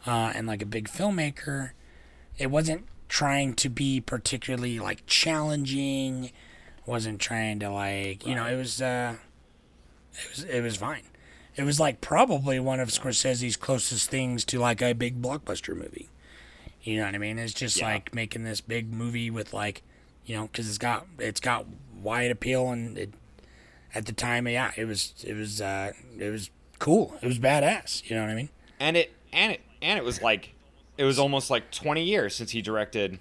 uh, 0.07 0.32
and 0.35 0.47
like 0.47 0.62
a 0.62 0.66
big 0.66 0.89
filmmaker. 0.89 1.72
It 2.39 2.51
wasn't 2.51 2.87
trying 3.11 3.53
to 3.57 3.68
be 3.68 4.01
particularly 4.01 4.78
like 4.78 5.05
challenging, 5.07 6.32
wasn't 6.87 7.20
trying 7.20 7.59
to 7.61 7.68
like, 7.68 8.26
you 8.26 8.35
know, 8.35 8.47
it 8.47 8.57
was, 8.57 8.80
uh, 8.80 9.16
it 10.14 10.30
was, 10.30 10.45
it 10.45 10.62
was 10.62 10.76
fine. 10.76 11.03
It 11.55 11.64
was 11.64 11.78
like 11.78 12.01
probably 12.01 12.59
one 12.59 12.80
of 12.80 12.89
Scorsese's 12.89 13.57
closest 13.57 14.09
things 14.09 14.47
to 14.47 14.59
like 14.59 14.80
a 14.80 14.95
big 14.95 15.20
blockbuster 15.20 15.76
movie. 15.76 16.09
You 16.82 16.97
know 16.99 17.05
what 17.05 17.14
I 17.14 17.18
mean? 17.18 17.39
It's 17.39 17.53
just 17.53 17.76
Yeah. 17.76 17.89
like 17.89 18.14
making 18.14 18.45
this 18.45 18.62
big 18.62 18.91
movie 18.95 19.30
with 19.30 19.53
like, 19.53 19.82
you 20.24 20.37
know, 20.37 20.47
because 20.47 20.68
it's 20.70 20.78
got 20.78 21.07
it's 21.18 21.41
got 21.41 21.66
wide 22.03 22.30
appeal 22.30 22.70
and 22.70 22.97
it, 22.97 23.12
at 23.95 24.07
the 24.07 24.12
time, 24.12 24.47
yeah, 24.49 24.72
it 24.76 24.84
was 24.86 25.14
it 25.26 25.34
was 25.34 25.61
uh 25.61 25.92
it 26.18 26.30
was 26.30 26.51
cool. 26.78 27.14
It 27.22 27.26
was 27.26 27.38
badass. 27.38 28.09
You 28.09 28.16
know 28.16 28.22
what 28.22 28.30
I 28.30 28.34
mean? 28.34 28.49
and 28.80 28.97
it 28.97 29.12
and 29.32 29.53
it 29.53 29.61
and 29.80 29.99
it 29.99 30.05
was 30.05 30.20
like 30.20 30.53
it 30.99 31.05
was 31.05 31.18
almost 31.18 31.49
like 31.51 31.70
20 31.70 32.03
years 32.03 32.34
since 32.34 32.51
he 32.51 32.61
directed 32.61 33.18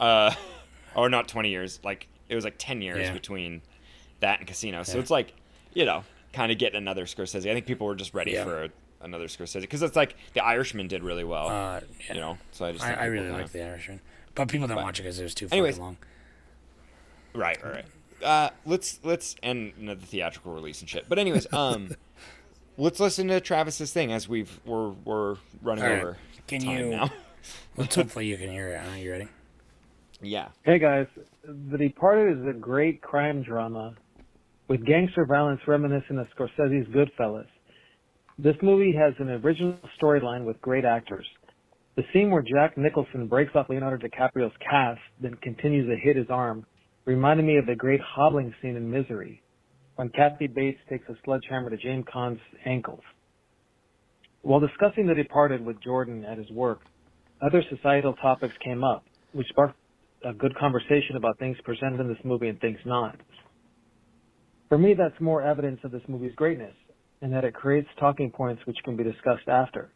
uh 0.00 0.34
or 0.96 1.08
not 1.08 1.28
20 1.28 1.48
years 1.48 1.78
like 1.84 2.08
it 2.28 2.34
was 2.34 2.44
like 2.44 2.56
10 2.58 2.82
years 2.82 2.98
Yeah. 3.06 3.12
between 3.12 3.62
that 4.20 4.38
and 4.40 4.48
casino 4.48 4.82
so 4.82 4.94
Yeah. 4.94 5.00
it's 5.00 5.10
like 5.10 5.32
you 5.74 5.84
know 5.84 6.04
kind 6.32 6.50
of 6.50 6.58
getting 6.58 6.76
another 6.78 7.04
scorsese 7.06 7.48
i 7.50 7.54
think 7.54 7.66
people 7.66 7.86
were 7.86 7.94
just 7.94 8.14
ready 8.14 8.32
Yeah. 8.32 8.44
for 8.44 8.64
a, 8.64 8.68
another 9.00 9.26
scorsese 9.26 9.60
because 9.60 9.82
it's 9.82 9.96
like 9.96 10.16
the 10.34 10.44
irishman 10.44 10.88
did 10.88 11.02
really 11.04 11.24
well 11.24 11.48
Uh, 11.48 11.80
yeah. 12.08 12.14
you 12.14 12.20
know 12.20 12.38
so 12.50 12.66
i 12.66 12.72
just 12.72 12.84
I, 12.84 12.94
I 12.94 13.04
really 13.06 13.30
like 13.30 13.50
The 13.52 13.62
Irishman, 13.64 14.00
but 14.34 14.48
people 14.48 14.66
didn't 14.66 14.82
watch 14.82 14.98
it 14.98 15.02
because 15.02 15.20
it 15.20 15.24
was 15.24 15.34
too 15.34 15.46
Anyways. 15.52 15.78
long. 15.78 15.96
Right, 17.34 17.62
right, 17.64 17.72
right. 17.72 17.84
Uh, 18.22 18.50
let's 18.64 19.00
let's 19.02 19.36
end 19.42 19.72
the 19.80 19.96
theatrical 19.96 20.52
release 20.54 20.80
and 20.80 20.88
shit. 20.88 21.08
But 21.08 21.18
anyways, 21.18 21.46
um, 21.52 21.90
let's 22.76 23.00
listen 23.00 23.28
to 23.28 23.40
Travis's 23.40 23.92
thing 23.92 24.12
as 24.12 24.28
we've 24.28 24.60
we're 24.64 24.90
we're 25.04 25.36
running 25.62 25.84
All 25.84 25.90
right. 25.90 26.00
over. 26.00 26.16
Can 26.46 26.60
time 26.62 26.78
you- 26.78 26.90
now? 26.90 27.10
Let's 27.76 27.96
hopefully 27.96 28.26
you 28.26 28.36
can 28.36 28.50
hear 28.52 28.68
it. 28.68 28.86
Are 28.86 28.96
you 28.98 29.10
ready? 29.10 29.28
yeah. 30.20 30.48
Hey 30.62 30.78
guys, 30.78 31.06
The 31.44 31.76
Departed 31.76 32.38
is 32.38 32.46
a 32.46 32.52
great 32.52 33.02
crime 33.02 33.42
drama 33.42 33.94
with 34.68 34.84
gangster 34.86 35.24
violence 35.26 35.60
reminiscent 35.66 36.20
of 36.20 36.28
Scorsese's 36.36 36.86
Goodfellas. 36.94 37.46
This 38.38 38.54
movie 38.62 38.92
has 38.96 39.14
an 39.18 39.28
original 39.30 39.76
storyline 40.00 40.44
with 40.44 40.60
great 40.60 40.84
actors. 40.84 41.26
The 41.96 42.04
scene 42.12 42.30
where 42.30 42.42
Jack 42.42 42.78
Nicholson 42.78 43.26
breaks 43.26 43.52
off 43.56 43.68
Leonardo 43.68 44.06
DiCaprio's 44.06 44.54
cast, 44.60 45.00
then 45.20 45.34
continues 45.42 45.88
to 45.88 45.96
hit 45.96 46.14
his 46.16 46.30
arm, 46.30 46.64
reminded 47.04 47.44
me 47.44 47.56
of 47.56 47.66
the 47.66 47.74
great 47.74 48.00
hobbling 48.00 48.54
scene 48.60 48.76
in 48.76 48.90
Misery, 48.90 49.42
when 49.96 50.08
Kathy 50.10 50.46
Bates 50.46 50.78
takes 50.88 51.08
a 51.08 51.14
sledgehammer 51.24 51.70
to 51.70 51.76
James 51.76 52.04
Caan's 52.12 52.40
ankles. 52.64 53.02
While 54.42 54.60
discussing 54.60 55.06
The 55.06 55.14
Departed 55.14 55.64
with 55.64 55.82
Jordan 55.82 56.24
at 56.24 56.38
his 56.38 56.50
work, 56.50 56.80
other 57.44 57.62
societal 57.70 58.14
topics 58.14 58.54
came 58.64 58.84
up, 58.84 59.04
which 59.32 59.48
sparked 59.48 59.76
a 60.24 60.32
good 60.32 60.54
conversation 60.56 61.16
about 61.16 61.38
things 61.38 61.56
presented 61.64 62.00
in 62.00 62.08
this 62.08 62.24
movie 62.24 62.48
and 62.48 62.60
things 62.60 62.78
not. 62.86 63.16
For 64.68 64.78
me, 64.78 64.94
that's 64.94 65.20
more 65.20 65.42
evidence 65.42 65.80
of 65.84 65.90
this 65.90 66.02
movie's 66.08 66.34
greatness, 66.34 66.74
and 67.20 67.32
that 67.32 67.44
it 67.44 67.54
creates 67.54 67.88
talking 67.98 68.30
points 68.30 68.62
which 68.64 68.78
can 68.84 68.96
be 68.96 69.04
discussed 69.04 69.48
after. 69.48 69.90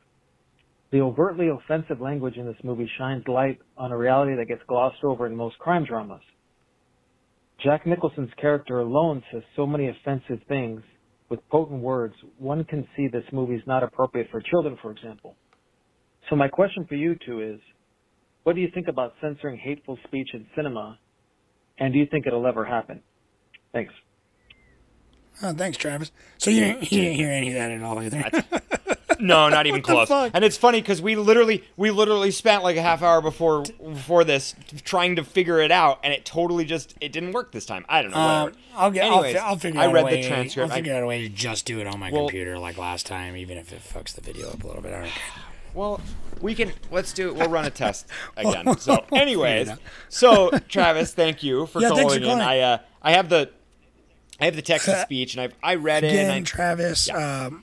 The 0.90 1.00
overtly 1.00 1.48
offensive 1.48 2.00
language 2.00 2.36
in 2.36 2.46
this 2.46 2.62
movie 2.62 2.90
shines 2.98 3.26
light 3.26 3.59
on 3.76 3.92
a 3.92 3.96
reality 3.96 4.36
that 4.36 4.48
gets 4.48 4.62
glossed 4.68 5.02
over 5.02 5.26
in 5.26 5.34
most 5.34 5.59
crime 5.59 5.84
dramas. 5.84 6.22
Jack 7.62 7.86
Nicholson's 7.86 8.30
character 8.40 8.80
alone 8.80 9.22
says 9.32 9.42
so 9.54 9.66
many 9.66 9.88
offensive 9.88 10.40
things 10.48 10.82
with 11.28 11.40
potent 11.48 11.80
words, 11.80 12.14
one 12.38 12.64
can 12.64 12.86
see 12.96 13.09
this 13.09 13.24
movie 13.32 13.54
is 13.54 13.62
not 13.66 13.82
appropriate 13.82 14.28
for 14.30 14.40
children, 14.40 14.78
for 14.80 14.90
example. 14.90 15.34
So 16.28 16.36
my 16.36 16.48
question 16.48 16.86
for 16.88 16.94
you 16.94 17.16
two 17.24 17.40
is, 17.40 17.61
what 18.42 18.54
do 18.54 18.61
you 18.61 18.68
think 18.72 18.88
about 18.88 19.14
censoring 19.20 19.59
hateful 19.59 19.98
speech 20.07 20.28
in 20.34 20.46
cinema? 20.54 20.98
And 21.78 21.92
do 21.92 21.98
you 21.98 22.07
think 22.11 22.26
it'll 22.26 22.46
ever 22.46 22.64
happen? 22.64 23.02
Thanks. 23.72 23.92
Oh, 25.42 25.52
thanks, 25.52 25.76
Travis. 25.76 26.12
So 26.38 26.50
you 26.50 26.61
didn't, 26.61 26.92
you 26.92 27.00
didn't 27.00 27.16
hear 27.16 27.30
any 27.30 27.48
of 27.48 27.54
that 27.54 27.70
at 27.70 27.82
all 27.82 28.00
either. 28.00 28.30
No, 29.20 29.48
not 29.48 29.66
even 29.66 29.82
close. 29.82 30.10
And 30.10 30.44
it's 30.44 30.56
funny 30.56 30.80
because 30.80 31.00
we 31.02 31.16
literally 31.16 31.64
we 31.76 31.90
literally 31.90 32.30
spent 32.30 32.62
like 32.62 32.76
a 32.76 32.82
half 32.82 33.02
hour 33.02 33.20
before 33.20 33.64
before 33.82 34.24
this 34.24 34.54
trying 34.84 35.16
to 35.16 35.24
figure 35.24 35.60
it 35.60 35.70
out, 35.70 35.98
and 36.04 36.12
it 36.12 36.24
totally 36.24 36.64
just 36.64 36.94
it 37.00 37.12
didn't 37.12 37.32
work 37.32 37.52
this 37.52 37.66
time. 37.66 37.84
I 37.88 38.02
don't 38.02 38.10
know. 38.12 38.18
Um. 38.18 38.52
I'll 38.78 38.90
get. 38.90 39.04
Anyways, 39.06 39.36
I'll, 39.36 39.42
fi- 39.42 39.48
I'll 39.48 39.56
figure. 39.56 39.80
I 39.80 39.86
out 39.86 39.94
read 39.94 40.02
a 40.02 40.04
way, 40.06 40.22
the 40.22 40.28
transcript. 40.28 40.70
I'll 40.70 40.72
I- 40.72 40.76
figure 40.76 40.94
out 40.94 41.02
a 41.02 41.06
way 41.06 41.22
to 41.22 41.28
just 41.28 41.64
do 41.66 41.80
it 41.80 41.86
on 41.86 41.98
my 41.98 42.10
Well- 42.10 42.26
computer 42.26 42.58
like 42.58 42.76
last 42.76 43.06
time, 43.06 43.36
even 43.36 43.56
if 43.58 43.72
it 43.72 43.80
fucks 43.82 44.14
the 44.14 44.20
video 44.20 44.50
up 44.50 44.62
a 44.62 44.66
little 44.66 44.82
bit. 44.82 44.92
I 44.92 45.00
don't 45.02 45.10
care. 45.10 45.12
Well, 45.74 46.00
we 46.40 46.54
can 46.54 46.72
let's 46.90 47.12
do 47.12 47.28
it. 47.28 47.34
We'll 47.34 47.50
run 47.50 47.66
a 47.66 47.70
test 47.70 48.06
again. 48.38 48.78
So, 48.78 48.94
it 48.94 49.04
anyways, 49.12 49.68
so 50.08 50.48
Travis, 50.70 51.12
thank 51.12 51.42
you 51.42 51.66
for 51.66 51.82
Yeah, 51.82 51.88
calling 51.90 52.08
for 52.08 52.14
in. 52.16 52.22
calling. 52.22 52.40
I 52.40 52.60
uh, 52.60 52.78
I 53.02 53.12
have 53.12 53.28
the 53.28 53.50
I 54.40 54.46
have 54.46 54.56
the 54.56 54.62
text 54.62 54.86
to 54.86 54.96
speech, 55.02 55.34
and 55.34 55.42
I've 55.42 55.54
I 55.62 55.74
read 55.74 56.02
it. 56.02 56.08
Again, 56.12 56.30
and 56.30 56.46
I, 56.46 56.48
Travis. 56.48 57.10
Um, 57.10 57.62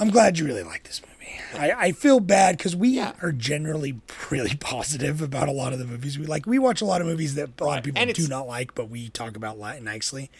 I'm 0.00 0.10
glad 0.10 0.38
you 0.38 0.46
really 0.46 0.62
like 0.62 0.84
this 0.84 1.00
movie. 1.02 1.14
I, 1.54 1.72
I 1.86 1.92
feel 1.92 2.20
bad 2.20 2.56
because 2.56 2.76
we 2.76 2.90
Yeah. 2.90 3.12
are 3.22 3.32
generally 3.32 4.00
really 4.30 4.54
positive 4.56 5.20
about 5.22 5.48
a 5.48 5.52
lot 5.52 5.72
of 5.72 5.78
the 5.78 5.84
movies 5.84 6.18
we 6.18 6.26
like. 6.26 6.46
We 6.46 6.58
watch 6.58 6.80
a 6.80 6.84
lot 6.84 7.00
of 7.00 7.06
movies 7.06 7.34
that 7.36 7.50
a 7.60 7.64
lot 7.64 7.78
of 7.78 7.84
people 7.84 8.04
do 8.12 8.28
not 8.28 8.46
like, 8.46 8.74
but 8.74 8.88
we 8.90 9.08
talk 9.08 9.36
about 9.36 9.58
nicely. 9.82 10.30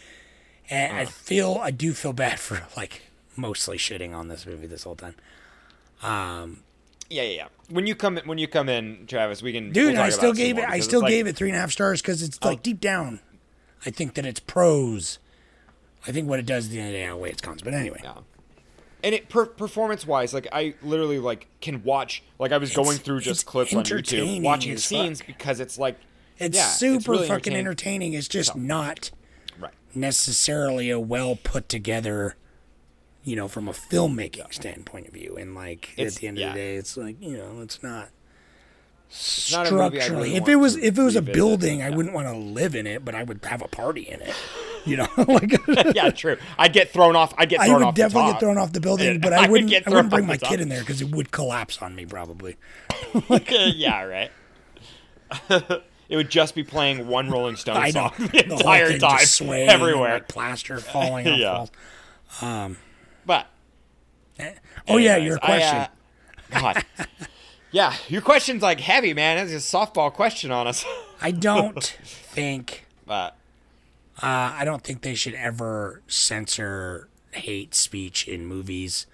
And 0.69 0.93
Uh. 0.93 1.01
I 1.01 1.05
feel 1.05 1.59
I 1.61 1.71
do 1.71 1.93
feel 1.93 2.13
bad 2.13 2.39
for 2.47 2.67
like 2.77 3.03
mostly 3.35 3.77
shitting 3.77 4.13
on 4.15 4.27
this 4.27 4.45
movie 4.45 4.67
this 4.67 4.83
whole 4.83 4.95
time. 4.95 5.15
Um, 6.01 6.61
yeah, 7.09 7.23
yeah, 7.23 7.29
yeah. 7.35 7.47
When 7.69 7.87
you 7.87 7.95
come 7.95 8.17
in, 8.17 8.27
when 8.27 8.37
you 8.37 8.47
come 8.47 8.69
in, 8.69 9.05
Travis, 9.07 9.41
we 9.41 9.51
can. 9.51 9.71
dude, 9.71 9.87
we'll 9.87 9.95
talk 9.95 10.05
I 10.05 10.09
still 10.09 10.29
about 10.29 10.37
gave 10.37 10.57
it. 10.57 10.65
I 10.69 10.79
still 10.79 11.01
like- 11.01 11.09
gave 11.09 11.27
it 11.27 11.35
three 11.35 11.49
and 11.49 11.57
a 11.57 11.59
half 11.59 11.71
stars 11.71 12.01
because 12.01 12.21
it's 12.23 12.41
like 12.43 12.61
deep 12.63 12.79
down. 12.79 13.19
I 13.85 13.89
think 13.89 14.13
that 14.15 14.25
it's 14.25 14.39
pros. 14.39 15.19
I 16.07 16.11
think 16.11 16.27
what 16.29 16.39
it 16.39 16.45
does 16.45 16.65
at 16.65 16.71
the 16.71 16.79
end 16.79 16.87
of 16.89 16.93
the 16.93 16.99
day 16.99 17.05
outweighs 17.05 17.33
its 17.33 17.41
cons. 17.41 17.61
But 17.61 17.73
anyway, 17.73 17.99
Yeah. 18.03 18.13
And 19.03 19.15
it 19.15 19.29
per- 19.29 19.45
performance 19.45 20.05
wise, 20.05 20.33
like 20.33 20.47
I 20.51 20.73
literally 20.81 21.19
like 21.19 21.47
can 21.61 21.83
watch 21.83 22.21
like 22.37 22.51
I 22.51 22.57
was 22.57 22.73
going 22.75 22.97
through 22.97 23.21
just 23.21 23.45
clips 23.45 23.73
on 23.73 23.83
YouTube, 23.85 24.41
watching 24.43 24.75
scenes 24.77 25.19
fuck. 25.21 25.27
because 25.27 25.59
it's 25.61 25.77
like 25.77 25.97
it's 26.37 26.57
yeah, 26.57 26.65
super 26.67 27.11
really 27.13 27.27
fucking 27.27 27.53
entertaining. 27.53 27.57
entertaining. 27.57 28.13
It's 28.13 28.27
just 28.27 28.55
not 28.55 29.11
Right. 29.59 29.73
necessarily 29.95 30.89
a 30.89 30.99
well 30.99 31.37
put 31.37 31.69
together, 31.69 32.35
you 33.23 33.35
know, 33.35 33.47
from 33.47 33.67
a 33.67 33.71
filmmaking 33.73 34.53
standpoint 34.53 35.07
of 35.07 35.13
view. 35.13 35.35
And 35.37 35.55
like 35.55 35.89
It's- 35.97 36.15
at 36.15 36.21
the 36.21 36.27
end 36.27 36.37
yeah. 36.37 36.47
of 36.47 36.53
the 36.55 36.59
day, 36.59 36.75
it's 36.75 36.97
like 36.97 37.15
you 37.21 37.37
know, 37.37 37.61
it's 37.61 37.81
not 37.81 38.09
not 39.51 39.67
a 39.67 39.71
movie 39.71 39.83
I'd 39.83 40.03
structurally. 40.03 40.29
really 40.29 40.35
if 40.35 40.47
it 40.47 40.55
was 40.57 40.75
if 40.75 40.97
it 40.97 41.01
was 41.01 41.15
a 41.15 41.21
building, 41.21 41.81
I 41.81 41.87
Yeah. 41.89 41.95
wouldn't 41.95 42.13
want 42.13 42.27
to 42.27 42.33
live 42.35 42.75
in 42.75 42.85
it, 42.85 43.03
but 43.05 43.15
I 43.15 43.23
would 43.23 43.39
have 43.45 43.61
a 43.61 43.67
party 43.67 44.01
in 44.07 44.21
it. 44.21 44.33
You 44.89 44.97
know, 44.97 45.07
like 45.27 45.53
yeah, 45.95 46.09
true. 46.09 46.37
I'd 46.57 46.73
get 46.73 46.91
thrown 46.91 47.15
off. 47.15 47.33
I'd 47.37 47.49
get 47.49 47.59
I 47.61 47.67
thrown 47.67 47.79
would 47.79 47.87
off 47.89 47.95
definitely 47.95 48.27
the 48.27 48.33
get 48.33 48.39
thrown 48.39 48.57
off 48.57 48.73
the 48.73 48.79
building, 48.81 49.19
but 49.21 49.33
I 49.33 49.37
I 49.37 49.41
would 49.41 49.51
wouldn't. 49.51 49.69
get 49.69 49.87
I 49.87 49.91
wouldn't 49.91 50.09
bring 50.09 50.25
my 50.25 50.37
the 50.37 50.45
kid 50.45 50.59
in 50.61 50.69
there 50.69 50.79
because 50.81 51.01
it 51.01 51.11
would 51.15 51.31
collapse 51.31 51.81
on 51.81 51.95
me 51.95 52.05
probably. 52.05 52.55
yeah, 53.29 54.03
right. 54.03 54.31
it 56.09 56.15
would 56.15 56.29
just 56.29 56.55
be 56.55 56.63
playing 56.63 57.07
one 57.07 57.29
Rolling 57.29 57.55
Stone 57.55 57.77
I 57.77 57.91
song 57.91 58.11
the 58.17 58.27
whole 58.49 58.57
entire 58.57 58.97
time, 58.97 59.25
swaying 59.25 59.69
and, 59.69 59.81
everywhere. 59.81 60.13
like 60.15 60.27
plaster 60.27 60.79
falling 60.79 61.27
off 61.27 61.37
Yeah. 61.39 61.53
walls. 61.57 61.71
Um, 62.41 62.77
but 63.25 63.47
oh 64.87 64.97
yeah, 64.97 65.13
anyways, 65.13 65.27
your 65.27 65.37
I, 65.41 65.45
question. 65.45 65.77
uh, 66.53 66.59
God. 66.61 66.85
yeah, 67.71 67.93
your 68.07 68.21
question's 68.21 68.61
like 68.63 68.79
heavy, 68.79 69.13
man. 69.13 69.37
It's 69.37 69.53
a 69.53 69.77
softball 69.77 70.11
question 70.11 70.51
on 70.51 70.65
us. 70.67 70.83
I 71.21 71.31
don't 71.31 71.83
think 71.83 72.85
but 73.05 73.35
uh, 74.21 74.53
I 74.57 74.65
don't 74.65 74.83
think 74.83 75.01
they 75.01 75.15
should 75.15 75.35
ever 75.35 76.01
censor 76.07 77.07
hate 77.31 77.73
speech 77.73 78.27
in 78.27 78.45
movies, 78.45 79.07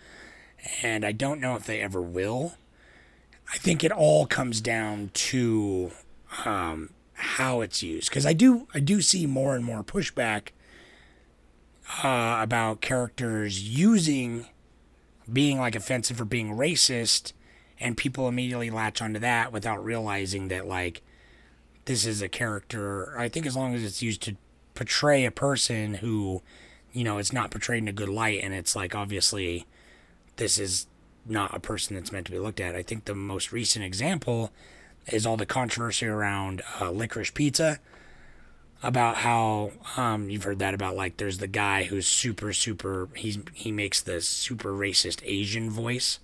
and 0.81 1.05
I 1.05 1.11
don't 1.11 1.39
know 1.39 1.55
if 1.55 1.65
they 1.65 1.81
ever 1.81 2.01
will. 2.01 2.55
I 3.53 3.57
think 3.57 3.83
it 3.83 3.91
all 3.91 4.25
comes 4.25 4.61
down 4.61 5.11
to 5.13 5.91
um, 6.43 6.89
how 7.13 7.61
it's 7.61 7.83
used, 7.83 8.09
because 8.09 8.25
I 8.25 8.33
do 8.33 8.67
I 8.73 8.79
do 8.79 9.01
see 9.01 9.27
more 9.27 9.55
and 9.55 9.63
more 9.63 9.83
pushback 9.83 10.49
uh, 12.03 12.39
about 12.41 12.81
characters 12.81 13.61
using 13.61 14.47
being 15.31 15.59
like 15.59 15.75
offensive 15.75 16.19
or 16.19 16.25
being 16.25 16.55
racist, 16.55 17.33
and 17.79 17.95
people 17.95 18.27
immediately 18.27 18.71
latch 18.71 19.01
onto 19.01 19.19
that 19.19 19.51
without 19.51 19.83
realizing 19.83 20.47
that 20.47 20.67
like 20.67 21.03
this 21.85 22.05
is 22.07 22.21
a 22.23 22.29
character. 22.29 23.17
I 23.19 23.29
think 23.29 23.45
as 23.45 23.55
long 23.55 23.75
as 23.75 23.83
it's 23.83 24.01
used 24.01 24.23
to 24.23 24.37
portray 24.75 25.25
a 25.25 25.31
person 25.31 25.95
who, 25.95 26.41
you 26.93 27.03
know, 27.03 27.17
it's 27.17 27.33
not 27.33 27.49
portrayed 27.51 27.81
in 27.83 27.87
a 27.87 27.93
good 27.93 28.09
light, 28.09 28.41
and 28.43 28.53
it's 28.53 28.75
like 28.75 28.93
obviously 28.93 29.65
this 30.35 30.57
is 30.59 30.87
not 31.25 31.55
a 31.55 31.59
person 31.59 31.95
that's 31.95 32.11
meant 32.11 32.27
to 32.27 32.31
be 32.31 32.39
looked 32.39 32.59
at. 32.59 32.75
I 32.75 32.83
think 32.83 33.05
the 33.05 33.15
most 33.15 33.51
recent 33.51 33.83
example 33.83 34.51
is 35.07 35.25
all 35.25 35.37
the 35.37 35.45
controversy 35.45 36.05
around 36.05 36.61
uh, 36.79 36.91
licorice 36.91 37.31
pizza. 37.31 37.79
About 38.83 39.15
how 39.17 39.71
um, 39.97 40.29
you've 40.29 40.43
heard 40.43 40.59
that 40.59 40.75
about 40.75 40.95
like 40.95 41.17
there's 41.17 41.39
the 41.39 41.47
guy 41.47 41.85
who's 41.85 42.05
super 42.05 42.53
super 42.53 43.09
he's 43.15 43.39
he 43.53 43.71
makes 43.71 43.99
the 44.01 44.21
super 44.21 44.73
racist 44.73 45.21
Asian 45.25 45.71
voice 45.71 46.19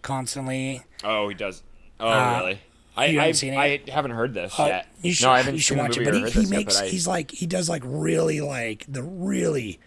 constantly. 0.00 0.82
oh, 1.04 1.28
he 1.28 1.34
does. 1.34 1.62
Oh, 2.00 2.08
Uh, 2.08 2.38
really? 2.40 2.60
I 2.98 3.04
I, 3.04 3.08
haven't 3.12 3.34
seen 3.34 3.54
it 3.54 3.56
I 3.56 3.80
haven't 3.90 4.10
heard 4.12 4.34
this 4.34 4.58
Uh, 4.58 4.64
yet. 4.66 4.88
You 5.02 5.12
should, 5.12 5.24
no, 5.26 5.30
I 5.30 5.38
haven't 5.38 5.54
you 5.54 5.60
should 5.60 5.78
watch 5.78 5.96
it. 5.96 6.04
But 6.04 6.14
he, 6.14 6.20
he 6.20 6.24
this 6.26 6.36
yet, 6.36 6.50
makes 6.50 6.76
but 6.76 6.84
I- 6.84 6.88
he's 6.88 7.06
like 7.06 7.30
he 7.30 7.46
does 7.46 7.68
like 7.68 7.82
really 7.84 8.40
like 8.40 8.84
the 8.88 9.02
really 9.02 9.78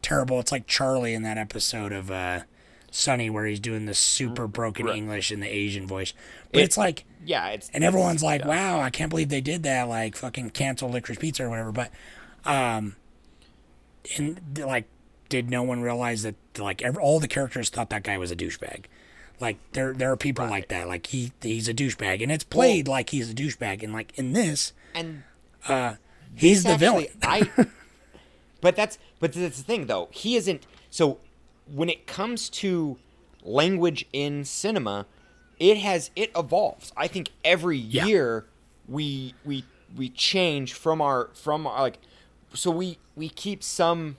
terrible. 0.00 0.40
It's 0.40 0.52
like 0.52 0.66
Charlie 0.66 1.14
in 1.14 1.22
that 1.22 1.38
episode 1.38 1.92
of 1.92 2.10
uh 2.10 2.40
Sunny 2.90 3.30
where 3.30 3.46
he's 3.46 3.60
doing 3.60 3.86
the 3.86 3.94
super 3.94 4.46
broken 4.46 4.86
English 4.88 5.32
in 5.32 5.40
the 5.40 5.48
Asian 5.48 5.86
voice. 5.86 6.12
But 6.52 6.60
It- 6.60 6.64
it's 6.64 6.76
like 6.78 7.04
yeah, 7.24 7.48
it's 7.50 7.70
and 7.72 7.84
everyone's 7.84 8.22
like, 8.22 8.40
yeah. 8.42 8.48
"Wow, 8.48 8.80
I 8.80 8.90
can't 8.90 9.08
believe 9.10 9.28
they 9.28 9.40
did 9.40 9.62
that!" 9.62 9.84
Like, 9.88 10.16
fucking 10.16 10.50
cancel 10.50 10.90
licorice 10.90 11.18
pizza 11.20 11.44
or 11.44 11.48
whatever. 11.50 11.70
But, 11.70 11.90
um, 12.44 12.96
and 14.18 14.40
like, 14.58 14.86
did 15.28 15.48
no 15.48 15.62
one 15.62 15.82
realize 15.82 16.22
that 16.22 16.34
like 16.58 16.82
every, 16.82 17.00
all 17.02 17.20
the 17.20 17.28
characters 17.28 17.70
thought 17.70 17.90
that 17.90 18.02
guy 18.02 18.18
was 18.18 18.30
a 18.30 18.36
douchebag? 18.36 18.84
Like, 19.40 19.58
there 19.72 19.92
there 19.92 20.12
are 20.12 20.16
people 20.16 20.46
like 20.46 20.68
that. 20.68 20.86
Like 20.88 21.06
he 21.08 21.32
he's 21.42 21.68
a 21.68 21.74
douchebag, 21.74 22.22
and 22.22 22.30
it's 22.30 22.44
played 22.44 22.86
like 22.88 23.10
he's 23.10 23.30
a 23.30 23.34
douchebag. 23.34 23.82
And 23.82 23.92
like 23.92 24.16
in 24.18 24.32
this, 24.32 24.72
and 24.94 25.24
uh, 25.68 25.94
he's 26.34 26.62
the 26.62 26.70
actually- 26.70 27.08
villain. 27.22 27.50
I. 27.58 27.66
But 28.60 28.76
that's 28.76 28.96
but 29.18 29.32
that's 29.32 29.56
the 29.58 29.64
thing 29.64 29.86
though. 29.86 30.08
He 30.12 30.36
isn't. 30.36 30.64
So 30.88 31.18
when 31.66 31.88
it 31.88 32.06
comes 32.06 32.48
to 32.50 32.96
language 33.42 34.06
in 34.12 34.44
cinema, 34.44 35.06
it 35.58 35.78
has 35.78 36.12
it 36.14 36.30
evolves. 36.36 36.92
I 36.96 37.08
think 37.08 37.30
every 37.44 37.76
Yeah. 37.78 38.04
year 38.06 38.46
we 38.86 39.34
we 39.44 39.64
we 39.96 40.10
change 40.10 40.74
from 40.74 41.00
our 41.00 41.30
from 41.34 41.66
our 41.66 41.80
like 41.80 41.98
so 42.54 42.70
we 42.70 42.98
we 43.16 43.28
keep 43.28 43.64
some 43.64 44.16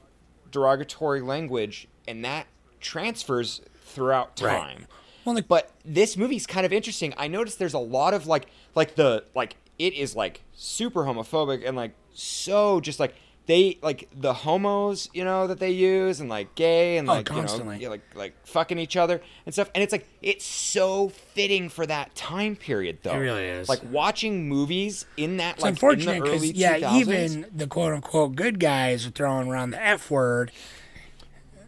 derogatory 0.51 1.21
language 1.21 1.87
and 2.05 2.25
that 2.25 2.47
transfers 2.81 3.61
throughout 3.85 4.41
Right. 4.41 4.77
Well, 5.25 5.35
like, 5.35 5.47
But 5.47 5.71
this 5.85 6.17
movie's 6.17 6.45
kind 6.47 6.65
of 6.65 6.73
interesting. 6.73 7.13
I 7.17 7.27
noticed 7.27 7.59
there's 7.59 7.73
a 7.73 7.79
lot 7.79 8.13
of 8.13 8.27
like 8.27 8.47
like 8.75 8.95
the 8.95 9.23
like 9.35 9.55
it 9.79 9.93
is 9.93 10.15
like 10.15 10.41
super 10.53 11.01
homophobic 11.03 11.67
and 11.67 11.75
like 11.75 11.93
so 12.13 12.79
just 12.79 12.99
like 12.99 13.15
they 13.45 13.77
like 13.81 14.07
the 14.15 14.33
homos, 14.33 15.09
you 15.13 15.25
know, 15.25 15.47
that 15.47 15.59
they 15.59 15.71
use 15.71 16.21
and 16.21 16.29
like 16.29 16.55
gay 16.55 16.97
and 16.97 17.09
Oh, 17.09 17.13
like 17.15 17.25
constantly. 17.25 17.75
you 17.77 17.83
know, 17.85 17.89
like 17.91 18.01
like 18.15 18.47
fucking 18.47 18.77
each 18.79 18.95
other 18.95 19.21
and 19.45 19.53
stuff. 19.53 19.69
And 19.75 19.83
it's 19.83 19.91
like 19.91 20.07
it's 20.21 20.45
so 20.45 21.09
fitting 21.09 21.67
for 21.67 21.85
that 21.85 22.15
time 22.15 22.55
period 22.55 22.99
though. 23.03 23.11
It 23.13 23.17
really 23.17 23.43
is. 23.45 23.67
Like 23.67 23.81
watching 23.91 24.47
movies 24.47 25.05
in 25.17 25.37
that 25.37 25.55
it's 25.55 25.63
like 25.63 25.71
unfortunate 25.71 26.13
in 26.13 26.19
the 26.19 26.23
because 26.23 26.41
early 26.43 26.51
yeah, 26.53 26.79
2000s. 26.79 26.99
even 27.01 27.45
the 27.53 27.67
quote 27.67 27.93
unquote 27.93 28.35
good 28.35 28.59
guys 28.59 29.05
are 29.05 29.11
throwing 29.11 29.49
around 29.49 29.71
the 29.71 29.85
f 29.85 30.09
word. 30.09 30.51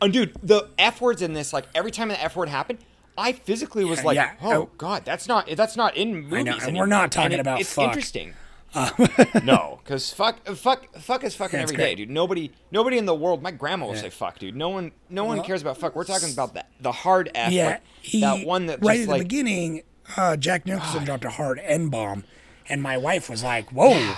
And 0.01 0.11
dude, 0.13 0.33
the 0.43 0.67
F 0.77 0.99
words 1.01 1.21
in 1.21 1.33
this, 1.33 1.53
like 1.53 1.65
every 1.73 1.89
time 1.91 2.09
the 2.09 2.21
F 2.21 2.35
word 2.35 2.49
happened, 2.49 2.79
I 3.17 3.31
physically 3.33 3.85
was 3.85 3.99
Yeah, 3.99 4.05
like, 4.05 4.15
yeah. 4.15 4.33
"Oh. 4.41 4.69
God, 4.77 5.05
that's 5.05 5.27
not 5.27 5.47
that's 5.55 5.77
not 5.77 5.95
in 5.95 6.23
movies." 6.27 6.37
I 6.37 6.41
know, 6.43 6.57
and 6.67 6.77
we're 6.77 6.85
not 6.85 7.11
talking 7.11 7.33
it- 7.33 7.39
about 7.39 7.61
it's 7.61 7.73
fuck. 7.73 7.85
interesting. 7.87 8.33
no, 9.43 9.79
because 9.83 10.11
fuck, 10.13 10.45
fuck, 10.47 10.93
fuck 10.97 11.23
is 11.23 11.33
fucking 11.33 11.57
every 11.59 11.77
day, 11.77 11.83
great. 11.83 11.95
dude. 11.95 12.09
Nobody, 12.09 12.51
nobody 12.71 12.97
in 12.97 13.05
the 13.05 13.15
world. 13.15 13.41
My 13.41 13.51
grandma 13.51 13.85
will 13.85 13.95
Yeah. 13.95 14.01
say 14.01 14.09
fuck, 14.09 14.37
dude. 14.37 14.55
No 14.55 14.67
one, 14.67 14.91
no 15.09 15.23
one 15.23 15.41
cares 15.43 15.61
about 15.61 15.77
fuck. 15.77 15.95
We're 15.95 16.03
talking 16.03 16.31
about 16.33 16.55
that 16.55 16.69
the 16.81 16.91
hard 16.91 17.31
F, 17.33 17.53
yeah, 17.53 17.65
like, 17.67 17.81
he, 18.01 18.19
that 18.19 18.45
one 18.45 18.65
that 18.65 18.83
right 18.83 18.99
at 18.99 19.07
the 19.07 19.17
beginning, 19.19 19.83
uh, 20.17 20.35
Jack 20.35 20.65
Nicholson 20.65 21.05
dropped 21.05 21.23
a 21.23 21.29
hard 21.29 21.59
N 21.63 21.87
bomb, 21.87 22.25
and 22.67 22.81
my 22.83 22.97
wife 22.97 23.29
was 23.29 23.43
like, 23.43 23.69
"Whoa," 23.69 24.15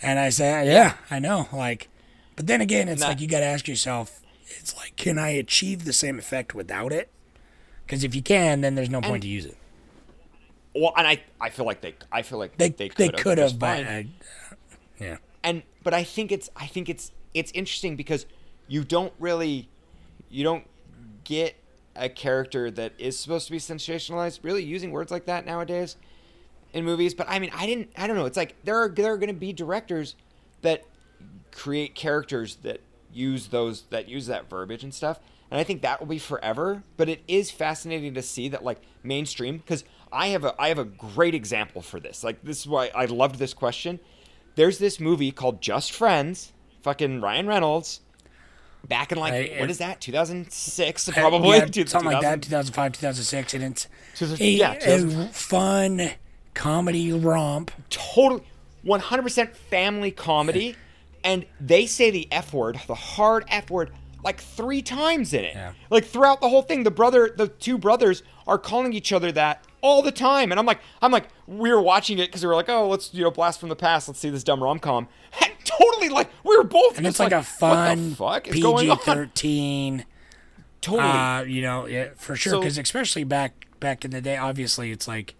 and 0.00 0.20
I 0.20 0.28
said, 0.28 0.68
"Yeah, 0.68 0.94
I 1.10 1.18
know." 1.18 1.48
Like, 1.52 1.88
but 2.36 2.46
then 2.46 2.60
again, 2.60 2.88
it's 2.88 3.02
like 3.02 3.20
you 3.20 3.26
got 3.26 3.40
to 3.40 3.46
ask 3.46 3.66
yourself, 3.66 4.20
it's 4.58 4.76
like, 4.76 4.94
can 4.96 5.18
I 5.18 5.30
achieve 5.30 5.84
the 5.84 5.92
same 5.92 6.16
effect 6.18 6.54
without 6.54 6.92
it? 6.92 7.10
Because 7.90 8.04
if 8.04 8.14
you 8.14 8.22
can, 8.22 8.60
then 8.60 8.76
there's 8.76 8.88
no 8.88 9.00
point 9.00 9.14
And- 9.14 9.22
to 9.22 9.28
use 9.28 9.46
it. 9.46 9.56
well, 10.76 10.92
and 10.96 11.04
I, 11.08 11.20
I 11.40 11.50
feel 11.50 11.66
like 11.66 11.80
they, 11.80 11.96
I 12.12 12.22
feel 12.22 12.38
like 12.38 12.56
They 12.56 12.68
they 12.68 12.88
could 12.88 13.38
have, 13.38 13.58
but 13.58 13.84
fine. 13.84 14.12
uh, 14.52 14.54
yeah, 15.00 15.16
and 15.42 15.64
but 15.82 15.92
I 15.92 16.04
think 16.04 16.30
it's 16.30 16.48
I 16.54 16.66
think 16.68 16.88
it's 16.88 17.10
it's 17.34 17.50
interesting 17.50 17.96
because 17.96 18.26
you 18.68 18.84
don't 18.84 19.12
really 19.18 19.68
you 20.28 20.44
don't 20.44 20.64
get 21.24 21.56
a 21.96 22.08
character 22.08 22.70
that 22.70 22.92
is 22.96 23.18
supposed 23.18 23.46
to 23.46 23.52
be 23.52 23.58
sensationalized 23.58 24.44
really 24.44 24.62
using 24.62 24.92
words 24.92 25.10
like 25.10 25.24
that 25.26 25.44
nowadays 25.44 25.96
in 26.72 26.84
movies. 26.84 27.12
But 27.12 27.28
I 27.28 27.40
mean, 27.40 27.50
I 27.52 27.66
didn't 27.66 27.90
I 27.96 28.06
don't 28.06 28.14
know. 28.14 28.26
It's 28.26 28.36
like 28.36 28.54
there 28.62 28.76
are 28.76 28.88
there 28.88 29.12
are 29.12 29.18
going 29.18 29.34
to 29.34 29.40
be 29.40 29.52
directors 29.52 30.14
that 30.62 30.84
create 31.50 31.96
characters 31.96 32.54
that 32.62 32.80
use 33.12 33.48
those 33.48 33.82
that 33.90 34.08
use 34.08 34.26
that 34.26 34.48
verbiage 34.48 34.84
and 34.84 34.94
stuff. 34.94 35.18
And 35.50 35.58
I 35.58 35.64
think 35.64 35.82
that 35.82 36.00
will 36.00 36.06
be 36.06 36.18
forever. 36.18 36.82
But 36.96 37.08
it 37.08 37.22
is 37.26 37.50
fascinating 37.50 38.14
to 38.14 38.22
see 38.22 38.48
that 38.50 38.62
like 38.64 38.80
mainstream 39.02 39.58
because 39.58 39.84
I 40.12 40.28
have 40.28 40.44
a 40.44 40.54
I 40.60 40.68
have 40.68 40.78
a 40.78 40.84
great 40.84 41.34
example 41.34 41.82
for 41.82 42.00
this. 42.00 42.22
Like 42.22 42.42
this 42.42 42.60
is 42.60 42.66
why 42.66 42.90
I 42.94 43.06
loved 43.06 43.36
this 43.36 43.54
question. 43.54 44.00
There's 44.54 44.78
this 44.78 45.00
movie 45.00 45.30
called 45.30 45.60
Just 45.62 45.92
Friends, 45.92 46.52
fucking 46.82 47.20
Ryan 47.20 47.46
Reynolds. 47.46 48.00
Back 48.88 49.12
in 49.12 49.18
like 49.18 49.32
I- 49.34 49.60
what 49.60 49.76
that? 49.78 50.00
2006 50.00 51.08
Uh, 51.08 51.12
probably 51.12 51.58
yeah, 51.58 51.64
Two- 51.66 51.86
something 51.86 52.12
like 52.12 52.22
that, 52.22 52.42
2005, 52.42 52.92
2006, 52.92 53.54
and 53.54 53.62
it's 53.64 53.88
a, 54.22 54.44
yeah, 54.44 54.72
a 54.72 55.28
fun 55.28 56.10
comedy 56.54 57.12
romp. 57.12 57.70
totally 57.90 58.42
100% 58.84 59.54
family 59.54 60.10
comedy 60.10 60.74
and 61.22 61.44
they 61.60 61.84
say 61.86 62.10
the 62.10 62.26
f 62.32 62.52
word 62.54 62.80
the 62.86 62.94
hard 62.94 63.44
f 63.48 63.70
word 63.70 63.90
like 64.24 64.40
three 64.40 64.82
times 64.82 65.32
in 65.34 65.44
it 65.44 65.54
Yeah. 65.54 65.72
like 65.90 66.04
throughout 66.04 66.40
the 66.40 66.48
whole 66.48 66.62
thing 66.62 66.82
the 66.84 66.90
brother 66.90 67.32
the 67.34 67.48
two 67.48 67.78
brothers 67.78 68.22
are 68.46 68.58
calling 68.58 68.92
each 68.92 69.12
other 69.12 69.30
that 69.32 69.64
all 69.82 70.02
the 70.02 70.12
time 70.12 70.50
and 70.50 70.58
i'm 70.58 70.66
like 70.66 70.80
i'm 71.02 71.10
like 71.12 71.28
we 71.46 71.72
were 71.72 71.80
watching 71.80 72.18
it 72.18 72.26
because 72.26 72.42
we 72.42 72.48
were 72.48 72.54
like 72.54 72.68
oh 72.68 72.88
let's 72.88 73.14
you 73.14 73.22
know 73.24 73.30
blast 73.30 73.58
from 73.60 73.68
the 73.68 73.76
past 73.76 74.08
let's 74.08 74.20
see 74.20 74.28
this 74.30 74.44
dumb 74.44 74.62
rom-com 74.62 75.08
and 75.42 75.52
totally 75.64 76.08
like 76.08 76.28
we 76.44 76.56
were 76.56 76.64
both 76.64 76.98
And 76.98 77.06
it's 77.06 77.18
like, 77.20 77.32
a 77.32 77.42
fun 77.42 78.14
fuck 78.14 78.48
is 78.48 78.60
going 78.60 78.88
PG 78.88 79.00
thirteen. 79.04 80.04
totally 80.80 81.02
Uh, 81.08 81.42
you 81.42 81.62
know, 81.62 81.86
yeah, 81.86 82.08
for 82.16 82.34
sure. 82.36 82.52
So- 82.52 82.58
Because 82.60 82.76
especially 82.78 83.24
back 83.24 83.66
back 83.80 84.04
in 84.04 84.10
the 84.10 84.20
day, 84.20 84.36
obviously, 84.36 84.90
it's 84.90 85.06
like 85.08 85.34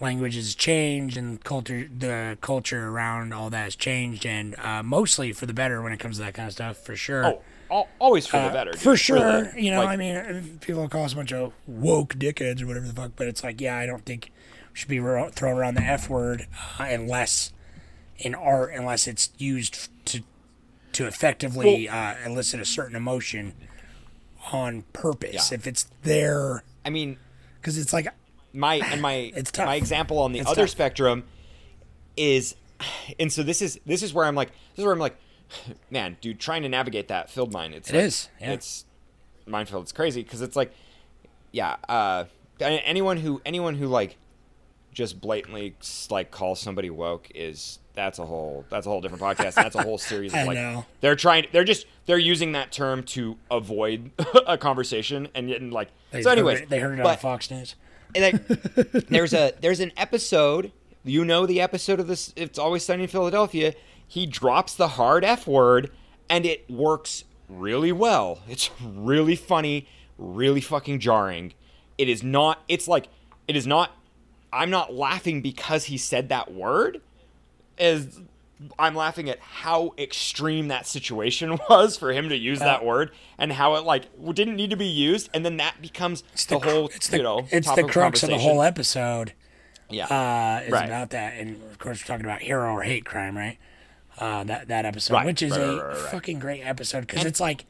language 0.00 0.34
has 0.34 0.54
changed 0.54 1.16
and 1.16 1.42
culture, 1.44 1.88
the 1.96 2.36
culture 2.40 2.88
around 2.88 3.32
all 3.32 3.50
that 3.50 3.62
has 3.64 3.76
changed, 3.76 4.26
and 4.26 4.56
uh, 4.58 4.82
mostly 4.82 5.32
for 5.32 5.46
the 5.46 5.54
better 5.54 5.80
when 5.82 5.92
it 5.92 5.98
comes 5.98 6.16
to 6.18 6.22
that 6.24 6.34
kind 6.34 6.48
of 6.48 6.52
stuff. 6.54 6.76
For 6.78 6.96
sure. 6.96 7.24
oh 7.26 7.42
always 7.98 8.26
for 8.26 8.36
the 8.38 8.44
Uh, 8.44 8.52
better 8.52 8.72
for 8.74 8.96
sure. 8.96 9.42
really. 9.44 9.64
You 9.64 9.70
know, 9.72 9.82
Like, 9.84 9.88
I 9.90 9.96
mean, 9.96 10.58
people 10.60 10.88
call 10.88 11.04
us 11.04 11.12
a 11.12 11.16
bunch 11.16 11.32
of 11.32 11.52
woke 11.66 12.14
dickheads 12.14 12.62
or 12.62 12.66
whatever 12.66 12.86
the 12.86 12.92
fuck, 12.92 13.12
but 13.16 13.26
it's 13.26 13.42
like, 13.42 13.60
yeah, 13.60 13.76
I 13.76 13.86
don't 13.86 14.04
think 14.04 14.30
we 14.72 14.78
should 14.78 14.88
be 14.88 15.00
ro- 15.00 15.30
throwing 15.30 15.56
around 15.58 15.74
the 15.74 15.82
F 15.82 16.08
word 16.10 16.46
uh, 16.78 16.84
unless 16.84 17.52
in 18.18 18.34
art, 18.34 18.72
unless 18.74 19.06
it's 19.08 19.30
used 19.38 19.88
to 20.06 20.22
to 20.92 21.06
effectively 21.06 21.88
uh, 21.88 22.14
elicit 22.26 22.60
a 22.60 22.64
certain 22.66 22.94
emotion 22.94 23.54
on 24.52 24.82
purpose. 24.92 25.50
Yeah. 25.50 25.56
If 25.58 25.66
it's 25.66 25.84
there, 26.02 26.64
i 26.84 26.90
mean 26.90 27.16
because 27.60 27.78
it's 27.78 27.92
like, 27.92 28.08
my 28.52 28.74
and 28.92 29.00
my 29.00 29.32
It's 29.34 29.50
tough. 29.50 29.66
my 29.66 29.76
example 29.76 30.18
on 30.18 30.32
the 30.32 30.40
It's 30.40 30.50
other 30.50 30.62
tough. 30.64 30.70
spectrum 30.70 31.24
is 32.16 32.54
and 33.18 33.32
so 33.32 33.42
this 33.42 33.62
is 33.62 33.80
this 33.86 34.02
is 34.02 34.12
where 34.12 34.26
I'm 34.26 34.34
like 34.34 34.50
this 34.50 34.78
is 34.80 34.84
where 34.84 34.92
I'm 34.92 34.98
like 34.98 35.16
man 35.90 36.16
dude 36.20 36.38
trying 36.40 36.62
to 36.62 36.68
navigate 36.68 37.08
that 37.08 37.30
filled 37.30 37.52
mine 37.52 37.72
it's 37.72 37.90
It 37.90 37.94
like, 37.96 38.04
is, 38.04 38.28
yeah. 38.40 38.52
it's 38.52 38.84
minefield 39.46 39.82
it's 39.82 39.92
crazy 39.92 40.22
because 40.22 40.40
it's 40.42 40.56
like 40.56 40.72
yeah 41.50 41.76
uh 41.88 42.24
anyone 42.60 43.16
who 43.18 43.40
anyone 43.44 43.74
who 43.74 43.86
like 43.86 44.16
just 44.92 45.20
blatantly 45.20 45.74
like 46.10 46.30
calls 46.30 46.60
somebody 46.60 46.90
woke 46.90 47.28
is 47.34 47.78
that's 47.94 48.18
a 48.18 48.26
whole 48.26 48.64
that's 48.70 48.86
a 48.86 48.90
whole 48.90 49.00
different 49.00 49.22
podcast 49.22 49.54
that's 49.54 49.74
a 49.74 49.82
whole 49.82 49.98
series 50.10 50.32
of 50.34 50.46
like 50.46 50.54
know. 50.54 50.84
they're 51.00 51.16
trying 51.16 51.46
they're 51.52 51.64
just 51.64 51.86
they're 52.06 52.18
using 52.18 52.52
that 52.52 52.72
term 52.72 53.02
to 53.02 53.36
avoid 53.50 54.10
a 54.46 54.56
conversation 54.58 55.28
and 55.34 55.48
yet 55.48 55.60
and 55.60 55.72
like 55.72 55.88
they 56.10 56.22
so 56.22 56.30
anyways 56.30 56.58
heard 56.58 56.62
it, 56.64 56.70
they 56.70 56.78
heard 56.78 56.98
it 56.98 57.04
on 57.04 57.16
Fox 57.16 57.50
News. 57.50 57.74
and 58.14 58.22
like, 58.22 58.46
there's 59.08 59.32
a 59.32 59.52
there's 59.60 59.80
an 59.80 59.92
episode. 59.96 60.72
You 61.04 61.24
know 61.24 61.46
the 61.46 61.60
episode 61.60 61.98
of 61.98 62.06
this. 62.06 62.32
It's 62.36 62.58
always 62.58 62.84
sunny 62.84 63.04
in 63.04 63.08
Philadelphia. 63.08 63.74
He 64.12 64.26
drops 64.26 64.74
the 64.74 64.88
hard 64.88 65.24
f 65.24 65.46
word, 65.46 65.90
and 66.28 66.44
it 66.44 66.68
works 66.68 67.24
really 67.48 67.92
well. 67.92 68.40
It's 68.46 68.68
really 68.84 69.36
funny, 69.36 69.88
really 70.18 70.60
fucking 70.60 70.98
jarring. 71.00 71.54
It 71.96 72.10
is 72.10 72.22
not. 72.22 72.62
It's 72.68 72.86
like 72.86 73.06
it 73.48 73.56
is 73.56 73.66
not. 73.66 73.92
I'm 74.52 74.68
not 74.68 74.92
laughing 74.92 75.40
because 75.40 75.84
he 75.84 75.96
said 75.96 76.28
that 76.28 76.52
word. 76.52 77.00
As 77.78 78.20
I'm 78.78 78.94
laughing 78.94 79.30
at 79.30 79.38
how 79.38 79.94
extreme 79.96 80.68
that 80.68 80.86
situation 80.86 81.58
was 81.70 81.96
for 81.96 82.12
him 82.12 82.28
to 82.28 82.36
use 82.36 82.58
that 82.58 82.84
word 82.84 83.12
and 83.38 83.50
how 83.54 83.76
it 83.76 83.84
like 83.84 84.04
didn't 84.34 84.56
need 84.56 84.68
to 84.68 84.76
be 84.76 84.84
used, 84.84 85.30
and 85.32 85.42
then 85.42 85.56
that 85.56 85.80
becomes 85.80 86.22
the, 86.48 86.58
cr- 86.58 86.68
whole 86.68 86.86
it's 86.94 87.08
the, 87.08 87.16
you 87.16 87.22
know 87.22 87.46
it's 87.50 87.72
the 87.74 87.84
crux 87.84 88.22
of 88.22 88.28
the 88.28 88.36
whole 88.36 88.60
episode. 88.60 89.32
yeah 89.88 90.04
uh, 90.04 90.64
is 90.66 90.70
Right. 90.70 90.84
about 90.84 91.08
that, 91.10 91.32
and 91.38 91.62
of 91.70 91.78
course 91.78 92.02
we're 92.02 92.08
talking 92.08 92.26
about 92.26 92.42
hero 92.42 92.72
or 92.74 92.82
hate 92.82 93.06
crime, 93.06 93.38
right? 93.38 93.56
Uh, 94.22 94.44
that 94.44 94.68
that 94.68 94.84
episode, 94.84 95.14
Right, 95.14 95.26
which 95.26 95.42
is 95.42 95.50
right, 95.52 95.60
a 95.60 95.84
right, 95.88 95.96
fucking 95.96 96.38
great 96.38 96.60
episode 96.62 97.00
because 97.06 97.24
it's 97.24 97.40
like 97.40 97.64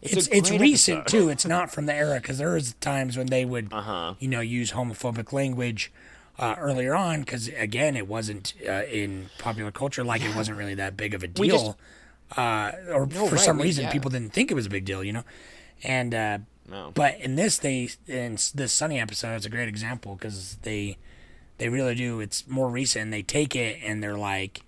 it's 0.00 0.14
it's 0.14 0.28
it's, 0.28 0.50
recent 0.50 1.00
episode. 1.00 1.18
too. 1.18 1.28
It's 1.28 1.44
not 1.44 1.70
from 1.70 1.86
the 1.86 1.94
era 1.94 2.18
because 2.20 2.38
there 2.38 2.52
was 2.54 2.74
times 2.80 3.16
when 3.18 3.26
they 3.26 3.44
would 3.44 3.72
Uh-huh. 3.72 4.14
you 4.18 4.28
know 4.28 4.40
use 4.40 4.72
homophobic 4.72 5.32
language. 5.32 5.92
Uh, 6.40 6.54
earlier 6.58 6.94
on, 6.94 7.18
because 7.20 7.48
again, 7.48 7.96
it 7.96 8.06
wasn't 8.06 8.54
uh, 8.64 8.84
in 8.84 9.28
popular 9.38 9.72
culture 9.72 10.04
like 10.04 10.22
it 10.22 10.36
wasn't 10.36 10.56
really 10.56 10.74
that 10.76 10.96
big 10.96 11.12
of 11.12 11.24
a 11.24 11.28
We 11.36 11.48
just- 11.48 11.64
deal, 11.64 11.76
uh, 12.36 12.70
or 12.92 13.06
No, 13.06 13.26
for 13.26 13.36
some 13.36 13.56
we- 13.58 13.64
reason 13.64 13.86
yeah. 13.86 13.90
people 13.92 14.08
didn't 14.08 14.32
think 14.32 14.52
it 14.52 14.54
was 14.54 14.66
a 14.66 14.70
big 14.70 14.84
deal, 14.84 15.02
you 15.02 15.12
know. 15.12 15.24
And 15.82 16.14
uh, 16.14 16.38
No. 16.70 16.92
but 16.94 17.18
in 17.18 17.34
this, 17.34 17.58
they 17.58 17.90
in 18.06 18.38
this 18.54 18.72
Sunny 18.72 19.00
episode, 19.00 19.34
it's 19.34 19.46
a 19.46 19.50
great 19.50 19.66
example 19.68 20.14
because 20.14 20.58
they 20.62 20.96
they 21.58 21.68
really 21.68 21.96
do. 21.96 22.20
It's 22.20 22.46
more 22.46 22.68
recent. 22.70 23.10
They 23.10 23.22
take 23.22 23.56
it 23.56 23.80
and 23.84 24.00
they're 24.00 24.16
like, 24.16 24.60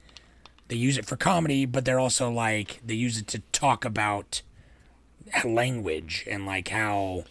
they 0.70 0.76
use 0.76 0.96
it 0.96 1.04
for 1.04 1.16
comedy, 1.16 1.66
but 1.66 1.84
they're 1.84 1.98
also 1.98 2.30
like 2.30 2.80
they 2.86 2.94
use 2.94 3.18
it 3.18 3.26
to 3.26 3.40
talk 3.50 3.84
about 3.84 4.42
language 5.44 6.24
and 6.30 6.46
like 6.46 6.68
how, 6.68 7.24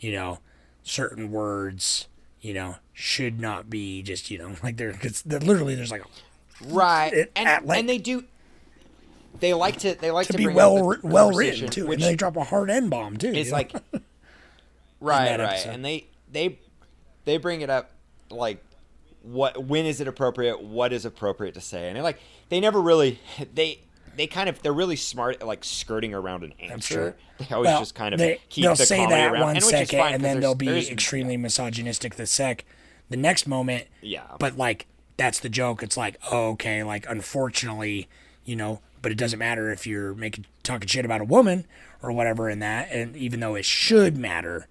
you 0.00 0.10
know, 0.10 0.40
certain 0.82 1.30
words, 1.30 2.08
you 2.40 2.52
know, 2.52 2.76
should 2.92 3.40
not 3.40 3.70
be 3.70 4.02
just 4.02 4.30
you 4.32 4.38
know 4.38 4.56
like 4.64 4.76
they're 4.76 4.98
they're 5.24 5.38
literally 5.38 5.76
there's 5.76 5.92
like 5.92 6.04
a, 6.04 6.08
right 6.66 7.12
it- 7.12 7.32
and, 7.36 7.70
and 7.70 7.88
they 7.88 7.98
do 7.98 8.24
they 9.38 9.54
like 9.54 9.78
to 9.78 9.94
they 9.94 10.10
like 10.10 10.26
to 10.26 10.32
to, 10.32 10.38
be 10.38 10.44
bring 10.44 10.56
well 10.56 10.96
well 11.02 11.30
written 11.30 11.68
too, 11.68 11.86
which 11.86 12.00
and 12.00 12.10
they 12.10 12.16
drop 12.16 12.36
a 12.36 12.42
hard 12.44 12.68
n 12.68 12.88
bomb 12.88 13.16
too. 13.16 13.32
it's 13.32 13.52
like 13.52 13.72
right 15.00 15.30
right 15.30 15.40
episode. 15.40 15.70
and 15.70 15.84
they 15.84 16.06
they 16.30 16.58
they 17.24 17.36
bring 17.36 17.60
it 17.60 17.70
up 17.70 17.92
like 18.28 18.62
what 19.22 19.64
when 19.64 19.86
is 19.86 20.00
it 20.00 20.08
appropriate? 20.08 20.60
What 20.60 20.92
is 20.92 21.04
appropriate 21.04 21.54
to 21.54 21.60
say? 21.60 21.86
And 21.86 21.96
they're 21.96 22.02
like 22.02 22.18
they 22.52 22.60
never 22.60 22.82
really 22.82 23.18
they 23.54 23.80
they 24.14 24.26
kind 24.26 24.46
of 24.46 24.60
they're 24.60 24.74
really 24.74 24.94
smart 24.96 25.36
at 25.40 25.46
like 25.46 25.64
skirting 25.64 26.12
around 26.12 26.44
an 26.44 26.52
answer. 26.60 26.94
sure. 26.94 27.16
They 27.38 27.54
always 27.54 27.68
Well, 27.68 27.78
just 27.80 27.94
kind 27.94 28.12
of 28.12 28.20
they, 28.20 28.40
keep 28.50 28.64
they'll 28.64 28.74
the 28.74 28.84
say 28.84 28.98
comedy 28.98 29.14
that 29.14 29.32
around, 29.32 29.40
one 29.40 29.56
and 29.56 29.64
second, 29.64 29.98
fine, 29.98 30.14
and 30.14 30.22
then 30.22 30.40
they'll 30.40 30.54
be 30.54 30.90
extremely 30.90 31.38
misogynistic 31.38 32.16
the 32.16 32.26
sec. 32.26 32.66
The 33.08 33.16
next 33.16 33.46
moment, 33.46 33.86
Yeah. 34.02 34.24
But 34.38 34.58
like 34.58 34.86
that's 35.16 35.38
the 35.38 35.48
joke. 35.48 35.82
It's 35.82 35.96
like, 35.96 36.16
oh, 36.30 36.50
okay, 36.50 36.82
like 36.82 37.06
unfortunately, 37.08 38.06
you 38.44 38.54
know, 38.54 38.80
but 39.00 39.12
it 39.12 39.16
doesn't 39.16 39.38
matter 39.38 39.70
if 39.72 39.86
you're 39.86 40.14
making 40.14 40.44
talking 40.62 40.88
shit 40.88 41.06
about 41.06 41.22
a 41.22 41.24
woman 41.24 41.64
or 42.02 42.12
whatever 42.12 42.50
in 42.50 42.58
that, 42.58 42.90
and 42.92 43.16
even 43.16 43.40
though 43.40 43.54
it 43.54 43.64
should 43.64 44.18
matter, 44.18 44.68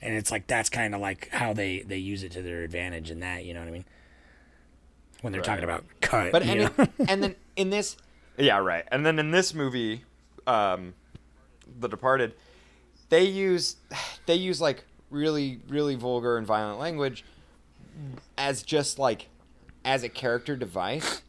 and 0.00 0.14
it's 0.14 0.30
like 0.30 0.46
that's 0.46 0.70
kind 0.70 0.94
of 0.94 1.00
like 1.00 1.30
how 1.30 1.52
they 1.52 1.80
they 1.80 1.98
use 1.98 2.22
it 2.22 2.30
to 2.32 2.42
their 2.42 2.62
advantage 2.62 3.10
in 3.10 3.18
that. 3.20 3.44
You 3.44 3.54
know 3.54 3.60
what 3.60 3.68
I 3.68 3.72
mean? 3.72 3.84
When 5.24 5.32
they're 5.32 5.40
talking 5.40 5.64
about 5.64 5.86
cut, 6.02 6.32
But 6.32 6.42
and, 6.42 6.60
know? 6.60 6.68
then, 6.76 6.88
and 7.08 7.22
then 7.22 7.36
in 7.56 7.70
this, 7.70 7.96
yeah, 8.36 8.58
right. 8.58 8.84
And 8.92 9.06
then 9.06 9.18
in 9.18 9.30
this 9.30 9.54
movie, 9.54 10.04
um, 10.46 10.92
The 11.80 11.88
Departed, 11.88 12.34
they 13.08 13.24
use 13.24 13.76
they 14.26 14.34
use 14.34 14.60
like 14.60 14.84
really 15.08 15.60
really 15.66 15.94
vulgar 15.94 16.36
and 16.36 16.46
violent 16.46 16.78
language 16.78 17.24
as 18.36 18.62
just 18.62 18.98
like 18.98 19.28
as 19.82 20.02
a 20.02 20.10
character 20.10 20.56
device, 20.56 21.22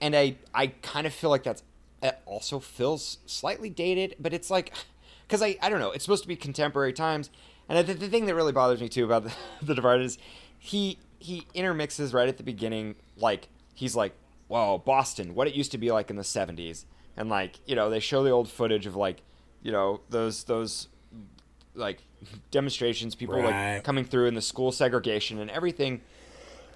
and 0.00 0.16
I 0.16 0.36
I 0.54 0.68
kind 0.68 1.06
of 1.06 1.12
feel 1.12 1.28
like 1.28 1.42
that's 1.42 1.62
it 2.02 2.18
also 2.24 2.58
feels 2.60 3.18
slightly 3.26 3.68
dated, 3.68 4.16
but 4.18 4.32
it's 4.32 4.48
like 4.48 4.72
because 5.28 5.42
I 5.42 5.58
I 5.60 5.68
don't 5.68 5.80
know, 5.80 5.90
it's 5.90 6.04
supposed 6.04 6.22
to 6.22 6.28
be 6.28 6.36
contemporary 6.36 6.94
times, 6.94 7.28
and 7.68 7.86
the, 7.86 7.92
the 7.92 8.08
thing 8.08 8.24
that 8.24 8.34
really 8.34 8.52
bothers 8.52 8.80
me 8.80 8.88
too 8.88 9.04
about 9.04 9.24
the, 9.24 9.32
the 9.62 9.74
Departed 9.74 10.06
is 10.06 10.16
he 10.58 10.96
he 11.24 11.46
intermixes 11.54 12.12
right 12.12 12.28
at 12.28 12.36
the 12.36 12.42
beginning 12.42 12.94
like 13.16 13.48
he's 13.74 13.96
like 13.96 14.12
whoa 14.48 14.78
Boston 14.78 15.34
what 15.34 15.48
it 15.48 15.54
used 15.54 15.72
to 15.72 15.78
be 15.78 15.90
like 15.90 16.10
in 16.10 16.16
the 16.16 16.22
70s 16.22 16.84
and 17.16 17.28
like 17.28 17.58
you 17.66 17.74
know 17.74 17.88
they 17.90 18.00
show 18.00 18.22
the 18.22 18.30
old 18.30 18.48
footage 18.48 18.86
of 18.86 18.94
like 18.94 19.22
you 19.62 19.72
know 19.72 20.00
those 20.10 20.44
those 20.44 20.88
like 21.74 21.98
demonstrations 22.50 23.14
people 23.14 23.36
Right. 23.36 23.74
like 23.76 23.84
coming 23.84 24.04
through 24.04 24.26
in 24.26 24.34
the 24.34 24.42
school 24.42 24.70
segregation 24.72 25.38
and 25.40 25.50
everything 25.50 26.00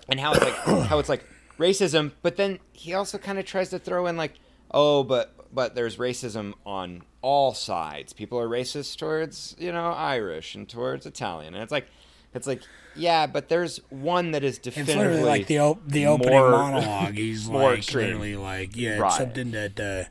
and 0.09 0.19
how 0.19 0.33
it's 0.33 0.43
like 0.45 0.55
how 0.89 0.99
it's 0.99 1.09
like 1.09 1.25
racism. 1.59 2.13
But 2.23 2.37
then 2.37 2.59
he 2.73 2.95
also 2.95 3.19
kind 3.19 3.39
of 3.39 3.45
tries 3.45 3.69
to 3.71 3.79
throw 3.79 4.07
in 4.07 4.17
like 4.17 4.35
oh 4.73 5.03
but 5.05 5.35
but 5.53 5.75
there's 5.75 5.97
racism 5.97 6.55
on 6.67 7.03
all 7.23 7.53
sides. 7.55 8.13
People 8.13 8.39
are 8.39 8.49
racist 8.49 8.97
towards 8.99 9.55
you 9.59 9.73
know 9.73 9.93
irish 9.93 10.55
and 10.55 10.69
towards 10.69 11.05
italian. 11.07 11.55
And 11.55 11.63
it's 11.63 11.73
like 11.73 11.87
it's 12.35 12.47
like 12.47 12.63
yeah 12.97 13.27
but 13.27 13.49
there's 13.49 13.81
one 13.91 14.33
that 14.33 14.43
is 14.45 14.59
It's 14.65 14.77
literally 14.77 15.23
like 15.23 15.47
the 15.47 15.59
op- 15.61 15.87
the 15.87 16.07
opening 16.07 16.33
more- 16.39 16.51
monologue. 16.51 17.15
He's 17.15 17.47
more 17.51 17.71
like 17.71 17.79
extreme. 17.79 18.07
literally 18.07 18.37
like, 18.37 18.77
yeah, 18.77 18.91
it's 18.93 19.01
Right. 19.01 19.13
something 19.13 19.51
that 19.53 19.79
uh, 19.81 20.09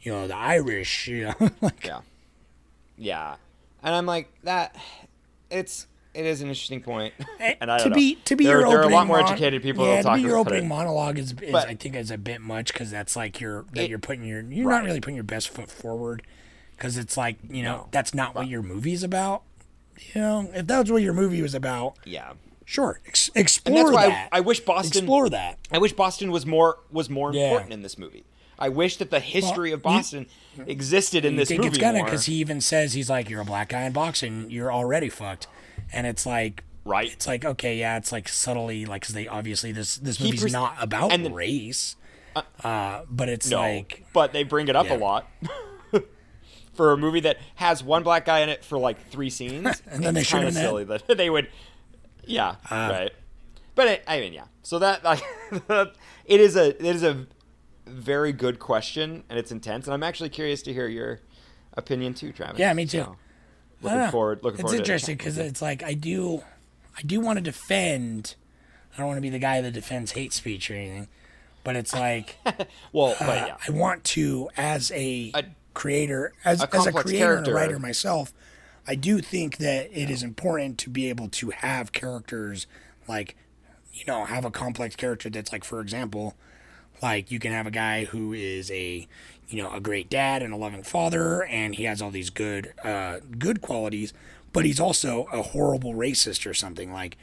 you 0.00 0.12
know 0.12 0.26
the 0.26 0.36
Irish, 0.36 1.08
you 1.08 1.24
know, 1.26 1.50
like 1.60 1.84
yeah 1.86 2.00
yeah 2.98 3.36
and 3.82 3.94
i'm 3.94 4.06
like 4.06 4.28
that 4.44 4.76
it's 5.50 5.86
it 6.14 6.26
is 6.26 6.42
an 6.42 6.48
interesting 6.48 6.82
point 6.82 7.14
and 7.40 7.70
i 7.70 7.78
to 7.78 7.84
don't 7.84 7.90
know. 7.90 7.96
be 7.96 8.16
to 8.16 8.36
be 8.36 8.44
there, 8.44 8.60
your 8.60 8.68
there 8.68 8.78
are 8.80 8.82
a 8.82 8.88
lot 8.88 9.06
more 9.06 9.18
educated 9.20 9.62
people 9.62 9.86
Yeah, 9.86 9.96
to 9.98 10.02
talk 10.02 10.16
be 10.16 10.22
your 10.22 10.36
opening 10.36 10.64
it. 10.64 10.68
monologue 10.68 11.18
is, 11.18 11.32
is 11.40 11.50
But- 11.52 11.68
I 11.68 11.74
think 11.74 11.96
is 11.96 12.10
a 12.10 12.18
bit 12.18 12.40
much 12.42 12.72
because 12.72 12.90
that's 12.90 13.16
like 13.16 13.40
you're 13.40 13.64
that 13.72 13.84
It- 13.84 13.90
you're 13.90 13.98
putting 13.98 14.24
your 14.24 14.42
you're 14.42 14.68
Right. 14.68 14.78
not 14.80 14.84
really 14.84 15.00
putting 15.00 15.14
your 15.16 15.24
best 15.24 15.48
foot 15.48 15.70
forward 15.70 16.22
because 16.76 16.98
it's 16.98 17.16
like 17.16 17.36
you 17.48 17.62
know 17.62 17.76
No. 17.76 17.88
that's 17.92 18.12
not 18.12 18.34
what 18.34 18.46
your 18.46 18.62
movie's 18.62 19.02
about. 19.02 19.42
You 20.14 20.20
know, 20.20 20.50
if 20.54 20.66
that's 20.66 20.90
what 20.90 21.02
your 21.02 21.12
movie 21.14 21.42
was 21.42 21.54
about, 21.54 21.96
yeah 22.04 22.32
sure, 22.64 23.00
ex- 23.06 23.28
and 23.34 23.42
explore 23.42 23.76
that's 23.84 23.94
why 23.94 24.08
that. 24.08 24.28
I, 24.32 24.38
I 24.38 24.40
wish 24.40 24.60
boston 24.60 24.98
explore 25.04 25.28
that. 25.30 25.58
I 25.70 25.78
wish 25.78 25.92
Boston 25.92 26.30
was 26.30 26.46
more 26.46 26.78
was 26.90 27.10
more 27.10 27.32
Yeah. 27.34 27.48
important 27.48 27.72
in 27.72 27.82
this 27.82 27.98
movie. 27.98 28.24
I 28.58 28.68
wish 28.68 28.96
that 28.98 29.10
the 29.10 29.18
history 29.20 29.70
Well, 29.70 29.76
of 29.76 29.82
Boston 29.82 30.26
existed 30.66 31.24
in 31.24 31.36
this 31.36 31.48
think 31.48 31.62
movie 31.64 31.80
it's 31.80 32.02
because 32.04 32.26
he 32.26 32.34
even 32.34 32.60
says 32.60 32.92
he's 32.92 33.10
like 33.10 33.28
you're 33.28 33.40
a 33.40 33.44
black 33.44 33.70
guy 33.70 33.82
in 33.82 33.92
boxing, 33.92 34.50
you're 34.50 34.72
already 34.72 35.08
fucked, 35.08 35.46
and 35.92 36.06
it's 36.06 36.24
like 36.26 36.62
right? 36.84 37.12
it's 37.12 37.26
like 37.26 37.44
okay, 37.44 37.76
yeah, 37.78 37.96
it's 37.96 38.12
like 38.12 38.28
subtly 38.28 38.86
like 38.86 39.02
because 39.02 39.14
they 39.14 39.26
obviously 39.28 39.72
this 39.72 39.96
this 39.96 40.20
movie's 40.20 40.40
pres- 40.42 40.52
not 40.52 40.76
about 40.80 41.12
and 41.12 41.24
then- 41.24 41.32
race, 41.34 41.96
uh, 42.62 43.02
but 43.10 43.28
it's 43.28 43.50
no, 43.50 43.58
like 43.60 44.04
but 44.12 44.32
they 44.32 44.44
bring 44.44 44.68
it 44.68 44.76
up 44.76 44.86
Yeah. 44.86 44.96
a 44.96 44.98
lot 44.98 45.28
for 46.74 46.92
a 46.92 46.96
movie 46.96 47.20
that 47.20 47.38
has 47.56 47.82
one 47.84 48.02
black 48.02 48.24
guy 48.24 48.40
in 48.40 48.48
it 48.48 48.64
for 48.64 48.78
like 48.78 49.08
three 49.08 49.30
scenes. 49.30 49.82
And 49.90 50.02
then 50.02 50.14
they 50.14 50.20
it's 50.22 50.30
kind 50.30 50.46
of 50.46 50.54
silly 50.54 50.84
that 50.84 51.06
they 51.16 51.28
would. 51.30 51.48
Yeah, 52.24 52.56
Uh. 52.70 52.88
right. 52.92 53.12
But 53.74 53.88
it, 53.88 54.04
I 54.06 54.20
mean, 54.20 54.32
yeah. 54.34 54.44
So 54.62 54.78
that 54.80 55.02
like 55.04 55.22
it 56.26 56.40
is 56.40 56.56
a 56.56 56.68
it 56.68 56.94
is 56.94 57.02
a 57.02 57.26
very 57.86 58.32
good 58.32 58.58
question 58.58 59.24
and 59.28 59.38
it's 59.38 59.50
intense 59.50 59.86
and 59.86 59.94
I'm 59.94 60.02
actually 60.02 60.28
curious 60.28 60.62
to 60.62 60.72
hear 60.72 60.86
your 60.88 61.20
opinion 61.74 62.14
too, 62.14 62.32
Travis. 62.32 62.58
Yeah, 62.58 62.72
me 62.74 62.84
too. 62.86 62.98
So, 62.98 63.16
looking 63.82 63.98
don't 63.98 64.10
forward. 64.10 64.40
Looking 64.42 64.60
it's 64.60 64.62
forward. 64.70 64.78
interesting 64.78 65.16
to 65.16 65.18
because 65.18 65.38
it's 65.38 65.60
like 65.62 65.82
I 65.82 65.94
do, 65.94 66.42
I 66.96 67.02
do 67.02 67.20
want 67.20 67.38
to 67.38 67.42
defend. 67.42 68.34
I 68.94 68.98
don't 68.98 69.06
want 69.06 69.16
to 69.16 69.22
be 69.22 69.30
the 69.30 69.38
guy 69.38 69.60
that 69.62 69.72
defends 69.72 70.12
hate 70.12 70.32
speech 70.34 70.70
or 70.70 70.74
anything, 70.74 71.08
but 71.64 71.74
it's 71.76 71.94
like 71.94 72.36
well, 72.92 73.16
but 73.18 73.28
uh, 73.28 73.44
yeah. 73.48 73.56
I 73.66 73.70
want 73.70 74.04
to, 74.04 74.50
as 74.56 74.92
a, 74.92 75.32
A- 75.34 75.44
creator, 75.74 76.32
as 76.44 76.62
a 76.62 76.74
as 76.74 76.86
a 76.86 76.92
creator 76.92 77.36
and 77.36 77.48
a 77.48 77.54
writer 77.54 77.78
myself, 77.78 78.32
I 78.86 78.94
do 78.94 79.20
think 79.20 79.58
that 79.58 79.90
it 79.92 80.10
is 80.10 80.22
important 80.22 80.78
to 80.78 80.90
be 80.90 81.08
able 81.08 81.28
to 81.28 81.50
have 81.50 81.92
characters 81.92 82.66
like, 83.08 83.36
you 83.92 84.04
know, 84.06 84.24
have 84.24 84.44
a 84.44 84.50
complex 84.50 84.96
character 84.96 85.28
that's 85.30 85.52
like, 85.52 85.64
for 85.64 85.80
example, 85.80 86.34
like 87.02 87.30
you 87.30 87.38
can 87.38 87.52
have 87.52 87.66
a 87.66 87.70
guy 87.70 88.04
who 88.04 88.32
is 88.32 88.70
a 88.70 89.06
you 89.48 89.62
know 89.62 89.72
a 89.72 89.80
great 89.80 90.08
dad 90.08 90.42
and 90.42 90.54
a 90.54 90.56
loving 90.56 90.82
father 90.82 91.44
and 91.44 91.74
he 91.74 91.84
has 91.84 92.00
all 92.00 92.10
these 92.10 92.30
good 92.30 92.72
uh 92.84 93.18
good 93.38 93.60
qualities 93.60 94.14
but 94.52 94.64
he's 94.64 94.80
also 94.80 95.26
a 95.32 95.42
horrible 95.42 95.94
racist 95.94 96.48
or 96.48 96.54
something. 96.54 96.92
Like 96.92 97.16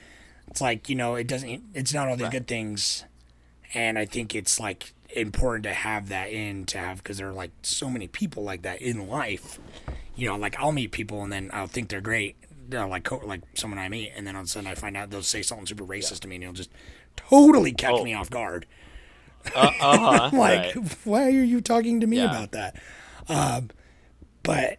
it's 0.48 0.62
like 0.62 0.90
you 0.90 0.96
know 0.96 1.16
it 1.16 1.28
doesn't 1.28 1.64
it's 1.74 1.94
not 1.94 2.08
all 2.08 2.18
these 2.18 2.30
good 2.30 2.48
things 2.48 3.06
and 3.74 4.00
i 4.00 4.06
think 4.06 4.34
it's 4.34 4.60
like 4.60 4.94
important 5.16 5.64
to 5.64 5.74
have 5.74 6.10
that 6.10 6.30
in 6.32 6.66
to 6.66 6.78
have 6.78 6.98
because 6.98 7.18
there 7.18 7.30
are 7.30 7.34
like 7.34 7.52
so 7.64 7.90
many 7.90 8.08
people 8.08 8.44
like 8.44 8.62
that 8.62 8.82
in 8.82 9.08
life 9.08 9.60
you 10.16 10.28
know 10.28 10.36
like 10.38 10.56
i'll 10.60 10.72
meet 10.72 10.92
people 10.92 11.24
and 11.24 11.32
then 11.34 11.50
i'll 11.54 11.66
think 11.68 11.90
they're 11.90 12.00
great 12.02 12.36
you 12.72 12.78
know, 12.78 12.88
like 12.88 13.04
co- 13.04 13.22
like 13.26 13.42
someone 13.56 13.80
i 13.80 13.90
meet 13.90 14.12
and 14.16 14.28
then 14.28 14.36
all 14.36 14.42
of 14.42 14.46
a 14.46 14.50
sudden 14.50 14.68
i 14.70 14.76
find 14.76 14.96
out 14.96 15.10
they'll 15.10 15.24
say 15.24 15.42
something 15.42 15.66
super 15.66 15.84
racist 15.84 16.20
to 16.20 16.28
me 16.28 16.36
and 16.36 16.44
it'll 16.44 16.54
just 16.54 16.70
totally 17.16 17.72
catch 17.72 17.94
Oh. 17.96 18.04
me 18.04 18.14
off 18.14 18.30
guard 18.30 18.68
Uh 19.56 19.72
huh. 19.72 20.30
like 20.38 20.76
right. 20.76 20.96
why 21.06 21.24
are 21.26 21.30
you 21.44 21.60
talking 21.62 22.00
to 22.02 22.08
me 22.08 22.18
Yeah. 22.18 22.26
about 22.30 22.52
that 22.52 22.76
um 23.28 23.70
but 24.44 24.78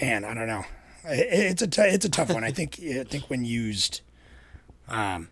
man 0.00 0.24
i 0.24 0.34
don't 0.34 0.48
know 0.48 0.64
it, 1.04 1.28
it's 1.52 1.62
a 1.62 1.66
t- 1.66 1.80
it's 1.82 2.04
a 2.04 2.10
tough 2.10 2.30
one 2.32 2.44
i 2.44 2.50
think 2.50 2.78
i 2.82 3.04
think 3.04 3.30
when 3.30 3.44
used 3.46 4.02
um 4.88 5.28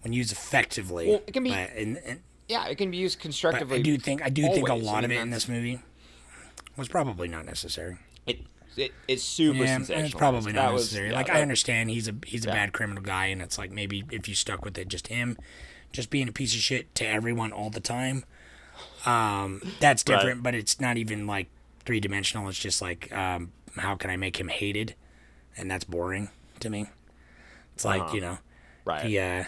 when 0.00 0.12
used 0.12 0.32
effectively 0.32 1.06
Well, 1.08 1.22
it 1.26 1.32
can 1.32 1.44
be- 1.44 1.50
but, 1.50 1.70
and, 1.76 1.98
and, 2.04 2.20
Yeah, 2.52 2.66
it 2.66 2.76
can 2.78 2.90
be 2.90 2.96
used 2.98 3.18
but 3.18 3.22
constructively. 3.22 3.78
i 3.78 3.82
do 3.82 3.96
think 3.98 4.22
i 4.22 4.28
do 4.28 4.42
think 4.52 4.68
a 4.68 4.74
lot 4.74 5.02
I 5.02 5.06
of 5.06 5.10
it 5.12 5.18
in 5.20 5.30
this 5.30 5.48
movie 5.48 5.80
was 6.76 6.88
probably 6.88 7.28
not 7.28 7.44
necessary 7.46 7.98
It, 8.26 8.40
it 8.76 8.92
it's 9.08 9.22
super 9.22 9.58
yeah, 9.58 9.76
sensational. 9.76 10.04
it's 10.06 10.14
probably 10.14 10.52
not 10.52 10.62
That 10.66 10.72
was- 10.72 10.82
necessary. 10.84 11.08
yeah, 11.10 11.14
like 11.16 11.26
that- 11.26 11.36
I 11.36 11.42
understand 11.42 11.90
he's 11.90 12.08
a 12.08 12.14
he's 12.26 12.44
a 12.44 12.48
Yeah. 12.48 12.54
bad 12.54 12.72
criminal 12.72 13.02
guy, 13.02 13.26
and 13.26 13.42
it's 13.42 13.58
like 13.58 13.70
maybe 13.70 14.04
if 14.10 14.28
you 14.28 14.34
stuck 14.34 14.64
with 14.64 14.76
it, 14.78 14.88
just 14.88 15.08
him, 15.08 15.36
just 15.92 16.08
being 16.10 16.28
a 16.28 16.32
piece 16.32 16.54
of 16.54 16.60
shit 16.60 16.94
to 16.96 17.06
everyone 17.06 17.52
all 17.52 17.68
the 17.70 17.80
time. 17.80 18.24
Um, 19.04 19.60
that's 19.80 20.02
Right. 20.08 20.16
different, 20.16 20.42
but 20.42 20.54
it's 20.54 20.80
not 20.80 20.96
even 20.96 21.26
like 21.26 21.48
three 21.84 22.00
dimensional. 22.00 22.48
It's 22.48 22.58
just 22.58 22.80
like 22.80 23.12
um, 23.12 23.52
how 23.76 23.94
can 23.96 24.08
I 24.10 24.16
make 24.16 24.38
him 24.40 24.48
hated, 24.48 24.94
and 25.56 25.70
that's 25.70 25.84
boring 25.84 26.30
to 26.60 26.70
me. 26.70 26.86
It's 27.74 27.84
like 27.84 28.02
Uh-huh. 28.02 28.14
you 28.14 28.20
know, 28.22 28.38
right. 28.86 29.08
yeah, 29.10 29.46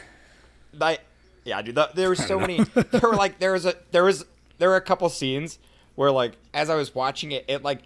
I, 0.80 0.98
yeah, 1.44 1.60
dude. 1.62 1.74
That, 1.74 1.94
there 1.94 2.08
were 2.08 2.14
so 2.16 2.38
many. 2.44 2.58
There 2.90 3.00
were 3.02 3.14
like 3.16 3.38
there 3.38 3.52
was 3.52 3.66
a 3.66 3.74
there 3.90 4.04
was 4.04 4.24
there 4.58 4.68
were 4.68 4.76
a 4.76 4.80
couple 4.80 5.08
scenes 5.08 5.58
where 5.94 6.10
like 6.10 6.36
as 6.52 6.70
I 6.70 6.74
was 6.76 6.94
watching 6.94 7.32
it, 7.32 7.44
it 7.48 7.62
like 7.62 7.80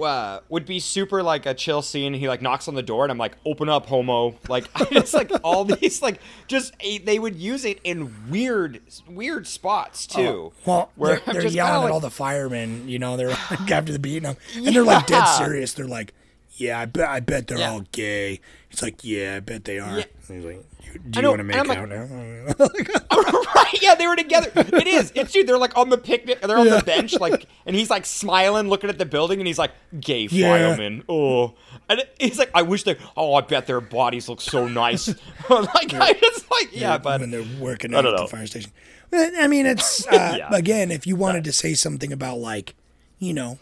uh, 0.00 0.40
would 0.50 0.66
be 0.66 0.78
super 0.78 1.22
like 1.22 1.46
a 1.46 1.54
chill 1.54 1.80
scene. 1.80 2.12
He 2.12 2.28
like 2.28 2.42
knocks 2.42 2.68
on 2.68 2.74
the 2.74 2.82
door, 2.82 3.04
and 3.04 3.10
I'm 3.10 3.16
like, 3.18 3.36
"Open 3.46 3.68
up, 3.70 3.86
homo!" 3.86 4.34
Like 4.46 4.66
it's 4.92 5.14
like 5.14 5.30
all 5.42 5.64
these 5.64 6.02
like 6.02 6.20
just 6.48 6.74
they 7.04 7.18
would 7.18 7.34
use 7.36 7.64
it 7.64 7.80
in 7.82 8.12
weird 8.30 8.80
weird 9.08 9.46
spots 9.46 10.06
too. 10.06 10.52
Well, 10.66 10.90
where 10.96 11.20
they're, 11.24 11.34
they're 11.42 11.46
yelling 11.46 11.72
at 11.74 11.78
like- 11.84 11.92
all 11.94 12.00
the 12.00 12.10
firemen. 12.10 12.88
You 12.88 12.98
know, 12.98 13.16
they're 13.16 13.30
like 13.30 13.70
after 13.70 13.92
the 13.92 13.98
beating 13.98 14.24
them, 14.24 14.36
and 14.54 14.66
they're 14.66 14.84
like 14.84 15.06
dead 15.06 15.24
serious. 15.24 15.72
They're 15.72 15.86
like, 15.88 16.12
yeah, 16.56 16.80
I 16.80 16.84
bet 16.86 17.08
I 17.08 17.20
bet 17.20 17.46
they're 17.46 17.58
Yeah. 17.58 17.70
all 17.70 17.84
gay. 17.92 18.40
He's 18.68 18.82
like, 18.82 19.04
yeah, 19.04 19.36
I 19.36 19.40
bet 19.40 19.64
they 19.64 19.78
are. 19.78 19.98
Yeah. 19.98 20.04
He's 20.28 20.44
like, 20.44 20.64
do 21.10 21.18
you 21.18 21.22
know, 21.22 21.30
want 21.30 21.40
to 21.40 21.44
make 21.44 21.56
I'm 21.56 21.66
like- 21.66 21.78
out 21.78 21.88
now? 21.88 22.04
right? 23.54 23.78
Yeah, 23.82 23.94
they 23.94 24.06
were 24.06 24.16
together. 24.16 24.50
It 24.54 24.86
is. 24.86 25.12
It's 25.14 25.32
dude. 25.32 25.46
They're 25.46 25.58
like 25.58 25.76
on 25.76 25.90
the 25.90 25.98
picnic. 25.98 26.40
They're 26.40 26.56
on 26.58 26.66
Yeah. 26.66 26.78
the 26.78 26.84
bench, 26.84 27.14
like, 27.20 27.46
and 27.66 27.76
he's 27.76 27.90
like 27.90 28.06
smiling, 28.06 28.68
looking 28.68 28.90
at 28.90 28.98
the 28.98 29.04
building, 29.06 29.38
and 29.40 29.46
he's 29.46 29.58
like, 29.58 29.72
"Gay 30.00 30.28
Yeah. 30.30 30.50
fireman." 30.50 31.04
Oh, 31.08 31.54
and 31.88 32.02
he's 32.18 32.38
like, 32.38 32.50
"I 32.54 32.62
wish 32.62 32.84
they." 32.84 32.96
Oh, 33.16 33.34
I 33.34 33.40
bet 33.42 33.66
their 33.66 33.80
bodies 33.80 34.28
look 34.28 34.40
so 34.40 34.66
nice. 34.68 35.08
like, 35.50 35.92
I 35.94 36.12
just 36.14 36.50
like, 36.50 36.68
yeah, 36.72 36.98
but 36.98 37.20
when 37.20 37.30
they're 37.30 37.44
working 37.60 37.94
out 37.94 38.06
at 38.06 38.16
the 38.16 38.26
fire 38.26 38.46
station. 38.46 38.70
I 39.12 39.46
mean, 39.46 39.66
it's 39.66 40.06
uh, 40.08 40.34
Yeah. 40.38 40.48
again, 40.52 40.90
if 40.90 41.06
you 41.06 41.14
wanted 41.16 41.44
to 41.44 41.52
say 41.52 41.74
something 41.74 42.12
about 42.12 42.38
like, 42.38 42.74
you 43.18 43.32
know, 43.34 43.58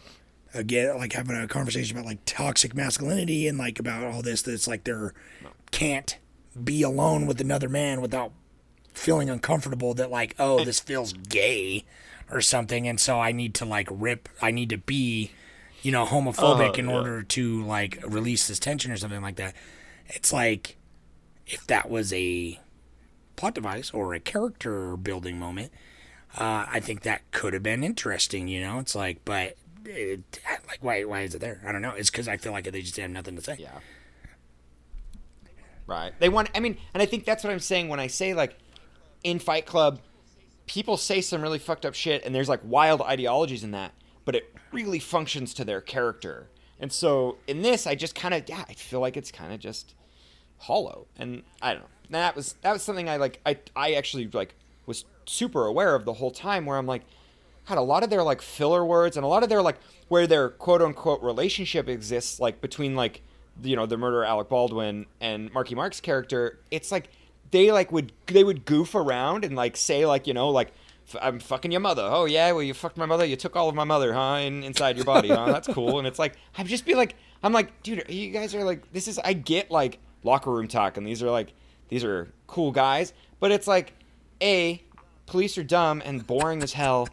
again, 0.55 0.97
like 0.97 1.13
having 1.13 1.37
a 1.37 1.47
conversation 1.49 1.97
about 1.97 2.07
like 2.07 2.25
toxic 2.25 2.75
masculinity 2.75 3.47
and 3.49 3.59
like 3.59 3.79
about 3.79 4.05
all 4.05 4.23
this, 4.23 4.43
that's 4.43 4.67
like 4.69 4.85
they're 4.85 5.13
can't 5.71 6.19
be 6.63 6.83
alone 6.83 7.27
with 7.27 7.41
another 7.41 7.69
man 7.69 8.01
without 8.01 8.33
feeling 8.93 9.29
uncomfortable 9.29 9.93
that 9.95 10.11
like, 10.11 10.35
oh, 10.39 10.65
this 10.65 10.79
feels 10.81 11.13
gay 11.13 11.85
or 12.31 12.41
something, 12.41 12.87
and 12.89 12.99
so 13.01 13.21
I 13.21 13.33
need 13.33 13.55
to 13.57 13.65
like 13.65 13.89
rip, 13.91 14.29
I 14.41 14.51
need 14.51 14.71
to 14.71 14.79
be, 14.79 15.33
you 15.83 15.91
know, 15.93 16.07
homophobic 16.07 16.71
Uh-huh, 16.71 16.73
in 16.79 16.89
yeah. 16.89 16.95
order 16.95 17.23
to 17.23 17.63
like 17.65 17.99
release 18.07 18.47
this 18.49 18.59
tension 18.59 18.93
or 18.93 18.97
something 18.97 19.21
like 19.21 19.37
that. 19.37 19.55
It's 20.07 20.33
like 20.33 20.77
if 21.47 21.67
that 21.67 21.91
was 21.91 22.13
a 22.13 22.59
plot 23.37 23.55
device 23.55 23.91
or 23.91 24.15
a 24.15 24.21
character 24.21 24.97
building 24.97 25.39
moment, 25.39 25.73
uh, 26.39 26.67
I 26.71 26.81
think 26.81 27.03
that 27.03 27.29
could 27.33 27.53
have 27.53 27.63
been 27.63 27.83
interesting. 27.85 28.49
You 28.49 28.61
know, 28.63 28.79
it's 28.79 28.95
like, 28.95 29.25
but 29.25 29.57
it, 29.85 30.41
like, 30.69 30.83
why 30.83 31.05
why 31.05 31.23
is 31.23 31.35
it 31.35 31.41
there? 31.41 31.61
I 31.67 31.73
don't 31.73 31.83
know. 31.83 31.95
It's 31.95 32.11
because 32.11 32.29
I 32.29 32.37
feel 32.37 32.53
like 32.53 32.65
they 32.65 32.83
just 32.83 32.97
have 32.97 33.11
nothing 33.11 33.37
to 33.37 33.43
say. 33.43 33.57
Yeah. 33.59 33.79
Right. 35.87 36.13
They 36.19 36.29
want. 36.29 36.51
I 36.55 36.61
mean, 36.61 36.79
and 36.95 37.03
I 37.03 37.07
think 37.07 37.25
that's 37.25 37.45
what 37.45 37.53
I'm 37.53 37.61
saying 37.61 37.89
when 37.89 38.01
I 38.01 38.07
say 38.07 38.35
like, 38.35 38.57
in 39.23 39.39
Fight 39.39 39.67
Club, 39.67 40.01
people 40.67 40.97
say 40.97 41.21
some 41.21 41.43
really 41.43 41.59
fucked 41.59 41.85
up 41.85 41.95
shit, 41.95 42.25
and 42.25 42.35
there's 42.35 42.49
like 42.49 42.61
wild 42.65 43.03
ideologies 43.03 43.65
in 43.65 43.73
that, 43.73 43.93
but 44.25 44.35
it 44.35 44.55
really 44.73 44.99
functions 44.99 45.53
to 45.55 45.65
their 45.65 45.81
character. 45.81 46.49
And 46.81 46.93
so 46.93 47.39
in 47.47 47.63
this, 47.63 47.87
I 47.87 47.95
just 47.95 48.15
kind 48.15 48.35
of 48.35 48.49
yeah, 48.49 48.65
I 48.69 48.75
feel 48.75 49.01
like 49.01 49.17
it's 49.17 49.31
kind 49.31 49.53
of 49.53 49.61
just 49.61 49.95
hollow, 50.59 51.07
and 51.17 51.43
I 51.61 51.73
don't 51.73 51.83
know. 51.83 51.89
That 52.11 52.37
was 52.37 52.55
that 52.63 52.73
was 52.73 52.83
something 52.83 53.09
I 53.09 53.17
like. 53.17 53.41
I 53.45 53.59
I 53.77 53.95
actually 53.95 54.29
like 54.29 54.55
was 54.87 55.05
super 55.27 55.67
aware 55.67 55.95
of 55.95 56.05
the 56.05 56.15
whole 56.15 56.31
time, 56.31 56.67
where 56.67 56.77
I'm 56.77 56.87
like, 56.87 57.03
God, 57.67 57.79
a 57.79 57.83
lot 57.83 58.03
of 58.03 58.11
their 58.11 58.23
like 58.23 58.43
filler 58.43 58.85
words 58.85 59.17
and 59.17 59.25
a 59.25 59.29
lot 59.29 59.43
of 59.43 59.49
their 59.49 59.63
like 59.63 59.77
where 60.09 60.27
their 60.27 60.51
quote 60.51 60.83
unquote 60.83 61.23
relationship 61.23 61.89
exists, 61.89 62.39
like 62.41 62.61
between 62.61 62.95
like 62.95 63.23
you 63.63 63.77
know 63.77 63.87
the 63.87 63.97
murderer 63.97 64.25
Alec 64.25 64.49
Baldwin 64.49 65.07
and 65.21 65.53
Marky 65.53 65.75
Mark's 65.75 66.01
character, 66.01 66.59
it's 66.71 66.93
like 66.93 67.09
they 67.51 67.71
like 67.73 67.93
would 67.93 68.13
they 68.27 68.45
would 68.45 68.65
goof 68.65 68.95
around 68.95 69.45
and 69.45 69.57
like 69.57 69.77
say 69.77 70.05
like 70.07 70.27
you 70.27 70.35
know 70.35 70.51
like 70.51 70.73
"F- 71.09 71.21
I'm 71.23 71.39
fucking 71.41 71.71
your 71.71 71.81
mother. 71.81 72.03
Oh 72.03 72.25
yeah, 72.27 72.53
well 72.53 72.63
you 72.63 72.75
fucked 72.75 72.97
my 72.97 73.07
mother. 73.07 73.25
You 73.25 73.37
took 73.37 73.57
all 73.57 73.69
of 73.69 73.75
my 73.75 73.85
mother, 73.85 74.13
huh? 74.13 74.39
In, 74.43 74.63
inside 74.63 74.97
your 74.97 75.05
body, 75.05 75.29
huh? 75.29 75.47
That's 75.47 75.69
cool. 75.69 75.99
And 75.99 76.07
it's 76.07 76.19
like 76.19 76.35
I'm 76.59 76.67
just 76.67 76.85
be 76.85 76.95
like 76.95 77.17
I'm 77.43 77.53
like, 77.53 77.83
dude, 77.83 78.05
you 78.09 78.31
guys 78.31 78.55
are 78.55 78.65
like 78.65 78.93
this 78.93 79.09
is 79.09 79.19
I 79.19 79.33
get 79.33 79.71
like 79.71 79.99
locker 80.23 80.51
room 80.51 80.69
talk 80.69 80.97
and 80.97 81.07
these 81.07 81.23
are 81.23 81.31
like 81.31 81.53
these 81.89 82.05
are 82.05 82.29
cool 82.47 82.73
guys, 82.73 83.13
but 83.41 83.51
it's 83.53 83.67
like 83.67 83.95
a 84.43 84.83
police 85.27 85.57
are 85.57 85.65
dumb 85.65 86.03
and 86.05 86.27
boring 86.27 86.63
as 86.63 86.73
hell 86.73 87.09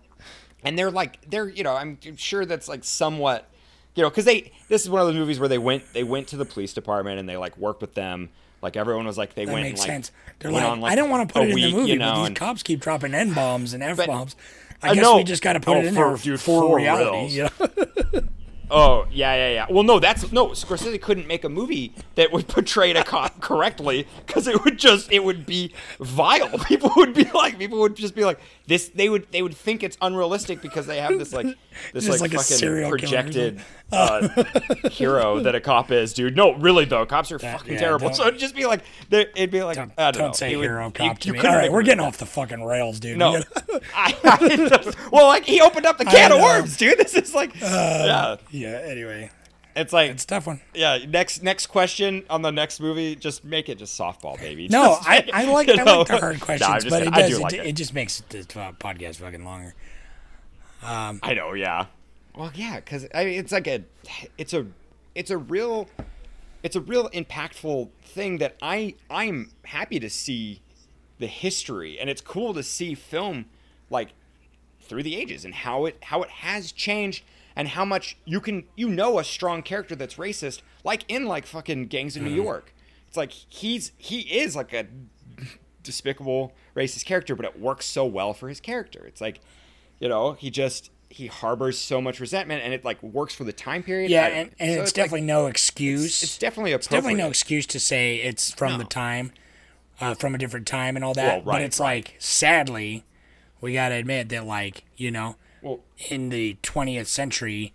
and 0.63 0.77
they're 0.77 0.91
like 0.91 1.19
they're 1.29 1.49
you 1.49 1.63
know 1.63 1.75
i'm 1.75 1.97
sure 2.17 2.45
that's 2.45 2.67
like 2.67 2.83
somewhat 2.83 3.47
you 3.95 4.03
know 4.03 4.09
because 4.09 4.25
they 4.25 4.51
this 4.69 4.83
is 4.83 4.89
one 4.89 5.01
of 5.01 5.07
those 5.07 5.15
movies 5.15 5.39
where 5.39 5.49
they 5.49 5.57
went 5.57 5.83
they 5.93 6.03
went 6.03 6.27
to 6.27 6.37
the 6.37 6.45
police 6.45 6.73
department 6.73 7.19
and 7.19 7.27
they 7.27 7.37
like 7.37 7.57
worked 7.57 7.81
with 7.81 7.93
them 7.93 8.29
like 8.61 8.77
everyone 8.77 9.05
was 9.07 9.17
like 9.17 9.33
they 9.33 9.45
That 9.45 9.53
went 9.53 9.63
makes 9.65 9.79
like, 9.79 9.87
sense. 9.87 10.11
They're 10.39 10.51
went 10.51 10.63
like, 10.63 10.71
on, 10.73 10.83
I 10.83 10.93
don't 10.95 11.09
want 11.09 11.27
to 11.27 11.33
put 11.33 11.43
it 11.47 11.49
in 11.49 11.55
the 11.55 11.71
movie, 11.71 11.89
you 11.93 11.97
know, 11.97 12.11
but 12.11 12.15
these 12.19 12.27
and- 12.27 12.35
cops 12.35 12.61
keep 12.61 12.79
dropping 12.79 13.15
n 13.15 13.33
bombs 13.33 13.73
and 13.73 13.81
f 13.81 13.97
bombs. 14.05 14.35
I, 14.83 14.89
I 14.89 14.93
guess 14.93 15.01
know. 15.03 15.17
we 15.17 15.23
just 15.23 15.41
got 15.41 15.53
to 15.53 15.59
put 15.59 15.77
Oh, 15.77 15.79
it 15.79 15.85
in 15.85 15.95
for- 15.95 16.09
there 16.09 16.17
dude, 16.17 16.39
for, 16.39 16.61
for 16.61 16.77
reality. 16.77 17.09
reals. 17.09 17.33
You 17.33 17.43
know? 17.43 18.21
Oh 18.73 19.05
yeah, 19.11 19.35
yeah, 19.35 19.53
yeah. 19.53 19.65
Well, 19.69 19.83
no, 19.83 19.99
that's 19.99 20.31
no. 20.31 20.47
Scorsese 20.49 20.99
couldn't 21.01 21.27
make 21.27 21.43
a 21.43 21.49
movie 21.49 21.93
that 22.15 22.31
would 22.31 22.47
portray 22.47 22.91
a 22.91 23.03
cop 23.03 23.39
correctly 23.41 24.07
because 24.25 24.47
it 24.47 24.63
would 24.63 24.79
just 24.79 25.11
it 25.11 25.23
would 25.25 25.45
be 25.45 25.73
vile. 25.99 26.57
People 26.65 26.91
would 26.95 27.13
be 27.13 27.25
like, 27.33 27.59
people 27.59 27.79
would 27.79 27.95
just 27.97 28.15
be 28.15 28.23
like, 28.23 28.39
this. 28.67 28.87
They 28.87 29.09
would 29.09 29.29
they 29.31 29.41
would 29.41 29.55
think 29.55 29.83
it's 29.83 29.97
unrealistic 30.01 30.61
because 30.61 30.87
they 30.87 30.99
have 31.01 31.19
this 31.19 31.33
like 31.33 31.47
this 31.93 32.07
like, 32.07 32.21
like 32.21 32.31
fucking 32.31 32.89
projected 32.89 33.61
uh, 33.91 34.27
hero 34.89 35.41
that 35.41 35.53
a 35.53 35.59
cop 35.59 35.91
is, 35.91 36.13
dude. 36.13 36.37
No, 36.37 36.53
really 36.53 36.85
though, 36.85 37.05
cops 37.05 37.31
are 37.31 37.39
fucking 37.39 37.73
yeah, 37.73 37.79
terrible. 37.79 38.13
So 38.13 38.27
it'd 38.27 38.39
just 38.39 38.55
be 38.55 38.65
like, 38.65 38.83
it'd 39.11 39.51
be 39.51 39.63
like, 39.63 39.75
Don't, 39.75 39.91
I 39.97 40.11
don't, 40.11 40.13
don't 40.13 40.27
know. 40.29 40.33
say 40.33 40.53
It 40.53 40.57
would- 40.57 40.63
hero 40.63 40.85
you- 40.85 40.91
cop 40.91 41.19
to 41.19 41.27
you 41.27 41.33
me. 41.33 41.39
All 41.39 41.55
right, 41.55 41.71
we're 41.71 41.83
getting 41.83 42.03
off 42.05 42.17
the 42.17 42.25
fucking 42.25 42.63
rails, 42.63 42.99
dude. 42.99 43.17
No, 43.17 43.41
I, 43.93 44.15
I 44.23 44.93
well, 45.11 45.27
like 45.27 45.43
he 45.43 45.59
opened 45.59 45.85
up 45.85 45.97
the 45.97 46.05
can 46.05 46.31
of 46.31 46.39
worms, 46.41 46.77
dude. 46.77 46.97
This 46.97 47.15
is 47.15 47.35
like, 47.35 47.59
yeah, 47.59 48.37
yeah. 48.61 48.81
Anyway, 48.83 49.29
it's 49.75 49.93
like 49.93 50.11
it's 50.11 50.23
a 50.23 50.27
tough 50.27 50.47
one. 50.47 50.61
yeah. 50.73 50.99
Next 51.07 51.43
next 51.43 51.67
question 51.67 52.23
on 52.29 52.41
the 52.41 52.51
next 52.51 52.79
movie, 52.79 53.15
just 53.15 53.43
make 53.43 53.69
it 53.69 53.77
just 53.77 53.99
softball, 53.99 54.37
baby. 54.39 54.67
No, 54.67 54.95
Just 54.97 55.09
I, 55.09 55.29
I 55.33 55.45
like 55.51 55.69
I 55.69 55.73
know? 55.83 55.99
like 55.99 56.07
the 56.07 56.17
hard 56.17 56.39
questions, 56.41 56.85
but 56.85 57.03
kidding. 57.03 57.07
it 57.07 57.13
does 57.15 57.29
do 57.29 57.35
it, 57.37 57.41
like 57.41 57.53
it. 57.53 57.65
it. 57.67 57.75
just 57.75 57.93
makes 57.93 58.19
the 58.29 58.39
podcast 58.79 59.17
fucking 59.17 59.43
longer. 59.43 59.73
Um, 60.83 61.19
I 61.21 61.33
know, 61.35 61.53
yeah. 61.53 61.85
Well, 62.35 62.51
yeah, 62.55 62.77
because 62.77 63.07
I 63.13 63.25
mean, 63.25 63.39
it's 63.39 63.51
like 63.51 63.67
a, 63.67 63.83
it's 64.37 64.53
a, 64.53 64.65
it's 65.13 65.29
a 65.29 65.37
real, 65.37 65.87
it's 66.63 66.75
a 66.75 66.81
real 66.81 67.09
impactful 67.09 67.89
thing 68.03 68.37
that 68.39 68.57
I 68.61 68.95
I'm 69.09 69.51
happy 69.65 69.99
to 69.99 70.09
see 70.09 70.61
the 71.19 71.27
history, 71.27 71.99
and 71.99 72.09
it's 72.09 72.21
cool 72.21 72.53
to 72.53 72.63
see 72.63 72.95
film 72.95 73.45
like 73.89 74.13
through 74.81 75.03
the 75.03 75.15
ages 75.15 75.45
and 75.45 75.53
how 75.53 75.85
it 75.85 75.97
how 76.03 76.23
it 76.23 76.29
has 76.29 76.71
changed 76.71 77.23
and 77.55 77.69
how 77.69 77.85
much 77.85 78.17
you 78.25 78.39
can 78.39 78.65
you 78.75 78.87
know 78.89 79.19
a 79.19 79.23
strong 79.23 79.61
character 79.61 79.95
that's 79.95 80.15
racist 80.15 80.61
like 80.83 81.03
in 81.07 81.25
like 81.25 81.45
fucking 81.45 81.87
gangs 81.87 82.15
in 82.17 82.23
New 82.23 82.33
York. 82.33 82.73
It's 83.07 83.17
like 83.17 83.31
he's 83.31 83.91
he 83.97 84.19
is 84.21 84.55
like 84.55 84.73
a 84.73 84.85
despicable 85.83 86.53
racist 86.75 87.05
character, 87.05 87.35
but 87.35 87.45
it 87.45 87.59
works 87.59 87.85
so 87.85 88.05
well 88.05 88.33
for 88.33 88.49
his 88.49 88.59
character. 88.59 89.03
It's 89.05 89.21
like, 89.21 89.39
you 89.99 90.07
know, 90.09 90.33
he 90.33 90.49
just 90.49 90.91
he 91.09 91.27
harbors 91.27 91.77
so 91.77 91.99
much 92.01 92.19
resentment, 92.21 92.63
and 92.63 92.73
it 92.73 92.85
like 92.85 93.01
works 93.03 93.35
for 93.35 93.43
the 93.43 93.51
time 93.53 93.83
period. 93.83 94.09
Yeah, 94.09 94.27
and, 94.27 94.51
and 94.59 94.75
So 94.75 94.81
it's, 94.81 94.91
like- 94.91 94.95
definitely 94.95 95.21
no 95.27 95.47
excuse. 95.47 96.23
it's 96.23 96.37
definitely 96.37 96.71
It's 96.71 96.87
definitely 96.87 97.15
no 97.15 97.27
excuse 97.27 97.65
to 97.67 97.79
say 97.79 98.17
it's 98.17 98.53
from 98.53 98.77
the 98.77 98.85
time, 98.85 99.31
uh, 99.99 100.13
from 100.13 100.35
a 100.35 100.37
different 100.37 100.67
time 100.67 100.95
and 100.95 101.03
all 101.03 101.13
that. 101.15 101.37
Well, 101.37 101.41
but 101.45 101.51
right, 101.55 101.61
it's 101.63 101.79
right. 101.81 102.05
like, 102.05 102.15
sadly, 102.19 103.03
we 103.59 103.73
gotta 103.73 103.95
admit 103.95 104.29
that, 104.29 104.45
like, 104.45 104.85
you 104.95 105.11
know, 105.11 105.35
Well, 105.61 105.79
in 106.09 106.29
the 106.29 106.57
20th 106.63 107.07
century, 107.07 107.73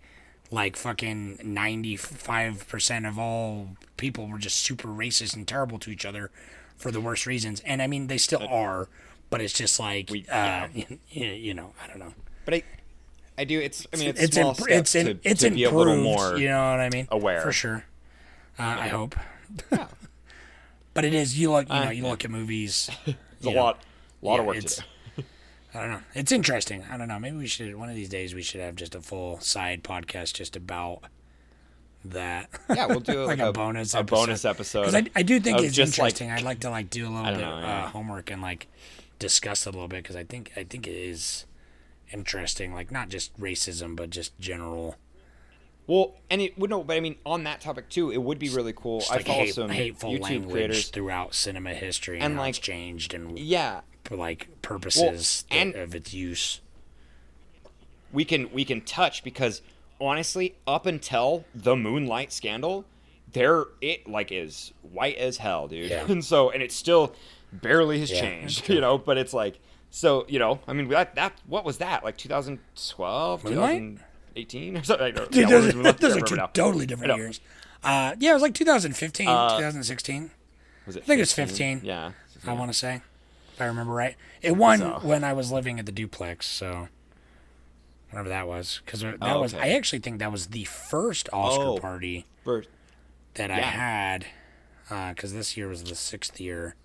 like 0.51 0.75
fucking 0.75 1.37
95% 1.43 3.07
of 3.07 3.17
all 3.19 3.69
people 3.97 4.27
were 4.27 4.37
just 4.37 4.57
super 4.59 4.87
racist 4.87 5.35
and 5.35 5.47
terrible 5.47 5.79
to 5.79 5.89
each 5.91 6.05
other 6.05 6.31
for 6.75 6.91
the 6.91 7.01
worst 7.01 7.25
reasons. 7.25 7.61
And 7.65 7.81
I 7.81 7.87
mean, 7.87 8.07
they 8.07 8.17
still 8.17 8.45
are, 8.47 8.87
but 9.29 9.41
it's 9.41 9.53
just 9.53 9.79
like, 9.79 10.09
We- 10.09 10.25
uh, 10.31 10.67
you, 10.73 10.99
you 11.09 11.53
know, 11.53 11.73
I 11.83 11.87
don't 11.87 11.99
know. 11.99 12.13
but 12.45 12.53
I, 12.55 12.63
I 13.37 13.43
do. 13.43 13.59
It's 13.59 13.85
I 13.93 13.97
mean, 13.97 14.09
it's, 14.09 14.21
It's 14.21 14.35
small 14.35 14.49
imp- 14.49 14.57
steps 14.57 14.95
it's 14.95 14.95
in, 14.95 15.05
to, 15.05 15.29
it's 15.29 15.41
to 15.41 15.51
be 15.51 15.63
a 15.63 15.71
little 15.71 15.97
more. 15.97 16.37
you 16.37 16.49
know 16.49 16.71
what 16.71 16.79
I 16.79 16.89
mean? 16.89 17.07
aware. 17.11 17.41
for 17.41 17.51
sure. 17.51 17.85
Uh, 18.59 18.63
I 18.63 18.87
hope. 18.87 19.15
yeah. 19.71 19.87
but 20.95 21.05
it 21.05 21.13
is 21.13 21.37
you 21.39 21.51
look 21.51 21.69
you 21.69 21.75
know 21.79 21.91
you 21.91 22.03
look 22.03 22.25
at 22.25 22.31
movies. 22.31 22.89
It's 23.39 23.45
a 23.45 23.51
know, 23.51 23.61
lot, 23.61 23.83
lot 24.23 24.33
yeah, 24.35 24.39
of 24.39 24.45
work 24.47 24.55
to 24.55 24.61
do. 24.61 24.81
I 25.73 25.81
don't 25.81 25.89
know. 25.91 25.99
It's 26.13 26.31
interesting. 26.31 26.83
I 26.89 26.97
don't 26.97 27.07
know. 27.07 27.19
Maybe 27.19 27.37
we 27.37 27.47
should 27.47 27.75
one 27.75 27.89
of 27.89 27.95
these 27.95 28.09
days 28.09 28.33
we 28.33 28.41
should 28.41 28.61
have 28.61 28.75
just 28.75 28.95
a 28.95 29.01
full 29.01 29.39
side 29.41 29.83
podcast 29.83 30.33
just 30.33 30.55
about 30.55 31.01
that. 32.05 32.49
Yeah, 32.69 32.87
we'll 32.87 32.99
do 33.01 33.23
like 33.25 33.39
a, 33.39 33.49
a, 33.49 33.53
bonus 33.53 33.93
a 33.93 33.99
episode. 33.99 34.15
bonus 34.15 34.45
episode. 34.45 34.79
Because 34.85 34.95
I, 34.95 35.05
I 35.15 35.23
do 35.23 35.39
think 35.39 35.59
it's 35.61 35.75
just, 35.75 35.97
like- 35.99 36.13
interesting. 36.13 36.31
I'd 36.31 36.43
like 36.43 36.61
to 36.61 36.69
like 36.69 36.89
do 36.89 37.07
a 37.07 37.09
little 37.09 37.31
bit 37.31 37.41
know, 37.41 37.59
yeah. 37.59 37.83
uh, 37.85 37.87
homework 37.89 38.31
and 38.31 38.41
like 38.41 38.67
discuss 39.19 39.65
it 39.65 39.69
a 39.69 39.71
little 39.73 39.87
bit 39.87 40.03
because 40.03 40.15
I 40.15 40.23
think 40.23 40.51
I 40.55 40.63
think 40.63 40.87
it 40.87 40.95
is 40.95 41.45
interesting. 42.11 42.73
Like 42.73 42.91
not 42.91 43.09
just 43.09 43.37
racism, 43.39 43.95
but 43.95 44.09
just 44.09 44.37
general. 44.39 44.95
Well, 45.85 46.15
and 46.29 46.41
it 46.41 46.57
would 46.57 46.69
no, 46.69 46.83
but 46.83 46.97
I 46.97 46.99
mean, 46.99 47.15
on 47.25 47.43
that 47.45 47.61
topic 47.61 47.89
too, 47.89 48.11
it 48.11 48.21
would 48.21 48.39
be 48.39 48.49
really 48.49 48.73
cool. 48.73 48.99
Just 48.99 49.11
I 49.11 49.15
like 49.17 49.25
follow 49.27 49.39
hate, 49.39 49.53
some 49.53 49.69
hateful 49.69 50.11
YouTube 50.11 50.21
language 50.21 50.51
creators. 50.53 50.87
throughout 50.89 51.33
cinema 51.33 51.73
history 51.73 52.17
and, 52.17 52.25
And, 52.25 52.37
like- 52.37 52.49
it's 52.49 52.59
changed 52.59 53.13
and 53.13 53.37
Yeah, 53.39 53.81
for 54.07 54.15
like 54.15 54.47
purposes 54.61 55.45
that- 55.49 55.55
and- 55.55 55.75
of 55.75 55.93
its 55.93 56.13
use. 56.13 56.61
we 58.11 58.23
can 58.25 58.51
we 58.51 58.63
can 58.65 58.81
touch 58.81 59.23
because 59.23 59.61
honestly, 59.99 60.55
up 60.65 60.85
until 60.85 61.45
the 61.53 61.75
Moonlight 61.75 62.31
scandal, 62.31 62.85
there 63.33 63.65
it 63.81 64.07
like 64.07 64.31
is 64.31 64.71
white 64.81 65.17
as 65.17 65.37
hell, 65.37 65.67
dude. 65.67 65.89
Yeah. 65.91 66.05
And 66.09 66.23
so 66.23 66.49
and 66.49 66.63
it 66.63 66.71
still 66.71 67.13
barely 67.51 67.99
has 67.99 68.11
Yeah, 68.11 68.21
changed, 68.21 68.69
you 68.73 68.79
know. 68.81 68.97
But 68.97 69.17
it's 69.17 69.33
like 69.33 69.59
so 69.89 70.25
you 70.29 70.39
know, 70.39 70.59
I 70.67 70.73
mean 70.73 70.87
that 70.89 71.15
that 71.15 71.33
what 71.45 71.65
was 71.65 71.77
that 71.79 72.03
like 72.03 72.17
2012, 72.17 73.43
Moonlight? 73.43 73.79
2000 73.79 74.03
18 74.37 74.77
or 74.77 74.83
something. 74.83 75.15
Yeah, 75.31 75.49
those, 75.49 75.73
we're- 75.73 75.83
we're- 75.83 75.91
those 75.93 76.15
are 76.15 76.21
two 76.21 76.35
now. 76.35 76.45
totally 76.47 76.85
different 76.85 77.15
years. 77.17 77.39
Uh, 77.83 78.15
yeah, 78.19 78.31
it 78.31 78.33
was 78.33 78.41
like 78.43 78.53
2015, 78.53 79.27
Uh, 79.27 79.49
2016. 79.57 80.31
Was 80.85 80.95
it 80.95 81.03
I 81.03 81.05
think 81.05 81.17
it 81.17 81.21
was 81.21 81.33
15. 81.33 81.81
Yeah. 81.83 82.11
I 82.45 82.53
want 82.53 82.71
to 82.71 82.77
say, 82.77 83.01
if 83.57 83.61
I 83.63 83.65
remember 83.65 83.91
right. 83.93 84.15
It 84.43 84.55
won 84.55 84.77
So- 84.77 84.99
when 85.01 85.23
I 85.23 85.33
was 85.33 85.51
living 85.51 85.79
at 85.79 85.87
the 85.87 85.91
duplex, 85.91 86.45
so 86.45 86.89
whatever 88.11 88.29
that 88.29 88.47
was, 88.47 88.81
because 88.85 89.01
that 89.01 89.17
Oh, 89.19 89.41
was. 89.41 89.55
I 89.55 89.69
actually 89.69 89.97
think 89.99 90.19
that 90.19 90.31
was 90.31 90.47
the 90.47 90.65
first 90.65 91.27
Oscar 91.33 91.63
Oh. 91.63 91.77
party 91.79 92.27
First. 92.45 92.69
that 93.33 93.49
I 93.49 93.59
had, 93.61 94.27
because 94.89 95.33
this 95.33 95.57
year 95.57 95.67
was 95.67 95.83
the 95.83 95.95
sixth 95.95 96.39
year, 96.39 96.75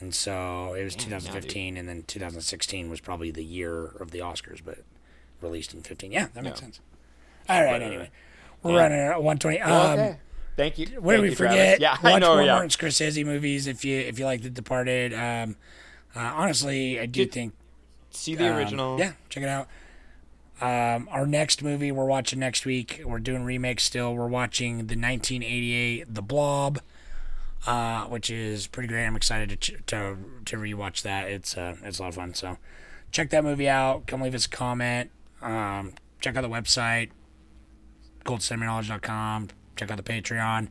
and 0.00 0.12
so 0.12 0.74
it 0.74 0.82
was 0.82 0.96
Damn, 0.96 1.10
now, 1.10 1.18
dude. 1.18 1.26
2015, 1.28 1.76
and 1.76 1.88
then 1.88 2.02
2016 2.02 2.90
was 2.90 3.00
probably 3.00 3.30
the 3.30 3.44
year 3.44 3.84
of 4.00 4.10
the 4.10 4.18
Oscars, 4.18 4.60
but 4.64 4.78
released 5.40 5.72
in 5.74 5.82
15. 5.82 6.10
Yeah, 6.10 6.26
that 6.34 6.42
makes 6.42 6.58
Yeah. 6.58 6.64
sense. 6.64 6.80
All 7.48 7.60
right, 7.62 7.70
Right, 7.72 7.82
anyway, 7.82 7.98
right. 7.98 8.10
we're 8.64 8.72
Yeah. 8.72 8.78
running 8.82 8.98
at 8.98 9.22
120. 9.22 9.60
Um, 9.60 9.92
okay. 10.00 10.16
Thank 10.56 10.78
you. 10.78 10.86
What 11.00 11.14
did 11.14 11.22
we 11.22 11.30
you, 11.30 11.34
Travis. 11.34 11.56
forget? 11.56 11.80
Yeah, 11.80 11.92
Watch 12.00 12.04
I 12.04 12.18
know. 12.20 12.34
more 12.36 12.44
Yeah. 12.44 12.52
Martin 12.52 12.70
Scorsese 12.70 13.24
movies 13.24 13.66
if 13.66 13.84
you 13.84 13.98
if 13.98 14.20
you 14.20 14.24
like 14.24 14.42
The 14.42 14.50
Departed. 14.50 15.12
Um, 15.12 15.56
uh, 16.16 16.20
honestly, 16.34 16.98
I 17.00 17.06
do 17.06 17.24
Did- 17.24 17.32
think 17.32 17.54
See 18.10 18.34
the 18.36 18.48
um, 18.50 18.56
original. 18.56 18.98
yeah, 18.98 19.12
check 19.28 19.42
it 19.42 19.48
out. 19.48 19.68
Um, 20.60 21.08
our 21.10 21.26
next 21.26 21.62
movie 21.64 21.90
we're 21.90 22.04
watching 22.06 22.38
next 22.38 22.64
week. 22.64 23.02
We're 23.04 23.18
doing 23.18 23.44
remakes 23.44 23.82
still. 23.82 24.14
We're 24.14 24.28
watching 24.28 24.76
the 24.86 24.94
1988 24.96 26.14
The 26.14 26.22
Blob, 26.22 26.80
uh, 27.66 28.04
which 28.04 28.30
is 28.30 28.68
pretty 28.68 28.86
great. 28.88 29.04
I'm 29.04 29.16
excited 29.16 29.48
to 29.50 29.56
ch- 29.56 29.86
to 29.88 30.16
to 30.44 30.56
rewatch 30.56 31.02
that. 31.02 31.28
It's 31.28 31.56
uh, 31.58 31.76
it's 31.82 31.98
a 31.98 32.02
lot 32.02 32.08
of 32.08 32.14
fun. 32.14 32.34
So 32.34 32.58
check 33.10 33.30
that 33.30 33.42
movie 33.42 33.68
out. 33.68 34.06
Come 34.06 34.20
leave 34.22 34.34
us 34.34 34.46
a 34.46 34.48
comment. 34.48 35.10
Um, 35.42 35.94
check 36.20 36.36
out 36.36 36.42
the 36.42 36.48
website 36.48 37.10
cultofcinemaknowledge.com. 38.24 39.48
Check 39.76 39.90
out 39.90 39.96
the 39.96 40.02
Patreon. 40.02 40.68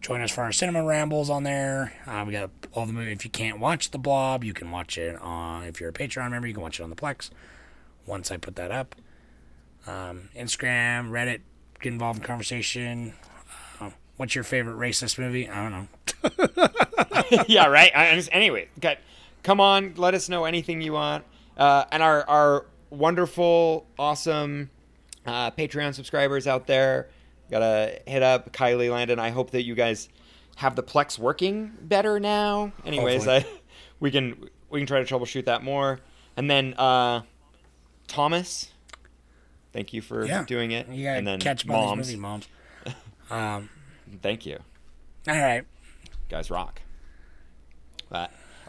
Join 0.00 0.20
us 0.20 0.30
for 0.30 0.42
our 0.42 0.52
cinema 0.52 0.84
rambles 0.84 1.28
on 1.28 1.42
there. 1.42 1.92
Uh, 2.06 2.24
we 2.26 2.32
got 2.32 2.50
all 2.72 2.86
the 2.86 2.92
movies. 2.92 3.16
If 3.16 3.24
you 3.24 3.30
can't 3.30 3.58
watch 3.58 3.90
the 3.90 3.98
Blob, 3.98 4.44
you 4.44 4.54
can 4.54 4.70
watch 4.70 4.96
it 4.96 5.20
on. 5.20 5.64
If 5.64 5.80
you're 5.80 5.90
a 5.90 5.92
Patreon 5.92 6.30
member, 6.30 6.46
you 6.46 6.54
can 6.54 6.62
watch 6.62 6.78
it 6.78 6.82
on 6.82 6.90
the 6.90 6.96
Plex. 6.96 7.30
Once 8.06 8.30
I 8.30 8.36
put 8.36 8.56
that 8.56 8.70
up, 8.70 8.94
um, 9.86 10.30
Instagram, 10.36 11.10
Reddit, 11.10 11.40
get 11.80 11.92
involved 11.92 12.20
in 12.20 12.24
conversation. 12.24 13.14
Uh, 13.80 13.90
what's 14.16 14.34
your 14.34 14.44
favorite 14.44 14.76
racist 14.76 15.18
movie? 15.18 15.48
I 15.48 15.68
don't 15.68 15.72
know. 15.72 17.44
yeah, 17.48 17.66
right. 17.66 17.90
I, 17.94 18.06
anyway, 18.32 18.68
got, 18.80 18.98
come 19.42 19.60
on, 19.60 19.94
let 19.96 20.14
us 20.14 20.28
know 20.28 20.44
anything 20.44 20.80
you 20.80 20.92
want. 20.92 21.24
Uh, 21.56 21.84
and 21.90 22.02
our 22.02 22.28
our 22.28 22.66
wonderful, 22.90 23.86
awesome 23.98 24.70
uh, 25.26 25.50
Patreon 25.50 25.94
subscribers 25.94 26.46
out 26.46 26.66
there, 26.66 27.08
gotta 27.50 28.00
hit 28.06 28.22
up 28.22 28.52
Kylie 28.52 28.90
Landon. 28.90 29.18
I 29.18 29.30
hope 29.30 29.50
that 29.52 29.62
you 29.64 29.74
guys 29.74 30.08
have 30.56 30.74
the 30.76 30.82
Plex 30.82 31.18
working 31.18 31.72
better 31.80 32.18
now. 32.20 32.72
Anyways, 32.84 33.26
I, 33.28 33.46
we 34.00 34.10
can 34.10 34.48
we 34.70 34.80
can 34.80 34.86
try 34.86 35.02
to 35.02 35.14
troubleshoot 35.14 35.44
that 35.46 35.62
more. 35.62 36.00
And 36.36 36.50
then 36.50 36.74
uh, 36.74 37.22
Thomas, 38.06 38.70
thank 39.72 39.92
you 39.92 40.00
for 40.02 40.24
Yeah, 40.26 40.44
doing 40.44 40.70
it. 40.72 40.88
You 40.88 41.04
gotta 41.04 41.18
and 41.18 41.26
then 41.26 41.40
catch 41.40 41.64
moms, 41.66 42.06
movie 42.08 42.18
moms. 42.20 42.48
Um, 43.30 43.68
thank 44.22 44.46
you. 44.46 44.58
all 45.28 45.34
right. 45.38 45.64
guys 46.30 46.50
rock. 46.50 46.80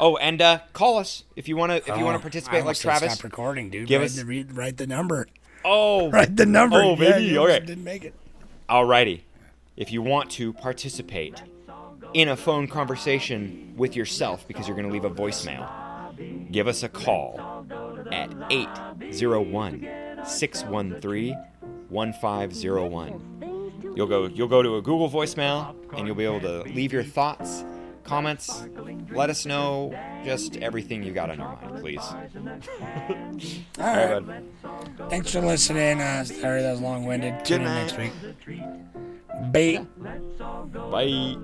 Oh, 0.01 0.15
and 0.17 0.41
uh, 0.41 0.59
call 0.73 0.97
us 0.97 1.23
if 1.35 1.47
you 1.47 1.57
want 1.57 1.71
to 1.71 1.77
if 1.77 1.87
you 1.97 2.05
want 2.05 2.15
Oh, 2.15 2.19
to 2.19 2.21
participate 2.21 2.61
I 2.63 2.65
like 2.65 2.77
Travis. 2.77 3.13
Stop 3.13 3.23
recording, 3.23 3.69
dude. 3.69 3.87
give 3.87 3.99
write, 4.01 4.05
us- 4.11 4.15
the, 4.15 4.25
read, 4.25 4.53
write 4.55 4.77
the 4.77 4.87
number. 4.87 5.27
Oh, 5.65 6.09
Write 6.11 6.37
the 6.37 6.45
number. 6.45 6.81
Oh, 6.81 6.91
Yeah, 6.91 7.11
baby, 7.11 7.25
you 7.25 7.39
okay. 7.41 7.59
Didn't 7.59 7.83
make 7.83 8.05
it. 8.05 8.13
Alrighty. 8.69 9.21
If 9.75 9.91
you 9.91 10.01
want 10.01 10.29
to 10.31 10.53
participate 10.53 11.41
in 12.13 12.29
a 12.29 12.37
phone 12.37 12.67
conversation 12.67 13.73
with 13.75 13.95
yourself 13.95 14.47
because 14.47 14.67
you're 14.67 14.75
going 14.75 14.87
to 14.87 14.93
leave 14.93 15.05
a 15.05 15.09
voicemail, 15.09 15.67
give 16.51 16.67
us 16.67 16.83
a 16.83 16.89
call 16.89 17.65
at 18.11 18.29
801 18.49 19.87
613 20.25 21.37
1501. 21.89 23.93
You'll 23.95 24.07
go 24.07 24.27
you'll 24.27 24.47
go 24.47 24.61
to 24.61 24.77
a 24.77 24.81
Google 24.81 25.09
voicemail 25.09 25.75
and 25.97 26.05
you'll 26.05 26.15
be 26.15 26.25
able 26.25 26.41
to 26.41 26.61
leave 26.71 26.93
your 26.93 27.03
thoughts, 27.03 27.63
comments, 28.09 28.63
let 29.11 29.29
us 29.29 29.45
know 29.45 29.93
just 30.25 30.57
everything 30.57 31.03
you 31.03 31.13
got 31.13 31.29
on 31.29 31.37
your 31.37 31.47
mind, 31.47 31.79
please. 31.79 31.99
All 33.79 33.85
All 33.85 33.95
right. 33.95 34.25
right. 34.25 34.43
Thanks 35.09 35.31
for 35.31 35.41
listening. 35.41 36.01
Uh, 36.01 36.23
sorry 36.25 36.63
that 36.63 36.71
was 36.71 36.81
long 36.81 37.05
winded. 37.05 37.45
Tune 37.45 37.61
in 37.61 37.67
night. 37.67 37.93
next 37.93 37.97
week. 37.97 38.11
Bye. 39.53 39.85
Bye. 40.91 41.35